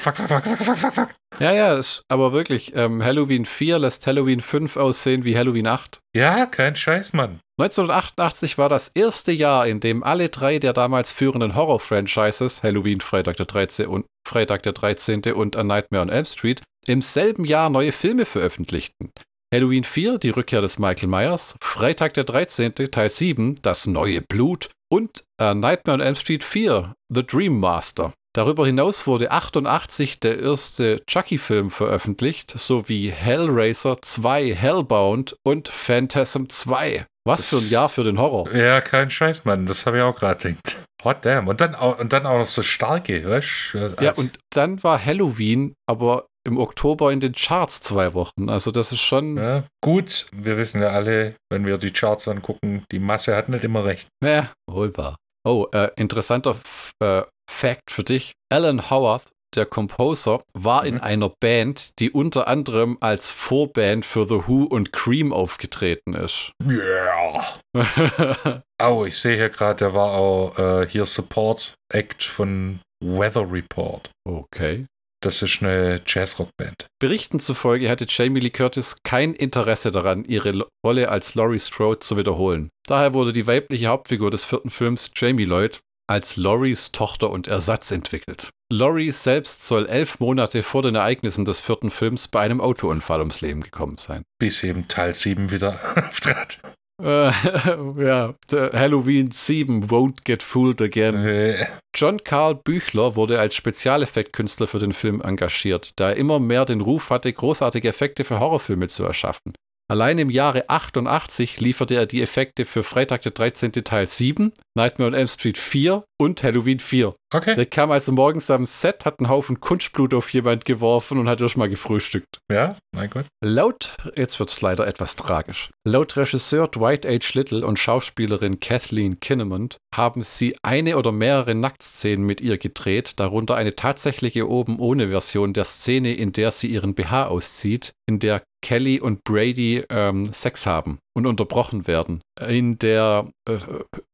Fuck, 0.00 0.16
fuck, 0.16 0.28
fuck, 0.28 0.44
fuck, 0.44 0.58
fuck, 0.58 0.78
fuck, 0.78 0.92
fuck. 0.92 1.08
ja, 1.40 1.52
ja, 1.52 1.76
ist, 1.76 2.02
aber 2.08 2.32
wirklich, 2.32 2.74
ähm, 2.76 3.02
Halloween 3.02 3.44
4 3.44 3.78
lässt 3.78 4.06
Halloween 4.06 4.40
5 4.40 4.76
aussehen 4.76 5.24
wie 5.24 5.36
Halloween 5.36 5.66
8. 5.66 5.98
Ja, 6.14 6.46
kein 6.46 6.76
Scheiß, 6.76 7.12
Mann. 7.12 7.40
1988 7.60 8.56
war 8.56 8.68
das 8.68 8.88
erste 8.88 9.32
Jahr, 9.32 9.66
in 9.66 9.80
dem 9.80 10.04
alle 10.04 10.28
drei 10.28 10.58
der 10.58 10.72
damals 10.72 11.10
führenden 11.10 11.56
Horror-Franchises, 11.56 12.62
Halloween, 12.62 13.00
Freitag 13.00 13.36
der 13.36 13.46
13. 13.46 13.86
und 13.86 14.06
Freitag 14.26 14.62
der 14.62 14.72
13. 14.72 15.22
und 15.32 15.56
A 15.56 15.64
Nightmare 15.64 16.02
on 16.02 16.08
Elm 16.08 16.24
Street, 16.24 16.62
im 16.86 17.02
selben 17.02 17.44
Jahr 17.44 17.68
neue 17.68 17.92
Filme 17.92 18.24
veröffentlichten. 18.24 19.10
Halloween 19.52 19.84
4, 19.84 20.18
die 20.18 20.30
Rückkehr 20.30 20.60
des 20.60 20.78
Michael 20.78 21.08
Myers, 21.08 21.56
Freitag 21.62 22.14
der 22.14 22.24
13. 22.24 22.74
Teil 22.74 23.08
7, 23.08 23.56
das 23.62 23.86
neue 23.86 24.20
Blut 24.20 24.68
und 24.90 25.24
A 25.38 25.54
Nightmare 25.54 25.94
on 25.94 26.00
Elm 26.00 26.14
Street 26.14 26.44
4, 26.44 26.94
The 27.12 27.26
Dream 27.26 27.58
Master. 27.58 28.12
Darüber 28.38 28.64
hinaus 28.64 29.08
wurde 29.08 29.32
88 29.32 30.20
der 30.20 30.38
erste 30.38 31.04
Chucky-Film 31.06 31.72
veröffentlicht, 31.72 32.56
sowie 32.56 33.10
Hellraiser 33.10 34.00
2 34.00 34.54
Hellbound 34.54 35.36
und 35.42 35.66
Phantasm 35.66 36.44
2. 36.48 37.04
Was 37.26 37.48
für 37.48 37.56
ein 37.56 37.68
Jahr 37.68 37.88
für 37.88 38.04
den 38.04 38.16
Horror. 38.20 38.48
Ja, 38.54 38.80
kein 38.80 39.10
Scheiß, 39.10 39.44
Mann. 39.44 39.66
Das 39.66 39.86
habe 39.86 39.96
ich 39.96 40.02
auch 40.04 40.14
gerade 40.14 40.54
gedacht. 40.54 40.78
Hot 41.02 41.24
damn. 41.24 41.48
Und 41.48 41.60
dann, 41.60 41.74
auch, 41.74 41.98
und 41.98 42.12
dann 42.12 42.26
auch 42.26 42.38
noch 42.38 42.46
so 42.46 42.62
starke, 42.62 43.28
weißt? 43.28 44.00
Ja, 44.00 44.12
und 44.12 44.38
dann 44.50 44.84
war 44.84 45.04
Halloween, 45.04 45.74
aber 45.88 46.26
im 46.46 46.58
Oktober 46.58 47.10
in 47.10 47.18
den 47.18 47.32
Charts 47.32 47.80
zwei 47.80 48.14
Wochen. 48.14 48.48
Also 48.48 48.70
das 48.70 48.92
ist 48.92 49.00
schon, 49.00 49.36
Ja, 49.36 49.64
gut, 49.82 50.26
wir 50.30 50.56
wissen 50.56 50.80
ja 50.80 50.90
alle, 50.90 51.34
wenn 51.50 51.66
wir 51.66 51.76
die 51.76 51.90
Charts 51.90 52.28
angucken, 52.28 52.84
die 52.92 53.00
Masse 53.00 53.34
hat 53.34 53.48
nicht 53.48 53.64
immer 53.64 53.84
recht. 53.84 54.06
ja, 54.22 54.52
wohl 54.70 54.96
wahr. 54.96 55.16
Oh, 55.44 55.66
äh, 55.72 55.90
interessanter 55.96 56.56
äh, 57.02 57.22
Fact 57.58 57.90
für 57.90 58.04
dich. 58.04 58.32
Alan 58.52 58.88
Howard, 58.90 59.24
der 59.54 59.66
Composer, 59.66 60.40
war 60.54 60.86
in 60.86 60.94
Mhm. 60.96 61.00
einer 61.00 61.32
Band, 61.40 61.98
die 61.98 62.10
unter 62.10 62.46
anderem 62.48 62.98
als 63.00 63.30
Vorband 63.30 64.04
für 64.06 64.26
The 64.26 64.42
Who 64.46 64.64
und 64.64 64.92
Cream 64.92 65.32
aufgetreten 65.32 66.14
ist. 66.14 66.52
Yeah. 66.66 67.44
Oh, 68.80 69.04
ich 69.04 69.18
sehe 69.18 69.34
hier 69.36 69.48
gerade, 69.48 69.78
der 69.78 69.94
war 69.94 70.12
auch 70.12 70.56
äh, 70.56 70.86
hier 70.88 71.04
Support 71.04 71.74
Act 71.92 72.22
von 72.22 72.78
Weather 73.04 73.50
Report. 73.50 74.10
okay. 74.26 74.86
Das 75.20 75.42
ist 75.42 75.64
eine 75.64 76.00
Jazzrockband. 76.06 76.86
Berichten 77.00 77.40
zufolge 77.40 77.90
hatte 77.90 78.06
Jamie 78.08 78.38
Lee 78.38 78.50
Curtis 78.50 78.98
kein 79.02 79.34
Interesse 79.34 79.90
daran, 79.90 80.24
ihre 80.24 80.64
Rolle 80.86 81.08
als 81.08 81.34
Laurie 81.34 81.58
Strode 81.58 81.98
zu 81.98 82.16
wiederholen. 82.16 82.68
Daher 82.86 83.14
wurde 83.14 83.32
die 83.32 83.48
weibliche 83.48 83.88
Hauptfigur 83.88 84.30
des 84.30 84.44
vierten 84.44 84.70
Films, 84.70 85.10
Jamie 85.16 85.44
Lloyd, 85.44 85.80
als 86.08 86.36
Lauries 86.36 86.92
Tochter 86.92 87.30
und 87.30 87.46
Ersatz 87.46 87.90
entwickelt. 87.90 88.50
Laurie 88.70 89.10
selbst 89.10 89.66
soll 89.66 89.86
elf 89.86 90.20
Monate 90.20 90.62
vor 90.62 90.82
den 90.82 90.94
Ereignissen 90.94 91.44
des 91.44 91.60
vierten 91.60 91.90
Films 91.90 92.28
bei 92.28 92.40
einem 92.40 92.60
Autounfall 92.60 93.20
ums 93.20 93.40
Leben 93.40 93.62
gekommen 93.62 93.96
sein. 93.96 94.22
Bis 94.38 94.62
eben 94.62 94.88
Teil 94.88 95.14
7 95.14 95.50
wieder 95.50 95.80
auftrat. 96.08 96.60
Äh, 97.00 97.30
ja, 97.96 98.34
Halloween 98.50 99.30
7 99.30 99.88
won't 99.88 100.24
get 100.24 100.42
fooled 100.42 100.82
again. 100.82 101.14
Äh, 101.24 101.66
John 101.94 102.22
Carl 102.24 102.56
Büchler 102.56 103.16
wurde 103.16 103.38
als 103.38 103.54
Spezialeffektkünstler 103.54 104.66
für 104.66 104.78
den 104.80 104.92
Film 104.92 105.20
engagiert, 105.20 105.92
da 105.96 106.10
er 106.10 106.16
immer 106.16 106.40
mehr 106.40 106.64
den 106.64 106.80
Ruf 106.80 107.10
hatte, 107.10 107.32
großartige 107.32 107.88
Effekte 107.88 108.24
für 108.24 108.40
Horrorfilme 108.40 108.88
zu 108.88 109.04
erschaffen. 109.04 109.52
Allein 109.90 110.18
im 110.18 110.28
Jahre 110.28 110.68
88 110.68 111.60
lieferte 111.60 111.94
er 111.94 112.04
die 112.04 112.20
Effekte 112.20 112.66
für 112.66 112.82
Freitag 112.82 113.22
der 113.22 113.32
13. 113.32 113.72
Teil 113.72 114.06
7, 114.06 114.52
Nightmare 114.76 115.08
on 115.08 115.14
Elm 115.14 115.28
Street 115.28 115.56
4 115.56 116.04
und 116.20 116.42
Halloween 116.42 116.78
4. 116.78 117.14
okay. 117.32 117.54
Der 117.54 117.64
kam 117.64 117.90
also 117.90 118.12
morgens 118.12 118.50
am 118.50 118.66
Set, 118.66 119.06
hat 119.06 119.18
einen 119.18 119.30
Haufen 119.30 119.60
Kunstblut 119.60 120.12
auf 120.12 120.30
jemand 120.34 120.66
geworfen 120.66 121.16
und 121.16 121.26
hat 121.26 121.40
erstmal 121.40 121.70
gefrühstückt. 121.70 122.38
Ja, 122.52 122.76
mein 122.94 123.08
Gott. 123.08 123.24
Laut, 123.42 123.96
jetzt 124.14 124.38
wird 124.38 124.50
es 124.50 124.60
leider 124.60 124.86
etwas 124.86 125.16
tragisch, 125.16 125.70
laut 125.86 126.18
Regisseur 126.18 126.68
Dwight 126.68 127.06
H. 127.06 127.30
Little 127.32 127.66
und 127.66 127.78
Schauspielerin 127.78 128.60
Kathleen 128.60 129.20
Kinnemont 129.20 129.78
haben 129.94 130.22
sie 130.22 130.54
eine 130.62 130.98
oder 130.98 131.12
mehrere 131.12 131.54
Nacktszenen 131.54 132.26
mit 132.26 132.42
ihr 132.42 132.58
gedreht, 132.58 133.18
darunter 133.18 133.54
eine 133.56 133.74
tatsächliche 133.74 134.50
oben 134.50 134.78
ohne 134.80 135.08
Version 135.08 135.54
der 135.54 135.64
Szene, 135.64 136.12
in 136.12 136.32
der 136.32 136.50
sie 136.50 136.66
ihren 136.66 136.94
BH 136.94 137.28
auszieht, 137.28 137.92
in 138.06 138.18
der 138.18 138.42
Kelly 138.62 139.00
und 139.00 139.24
Brady 139.24 139.84
ähm, 139.88 140.32
Sex 140.32 140.66
haben 140.66 140.98
und 141.16 141.26
unterbrochen 141.26 141.86
werden. 141.86 142.20
In 142.40 142.78
der 142.78 143.30
äh, 143.48 143.58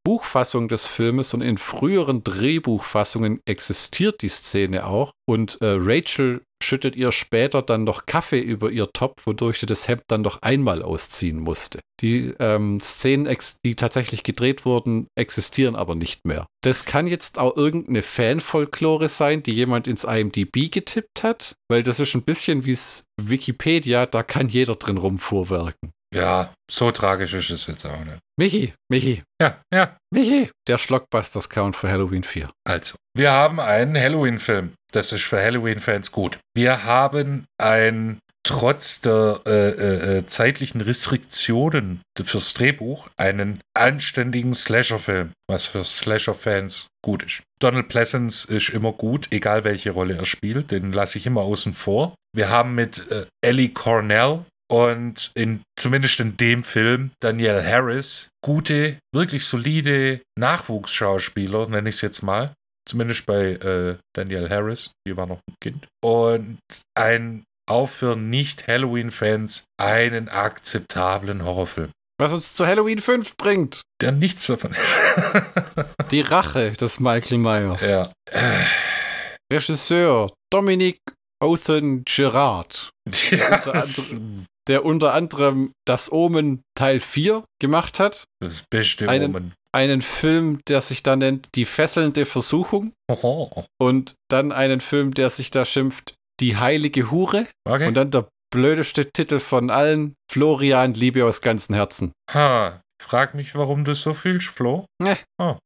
Buchfassung 0.04 0.68
des 0.68 0.86
Filmes 0.86 1.34
und 1.34 1.40
in 1.42 1.58
früheren 1.58 2.24
Drehbuchfassungen 2.24 3.40
existiert 3.46 4.22
die 4.22 4.28
Szene 4.28 4.86
auch 4.86 5.12
und 5.26 5.60
äh, 5.60 5.76
Rachel 5.78 6.42
schüttet 6.64 6.96
ihr 6.96 7.12
später 7.12 7.62
dann 7.62 7.84
noch 7.84 8.06
Kaffee 8.06 8.40
über 8.40 8.70
ihr 8.70 8.88
Topf, 8.92 9.26
wodurch 9.26 9.60
sie 9.60 9.66
das 9.66 9.86
Hemd 9.86 10.02
dann 10.08 10.22
noch 10.22 10.42
einmal 10.42 10.82
ausziehen 10.82 11.38
musste. 11.38 11.80
Die 12.00 12.34
ähm, 12.40 12.80
Szenen, 12.80 13.36
die 13.64 13.76
tatsächlich 13.76 14.22
gedreht 14.22 14.64
wurden, 14.64 15.06
existieren 15.14 15.76
aber 15.76 15.94
nicht 15.94 16.26
mehr. 16.26 16.46
Das 16.62 16.84
kann 16.84 17.06
jetzt 17.06 17.38
auch 17.38 17.56
irgendeine 17.56 18.02
Fanfolklore 18.02 19.08
sein, 19.08 19.42
die 19.42 19.52
jemand 19.52 19.86
ins 19.86 20.04
IMDb 20.04 20.70
getippt 20.70 21.22
hat, 21.22 21.54
weil 21.68 21.82
das 21.82 22.00
ist 22.00 22.14
ein 22.14 22.22
bisschen 22.22 22.64
wie 22.64 22.78
Wikipedia, 23.20 24.06
da 24.06 24.22
kann 24.22 24.48
jeder 24.48 24.74
drin 24.74 24.98
rumfuhrwerken. 24.98 25.92
Ja, 26.14 26.54
so 26.70 26.92
tragisch 26.92 27.34
ist 27.34 27.50
es 27.50 27.66
jetzt 27.66 27.84
auch 27.84 27.98
nicht. 28.04 28.18
Michi, 28.38 28.72
Michi, 28.88 29.22
Ja, 29.40 29.60
ja. 29.72 29.96
Michi, 30.12 30.50
der 30.68 30.78
Schlockbusters-Count 30.78 31.74
für 31.74 31.90
Halloween 31.90 32.22
4. 32.22 32.48
Also, 32.64 32.94
wir 33.16 33.32
haben 33.32 33.58
einen 33.58 33.96
Halloween-Film. 34.00 34.72
Das 34.92 35.12
ist 35.12 35.24
für 35.24 35.42
Halloween-Fans 35.42 36.12
gut. 36.12 36.38
Wir 36.56 36.84
haben 36.84 37.46
ein, 37.60 38.18
trotz 38.46 39.00
der 39.00 39.40
äh, 39.44 39.50
äh, 39.50 40.18
äh, 40.18 40.26
zeitlichen 40.26 40.80
Restriktionen 40.80 42.00
fürs 42.22 42.54
Drehbuch, 42.54 43.08
einen 43.16 43.60
anständigen 43.76 44.54
Slasher-Film, 44.54 45.32
was 45.50 45.66
für 45.66 45.82
Slasher-Fans 45.82 46.86
gut 47.04 47.24
ist. 47.24 47.42
Donald 47.60 47.88
Pleasance 47.88 48.52
ist 48.52 48.68
immer 48.68 48.92
gut, 48.92 49.28
egal 49.32 49.64
welche 49.64 49.90
Rolle 49.90 50.16
er 50.16 50.24
spielt, 50.24 50.70
den 50.70 50.92
lasse 50.92 51.18
ich 51.18 51.26
immer 51.26 51.42
außen 51.42 51.72
vor. 51.74 52.14
Wir 52.36 52.50
haben 52.50 52.74
mit 52.76 53.10
äh, 53.10 53.26
Ellie 53.44 53.70
Cornell 53.70 54.44
und 54.70 55.30
in, 55.34 55.62
zumindest 55.78 56.20
in 56.20 56.36
dem 56.36 56.62
Film 56.62 57.10
Danielle 57.20 57.64
Harris 57.66 58.28
gute, 58.44 58.98
wirklich 59.14 59.44
solide 59.44 60.20
Nachwuchsschauspieler, 60.38 61.68
nenne 61.68 61.88
ich 61.88 61.96
es 61.96 62.00
jetzt 62.00 62.22
mal. 62.22 62.54
Zumindest 62.86 63.24
bei 63.26 63.52
äh, 63.52 63.96
Danielle 64.14 64.50
Harris, 64.50 64.90
die 65.06 65.16
war 65.16 65.26
noch 65.26 65.40
ein 65.48 65.54
Kind. 65.62 65.86
Und 66.02 66.58
ein, 66.94 67.44
auch 67.70 67.88
für 67.88 68.14
Nicht-Halloween-Fans, 68.14 69.64
einen 69.80 70.28
akzeptablen 70.28 71.44
Horrorfilm. 71.44 71.90
Was 72.20 72.32
uns 72.32 72.54
zu 72.54 72.66
Halloween 72.66 73.00
5 73.00 73.36
bringt. 73.36 73.82
Der 74.00 74.12
nichts 74.12 74.46
davon. 74.46 74.76
Die 76.10 76.20
Rache 76.20 76.72
des 76.72 77.00
Michael 77.00 77.38
Myers. 77.38 77.84
ja. 77.84 78.12
Regisseur 79.52 80.30
Dominique 80.52 81.00
Othen 81.42 82.04
Gerard, 82.04 82.90
ja 83.30 83.56
Unter 83.56 83.82
der 84.68 84.84
unter 84.84 85.12
anderem 85.14 85.72
Das 85.86 86.10
Omen 86.12 86.62
Teil 86.76 87.00
4 87.00 87.44
gemacht 87.60 88.00
hat. 88.00 88.24
das 88.40 88.62
beste 88.70 89.08
Einen- 89.08 89.34
Omen. 89.34 89.54
Einen 89.72 90.02
Film, 90.02 90.60
der 90.68 90.80
sich 90.80 91.02
da 91.02 91.16
nennt 91.16 91.48
Die 91.56 91.64
fesselnde 91.64 92.26
Versuchung. 92.26 92.92
Oho. 93.10 93.64
Und 93.80 94.14
dann 94.30 94.52
einen 94.52 94.80
Film, 94.80 95.12
der 95.14 95.30
sich 95.30 95.50
da 95.50 95.64
schimpft 95.64 96.14
Die 96.40 96.56
heilige 96.56 97.10
Hure. 97.10 97.46
Okay. 97.68 97.88
Und 97.88 97.94
dann 97.94 98.10
der 98.12 98.28
blödeste 98.52 99.10
Titel 99.10 99.40
von 99.40 99.70
allen, 99.70 100.14
Florian, 100.30 100.94
Liebe 100.94 101.24
aus 101.24 101.40
ganzem 101.40 101.74
Herzen. 101.74 102.12
ha. 102.32 102.80
Frag 103.04 103.34
mich, 103.34 103.54
warum 103.54 103.84
du 103.84 103.94
so 103.94 104.14
fühlst, 104.14 104.48
Flo. 104.48 104.86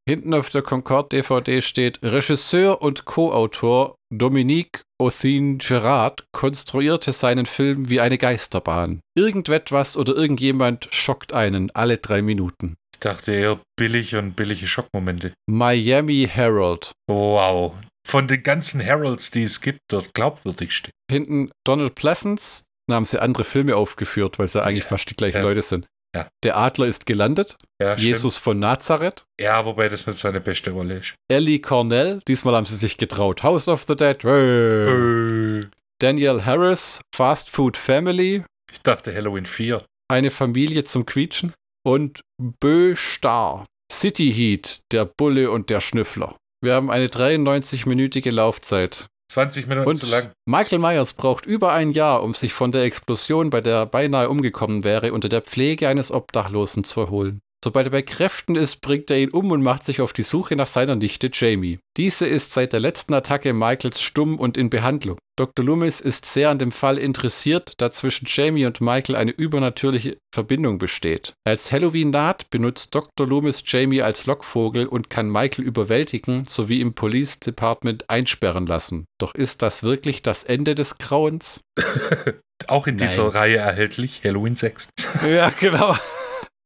Hinten 0.09 0.35
auf 0.35 0.51
der 0.51 0.63
Concorde-DVD 0.63 1.63
steht, 1.63 2.01
Regisseur 2.03 2.83
und 2.83 3.05
Co-Autor 3.05 3.95
Dominique 4.13 4.83
Othin 5.01 5.59
Gerard 5.59 6.25
konstruierte 6.33 7.13
seinen 7.13 7.47
Film 7.47 7.89
wie 7.91 8.01
eine 8.01 8.19
Geisterbahn. 8.19 9.01
Irgendetwas 9.17 9.97
oder 9.97 10.17
irgendjemand 10.17 10.89
schockt 10.91 11.33
einen 11.33 11.71
alle 11.75 11.99
drei 11.99 12.23
Minuten. 12.23 12.75
Ich 12.97 12.99
dachte 13.01 13.33
eher 13.33 13.61
billig 13.79 14.17
und 14.17 14.35
billige 14.35 14.67
Schockmomente. 14.67 15.33
Miami 15.49 16.27
Herald. 16.29 16.91
Wow. 17.09 17.75
Von 18.05 18.27
den 18.27 18.43
ganzen 18.43 18.81
Heralds, 18.81 19.31
die 19.31 19.45
es 19.45 19.61
gibt, 19.61 19.79
der 19.93 20.03
glaubwürdigste. 20.13 20.91
Hinten 21.09 21.53
Donald 21.65 21.95
Pleasance. 21.95 22.65
Da 22.89 22.97
haben 22.97 23.05
sie 23.05 23.23
andere 23.23 23.45
Filme 23.45 23.77
aufgeführt, 23.77 24.41
weil 24.41 24.49
sie 24.49 24.61
eigentlich 24.61 24.85
Ja. 24.85 24.89
fast 24.89 25.09
die 25.11 25.15
gleichen 25.15 25.37
Ja. 25.37 25.43
Leute 25.45 25.63
sind. 25.63 25.87
Ja. 26.15 26.29
Der 26.43 26.57
Adler 26.57 26.87
ist 26.87 27.07
gelandet. 27.07 27.57
Ja, 27.81 27.93
stimmt. 27.93 28.09
Jesus 28.09 28.37
von 28.37 28.59
Nazareth. 28.59 29.25
Ja, 29.41 29.65
wobei 29.65 29.89
das 29.89 30.07
nicht 30.07 30.19
seine 30.19 30.41
beste 30.41 30.71
Rolle 30.71 30.99
ist. 30.99 31.15
Ellie 31.31 31.61
Cornell. 31.61 32.21
Diesmal 32.27 32.55
haben 32.55 32.67
sie 32.67 32.77
sich 32.77 32.97
getraut. 32.97 33.43
House 33.43 33.69
of 33.69 33.83
the 33.85 33.95
Dead. 33.95 34.23
Hey. 34.23 35.61
Äh, 35.61 35.67
Daniel 36.01 36.45
Harris. 36.45 37.01
Fast 37.15 37.51
Food 37.51 37.77
Family. 37.77 38.45
Ich 38.73 38.81
dachte 38.83 39.15
Halloween 39.15 39.45
4. 39.45 39.85
Eine 40.11 40.31
Familie 40.31 40.85
zum 40.85 41.05
Quietschen 41.05 41.53
und 41.85 42.23
Bö 42.39 42.97
Star. 42.97 43.67
City 43.91 44.33
Heat, 44.33 44.81
der 44.93 45.07
Bulle 45.07 45.51
und 45.51 45.71
der 45.71 45.81
Schnüffler. 45.81 46.37
Wir 46.63 46.75
haben 46.75 46.91
eine 46.91 47.07
93-minütige 47.07 48.31
Laufzeit. 48.31 49.07
20 49.29 49.67
Minuten 49.67 49.89
Und 49.89 49.97
zu 49.97 50.07
lang. 50.07 50.31
Michael 50.47 50.79
Myers 50.79 51.13
braucht 51.13 51.47
über 51.47 51.73
ein 51.73 51.91
Jahr, 51.91 52.23
um 52.23 52.35
sich 52.35 52.53
von 52.53 52.73
der 52.73 52.83
Explosion, 52.83 53.51
bei 53.51 53.61
der 53.61 53.77
er 53.77 53.87
beinahe 53.87 54.29
umgekommen 54.29 54.85
wäre, 54.85 55.13
unter 55.13 55.29
der 55.29 55.43
Pflege 55.43 55.89
eines 55.89 56.11
Obdachlosen 56.11 56.85
zu 56.85 57.01
erholen. 57.01 57.43
Sobald 57.65 57.89
er 57.89 57.91
bei 57.91 58.03
Kräften 58.03 58.55
ist, 58.55 58.81
bringt 58.81 59.11
er 59.11 59.19
ihn 59.19 59.31
um 59.31 59.51
und 59.51 59.63
macht 59.63 59.83
sich 59.83 60.01
auf 60.01 60.13
die 60.13 60.23
Suche 60.23 60.55
nach 60.55 60.69
seiner 60.69 60.95
Nichte 60.95 61.31
Jamie. 61.33 61.81
Diese 61.97 62.27
ist 62.27 62.53
seit 62.53 62.73
der 62.73 62.79
letzten 62.79 63.15
Attacke 63.15 63.53
Michaels 63.53 64.01
stumm 64.01 64.39
und 64.39 64.57
in 64.57 64.71
Behandlung. 64.71 65.19
Dr. 65.37 65.65
Loomis 65.65 66.01
ist 66.01 66.27
sehr 66.27 66.51
an 66.51 66.59
dem 66.59 66.73
Fall 66.73 66.99
interessiert, 66.99 67.73
da 67.79 67.91
zwischen 67.91 68.27
Jamie 68.29 68.67
und 68.67 68.81
Michael 68.81 69.17
eine 69.17 69.33
übernatürliche 69.33 70.19
Verbindung 70.33 70.79
besteht. 70.79 71.35
Als 71.45 71.73
Halloween 71.73 72.11
naht, 72.11 72.51
benutzt 72.51 72.95
Dr. 72.95 73.27
Loomis 73.27 73.63
Jamie 73.67 74.03
als 74.03 74.27
Lockvogel 74.27 74.87
und 74.87 75.11
kann 75.11 75.29
Michael 75.29 75.65
überwältigen 75.65 76.45
sowie 76.45 76.81
im 76.81 76.95
Police 76.95 77.41
Department 77.41 78.09
einsperren 78.09 78.67
lassen. 78.67 79.07
Doch 79.21 79.35
ist 79.35 79.63
das 79.63 79.83
wirklich 79.83 80.23
das 80.23 80.45
Ende 80.45 80.75
des 80.75 80.99
Grauens? 80.99 81.61
Auch 82.67 82.87
in 82.87 82.97
dieser 82.97 83.25
Nein. 83.25 83.33
Reihe 83.33 83.57
erhältlich. 83.59 84.23
Halloween 84.25 84.57
6. 84.57 84.89
Ja, 85.25 85.51
genau. 85.51 85.97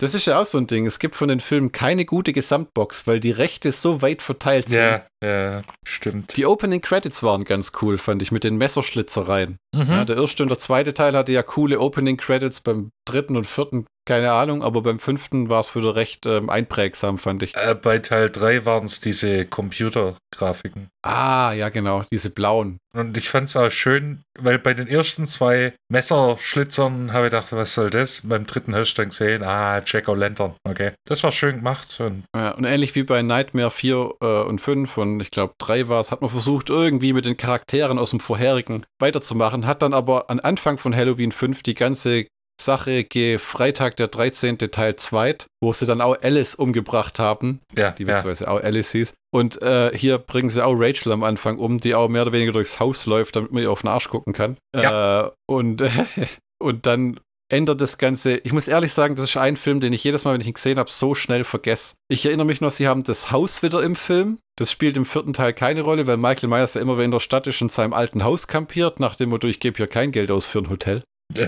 Das 0.02 0.16
ist 0.16 0.26
ja 0.26 0.40
auch 0.40 0.46
so 0.46 0.58
ein 0.58 0.66
Ding. 0.66 0.84
Es 0.84 0.98
gibt 0.98 1.14
von 1.14 1.28
den 1.28 1.38
Filmen 1.38 1.70
keine 1.70 2.04
gute 2.04 2.32
Gesamtbox, 2.32 3.06
weil 3.06 3.20
die 3.20 3.30
Rechte 3.30 3.70
so 3.70 4.02
weit 4.02 4.20
verteilt 4.20 4.68
sind. 4.68 4.78
Ja, 4.78 5.06
ja, 5.22 5.62
stimmt. 5.86 6.36
Die 6.36 6.46
Opening 6.46 6.80
Credits 6.80 7.22
waren 7.22 7.44
ganz 7.44 7.72
cool, 7.80 7.96
fand 7.96 8.22
ich, 8.22 8.32
mit 8.32 8.44
den 8.44 8.56
Messerschlitzereien. 8.56 9.58
Mhm. 9.74 9.90
Ja, 9.90 10.04
der 10.04 10.16
erste 10.16 10.42
und 10.42 10.48
der 10.48 10.58
zweite 10.58 10.94
Teil 10.94 11.14
hatte 11.14 11.32
ja 11.32 11.42
coole 11.42 11.78
Opening 11.78 12.16
Credits, 12.16 12.60
beim 12.60 12.90
dritten 13.04 13.36
und 13.36 13.46
vierten 13.46 13.86
keine 14.04 14.32
Ahnung, 14.32 14.64
aber 14.64 14.82
beim 14.82 14.98
fünften 14.98 15.48
war 15.48 15.60
es 15.60 15.76
wieder 15.76 15.94
recht 15.94 16.26
ähm, 16.26 16.50
einprägsam, 16.50 17.18
fand 17.18 17.44
ich. 17.44 17.54
Äh, 17.54 17.76
bei 17.80 18.00
Teil 18.00 18.30
3 18.30 18.64
waren 18.64 18.84
es 18.84 18.98
diese 18.98 19.46
Computergrafiken. 19.46 20.88
Ah, 21.02 21.52
ja, 21.52 21.68
genau, 21.68 22.02
diese 22.10 22.30
blauen. 22.30 22.78
Und 22.94 23.16
ich 23.16 23.28
fand 23.28 23.48
es 23.48 23.56
auch 23.56 23.70
schön, 23.70 24.22
weil 24.38 24.58
bei 24.58 24.74
den 24.74 24.88
ersten 24.88 25.24
zwei 25.26 25.74
Messerschlitzern 25.88 27.12
habe 27.12 27.26
ich 27.26 27.30
gedacht, 27.30 27.52
was 27.52 27.74
soll 27.74 27.90
das? 27.90 28.22
Beim 28.24 28.46
dritten 28.46 28.74
hast 28.74 28.94
du 28.94 29.02
dann 29.02 29.10
gesehen, 29.10 29.44
ah, 29.44 29.80
Jack 29.86 30.08
O'Lantern. 30.08 30.54
Okay. 30.64 30.92
Das 31.06 31.22
war 31.22 31.30
schön 31.30 31.56
gemacht. 31.56 32.00
Und 32.00 32.24
Ja, 32.34 32.50
und 32.52 32.64
ähnlich 32.64 32.94
wie 32.96 33.04
bei 33.04 33.22
Nightmare 33.22 33.70
4 33.70 34.14
äh, 34.20 34.26
und 34.42 34.60
5 34.60 34.98
und 34.98 35.11
ich 35.20 35.30
glaube 35.30 35.54
3 35.58 35.88
war 35.88 36.00
es, 36.00 36.10
hat 36.10 36.20
man 36.20 36.30
versucht, 36.30 36.70
irgendwie 36.70 37.12
mit 37.12 37.24
den 37.24 37.36
Charakteren 37.36 37.98
aus 37.98 38.10
dem 38.10 38.20
vorherigen 38.20 38.84
weiterzumachen, 38.98 39.66
hat 39.66 39.82
dann 39.82 39.94
aber 39.94 40.30
am 40.30 40.40
Anfang 40.42 40.78
von 40.78 40.94
Halloween 40.94 41.32
5 41.32 41.62
die 41.62 41.74
ganze 41.74 42.26
Sache 42.60 43.04
ge 43.04 43.38
Freitag 43.38 43.96
der 43.96 44.08
13. 44.08 44.58
Teil 44.58 44.96
2, 44.96 45.36
wo 45.60 45.72
sie 45.72 45.86
dann 45.86 46.00
auch 46.00 46.16
Alice 46.22 46.54
umgebracht 46.54 47.18
haben, 47.18 47.60
ja, 47.76 47.90
die 47.90 48.04
ja. 48.04 48.08
beziehungsweise 48.08 48.48
auch 48.50 48.62
Alice 48.62 48.92
hieß. 48.92 49.14
Und 49.34 49.60
äh, 49.62 49.96
hier 49.96 50.18
bringen 50.18 50.50
sie 50.50 50.64
auch 50.64 50.74
Rachel 50.74 51.12
am 51.12 51.22
Anfang 51.22 51.58
um, 51.58 51.78
die 51.78 51.94
auch 51.94 52.08
mehr 52.08 52.22
oder 52.22 52.32
weniger 52.32 52.52
durchs 52.52 52.78
Haus 52.78 53.06
läuft, 53.06 53.36
damit 53.36 53.52
man 53.52 53.62
ihr 53.62 53.70
auf 53.70 53.80
den 53.82 53.88
Arsch 53.88 54.08
gucken 54.08 54.32
kann. 54.32 54.56
Äh, 54.72 55.28
und, 55.46 55.82
und 56.62 56.86
dann 56.86 57.18
ändert 57.52 57.80
das 57.80 57.98
Ganze. 57.98 58.36
Ich 58.38 58.52
muss 58.52 58.66
ehrlich 58.66 58.92
sagen, 58.92 59.14
das 59.14 59.26
ist 59.26 59.36
ein 59.36 59.56
Film, 59.56 59.80
den 59.80 59.92
ich 59.92 60.02
jedes 60.02 60.24
Mal, 60.24 60.34
wenn 60.34 60.40
ich 60.40 60.46
ihn 60.46 60.54
gesehen 60.54 60.78
habe, 60.78 60.90
so 60.90 61.14
schnell 61.14 61.44
vergesse. 61.44 61.94
Ich 62.08 62.24
erinnere 62.24 62.46
mich 62.46 62.60
noch, 62.60 62.70
sie 62.70 62.88
haben 62.88 63.04
das 63.04 63.30
Haus 63.30 63.62
wieder 63.62 63.82
im 63.82 63.94
Film. 63.94 64.38
Das 64.56 64.72
spielt 64.72 64.96
im 64.96 65.04
vierten 65.04 65.32
Teil 65.32 65.52
keine 65.52 65.82
Rolle, 65.82 66.06
weil 66.06 66.16
Michael 66.16 66.48
Myers 66.48 66.74
ja 66.74 66.80
immer 66.80 66.94
wieder 66.94 67.04
in 67.04 67.10
der 67.10 67.20
Stadt 67.20 67.46
ist 67.46 67.60
und 67.60 67.66
in 67.66 67.74
seinem 67.74 67.92
alten 67.92 68.24
Haus 68.24 68.48
kampiert, 68.48 69.00
nach 69.00 69.16
dem 69.16 69.28
Motto, 69.28 69.46
ich 69.46 69.60
gebe 69.60 69.76
hier 69.76 69.86
kein 69.86 70.12
Geld 70.12 70.30
aus 70.30 70.46
für 70.46 70.60
ein 70.60 70.70
Hotel. 70.70 71.02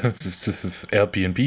Airbnb. 0.90 1.38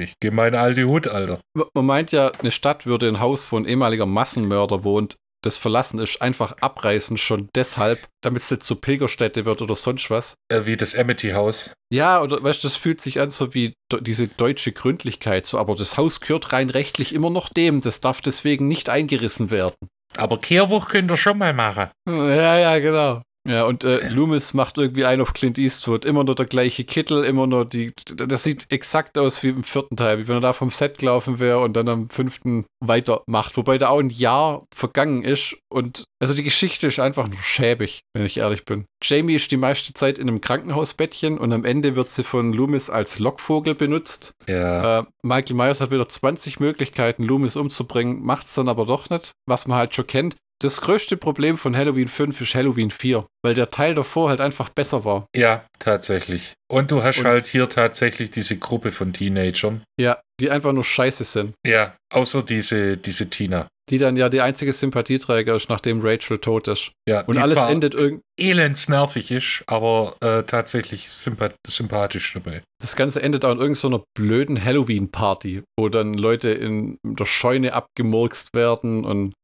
Ich 0.00 0.14
gehe 0.20 0.30
meine 0.30 0.60
alte 0.60 0.84
Hut, 0.84 1.08
Alter. 1.08 1.40
Man 1.74 1.86
meint 1.86 2.12
ja, 2.12 2.30
eine 2.30 2.52
Stadt 2.52 2.86
würde 2.86 3.08
ein 3.08 3.18
Haus, 3.18 3.50
wo 3.50 3.56
ein 3.56 3.64
ehemaliger 3.64 4.06
Massenmörder 4.06 4.84
wohnt, 4.84 5.16
das 5.42 5.56
verlassen 5.56 5.98
ist, 5.98 6.20
einfach 6.20 6.56
abreißen, 6.60 7.16
schon 7.16 7.48
deshalb, 7.54 8.06
damit 8.22 8.42
es 8.42 8.50
nicht 8.50 8.62
zur 8.62 8.80
Pilgerstätte 8.80 9.44
wird 9.44 9.62
oder 9.62 9.74
sonst 9.74 10.10
was. 10.10 10.34
Äh, 10.48 10.66
wie 10.66 10.76
das 10.76 10.96
Amity 10.96 11.30
House. 11.30 11.72
Ja, 11.92 12.20
oder 12.20 12.42
weißt 12.42 12.62
du, 12.62 12.68
das 12.68 12.76
fühlt 12.76 13.00
sich 13.00 13.20
an 13.20 13.30
so 13.30 13.54
wie 13.54 13.74
diese 14.00 14.28
deutsche 14.28 14.72
Gründlichkeit, 14.72 15.46
so, 15.46 15.58
aber 15.58 15.74
das 15.74 15.96
Haus 15.96 16.20
gehört 16.20 16.52
rein 16.52 16.70
rechtlich 16.70 17.14
immer 17.14 17.30
noch 17.30 17.48
dem, 17.48 17.80
das 17.80 18.00
darf 18.00 18.20
deswegen 18.20 18.68
nicht 18.68 18.88
eingerissen 18.88 19.50
werden. 19.50 19.74
Aber 20.16 20.40
Kehrwoch 20.40 20.88
könnt 20.88 21.10
ihr 21.10 21.16
schon 21.16 21.38
mal 21.38 21.54
machen. 21.54 21.90
Ja, 22.06 22.58
ja, 22.58 22.78
genau. 22.78 23.22
Ja, 23.48 23.64
und 23.64 23.82
äh, 23.82 24.06
Loomis 24.08 24.52
macht 24.52 24.76
irgendwie 24.76 25.06
einen 25.06 25.22
auf 25.22 25.32
Clint 25.32 25.56
Eastwood. 25.56 26.04
Immer 26.04 26.22
nur 26.22 26.34
der 26.34 26.44
gleiche 26.44 26.84
Kittel, 26.84 27.24
immer 27.24 27.46
nur 27.46 27.64
die. 27.64 27.92
Das 28.14 28.42
sieht 28.42 28.70
exakt 28.70 29.16
aus 29.16 29.42
wie 29.42 29.48
im 29.48 29.64
vierten 29.64 29.96
Teil, 29.96 30.18
wie 30.18 30.28
wenn 30.28 30.36
er 30.36 30.40
da 30.40 30.52
vom 30.52 30.70
Set 30.70 30.98
gelaufen 30.98 31.38
wäre 31.38 31.60
und 31.60 31.74
dann 31.74 31.88
am 31.88 32.08
fünften 32.10 32.66
weitermacht. 32.80 33.56
Wobei 33.56 33.78
da 33.78 33.88
auch 33.88 34.00
ein 34.00 34.10
Jahr 34.10 34.64
vergangen 34.74 35.24
ist 35.24 35.56
und. 35.70 36.04
Also 36.20 36.34
die 36.34 36.42
Geschichte 36.42 36.88
ist 36.88 36.98
einfach 36.98 37.28
nur 37.28 37.40
schäbig, 37.40 38.00
wenn 38.12 38.26
ich 38.26 38.38
ehrlich 38.38 38.64
bin. 38.64 38.86
Jamie 39.02 39.36
ist 39.36 39.52
die 39.52 39.56
meiste 39.56 39.94
Zeit 39.94 40.18
in 40.18 40.28
einem 40.28 40.40
Krankenhausbettchen 40.40 41.38
und 41.38 41.52
am 41.52 41.64
Ende 41.64 41.94
wird 41.94 42.10
sie 42.10 42.24
von 42.24 42.52
Loomis 42.52 42.90
als 42.90 43.20
Lockvogel 43.20 43.76
benutzt. 43.76 44.32
Ja. 44.48 44.98
Äh, 44.98 45.04
Michael 45.22 45.56
Myers 45.56 45.80
hat 45.80 45.92
wieder 45.92 46.08
20 46.08 46.58
Möglichkeiten, 46.58 47.22
Loomis 47.22 47.54
umzubringen, 47.54 48.24
macht 48.24 48.46
es 48.46 48.54
dann 48.54 48.68
aber 48.68 48.84
doch 48.84 49.10
nicht, 49.10 49.30
was 49.46 49.68
man 49.68 49.78
halt 49.78 49.94
schon 49.94 50.08
kennt. 50.08 50.36
Das 50.60 50.80
größte 50.80 51.16
Problem 51.16 51.56
von 51.56 51.76
Halloween 51.76 52.08
5 52.08 52.40
ist 52.40 52.54
Halloween 52.54 52.90
4, 52.90 53.24
weil 53.44 53.54
der 53.54 53.70
Teil 53.70 53.94
davor 53.94 54.28
halt 54.28 54.40
einfach 54.40 54.68
besser 54.70 55.04
war. 55.04 55.26
Ja, 55.36 55.64
tatsächlich. 55.78 56.54
Und 56.68 56.90
du 56.90 57.02
hast 57.04 57.18
Und- 57.20 57.26
halt 57.26 57.46
hier 57.46 57.68
tatsächlich 57.68 58.30
diese 58.32 58.58
Gruppe 58.58 58.90
von 58.90 59.12
Teenagern. 59.12 59.82
Ja, 60.00 60.20
die 60.40 60.50
einfach 60.50 60.72
nur 60.72 60.84
scheiße 60.84 61.24
sind. 61.24 61.54
Ja, 61.64 61.96
außer 62.12 62.42
diese, 62.42 62.96
diese 62.96 63.30
Tina. 63.30 63.68
Die 63.90 63.98
dann 63.98 64.16
ja 64.16 64.28
die 64.28 64.40
einzige 64.40 64.72
Sympathieträger 64.72 65.54
ist, 65.54 65.68
nachdem 65.68 66.00
Rachel 66.02 66.38
tot 66.38 66.68
ist. 66.68 66.92
Ja, 67.08 67.22
Und 67.22 67.38
alles 67.38 67.54
endet 67.54 67.94
irgendwie. 67.94 68.22
elends 68.38 68.88
nervig 68.88 69.30
ist, 69.30 69.64
aber 69.66 70.14
äh, 70.20 70.42
tatsächlich 70.42 71.10
sympa 71.10 71.50
sympathisch 71.66 72.32
dabei. 72.34 72.62
Das 72.82 72.94
Ganze 72.96 73.22
endet 73.22 73.44
auch 73.44 73.52
in 73.52 73.58
irgendeiner 73.58 74.02
blöden 74.16 74.62
Halloween-Party, 74.62 75.62
wo 75.78 75.88
dann 75.88 76.14
Leute 76.14 76.50
in 76.50 76.98
der 77.04 77.24
Scheune 77.24 77.72
abgemurkst 77.72 78.54
werden 78.54 79.04
und 79.04 79.34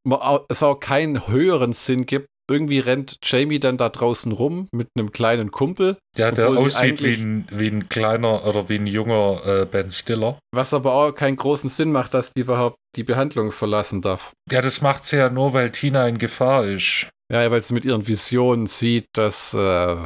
es 0.49 0.62
auch 0.62 0.78
keinen 0.78 1.26
höheren 1.26 1.72
Sinn 1.72 2.07
gibt. 2.07 2.26
Irgendwie 2.51 2.78
rennt 2.78 3.18
Jamie 3.22 3.59
dann 3.59 3.76
da 3.76 3.88
draußen 3.88 4.30
rum 4.32 4.68
mit 4.72 4.88
einem 4.97 5.12
kleinen 5.12 5.51
Kumpel, 5.51 5.97
Ja, 6.16 6.30
der 6.30 6.49
aussieht 6.51 7.03
wie 7.03 7.14
ein, 7.14 7.49
wie 7.51 7.68
ein 7.68 7.88
kleiner 7.88 8.45
oder 8.47 8.68
wie 8.68 8.76
ein 8.76 8.86
junger 8.86 9.40
äh, 9.47 9.64
Ben 9.66 9.90
Stiller. 9.90 10.38
was 10.55 10.74
aber 10.74 10.92
auch 10.92 11.12
keinen 11.12 11.36
großen 11.36 11.70
Sinn 11.70 11.90
macht, 11.92 12.12
dass 12.14 12.32
die 12.32 12.40
überhaupt 12.40 12.76
die 12.97 13.02
Behandlung 13.05 13.51
verlassen 13.51 14.02
darf. 14.02 14.32
Ja, 14.51 14.60
das 14.62 14.82
macht 14.82 15.06
sie 15.06 15.16
ja 15.16 15.31
nur, 15.31 15.52
weil 15.52 15.70
Tina 15.73 16.06
in 16.06 16.19
Gefahr 16.19 16.66
ist. 16.66 17.09
Ja, 17.32 17.51
weil 17.51 17.62
sie 17.62 17.73
mit 17.73 17.86
ihren 17.86 18.06
Visionen 18.06 18.66
sieht, 18.66 19.06
dass. 19.14 19.55
Äh, 19.55 19.59
äh, 19.59 20.05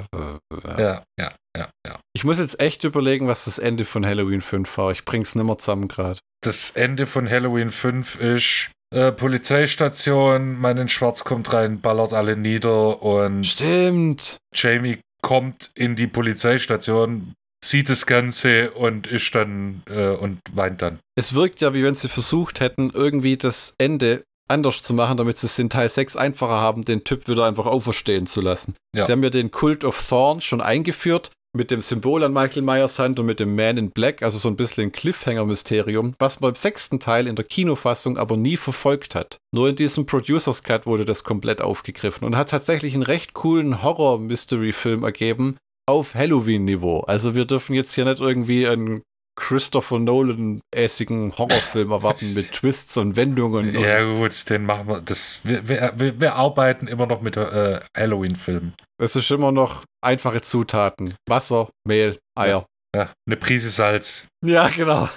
ja. 0.64 0.78
Ja, 0.78 1.02
ja, 1.18 1.30
ja, 1.56 1.68
ja. 1.86 2.00
Ich 2.14 2.22
muss 2.24 2.38
jetzt 2.38 2.60
echt 2.60 2.84
überlegen, 2.84 3.26
was 3.26 3.46
das 3.46 3.58
Ende 3.58 3.84
von 3.84 4.06
Halloween 4.06 4.40
5 4.40 4.78
war. 4.78 4.92
Ich 4.92 5.04
bring's 5.04 5.34
nimmer 5.34 5.58
zusammen 5.58 5.88
gerade. 5.88 6.20
das 6.44 6.70
Ende 6.70 7.06
von 7.06 7.28
Halloween 7.28 7.70
5 7.70 8.20
ist 8.20 8.70
äh, 8.90 9.12
Polizeistation, 9.12 10.58
Mann 10.58 10.78
in 10.78 10.88
Schwarz 10.88 11.24
kommt 11.24 11.52
rein, 11.52 11.80
ballert 11.80 12.12
alle 12.12 12.36
nieder 12.36 13.02
und 13.02 13.44
Stimmt. 13.44 14.38
Jamie 14.54 15.00
kommt 15.22 15.70
in 15.74 15.96
die 15.96 16.06
Polizeistation, 16.06 17.34
sieht 17.64 17.90
das 17.90 18.06
Ganze 18.06 18.70
und 18.70 19.06
ist 19.06 19.34
dann 19.34 19.82
äh, 19.90 20.10
und 20.10 20.40
weint 20.52 20.80
dann. 20.80 21.00
Es 21.16 21.34
wirkt 21.34 21.60
ja, 21.60 21.74
wie 21.74 21.84
wenn 21.84 21.94
sie 21.94 22.08
versucht 22.08 22.60
hätten, 22.60 22.90
irgendwie 22.90 23.36
das 23.36 23.74
Ende 23.78 24.22
anders 24.48 24.82
zu 24.82 24.94
machen, 24.94 25.18
damit 25.18 25.36
sie 25.36 25.46
es 25.46 25.58
in 25.58 25.68
Teil 25.68 25.88
6 25.88 26.16
einfacher 26.16 26.60
haben, 26.60 26.84
den 26.84 27.04
Typ 27.04 27.28
wieder 27.28 27.44
einfach 27.44 27.66
auferstehen 27.66 28.26
zu 28.26 28.40
lassen. 28.40 28.74
Ja. 28.96 29.04
Sie 29.04 29.12
haben 29.12 29.22
ja 29.22 29.30
den 29.30 29.50
Cult 29.50 29.84
of 29.84 30.02
Thorn 30.08 30.40
schon 30.40 30.60
eingeführt, 30.60 31.30
mit 31.58 31.72
dem 31.72 31.80
Symbol 31.80 32.22
an 32.22 32.32
Michael 32.32 32.62
Myers 32.62 33.00
Hand 33.00 33.18
und 33.18 33.26
mit 33.26 33.40
dem 33.40 33.56
Man 33.56 33.76
in 33.76 33.90
Black, 33.90 34.22
also 34.22 34.38
so 34.38 34.48
ein 34.48 34.54
bisschen 34.54 34.84
ein 34.84 34.92
Cliffhanger-Mysterium, 34.92 36.14
was 36.20 36.38
man 36.40 36.50
im 36.50 36.54
sechsten 36.54 37.00
Teil 37.00 37.26
in 37.26 37.34
der 37.34 37.44
Kinofassung 37.44 38.16
aber 38.16 38.36
nie 38.36 38.56
verfolgt 38.56 39.16
hat. 39.16 39.38
Nur 39.52 39.68
in 39.68 39.74
diesem 39.74 40.06
Producers 40.06 40.62
Cut 40.62 40.86
wurde 40.86 41.04
das 41.04 41.24
komplett 41.24 41.60
aufgegriffen 41.60 42.24
und 42.24 42.36
hat 42.36 42.50
tatsächlich 42.50 42.94
einen 42.94 43.02
recht 43.02 43.34
coolen 43.34 43.82
Horror-Mystery-Film 43.82 45.02
ergeben 45.02 45.56
auf 45.86 46.14
Halloween-Niveau. 46.14 47.00
Also 47.00 47.34
wir 47.34 47.44
dürfen 47.44 47.74
jetzt 47.74 47.92
hier 47.92 48.04
nicht 48.04 48.20
irgendwie 48.20 48.68
einen 48.68 49.02
Christopher 49.38 49.98
Nolan-äßigen 50.00 51.38
Horrorfilm 51.38 51.92
erwarten 51.92 52.34
mit 52.34 52.52
Twists 52.52 52.96
und 52.96 53.16
Wendungen. 53.16 53.76
Und 53.76 53.82
Ja 53.82 54.04
gut, 54.04 54.50
den 54.50 54.66
machen 54.66 54.88
wir. 54.88 55.00
Das, 55.00 55.40
wir, 55.44 55.68
wir, 55.68 56.20
wir, 56.20 56.34
arbeiten 56.34 56.88
immer 56.88 57.06
noch 57.06 57.22
mit 57.22 57.36
äh, 57.36 57.80
Halloween-Filmen. 57.96 58.74
es 59.00 59.16
ist 59.16 59.30
immer 59.30 59.52
noch 59.52 59.84
einfache 60.04 60.42
Zutaten. 60.42 61.14
Wasser, 61.28 61.70
Mehl, 61.86 62.18
Eier. 62.36 62.66
Ja, 62.96 63.12
eine 63.26 63.36
Prise 63.36 63.70
Salz. 63.70 64.28
Ja, 64.44 64.68
genau. 64.68 65.08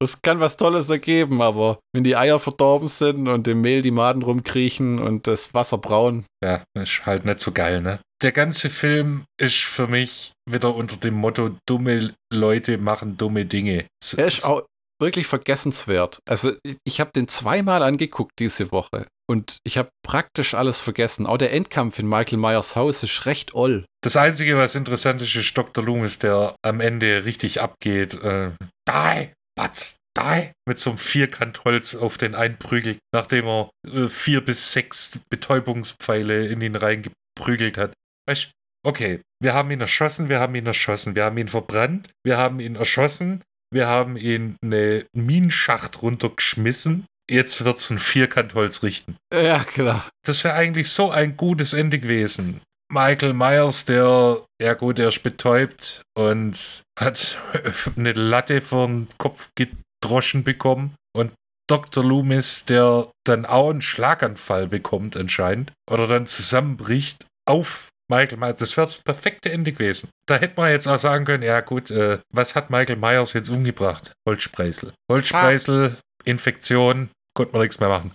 Das 0.00 0.22
kann 0.22 0.40
was 0.40 0.56
Tolles 0.56 0.88
ergeben, 0.88 1.42
aber 1.42 1.78
wenn 1.92 2.04
die 2.04 2.16
Eier 2.16 2.38
verdorben 2.38 2.88
sind 2.88 3.28
und 3.28 3.46
im 3.48 3.60
Mehl 3.60 3.82
die 3.82 3.90
Maden 3.90 4.22
rumkriechen 4.22 4.98
und 4.98 5.26
das 5.26 5.52
Wasser 5.54 5.78
braun, 5.78 6.24
Ja, 6.42 6.64
ist 6.74 7.04
halt 7.04 7.24
nicht 7.24 7.40
so 7.40 7.52
geil, 7.52 7.82
ne? 7.82 8.00
Der 8.20 8.32
ganze 8.32 8.68
Film 8.68 9.24
ist 9.40 9.60
für 9.60 9.86
mich 9.86 10.32
wieder 10.48 10.74
unter 10.74 10.96
dem 10.96 11.14
Motto, 11.14 11.56
dumme 11.66 12.14
Leute 12.32 12.78
machen 12.78 13.16
dumme 13.16 13.46
Dinge. 13.46 13.86
Er 14.16 14.26
ist 14.26 14.44
auch 14.44 14.66
wirklich 15.00 15.28
vergessenswert. 15.28 16.18
Also 16.28 16.56
ich 16.84 17.00
habe 17.00 17.12
den 17.12 17.28
zweimal 17.28 17.82
angeguckt 17.82 18.32
diese 18.40 18.72
Woche 18.72 19.06
und 19.30 19.58
ich 19.64 19.78
habe 19.78 19.90
praktisch 20.04 20.54
alles 20.54 20.80
vergessen. 20.80 21.26
Auch 21.26 21.38
der 21.38 21.52
Endkampf 21.52 22.00
in 22.00 22.08
Michael 22.08 22.38
Myers 22.38 22.74
Haus 22.74 23.04
ist 23.04 23.24
recht 23.24 23.54
oll. 23.54 23.84
Das 24.02 24.16
Einzige, 24.16 24.56
was 24.56 24.74
interessant 24.74 25.22
ist, 25.22 25.36
ist 25.36 25.56
Dr. 25.56 25.84
Loomis, 25.84 26.18
der 26.18 26.56
am 26.62 26.80
Ende 26.80 27.24
richtig 27.24 27.60
abgeht. 27.60 28.20
Äh, 28.22 28.50
die, 28.88 29.32
Batz, 29.56 29.96
die. 30.16 30.50
Mit 30.66 30.80
so 30.80 30.90
einem 30.90 30.98
Vierkantholz 30.98 31.94
auf 31.94 32.18
den 32.18 32.34
einprügelt, 32.34 32.98
nachdem 33.14 33.46
er 33.46 33.70
äh, 33.86 34.08
vier 34.08 34.44
bis 34.44 34.72
sechs 34.72 35.20
Betäubungspfeile 35.30 36.48
in 36.48 36.60
ihn 36.60 36.74
reingeprügelt 36.74 37.78
hat. 37.78 37.92
Weißt 38.28 38.50
okay, 38.86 39.20
wir 39.40 39.54
haben 39.54 39.70
ihn 39.70 39.80
erschossen, 39.80 40.28
wir 40.28 40.38
haben 40.38 40.54
ihn 40.54 40.66
erschossen, 40.66 41.16
wir 41.16 41.24
haben 41.24 41.38
ihn 41.38 41.48
verbrannt, 41.48 42.10
wir 42.22 42.36
haben 42.36 42.60
ihn 42.60 42.76
erschossen, 42.76 43.42
wir 43.72 43.86
haben 43.86 44.16
ihn 44.16 44.56
eine 44.62 45.06
Minenschacht 45.14 46.02
runtergeschmissen. 46.02 47.06
Jetzt 47.30 47.64
wird 47.64 47.78
es 47.78 47.90
ein 47.90 47.98
Vierkantholz 47.98 48.82
richten. 48.82 49.16
Ja, 49.32 49.64
klar. 49.64 50.08
Das 50.24 50.44
wäre 50.44 50.54
eigentlich 50.54 50.90
so 50.90 51.10
ein 51.10 51.36
gutes 51.36 51.72
Ende 51.74 51.98
gewesen. 51.98 52.60
Michael 52.90 53.34
Myers, 53.34 53.84
der, 53.84 54.44
ja 54.60 54.72
gut, 54.74 54.96
der 54.96 55.08
ist 55.08 55.22
betäubt 55.22 56.02
und 56.14 56.82
hat 56.98 57.38
eine 57.96 58.12
Latte 58.12 58.62
vor 58.62 58.86
den 58.86 59.08
Kopf 59.18 59.50
gedroschen 59.54 60.44
bekommen. 60.44 60.94
Und 61.14 61.32
Dr. 61.68 62.02
Loomis, 62.02 62.64
der 62.64 63.10
dann 63.24 63.44
auch 63.44 63.70
einen 63.70 63.82
Schlaganfall 63.82 64.68
bekommt 64.68 65.16
anscheinend 65.16 65.72
oder 65.90 66.06
dann 66.06 66.26
zusammenbricht 66.26 67.26
auf 67.46 67.88
Michael 68.10 68.38
Myers. 68.38 68.56
Das 68.56 68.76
wäre 68.76 68.86
das 68.86 68.98
perfekte 68.98 69.50
Ende 69.52 69.72
gewesen. 69.72 70.10
Da 70.26 70.36
hätte 70.36 70.54
man 70.56 70.70
jetzt 70.70 70.86
auch 70.86 70.98
sagen 70.98 71.24
können, 71.24 71.42
ja 71.42 71.60
gut, 71.60 71.90
äh, 71.90 72.18
was 72.32 72.54
hat 72.54 72.70
Michael 72.70 72.96
Myers 72.96 73.32
jetzt 73.32 73.50
umgebracht? 73.50 74.12
Holzspreisel. 74.26 74.92
Holzspreisel, 75.10 75.96
Infektion, 76.24 77.10
konnte 77.34 77.52
man 77.52 77.62
nichts 77.62 77.80
mehr 77.80 77.88
machen. 77.88 78.12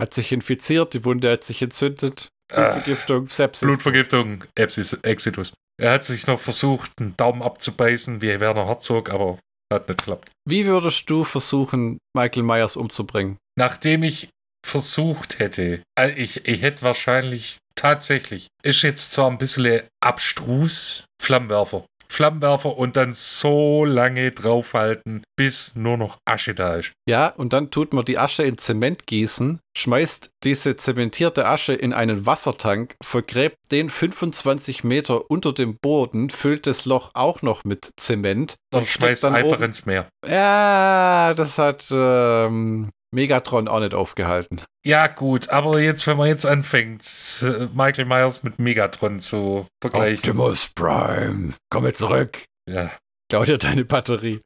Hat 0.00 0.14
sich 0.14 0.32
infiziert, 0.32 0.94
die 0.94 1.04
Wunde 1.04 1.32
hat 1.32 1.44
sich 1.44 1.62
entzündet. 1.62 2.28
Ah. 2.52 2.72
Blutvergiftung, 2.72 3.28
Sepsis. 3.28 3.66
Blutvergiftung, 3.66 4.44
Epsis, 4.54 4.92
Exitus. 5.02 5.52
Er 5.80 5.92
hat 5.92 6.04
sich 6.04 6.26
noch 6.26 6.40
versucht, 6.40 6.92
einen 7.00 7.16
Daumen 7.16 7.42
abzubeißen, 7.42 8.22
wie 8.22 8.40
Werner 8.40 8.66
Herzog, 8.66 9.10
aber 9.10 9.38
hat 9.72 9.88
nicht 9.88 9.98
geklappt. 9.98 10.30
Wie 10.48 10.66
würdest 10.66 11.08
du 11.10 11.24
versuchen, 11.24 11.98
Michael 12.16 12.42
Myers 12.42 12.76
umzubringen? 12.76 13.36
Nachdem 13.56 14.02
ich 14.02 14.30
versucht 14.66 15.38
hätte, 15.38 15.82
äh, 15.98 16.10
ich, 16.12 16.46
ich 16.48 16.62
hätte 16.62 16.82
wahrscheinlich 16.82 17.58
tatsächlich, 17.78 18.48
ist 18.62 18.82
jetzt 18.82 19.12
zwar 19.12 19.30
ein 19.30 19.38
bisschen 19.38 19.82
abstrus, 20.00 21.04
Flammenwerfer. 21.22 21.84
Flammenwerfer 22.10 22.74
und 22.78 22.96
dann 22.96 23.12
so 23.12 23.84
lange 23.84 24.30
draufhalten, 24.32 25.22
bis 25.36 25.76
nur 25.76 25.98
noch 25.98 26.16
Asche 26.24 26.54
da 26.54 26.76
ist. 26.76 26.92
Ja, 27.06 27.28
und 27.28 27.52
dann 27.52 27.70
tut 27.70 27.92
man 27.92 28.04
die 28.06 28.16
Asche 28.18 28.44
in 28.44 28.56
Zement 28.56 29.06
gießen, 29.06 29.60
schmeißt 29.76 30.30
diese 30.42 30.76
zementierte 30.76 31.46
Asche 31.46 31.74
in 31.74 31.92
einen 31.92 32.24
Wassertank, 32.24 32.94
vergräbt 33.04 33.56
den 33.70 33.90
25 33.90 34.84
Meter 34.84 35.30
unter 35.30 35.52
dem 35.52 35.76
Boden, 35.82 36.30
füllt 36.30 36.66
das 36.66 36.86
Loch 36.86 37.10
auch 37.12 37.42
noch 37.42 37.64
mit 37.64 37.90
Zement. 38.00 38.54
Und 38.74 38.86
steckt 38.86 39.02
schmeißt 39.02 39.24
dann 39.24 39.34
einfach 39.34 39.56
oben- 39.56 39.64
ins 39.64 39.84
Meer. 39.84 40.08
Ja, 40.26 41.34
das 41.36 41.58
hat 41.58 41.88
ähm, 41.92 42.88
Megatron 43.12 43.68
auch 43.68 43.80
nicht 43.80 43.94
aufgehalten. 43.94 44.62
Ja, 44.84 45.06
gut, 45.06 45.48
aber 45.50 45.80
jetzt, 45.80 46.06
wenn 46.06 46.16
man 46.16 46.28
jetzt 46.28 46.46
anfängt, 46.46 47.02
Michael 47.74 48.04
Myers 48.04 48.42
mit 48.42 48.58
Megatron 48.58 49.20
zu 49.20 49.66
vergleichen. 49.80 50.18
Optimus 50.18 50.68
Prime, 50.74 51.54
komme 51.70 51.92
zurück. 51.92 52.44
Ja, 52.68 52.90
Klau 53.30 53.44
dir 53.44 53.58
deine 53.58 53.84
Batterie. 53.84 54.40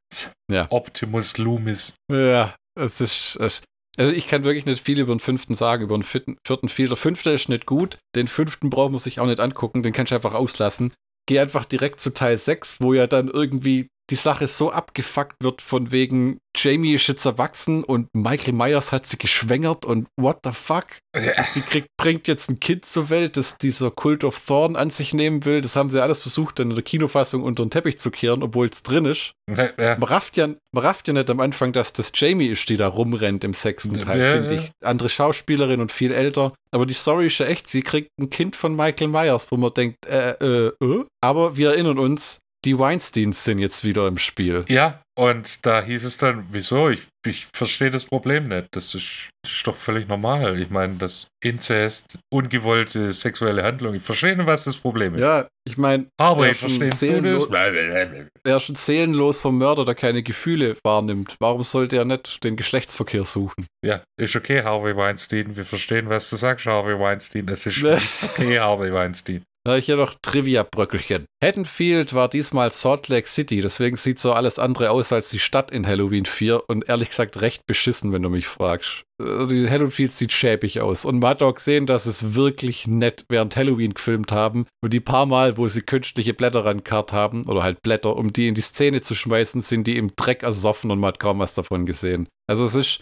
Optimus 0.71 1.39
Loomis. 1.39 1.95
Ja, 2.11 2.55
es 2.79 3.01
ist. 3.01 3.37
Es, 3.37 3.63
also 3.97 4.11
ich 4.11 4.27
kann 4.27 4.43
wirklich 4.43 4.67
nicht 4.67 4.85
viel 4.85 4.99
über 4.99 5.15
den 5.15 5.21
fünften 5.21 5.55
sagen, 5.55 5.85
über 5.85 5.97
den 5.97 6.03
vierten, 6.03 6.37
vierten 6.47 6.69
viel. 6.69 6.89
Der 6.89 6.97
fünfte 6.97 7.31
ist 7.31 7.49
nicht 7.49 7.67
gut, 7.67 7.99
den 8.17 8.27
fünften 8.27 8.71
braucht 8.71 8.91
man 8.91 8.99
sich 8.99 9.21
auch 9.21 9.27
nicht 9.27 9.39
angucken, 9.39 9.83
den 9.83 9.93
kannst 9.93 10.11
du 10.11 10.17
einfach 10.17 10.35
auslassen. 10.35 10.93
Geh 11.29 11.39
einfach 11.39 11.65
direkt 11.65 12.01
zu 12.01 12.13
Teil 12.13 12.39
6, 12.39 12.81
wo 12.81 12.95
ja 12.95 13.07
dann 13.07 13.29
irgendwie 13.29 13.89
die 14.13 14.17
Sache 14.17 14.47
so 14.47 14.71
abgefuckt 14.71 15.43
wird 15.43 15.63
von 15.63 15.91
wegen 15.91 16.39
Jamie 16.55 16.93
ist 16.93 17.07
jetzt 17.07 17.25
erwachsen 17.25 17.83
und 17.83 18.09
Michael 18.13 18.53
Myers 18.53 18.93
hat 18.93 19.07
sie 19.07 19.17
geschwängert 19.17 19.87
und 19.87 20.07
what 20.21 20.41
the 20.45 20.53
fuck? 20.53 20.85
Ja, 21.17 21.45
Sie 21.45 21.63
kriegt, 21.63 21.89
bringt 21.97 22.29
jetzt 22.29 22.51
ein 22.51 22.61
Kind 22.61 22.85
zur 22.85 23.09
Welt, 23.09 23.39
das 23.39 23.57
dieser 23.57 23.91
Cult 23.91 24.23
of 24.23 24.39
Thorn 24.47 24.77
an 24.77 24.91
sich 24.91 25.15
nehmen 25.15 25.47
will. 25.47 25.63
Das 25.63 25.77
haben 25.77 25.89
sie 25.89 26.03
alles 26.03 26.21
versucht, 26.21 26.59
dann 26.59 26.69
in 26.69 26.75
der 26.75 26.85
Kinofassung 26.85 27.43
unter 27.43 27.65
den 27.65 27.71
Teppich 27.71 27.99
zu 27.99 28.11
kehren, 28.11 28.43
obwohl 28.43 28.67
es 28.69 28.83
drin 28.83 29.07
ist. 29.07 29.33
ja. 29.49 29.97
Man 29.97 30.03
rafft, 30.03 30.37
ja, 30.37 30.47
man 30.47 30.85
rafft 30.85 31.09
ja 31.09 31.15
nicht 31.15 31.31
am 31.31 31.41
Anfang, 31.41 31.73
dass 31.73 31.95
das 31.95 32.13
Jamie 32.15 32.49
ist, 32.49 32.69
die 32.69 32.77
da 32.77 32.89
rumrennt 32.89 33.45
im 33.45 33.55
sechsten 33.55 33.99
Teil, 33.99 34.21
Ja, 34.21 34.33
finde 34.33 34.55
ich. 34.57 34.71
Andere 34.85 35.09
Schauspielerin 35.09 35.81
und 35.81 35.91
viel 35.91 36.13
älter. 36.13 36.53
Aber 36.71 36.85
die 36.85 36.95
Story 36.95 37.29
ist 37.29 37.39
ja 37.39 37.47
echt, 37.47 37.69
sie 37.69 37.83
kriegt 37.83 38.11
ein 38.21 38.29
Kind 38.29 38.57
von 38.57 38.77
Michael 38.77 39.09
Myers, 39.09 39.51
wo 39.51 39.57
man 39.57 39.73
denkt, 39.73 40.05
äh, 40.07 40.33
äh, 40.33 40.73
äh. 40.83 41.05
Aber 41.23 41.57
wir 41.57 41.71
erinnern 41.71 41.99
uns, 41.99 42.41
die 42.65 42.79
Weinsteins 42.79 43.45
sind 43.45 43.59
jetzt 43.59 43.85
wieder 43.85 44.07
im 44.09 44.19
Spiel. 44.19 44.65
ja, 44.69 45.03
und 45.15 45.67
da 45.67 45.83
hieß 45.83 46.05
es 46.05 46.17
dann, 46.17 46.47
wieso? 46.51 46.89
Ich, 46.89 47.03
ich 47.27 47.47
verstehe 47.55 47.91
das 47.91 48.07
Problem 48.07 48.49
nicht. 48.49 48.69
Das 48.71 48.95
ist, 48.95 49.29
das 49.43 49.53
ist 49.53 49.67
doch 49.67 49.77
völlig 49.77 50.09
normal. 50.09 50.59
Ich 50.59 50.71
meine, 50.71 50.95
das 50.95 51.27
Inzest, 51.45 52.19
ungewollte 52.33 53.13
sexuelle 53.13 53.63
Handlung. 53.63 53.95
Ich 53.95 54.03
verstehe 54.03 54.35
nicht, 54.35 54.47
was 54.47 54.65
das 54.65 54.79
Problem 54.79 55.15
ist. 55.15 55.21
Ja, 55.21 55.49
ich 55.69 55.77
meine, 55.77 56.07
aber 56.19 56.49
ich 56.49 56.61
du 56.61 56.69
das? 56.79 58.31
wer 58.43 58.59
schon 58.59 58.75
seelenlos 58.75 59.43
vom 59.43 59.59
Mörder, 59.59 59.85
der 59.85 59.95
keine 59.95 60.23
Gefühle 60.23 60.79
wahrnimmt, 60.83 61.37
warum 61.41 61.63
sollte 61.63 61.97
er 61.97 62.07
nicht 62.07 62.43
den 62.43 62.57
Geschlechtsverkehr 62.57 63.25
suchen? 63.25 63.67
Ja, 63.85 64.03
ist 64.19 64.35
okay, 64.35 64.63
Harvey 64.63 64.97
Weinstein. 64.97 65.55
Wir 65.55 65.67
verstehen, 65.67 66.09
was 66.09 66.31
du 66.31 66.37
sagst, 66.37 66.65
Harvey 66.65 66.99
Weinstein. 66.99 67.49
Es 67.49 67.67
ist 67.67 67.85
okay, 68.23 68.59
Harvey 68.59 68.91
Weinstein. 68.93 69.45
Da 69.65 69.77
ich 69.77 69.87
hier 69.87 69.97
noch 69.97 70.15
Trivia-Bröckelchen. 70.21 71.27
Haddonfield 71.41 72.15
war 72.15 72.29
diesmal 72.29 72.73
Salt 72.73 73.07
Lake 73.07 73.29
City, 73.29 73.61
deswegen 73.61 73.97
sieht 73.97 74.19
so 74.19 74.33
alles 74.33 74.59
andere 74.59 74.91
aus 74.91 75.13
als 75.13 75.31
die 75.31 75.39
Stadt 75.39 75.71
in 75.71 75.87
Halloween 75.87 76.25
4 76.25 76.69
und 76.69 76.89
ehrlich 76.89 77.11
gesagt 77.11 77.41
recht 77.41 77.65
beschissen, 77.67 78.13
wenn 78.13 78.23
du 78.23 78.29
mich 78.29 78.49
fragst. 78.49 79.05
Also 79.21 79.55
Die 79.55 79.71
Haddonfield 79.71 80.13
sieht 80.13 80.33
schäbig 80.33 80.81
aus 80.81 81.05
und 81.05 81.21
man 81.21 81.31
hat 81.31 81.45
auch 81.45 81.55
gesehen, 81.55 81.87
dass 81.87 82.07
es 82.07 82.35
wirklich 82.35 82.89
nett 82.89 83.25
während 83.29 83.55
Halloween 83.55 83.95
gefilmt 83.95 84.33
haben 84.33 84.67
und 84.83 84.93
die 84.93 85.01
paar 85.01 85.27
Mal, 85.27 85.57
wo 85.57 85.69
sie 85.69 85.83
künstliche 85.83 86.35
Blätter 86.35 86.65
rankarrt 86.65 87.13
haben, 87.13 87.47
oder 87.47 87.63
halt 87.63 87.83
Blätter, 87.83 88.17
um 88.17 88.33
die 88.33 88.49
in 88.49 88.55
die 88.55 88.63
Szene 88.63 89.01
zu 89.01 89.15
schmeißen, 89.15 89.63
sind 89.63 89.87
die 89.87 89.97
im 89.97 90.17
Dreck 90.17 90.43
ersoffen 90.43 90.91
und 90.91 90.99
man 90.99 91.09
hat 91.09 91.21
kaum 91.21 91.39
was 91.39 91.55
davon 91.55 91.87
gesehen. 91.87 92.27
Also 92.49 92.65
es 92.65 92.75
ist 92.75 93.01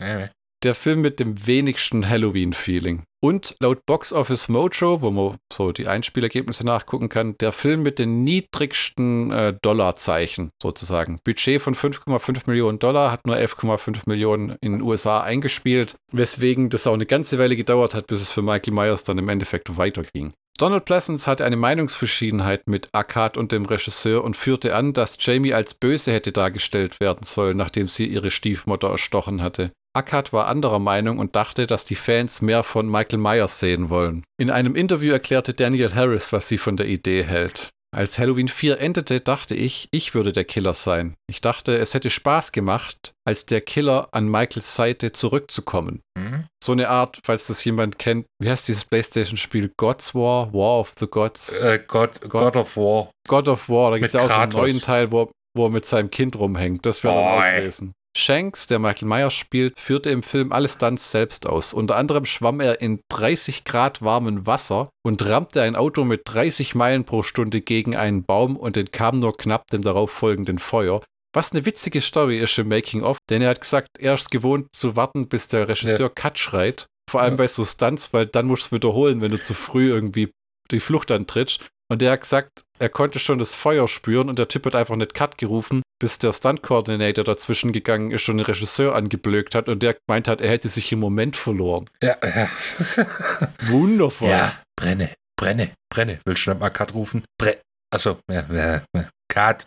der 0.62 0.74
Film 0.74 1.01
mit 1.01 1.20
dem 1.20 1.47
wenigsten 1.47 2.09
Halloween-Feeling. 2.09 3.03
Und 3.23 3.57
laut 3.61 3.85
Box 3.85 4.12
Office 4.12 4.49
Mojo, 4.49 5.03
wo 5.03 5.11
man 5.11 5.37
so 5.53 5.73
die 5.73 5.87
Einspielergebnisse 5.87 6.65
nachgucken 6.65 7.11
kann, 7.11 7.37
der 7.39 7.53
Film 7.53 7.82
mit 7.82 7.99
den 7.99 8.24
niedrigsten 8.24 9.31
äh, 9.31 9.55
Dollarzeichen 9.61 10.51
sozusagen. 10.62 11.19
Budget 11.23 11.61
von 11.61 11.74
5,5 11.74 12.43
Millionen 12.47 12.78
Dollar, 12.78 13.12
hat 13.12 13.27
nur 13.27 13.37
11,5 13.37 14.03
Millionen 14.07 14.57
in 14.62 14.73
den 14.73 14.82
USA 14.82 15.20
eingespielt, 15.20 15.97
weswegen 16.12 16.70
das 16.70 16.87
auch 16.87 16.95
eine 16.95 17.07
ganze 17.07 17.39
Weile 17.39 17.57
gedauert 17.57 17.95
hat, 17.95 18.07
bis 18.07 18.23
es 18.23 18.31
für 18.31 18.43
Michael 18.43 18.73
Myers 18.73 19.05
dann 19.05 19.19
im 19.19 19.28
Endeffekt 19.28 19.77
weiterging. 19.77 20.32
Donald 20.61 20.85
Pleasance 20.85 21.27
hatte 21.27 21.47
eine 21.47 21.57
Meinungsverschiedenheit 21.57 22.69
mit 22.69 22.91
Akkad 22.93 23.39
und 23.39 23.51
dem 23.51 23.65
Regisseur 23.65 24.23
und 24.23 24.37
führte 24.37 24.74
an, 24.74 24.93
dass 24.93 25.16
Jamie 25.19 25.55
als 25.55 25.73
böse 25.73 26.12
hätte 26.12 26.32
dargestellt 26.32 27.01
werden 27.01 27.23
sollen, 27.23 27.57
nachdem 27.57 27.89
sie 27.89 28.05
ihre 28.07 28.31
Stiefmutter 28.31 28.91
erstochen 28.91 29.41
hatte. 29.41 29.70
Akkad 29.93 30.33
war 30.33 30.47
anderer 30.47 30.79
Meinung 30.79 31.19
und 31.19 31.35
dachte, 31.35 31.67
dass 31.67 31.85
die 31.85 31.97
Fans 31.97 32.41
mehr 32.43 32.62
von 32.62 32.89
Michael 32.89 33.19
Myers 33.19 33.59
sehen 33.59 33.91
wollen. 33.91 34.25
In 34.39 34.51
einem 34.51 34.77
Interview 34.77 35.12
erklärte 35.12 35.53
Daniel 35.53 35.95
Harris, 35.95 36.33
was 36.33 36.49
sie 36.49 36.59
von 36.59 36.77
der 36.77 36.87
Idee 36.87 37.25
hält. 37.25 37.71
Als 37.93 38.21
Halloween 38.21 38.47
4 38.47 38.79
endete, 38.79 39.21
dachte 39.21 39.57
ich, 39.57 39.89
ich 39.91 40.15
würde 40.15 40.33
der 40.33 40.45
Killer 40.45 40.75
sein. 40.75 41.17
Ich 41.29 41.41
dachte, 41.41 41.77
es 41.77 41.93
hätte 41.93 42.09
Spaß 42.09 42.53
gemacht, 42.53 43.15
als 43.27 43.47
der 43.47 43.62
Killer 43.62 44.09
an 44.12 44.29
Michaels 44.29 44.77
Seite 44.77 45.11
zurückzukommen. 45.11 46.01
Mhm. 46.17 46.45
So 46.62 46.71
eine 46.71 46.89
Art, 46.89 47.19
falls 47.25 47.49
das 47.49 47.65
jemand 47.65 47.99
kennt, 47.99 48.27
wie 48.41 48.49
heißt 48.49 48.69
dieses 48.69 48.85
PlayStation-Spiel? 48.85 49.73
God's 49.77 50.15
War? 50.15 50.53
War 50.53 50.79
of 50.79 50.93
the 51.01 51.09
Gods? 51.09 51.53
Äh, 51.61 51.81
God, 51.85 52.21
God 52.29 52.55
of 52.55 52.77
War. 52.77 53.11
God 53.27 53.49
of 53.49 53.69
War, 53.69 53.91
da 53.91 53.99
gibt 53.99 54.07
es 54.07 54.12
ja 54.12 54.21
auch 54.21 54.29
so 54.29 54.35
einen 54.35 54.53
neuen 54.53 54.81
Teil, 54.81 55.11
wo, 55.11 55.33
wo 55.57 55.67
er 55.67 55.71
mit 55.71 55.85
seinem 55.85 56.11
Kind 56.12 56.39
rumhängt. 56.39 56.87
Das 56.87 57.03
wäre 57.03 57.15
dann 57.15 57.25
auch 57.25 57.57
gewesen. 57.57 57.93
Shanks, 58.16 58.66
der 58.66 58.78
Michael 58.81 59.09
Myers 59.09 59.35
spielt, 59.35 59.78
führte 59.78 60.11
im 60.11 60.23
Film 60.23 60.53
alle 60.53 60.69
Stunts 60.69 61.11
selbst 61.11 61.47
aus. 61.47 61.73
Unter 61.73 61.97
anderem 61.97 62.24
schwamm 62.24 62.61
er 62.61 62.81
in 62.81 63.01
30 63.09 63.65
Grad 63.65 64.03
warmem 64.03 64.47
Wasser 64.47 64.91
und 65.05 65.24
rammte 65.24 65.62
ein 65.62 65.77
Auto 65.77 66.05
mit 66.05 66.23
30 66.24 66.74
Meilen 66.74 67.05
pro 67.05 67.23
Stunde 67.23 67.61
gegen 67.61 67.95
einen 67.97 68.24
Baum 68.24 68.57
und 68.57 68.77
entkam 68.77 69.16
nur 69.16 69.32
knapp 69.37 69.69
dem 69.69 69.82
darauf 69.82 70.11
folgenden 70.11 70.59
Feuer. 70.59 71.03
Was 71.32 71.53
eine 71.53 71.65
witzige 71.65 72.01
Story 72.01 72.41
ist 72.41 72.59
im 72.59 72.69
Making-of, 72.69 73.19
denn 73.31 73.43
er 73.43 73.51
hat 73.51 73.61
gesagt, 73.61 73.89
er 74.01 74.15
ist 74.15 74.32
gewohnt 74.32 74.66
zu 74.74 74.97
warten, 74.97 75.28
bis 75.28 75.47
der 75.47 75.69
Regisseur 75.69 76.11
Cut 76.11 76.41
schreit. 76.41 76.87
Vor 77.09 77.20
allem 77.20 77.35
Ja. 77.35 77.39
bei 77.39 77.47
so 77.47 77.65
Stunts, 77.65 78.12
weil 78.12 78.27
dann 78.27 78.47
musst 78.47 78.65
du 78.65 78.66
es 78.66 78.73
wiederholen, 78.73 79.20
wenn 79.20 79.31
du 79.31 79.39
zu 79.39 79.55
früh 79.55 79.89
irgendwie 79.91 80.32
die 80.73 80.81
Flucht 80.81 81.12
antrittst. 81.12 81.65
Und 81.89 82.03
der 82.03 82.12
hat 82.12 82.23
gesagt, 82.23 82.62
er 82.81 82.89
konnte 82.89 83.19
schon 83.19 83.39
das 83.39 83.55
Feuer 83.55 83.86
spüren 83.89 84.28
und 84.28 84.39
der 84.39 84.48
Typ 84.48 84.66
hat 84.66 84.74
einfach 84.74 84.97
nicht 84.97 85.15
Cut 85.15 85.39
gerufen, 85.39 85.82
bis 86.01 86.19
der 86.19 86.32
Stunt-Coordinator 86.32 87.24
dazwischen 87.24 87.73
gegangen 87.73 88.11
ist 88.11 88.28
und 88.28 88.39
den 88.39 88.47
Regisseur 88.47 88.94
angeblökt 88.94 89.55
hat 89.55 89.69
und 89.69 89.82
der 89.82 89.94
gemeint 89.94 90.28
hat, 90.28 90.40
er 90.40 90.51
hätte 90.51 90.69
sich 90.69 90.90
im 90.90 90.98
Moment 90.98 91.36
verloren. 91.36 91.85
Ja, 92.02 92.16
ja. 92.24 92.48
Wundervoll. 93.69 94.31
ja, 94.31 94.55
brenne, 94.77 95.15
brenne, 95.36 95.73
brenne. 95.90 96.20
Willst 96.24 96.47
du 96.47 96.51
nicht 96.51 96.61
mal 96.61 96.70
Cut 96.70 96.94
rufen? 96.94 97.23
Bre 97.39 97.59
Achso, 97.93 98.19
ja, 98.31 98.47
ja, 98.51 98.82
ja. 98.94 99.11
Cut. 99.31 99.66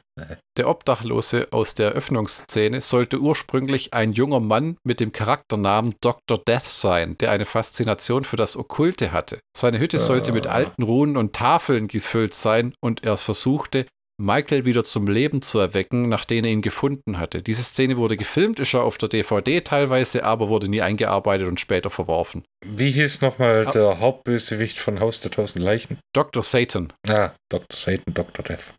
Der 0.58 0.70
Obdachlose 0.70 1.48
aus 1.50 1.74
der 1.74 1.94
Öffnungsszene 1.94 2.82
sollte 2.82 3.18
ursprünglich 3.20 3.94
ein 3.96 4.12
junger 4.12 4.40
Mann 4.40 4.78
mit 4.84 5.00
dem 5.00 5.12
Charakternamen 5.12 5.96
Dr. 6.02 6.38
Death 6.38 6.68
sein, 6.68 7.18
der 7.18 7.32
eine 7.32 7.46
Faszination 7.46 8.24
für 8.24 8.38
das 8.38 8.56
Okkulte 8.56 9.12
hatte. 9.12 9.40
Seine 9.58 9.80
Hütte 9.80 10.00
sollte 10.00 10.32
mit 10.32 10.46
Ah. 10.46 10.52
alten 10.52 10.84
Runen 10.84 11.18
und 11.18 11.34
Tafeln 11.34 11.88
gefüllt 11.88 12.36
sein 12.36 12.76
und 12.84 13.04
er 13.04 13.18
versuchte, 13.18 13.88
Michael 14.22 14.64
wieder 14.66 14.84
zum 14.84 15.08
Leben 15.08 15.42
zu 15.42 15.58
erwecken, 15.58 16.08
nachdem 16.08 16.46
er 16.46 16.52
ihn 16.52 16.62
gefunden 16.62 17.18
hatte. 17.20 17.42
Diese 17.42 17.64
Szene 17.64 17.98
wurde 17.98 18.16
gefilmt, 18.16 18.60
ist 18.60 18.72
ja 18.74 18.82
auf 18.82 19.00
der 19.00 19.10
DVD 19.10 19.62
teilweise, 19.62 20.24
aber 20.24 20.50
wurde 20.50 20.70
nie 20.70 20.84
eingearbeitet 20.84 21.48
und 21.48 21.60
später 21.60 21.90
verworfen. 21.90 22.44
Wie 22.64 22.92
hieß 22.92 23.22
nochmal 23.22 23.66
Ah. 23.68 23.72
der 23.72 24.00
Hauptbösewicht 24.00 24.78
von 24.78 25.00
Haus 25.00 25.22
der 25.22 25.32
Tausend 25.32 25.66
Leichen? 25.66 25.98
Dr. 26.16 26.44
Satan. 26.44 26.94
Ah, 27.10 27.32
Dr. 27.50 27.66
Satan, 27.76 28.14
Dr. 28.14 28.46
Death. 28.46 28.74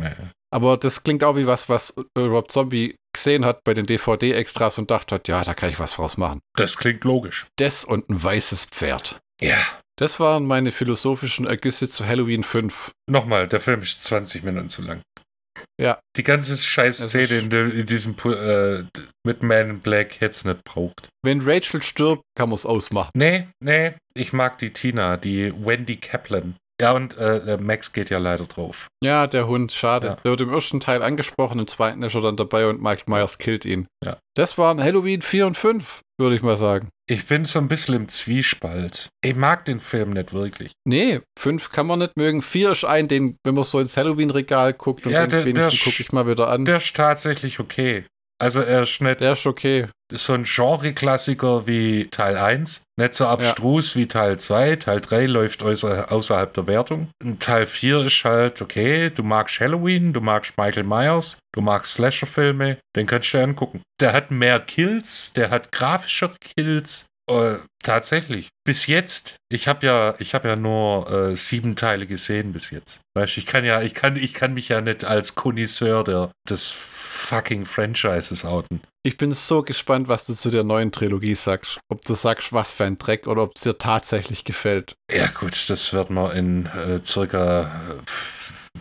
Aber 0.55 0.77
das 0.77 1.03
klingt 1.03 1.25
auch 1.25 1.35
wie 1.37 1.47
was, 1.49 1.69
was 1.69 1.95
äh, 2.17 2.21
Rob 2.21 2.51
Zombie 2.51 2.95
gesehen 3.13 3.45
hat 3.45 3.65
bei 3.65 3.75
den 3.75 3.87
DVD-Extras 3.87 4.79
und 4.79 4.91
dachte 4.91 5.17
hat, 5.17 5.27
ja, 5.29 5.43
da 5.43 5.53
kann 5.55 5.71
ich 5.71 5.81
was 5.81 5.95
draus 5.95 6.17
machen. 6.17 6.39
Das 6.57 6.77
klingt 6.77 7.03
logisch. 7.05 7.47
Das 7.57 7.85
und 7.85 8.09
ein 8.09 8.23
weißes 8.23 8.67
Pferd. 8.67 9.19
Ja. 9.41 9.59
Das 9.99 10.19
waren 10.21 10.47
meine 10.47 10.71
philosophischen 10.71 11.47
Ergüsse 11.47 11.89
zu 11.89 12.07
Halloween 12.07 12.43
5. 12.43 12.91
Nochmal, 13.11 13.49
der 13.49 13.61
Film 13.61 13.81
ist 13.83 14.03
20 14.05 14.43
Minuten 14.45 14.69
zu 14.69 14.83
lang. 14.83 15.03
Ja. 15.81 16.01
Die 16.17 16.25
ganze 16.25 16.57
scheiß 16.57 16.99
Es 17.01 17.11
Szene 17.11 17.23
ist- 17.25 17.53
in, 17.53 17.71
in 17.71 17.87
diesem 17.87 18.17
äh, 18.25 18.85
mit 19.25 19.43
Man 19.45 19.71
in 19.71 19.81
Black 19.81 20.15
hätte 20.21 20.27
es 20.31 20.45
nicht 20.45 20.65
braucht. 20.65 21.09
Wenn 21.25 21.41
Rachel 21.43 21.83
stirbt, 21.83 22.23
kann 22.37 22.49
man 22.49 22.55
es 22.57 22.67
ausmachen. 22.67 23.11
Nee, 23.17 23.47
nee, 23.63 23.95
ich 24.15 24.33
mag 24.33 24.59
die 24.59 24.73
Tina, 24.73 25.17
die 25.17 25.53
Wendy 25.65 25.97
Kaplan. 25.97 26.57
Ja, 26.81 26.93
und 26.93 27.17
äh, 27.19 27.57
Max 27.61 27.93
geht 27.93 28.11
ja 28.11 28.19
leider 28.19 28.47
drauf. 28.47 28.89
Ja, 29.03 29.27
der 29.29 29.47
Hund, 29.47 29.71
schade. 29.71 30.09
Ja. 30.09 30.15
Der 30.17 30.25
wird 30.25 30.41
im 30.41 30.53
ersten 30.53 30.81
Teil 30.81 31.03
angesprochen, 31.03 31.61
im 31.61 31.67
zweiten 31.69 32.03
ist 32.03 32.15
er 32.15 32.21
dann 32.21 32.37
dabei 32.37 32.67
und 32.67 32.83
Michael 32.83 33.05
Myers 33.07 33.39
killt 33.39 33.65
ihn. 33.65 33.87
Ja. 34.05 34.17
Das 34.37 34.59
waren 34.59 34.83
Halloween 34.83 35.23
4 35.23 35.47
und 35.47 35.57
5, 35.57 36.01
würde 36.21 36.35
ich 36.35 36.43
mal 36.43 36.57
sagen. 36.57 36.89
Ich 37.09 37.27
bin 37.27 37.45
so 37.45 37.61
ein 37.61 37.69
bisschen 37.69 37.95
im 37.95 38.09
Zwiespalt. 38.09 39.09
Ich 39.23 39.37
mag 39.37 39.65
den 39.67 39.79
Film 39.79 40.11
nicht 40.11 40.33
wirklich. 40.33 40.73
Nee, 40.85 41.21
5 41.39 41.71
kann 41.71 41.87
man 41.87 42.01
nicht 42.01 42.17
mögen. 42.17 42.43
4 42.43 42.73
ist 42.73 42.85
ein, 42.85 43.07
den, 43.09 43.37
wenn 43.45 43.55
man 43.55 43.63
so 43.65 43.79
ins 43.79 43.97
Halloween-Regal 43.97 44.73
guckt 44.75 45.07
und 45.07 45.13
Ja, 45.13 45.27
denkt, 45.27 45.57
der- 45.57 45.71
sch- 45.71 45.85
gucke 45.85 46.03
ich 46.03 46.13
mal 46.13 46.27
wieder 46.27 46.49
an. 46.49 46.65
Der 46.65 46.79
ist 46.79 46.97
tatsächlich 46.97 47.61
okay. 47.61 48.05
Also 48.39 48.61
er 48.61 48.83
ist 48.83 49.01
nicht 49.01 49.21
Der 49.21 49.33
ist 49.33 49.47
okay. 49.47 49.87
so 50.13 50.33
ein 50.33 50.45
Genre-Klassiker 50.45 51.67
wie 51.67 52.09
Teil 52.11 52.37
1, 52.37 52.83
nicht 52.99 53.15
so 53.15 53.27
abstrus 53.27 53.97
wie 53.97 54.07
Teil 54.07 54.39
2. 54.39 54.77
Teil 54.77 55.01
3 55.01 55.27
läuft 55.27 55.63
außer, 55.63 56.11
außerhalb 56.11 56.53
der 56.53 56.67
Wertung. 56.67 57.09
Und 57.23 57.43
Teil 57.43 57.67
4 57.67 58.05
ist 58.07 58.25
halt, 58.25 58.61
okay, 58.61 59.11
du 59.11 59.23
magst 59.23 59.61
Halloween, 59.61 60.13
du 60.13 60.21
magst 60.21 60.57
Michael 60.57 60.85
Myers, 60.85 61.39
du 61.53 61.61
magst 61.61 61.95
Slasher-Filme, 61.95 62.79
den 62.97 63.07
kannst 63.07 63.33
du 63.33 63.39
dir 63.39 63.45
angucken. 63.45 63.83
Der 64.01 64.13
hat 64.13 64.31
mehr 64.31 64.61
Kills, 64.61 65.33
der 65.33 65.51
hat 65.51 65.73
grafischere 65.73 66.35
Kills. 66.41 67.07
Äh, 67.31 67.57
tatsächlich. 67.83 68.49
Bis 68.67 68.87
jetzt, 68.87 69.37
ich 69.51 69.67
habe 69.67 69.87
ja, 69.87 70.15
ich 70.19 70.35
habe 70.35 70.49
ja 70.49 70.57
nur 70.57 71.11
äh, 71.11 71.35
sieben 71.35 71.75
Teile 71.75 72.07
gesehen 72.07 72.53
bis 72.53 72.71
jetzt. 72.71 73.01
Weißt, 73.17 73.37
du, 73.37 73.41
ich 73.41 73.47
kann 73.47 73.65
ja, 73.65 73.81
ich 73.81 73.95
kann, 73.95 74.17
ich 74.17 74.35
kann 74.35 74.53
mich 74.53 74.69
ja 74.69 74.83
nicht 74.83 75.05
als 75.05 75.35
Connoisseur 75.35 76.05
der, 76.05 76.31
des 76.49 76.71
fucking 77.25 77.65
Franchises 77.65 78.45
outen. 78.45 78.81
Ich 79.03 79.17
bin 79.17 79.33
so 79.33 79.63
gespannt, 79.63 80.09
was 80.09 80.27
du 80.27 80.35
zu 80.35 80.51
der 80.51 80.65
neuen 80.65 80.93
Trilogie 80.93 81.35
sagst. 81.35 81.79
Ob 81.89 82.05
du 82.05 82.15
sagst, 82.15 82.53
was 82.53 82.71
für 82.71 82.85
ein 82.85 82.99
Dreck 82.99 83.27
oder 83.27 83.43
ob 83.43 83.53
es 83.55 83.63
dir 83.63 83.77
tatsächlich 83.77 84.45
gefällt. 84.45 84.95
Ja, 85.13 85.27
gut, 85.27 85.69
das 85.69 85.93
wird 85.93 86.11
man 86.11 86.37
in 86.37 86.67
äh, 86.67 87.03
circa, 87.05 87.63
äh, 87.63 87.95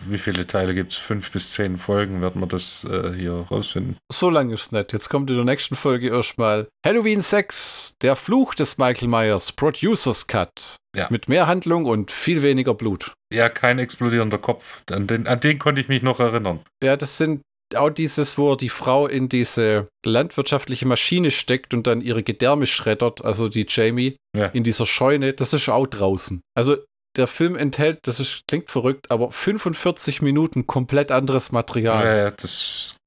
wie 0.06 0.18
viele 0.18 0.46
Teile 0.46 0.74
gibt 0.74 0.92
es? 0.92 0.98
Fünf 0.98 1.30
bis 1.30 1.52
zehn 1.52 1.78
Folgen 1.78 2.20
wird 2.20 2.36
man 2.36 2.48
das 2.48 2.84
äh, 2.84 3.12
hier 3.14 3.46
rausfinden. 3.50 3.96
So 4.12 4.30
lange 4.30 4.54
ist 4.54 4.62
es 4.62 4.72
nicht. 4.72 4.92
Jetzt 4.92 5.08
kommt 5.08 5.30
in 5.30 5.36
der 5.36 5.44
nächsten 5.44 5.76
Folge 5.76 6.08
erstmal 6.08 6.68
Halloween 6.86 7.20
6, 7.20 7.96
der 8.02 8.16
Fluch 8.16 8.54
des 8.54 8.78
Michael 8.78 9.08
Myers, 9.08 9.52
Producers 9.52 10.26
Cut. 10.26 10.76
Ja. 10.96 11.08
Mit 11.10 11.28
mehr 11.28 11.46
Handlung 11.46 11.86
und 11.86 12.10
viel 12.10 12.42
weniger 12.42 12.72
Blut. 12.72 13.12
Ja, 13.32 13.48
kein 13.48 13.78
explodierender 13.78 14.38
Kopf. 14.38 14.82
An 14.90 15.06
den, 15.06 15.26
an 15.26 15.40
den 15.40 15.58
konnte 15.58 15.80
ich 15.80 15.88
mich 15.88 16.02
noch 16.02 16.20
erinnern. 16.20 16.60
Ja, 16.82 16.96
das 16.96 17.18
sind 17.18 17.42
auch 17.74 17.90
dieses, 17.90 18.38
wo 18.38 18.54
die 18.56 18.68
Frau 18.68 19.06
in 19.06 19.28
diese 19.28 19.86
landwirtschaftliche 20.04 20.86
Maschine 20.86 21.30
steckt 21.30 21.74
und 21.74 21.86
dann 21.86 22.00
ihre 22.00 22.22
Gedärme 22.22 22.66
schreddert, 22.66 23.24
also 23.24 23.48
die 23.48 23.66
Jamie, 23.68 24.16
Ja. 24.36 24.46
in 24.46 24.64
dieser 24.64 24.86
Scheune. 24.86 25.32
Das 25.32 25.52
ist 25.52 25.68
auch 25.68 25.86
draußen. 25.86 26.40
Also 26.56 26.76
der 27.16 27.26
Film 27.28 27.54
enthält, 27.54 28.00
das 28.08 28.18
ist, 28.18 28.42
klingt 28.48 28.70
verrückt, 28.70 29.10
aber 29.10 29.30
45 29.30 30.20
Minuten 30.20 30.66
komplett 30.66 31.12
anderes 31.12 31.52
Material. 31.52 32.04
Ja, 32.04 32.16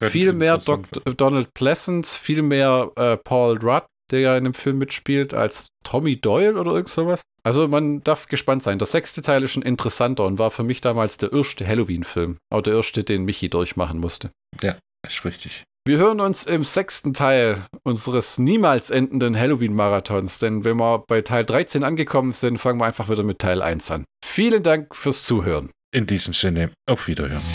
ja, 0.01 0.09
viel 0.09 0.31
mehr 0.33 0.57
Dr. 0.57 1.13
Donald 1.13 1.53
Pleasance, 1.53 2.17
viel 2.19 2.41
mehr 2.41 2.91
äh, 2.95 3.17
Paul 3.17 3.57
Rudd, 3.57 3.83
der 4.11 4.19
ja 4.21 4.37
in 4.37 4.43
dem 4.43 4.53
Film 4.53 4.77
mitspielt, 4.77 5.33
als 5.33 5.67
Tommy 5.83 6.19
Doyle 6.19 6.59
oder 6.59 6.71
irgend 6.71 6.89
sowas. 6.89 7.21
Also 7.43 7.67
man 7.67 8.03
darf 8.03 8.27
gespannt 8.27 8.63
sein. 8.63 8.79
Der 8.79 8.87
sechste 8.87 9.21
Teil 9.21 9.43
ist 9.43 9.51
schon 9.51 9.63
interessanter 9.63 10.25
und 10.25 10.39
war 10.39 10.51
für 10.51 10.63
mich 10.63 10.81
damals 10.81 11.17
der 11.17 11.31
erste 11.31 11.65
Halloween-Film. 11.67 12.37
Auch 12.51 12.61
der 12.61 12.75
erste, 12.75 13.03
den 13.03 13.23
Michi 13.23 13.49
durchmachen 13.49 13.99
musste. 13.99 14.31
werden. 14.61 14.79
Ist 15.05 15.23
richtig. 15.23 15.63
Wir 15.87 15.99
hören 15.99 16.19
uns 16.19 16.45
im 16.45 16.65
sechsten 16.65 17.13
Teil 17.13 17.65
unseres 17.83 18.37
niemals 18.37 18.89
endenden 18.89 19.39
Halloween-Marathons, 19.39 20.39
denn 20.39 20.65
wenn 20.65 20.75
wir 20.75 21.05
bei 21.07 21.21
Teil 21.21 21.45
13 21.45 21.85
angekommen 21.85 22.33
sind, 22.33 22.57
fangen 22.57 22.81
wir 22.81 22.85
einfach 22.85 23.09
wieder 23.09 23.23
mit 23.23 23.39
Teil 23.39 23.61
1 23.61 23.91
an. 23.91 24.03
Vielen 24.25 24.63
Dank 24.63 24.93
fürs 24.93 25.23
Zuhören. 25.23 25.69
In 25.95 26.05
diesem 26.05 26.33
Sinne, 26.33 26.71
auf 26.89 27.07
Wiederhören. 27.07 27.45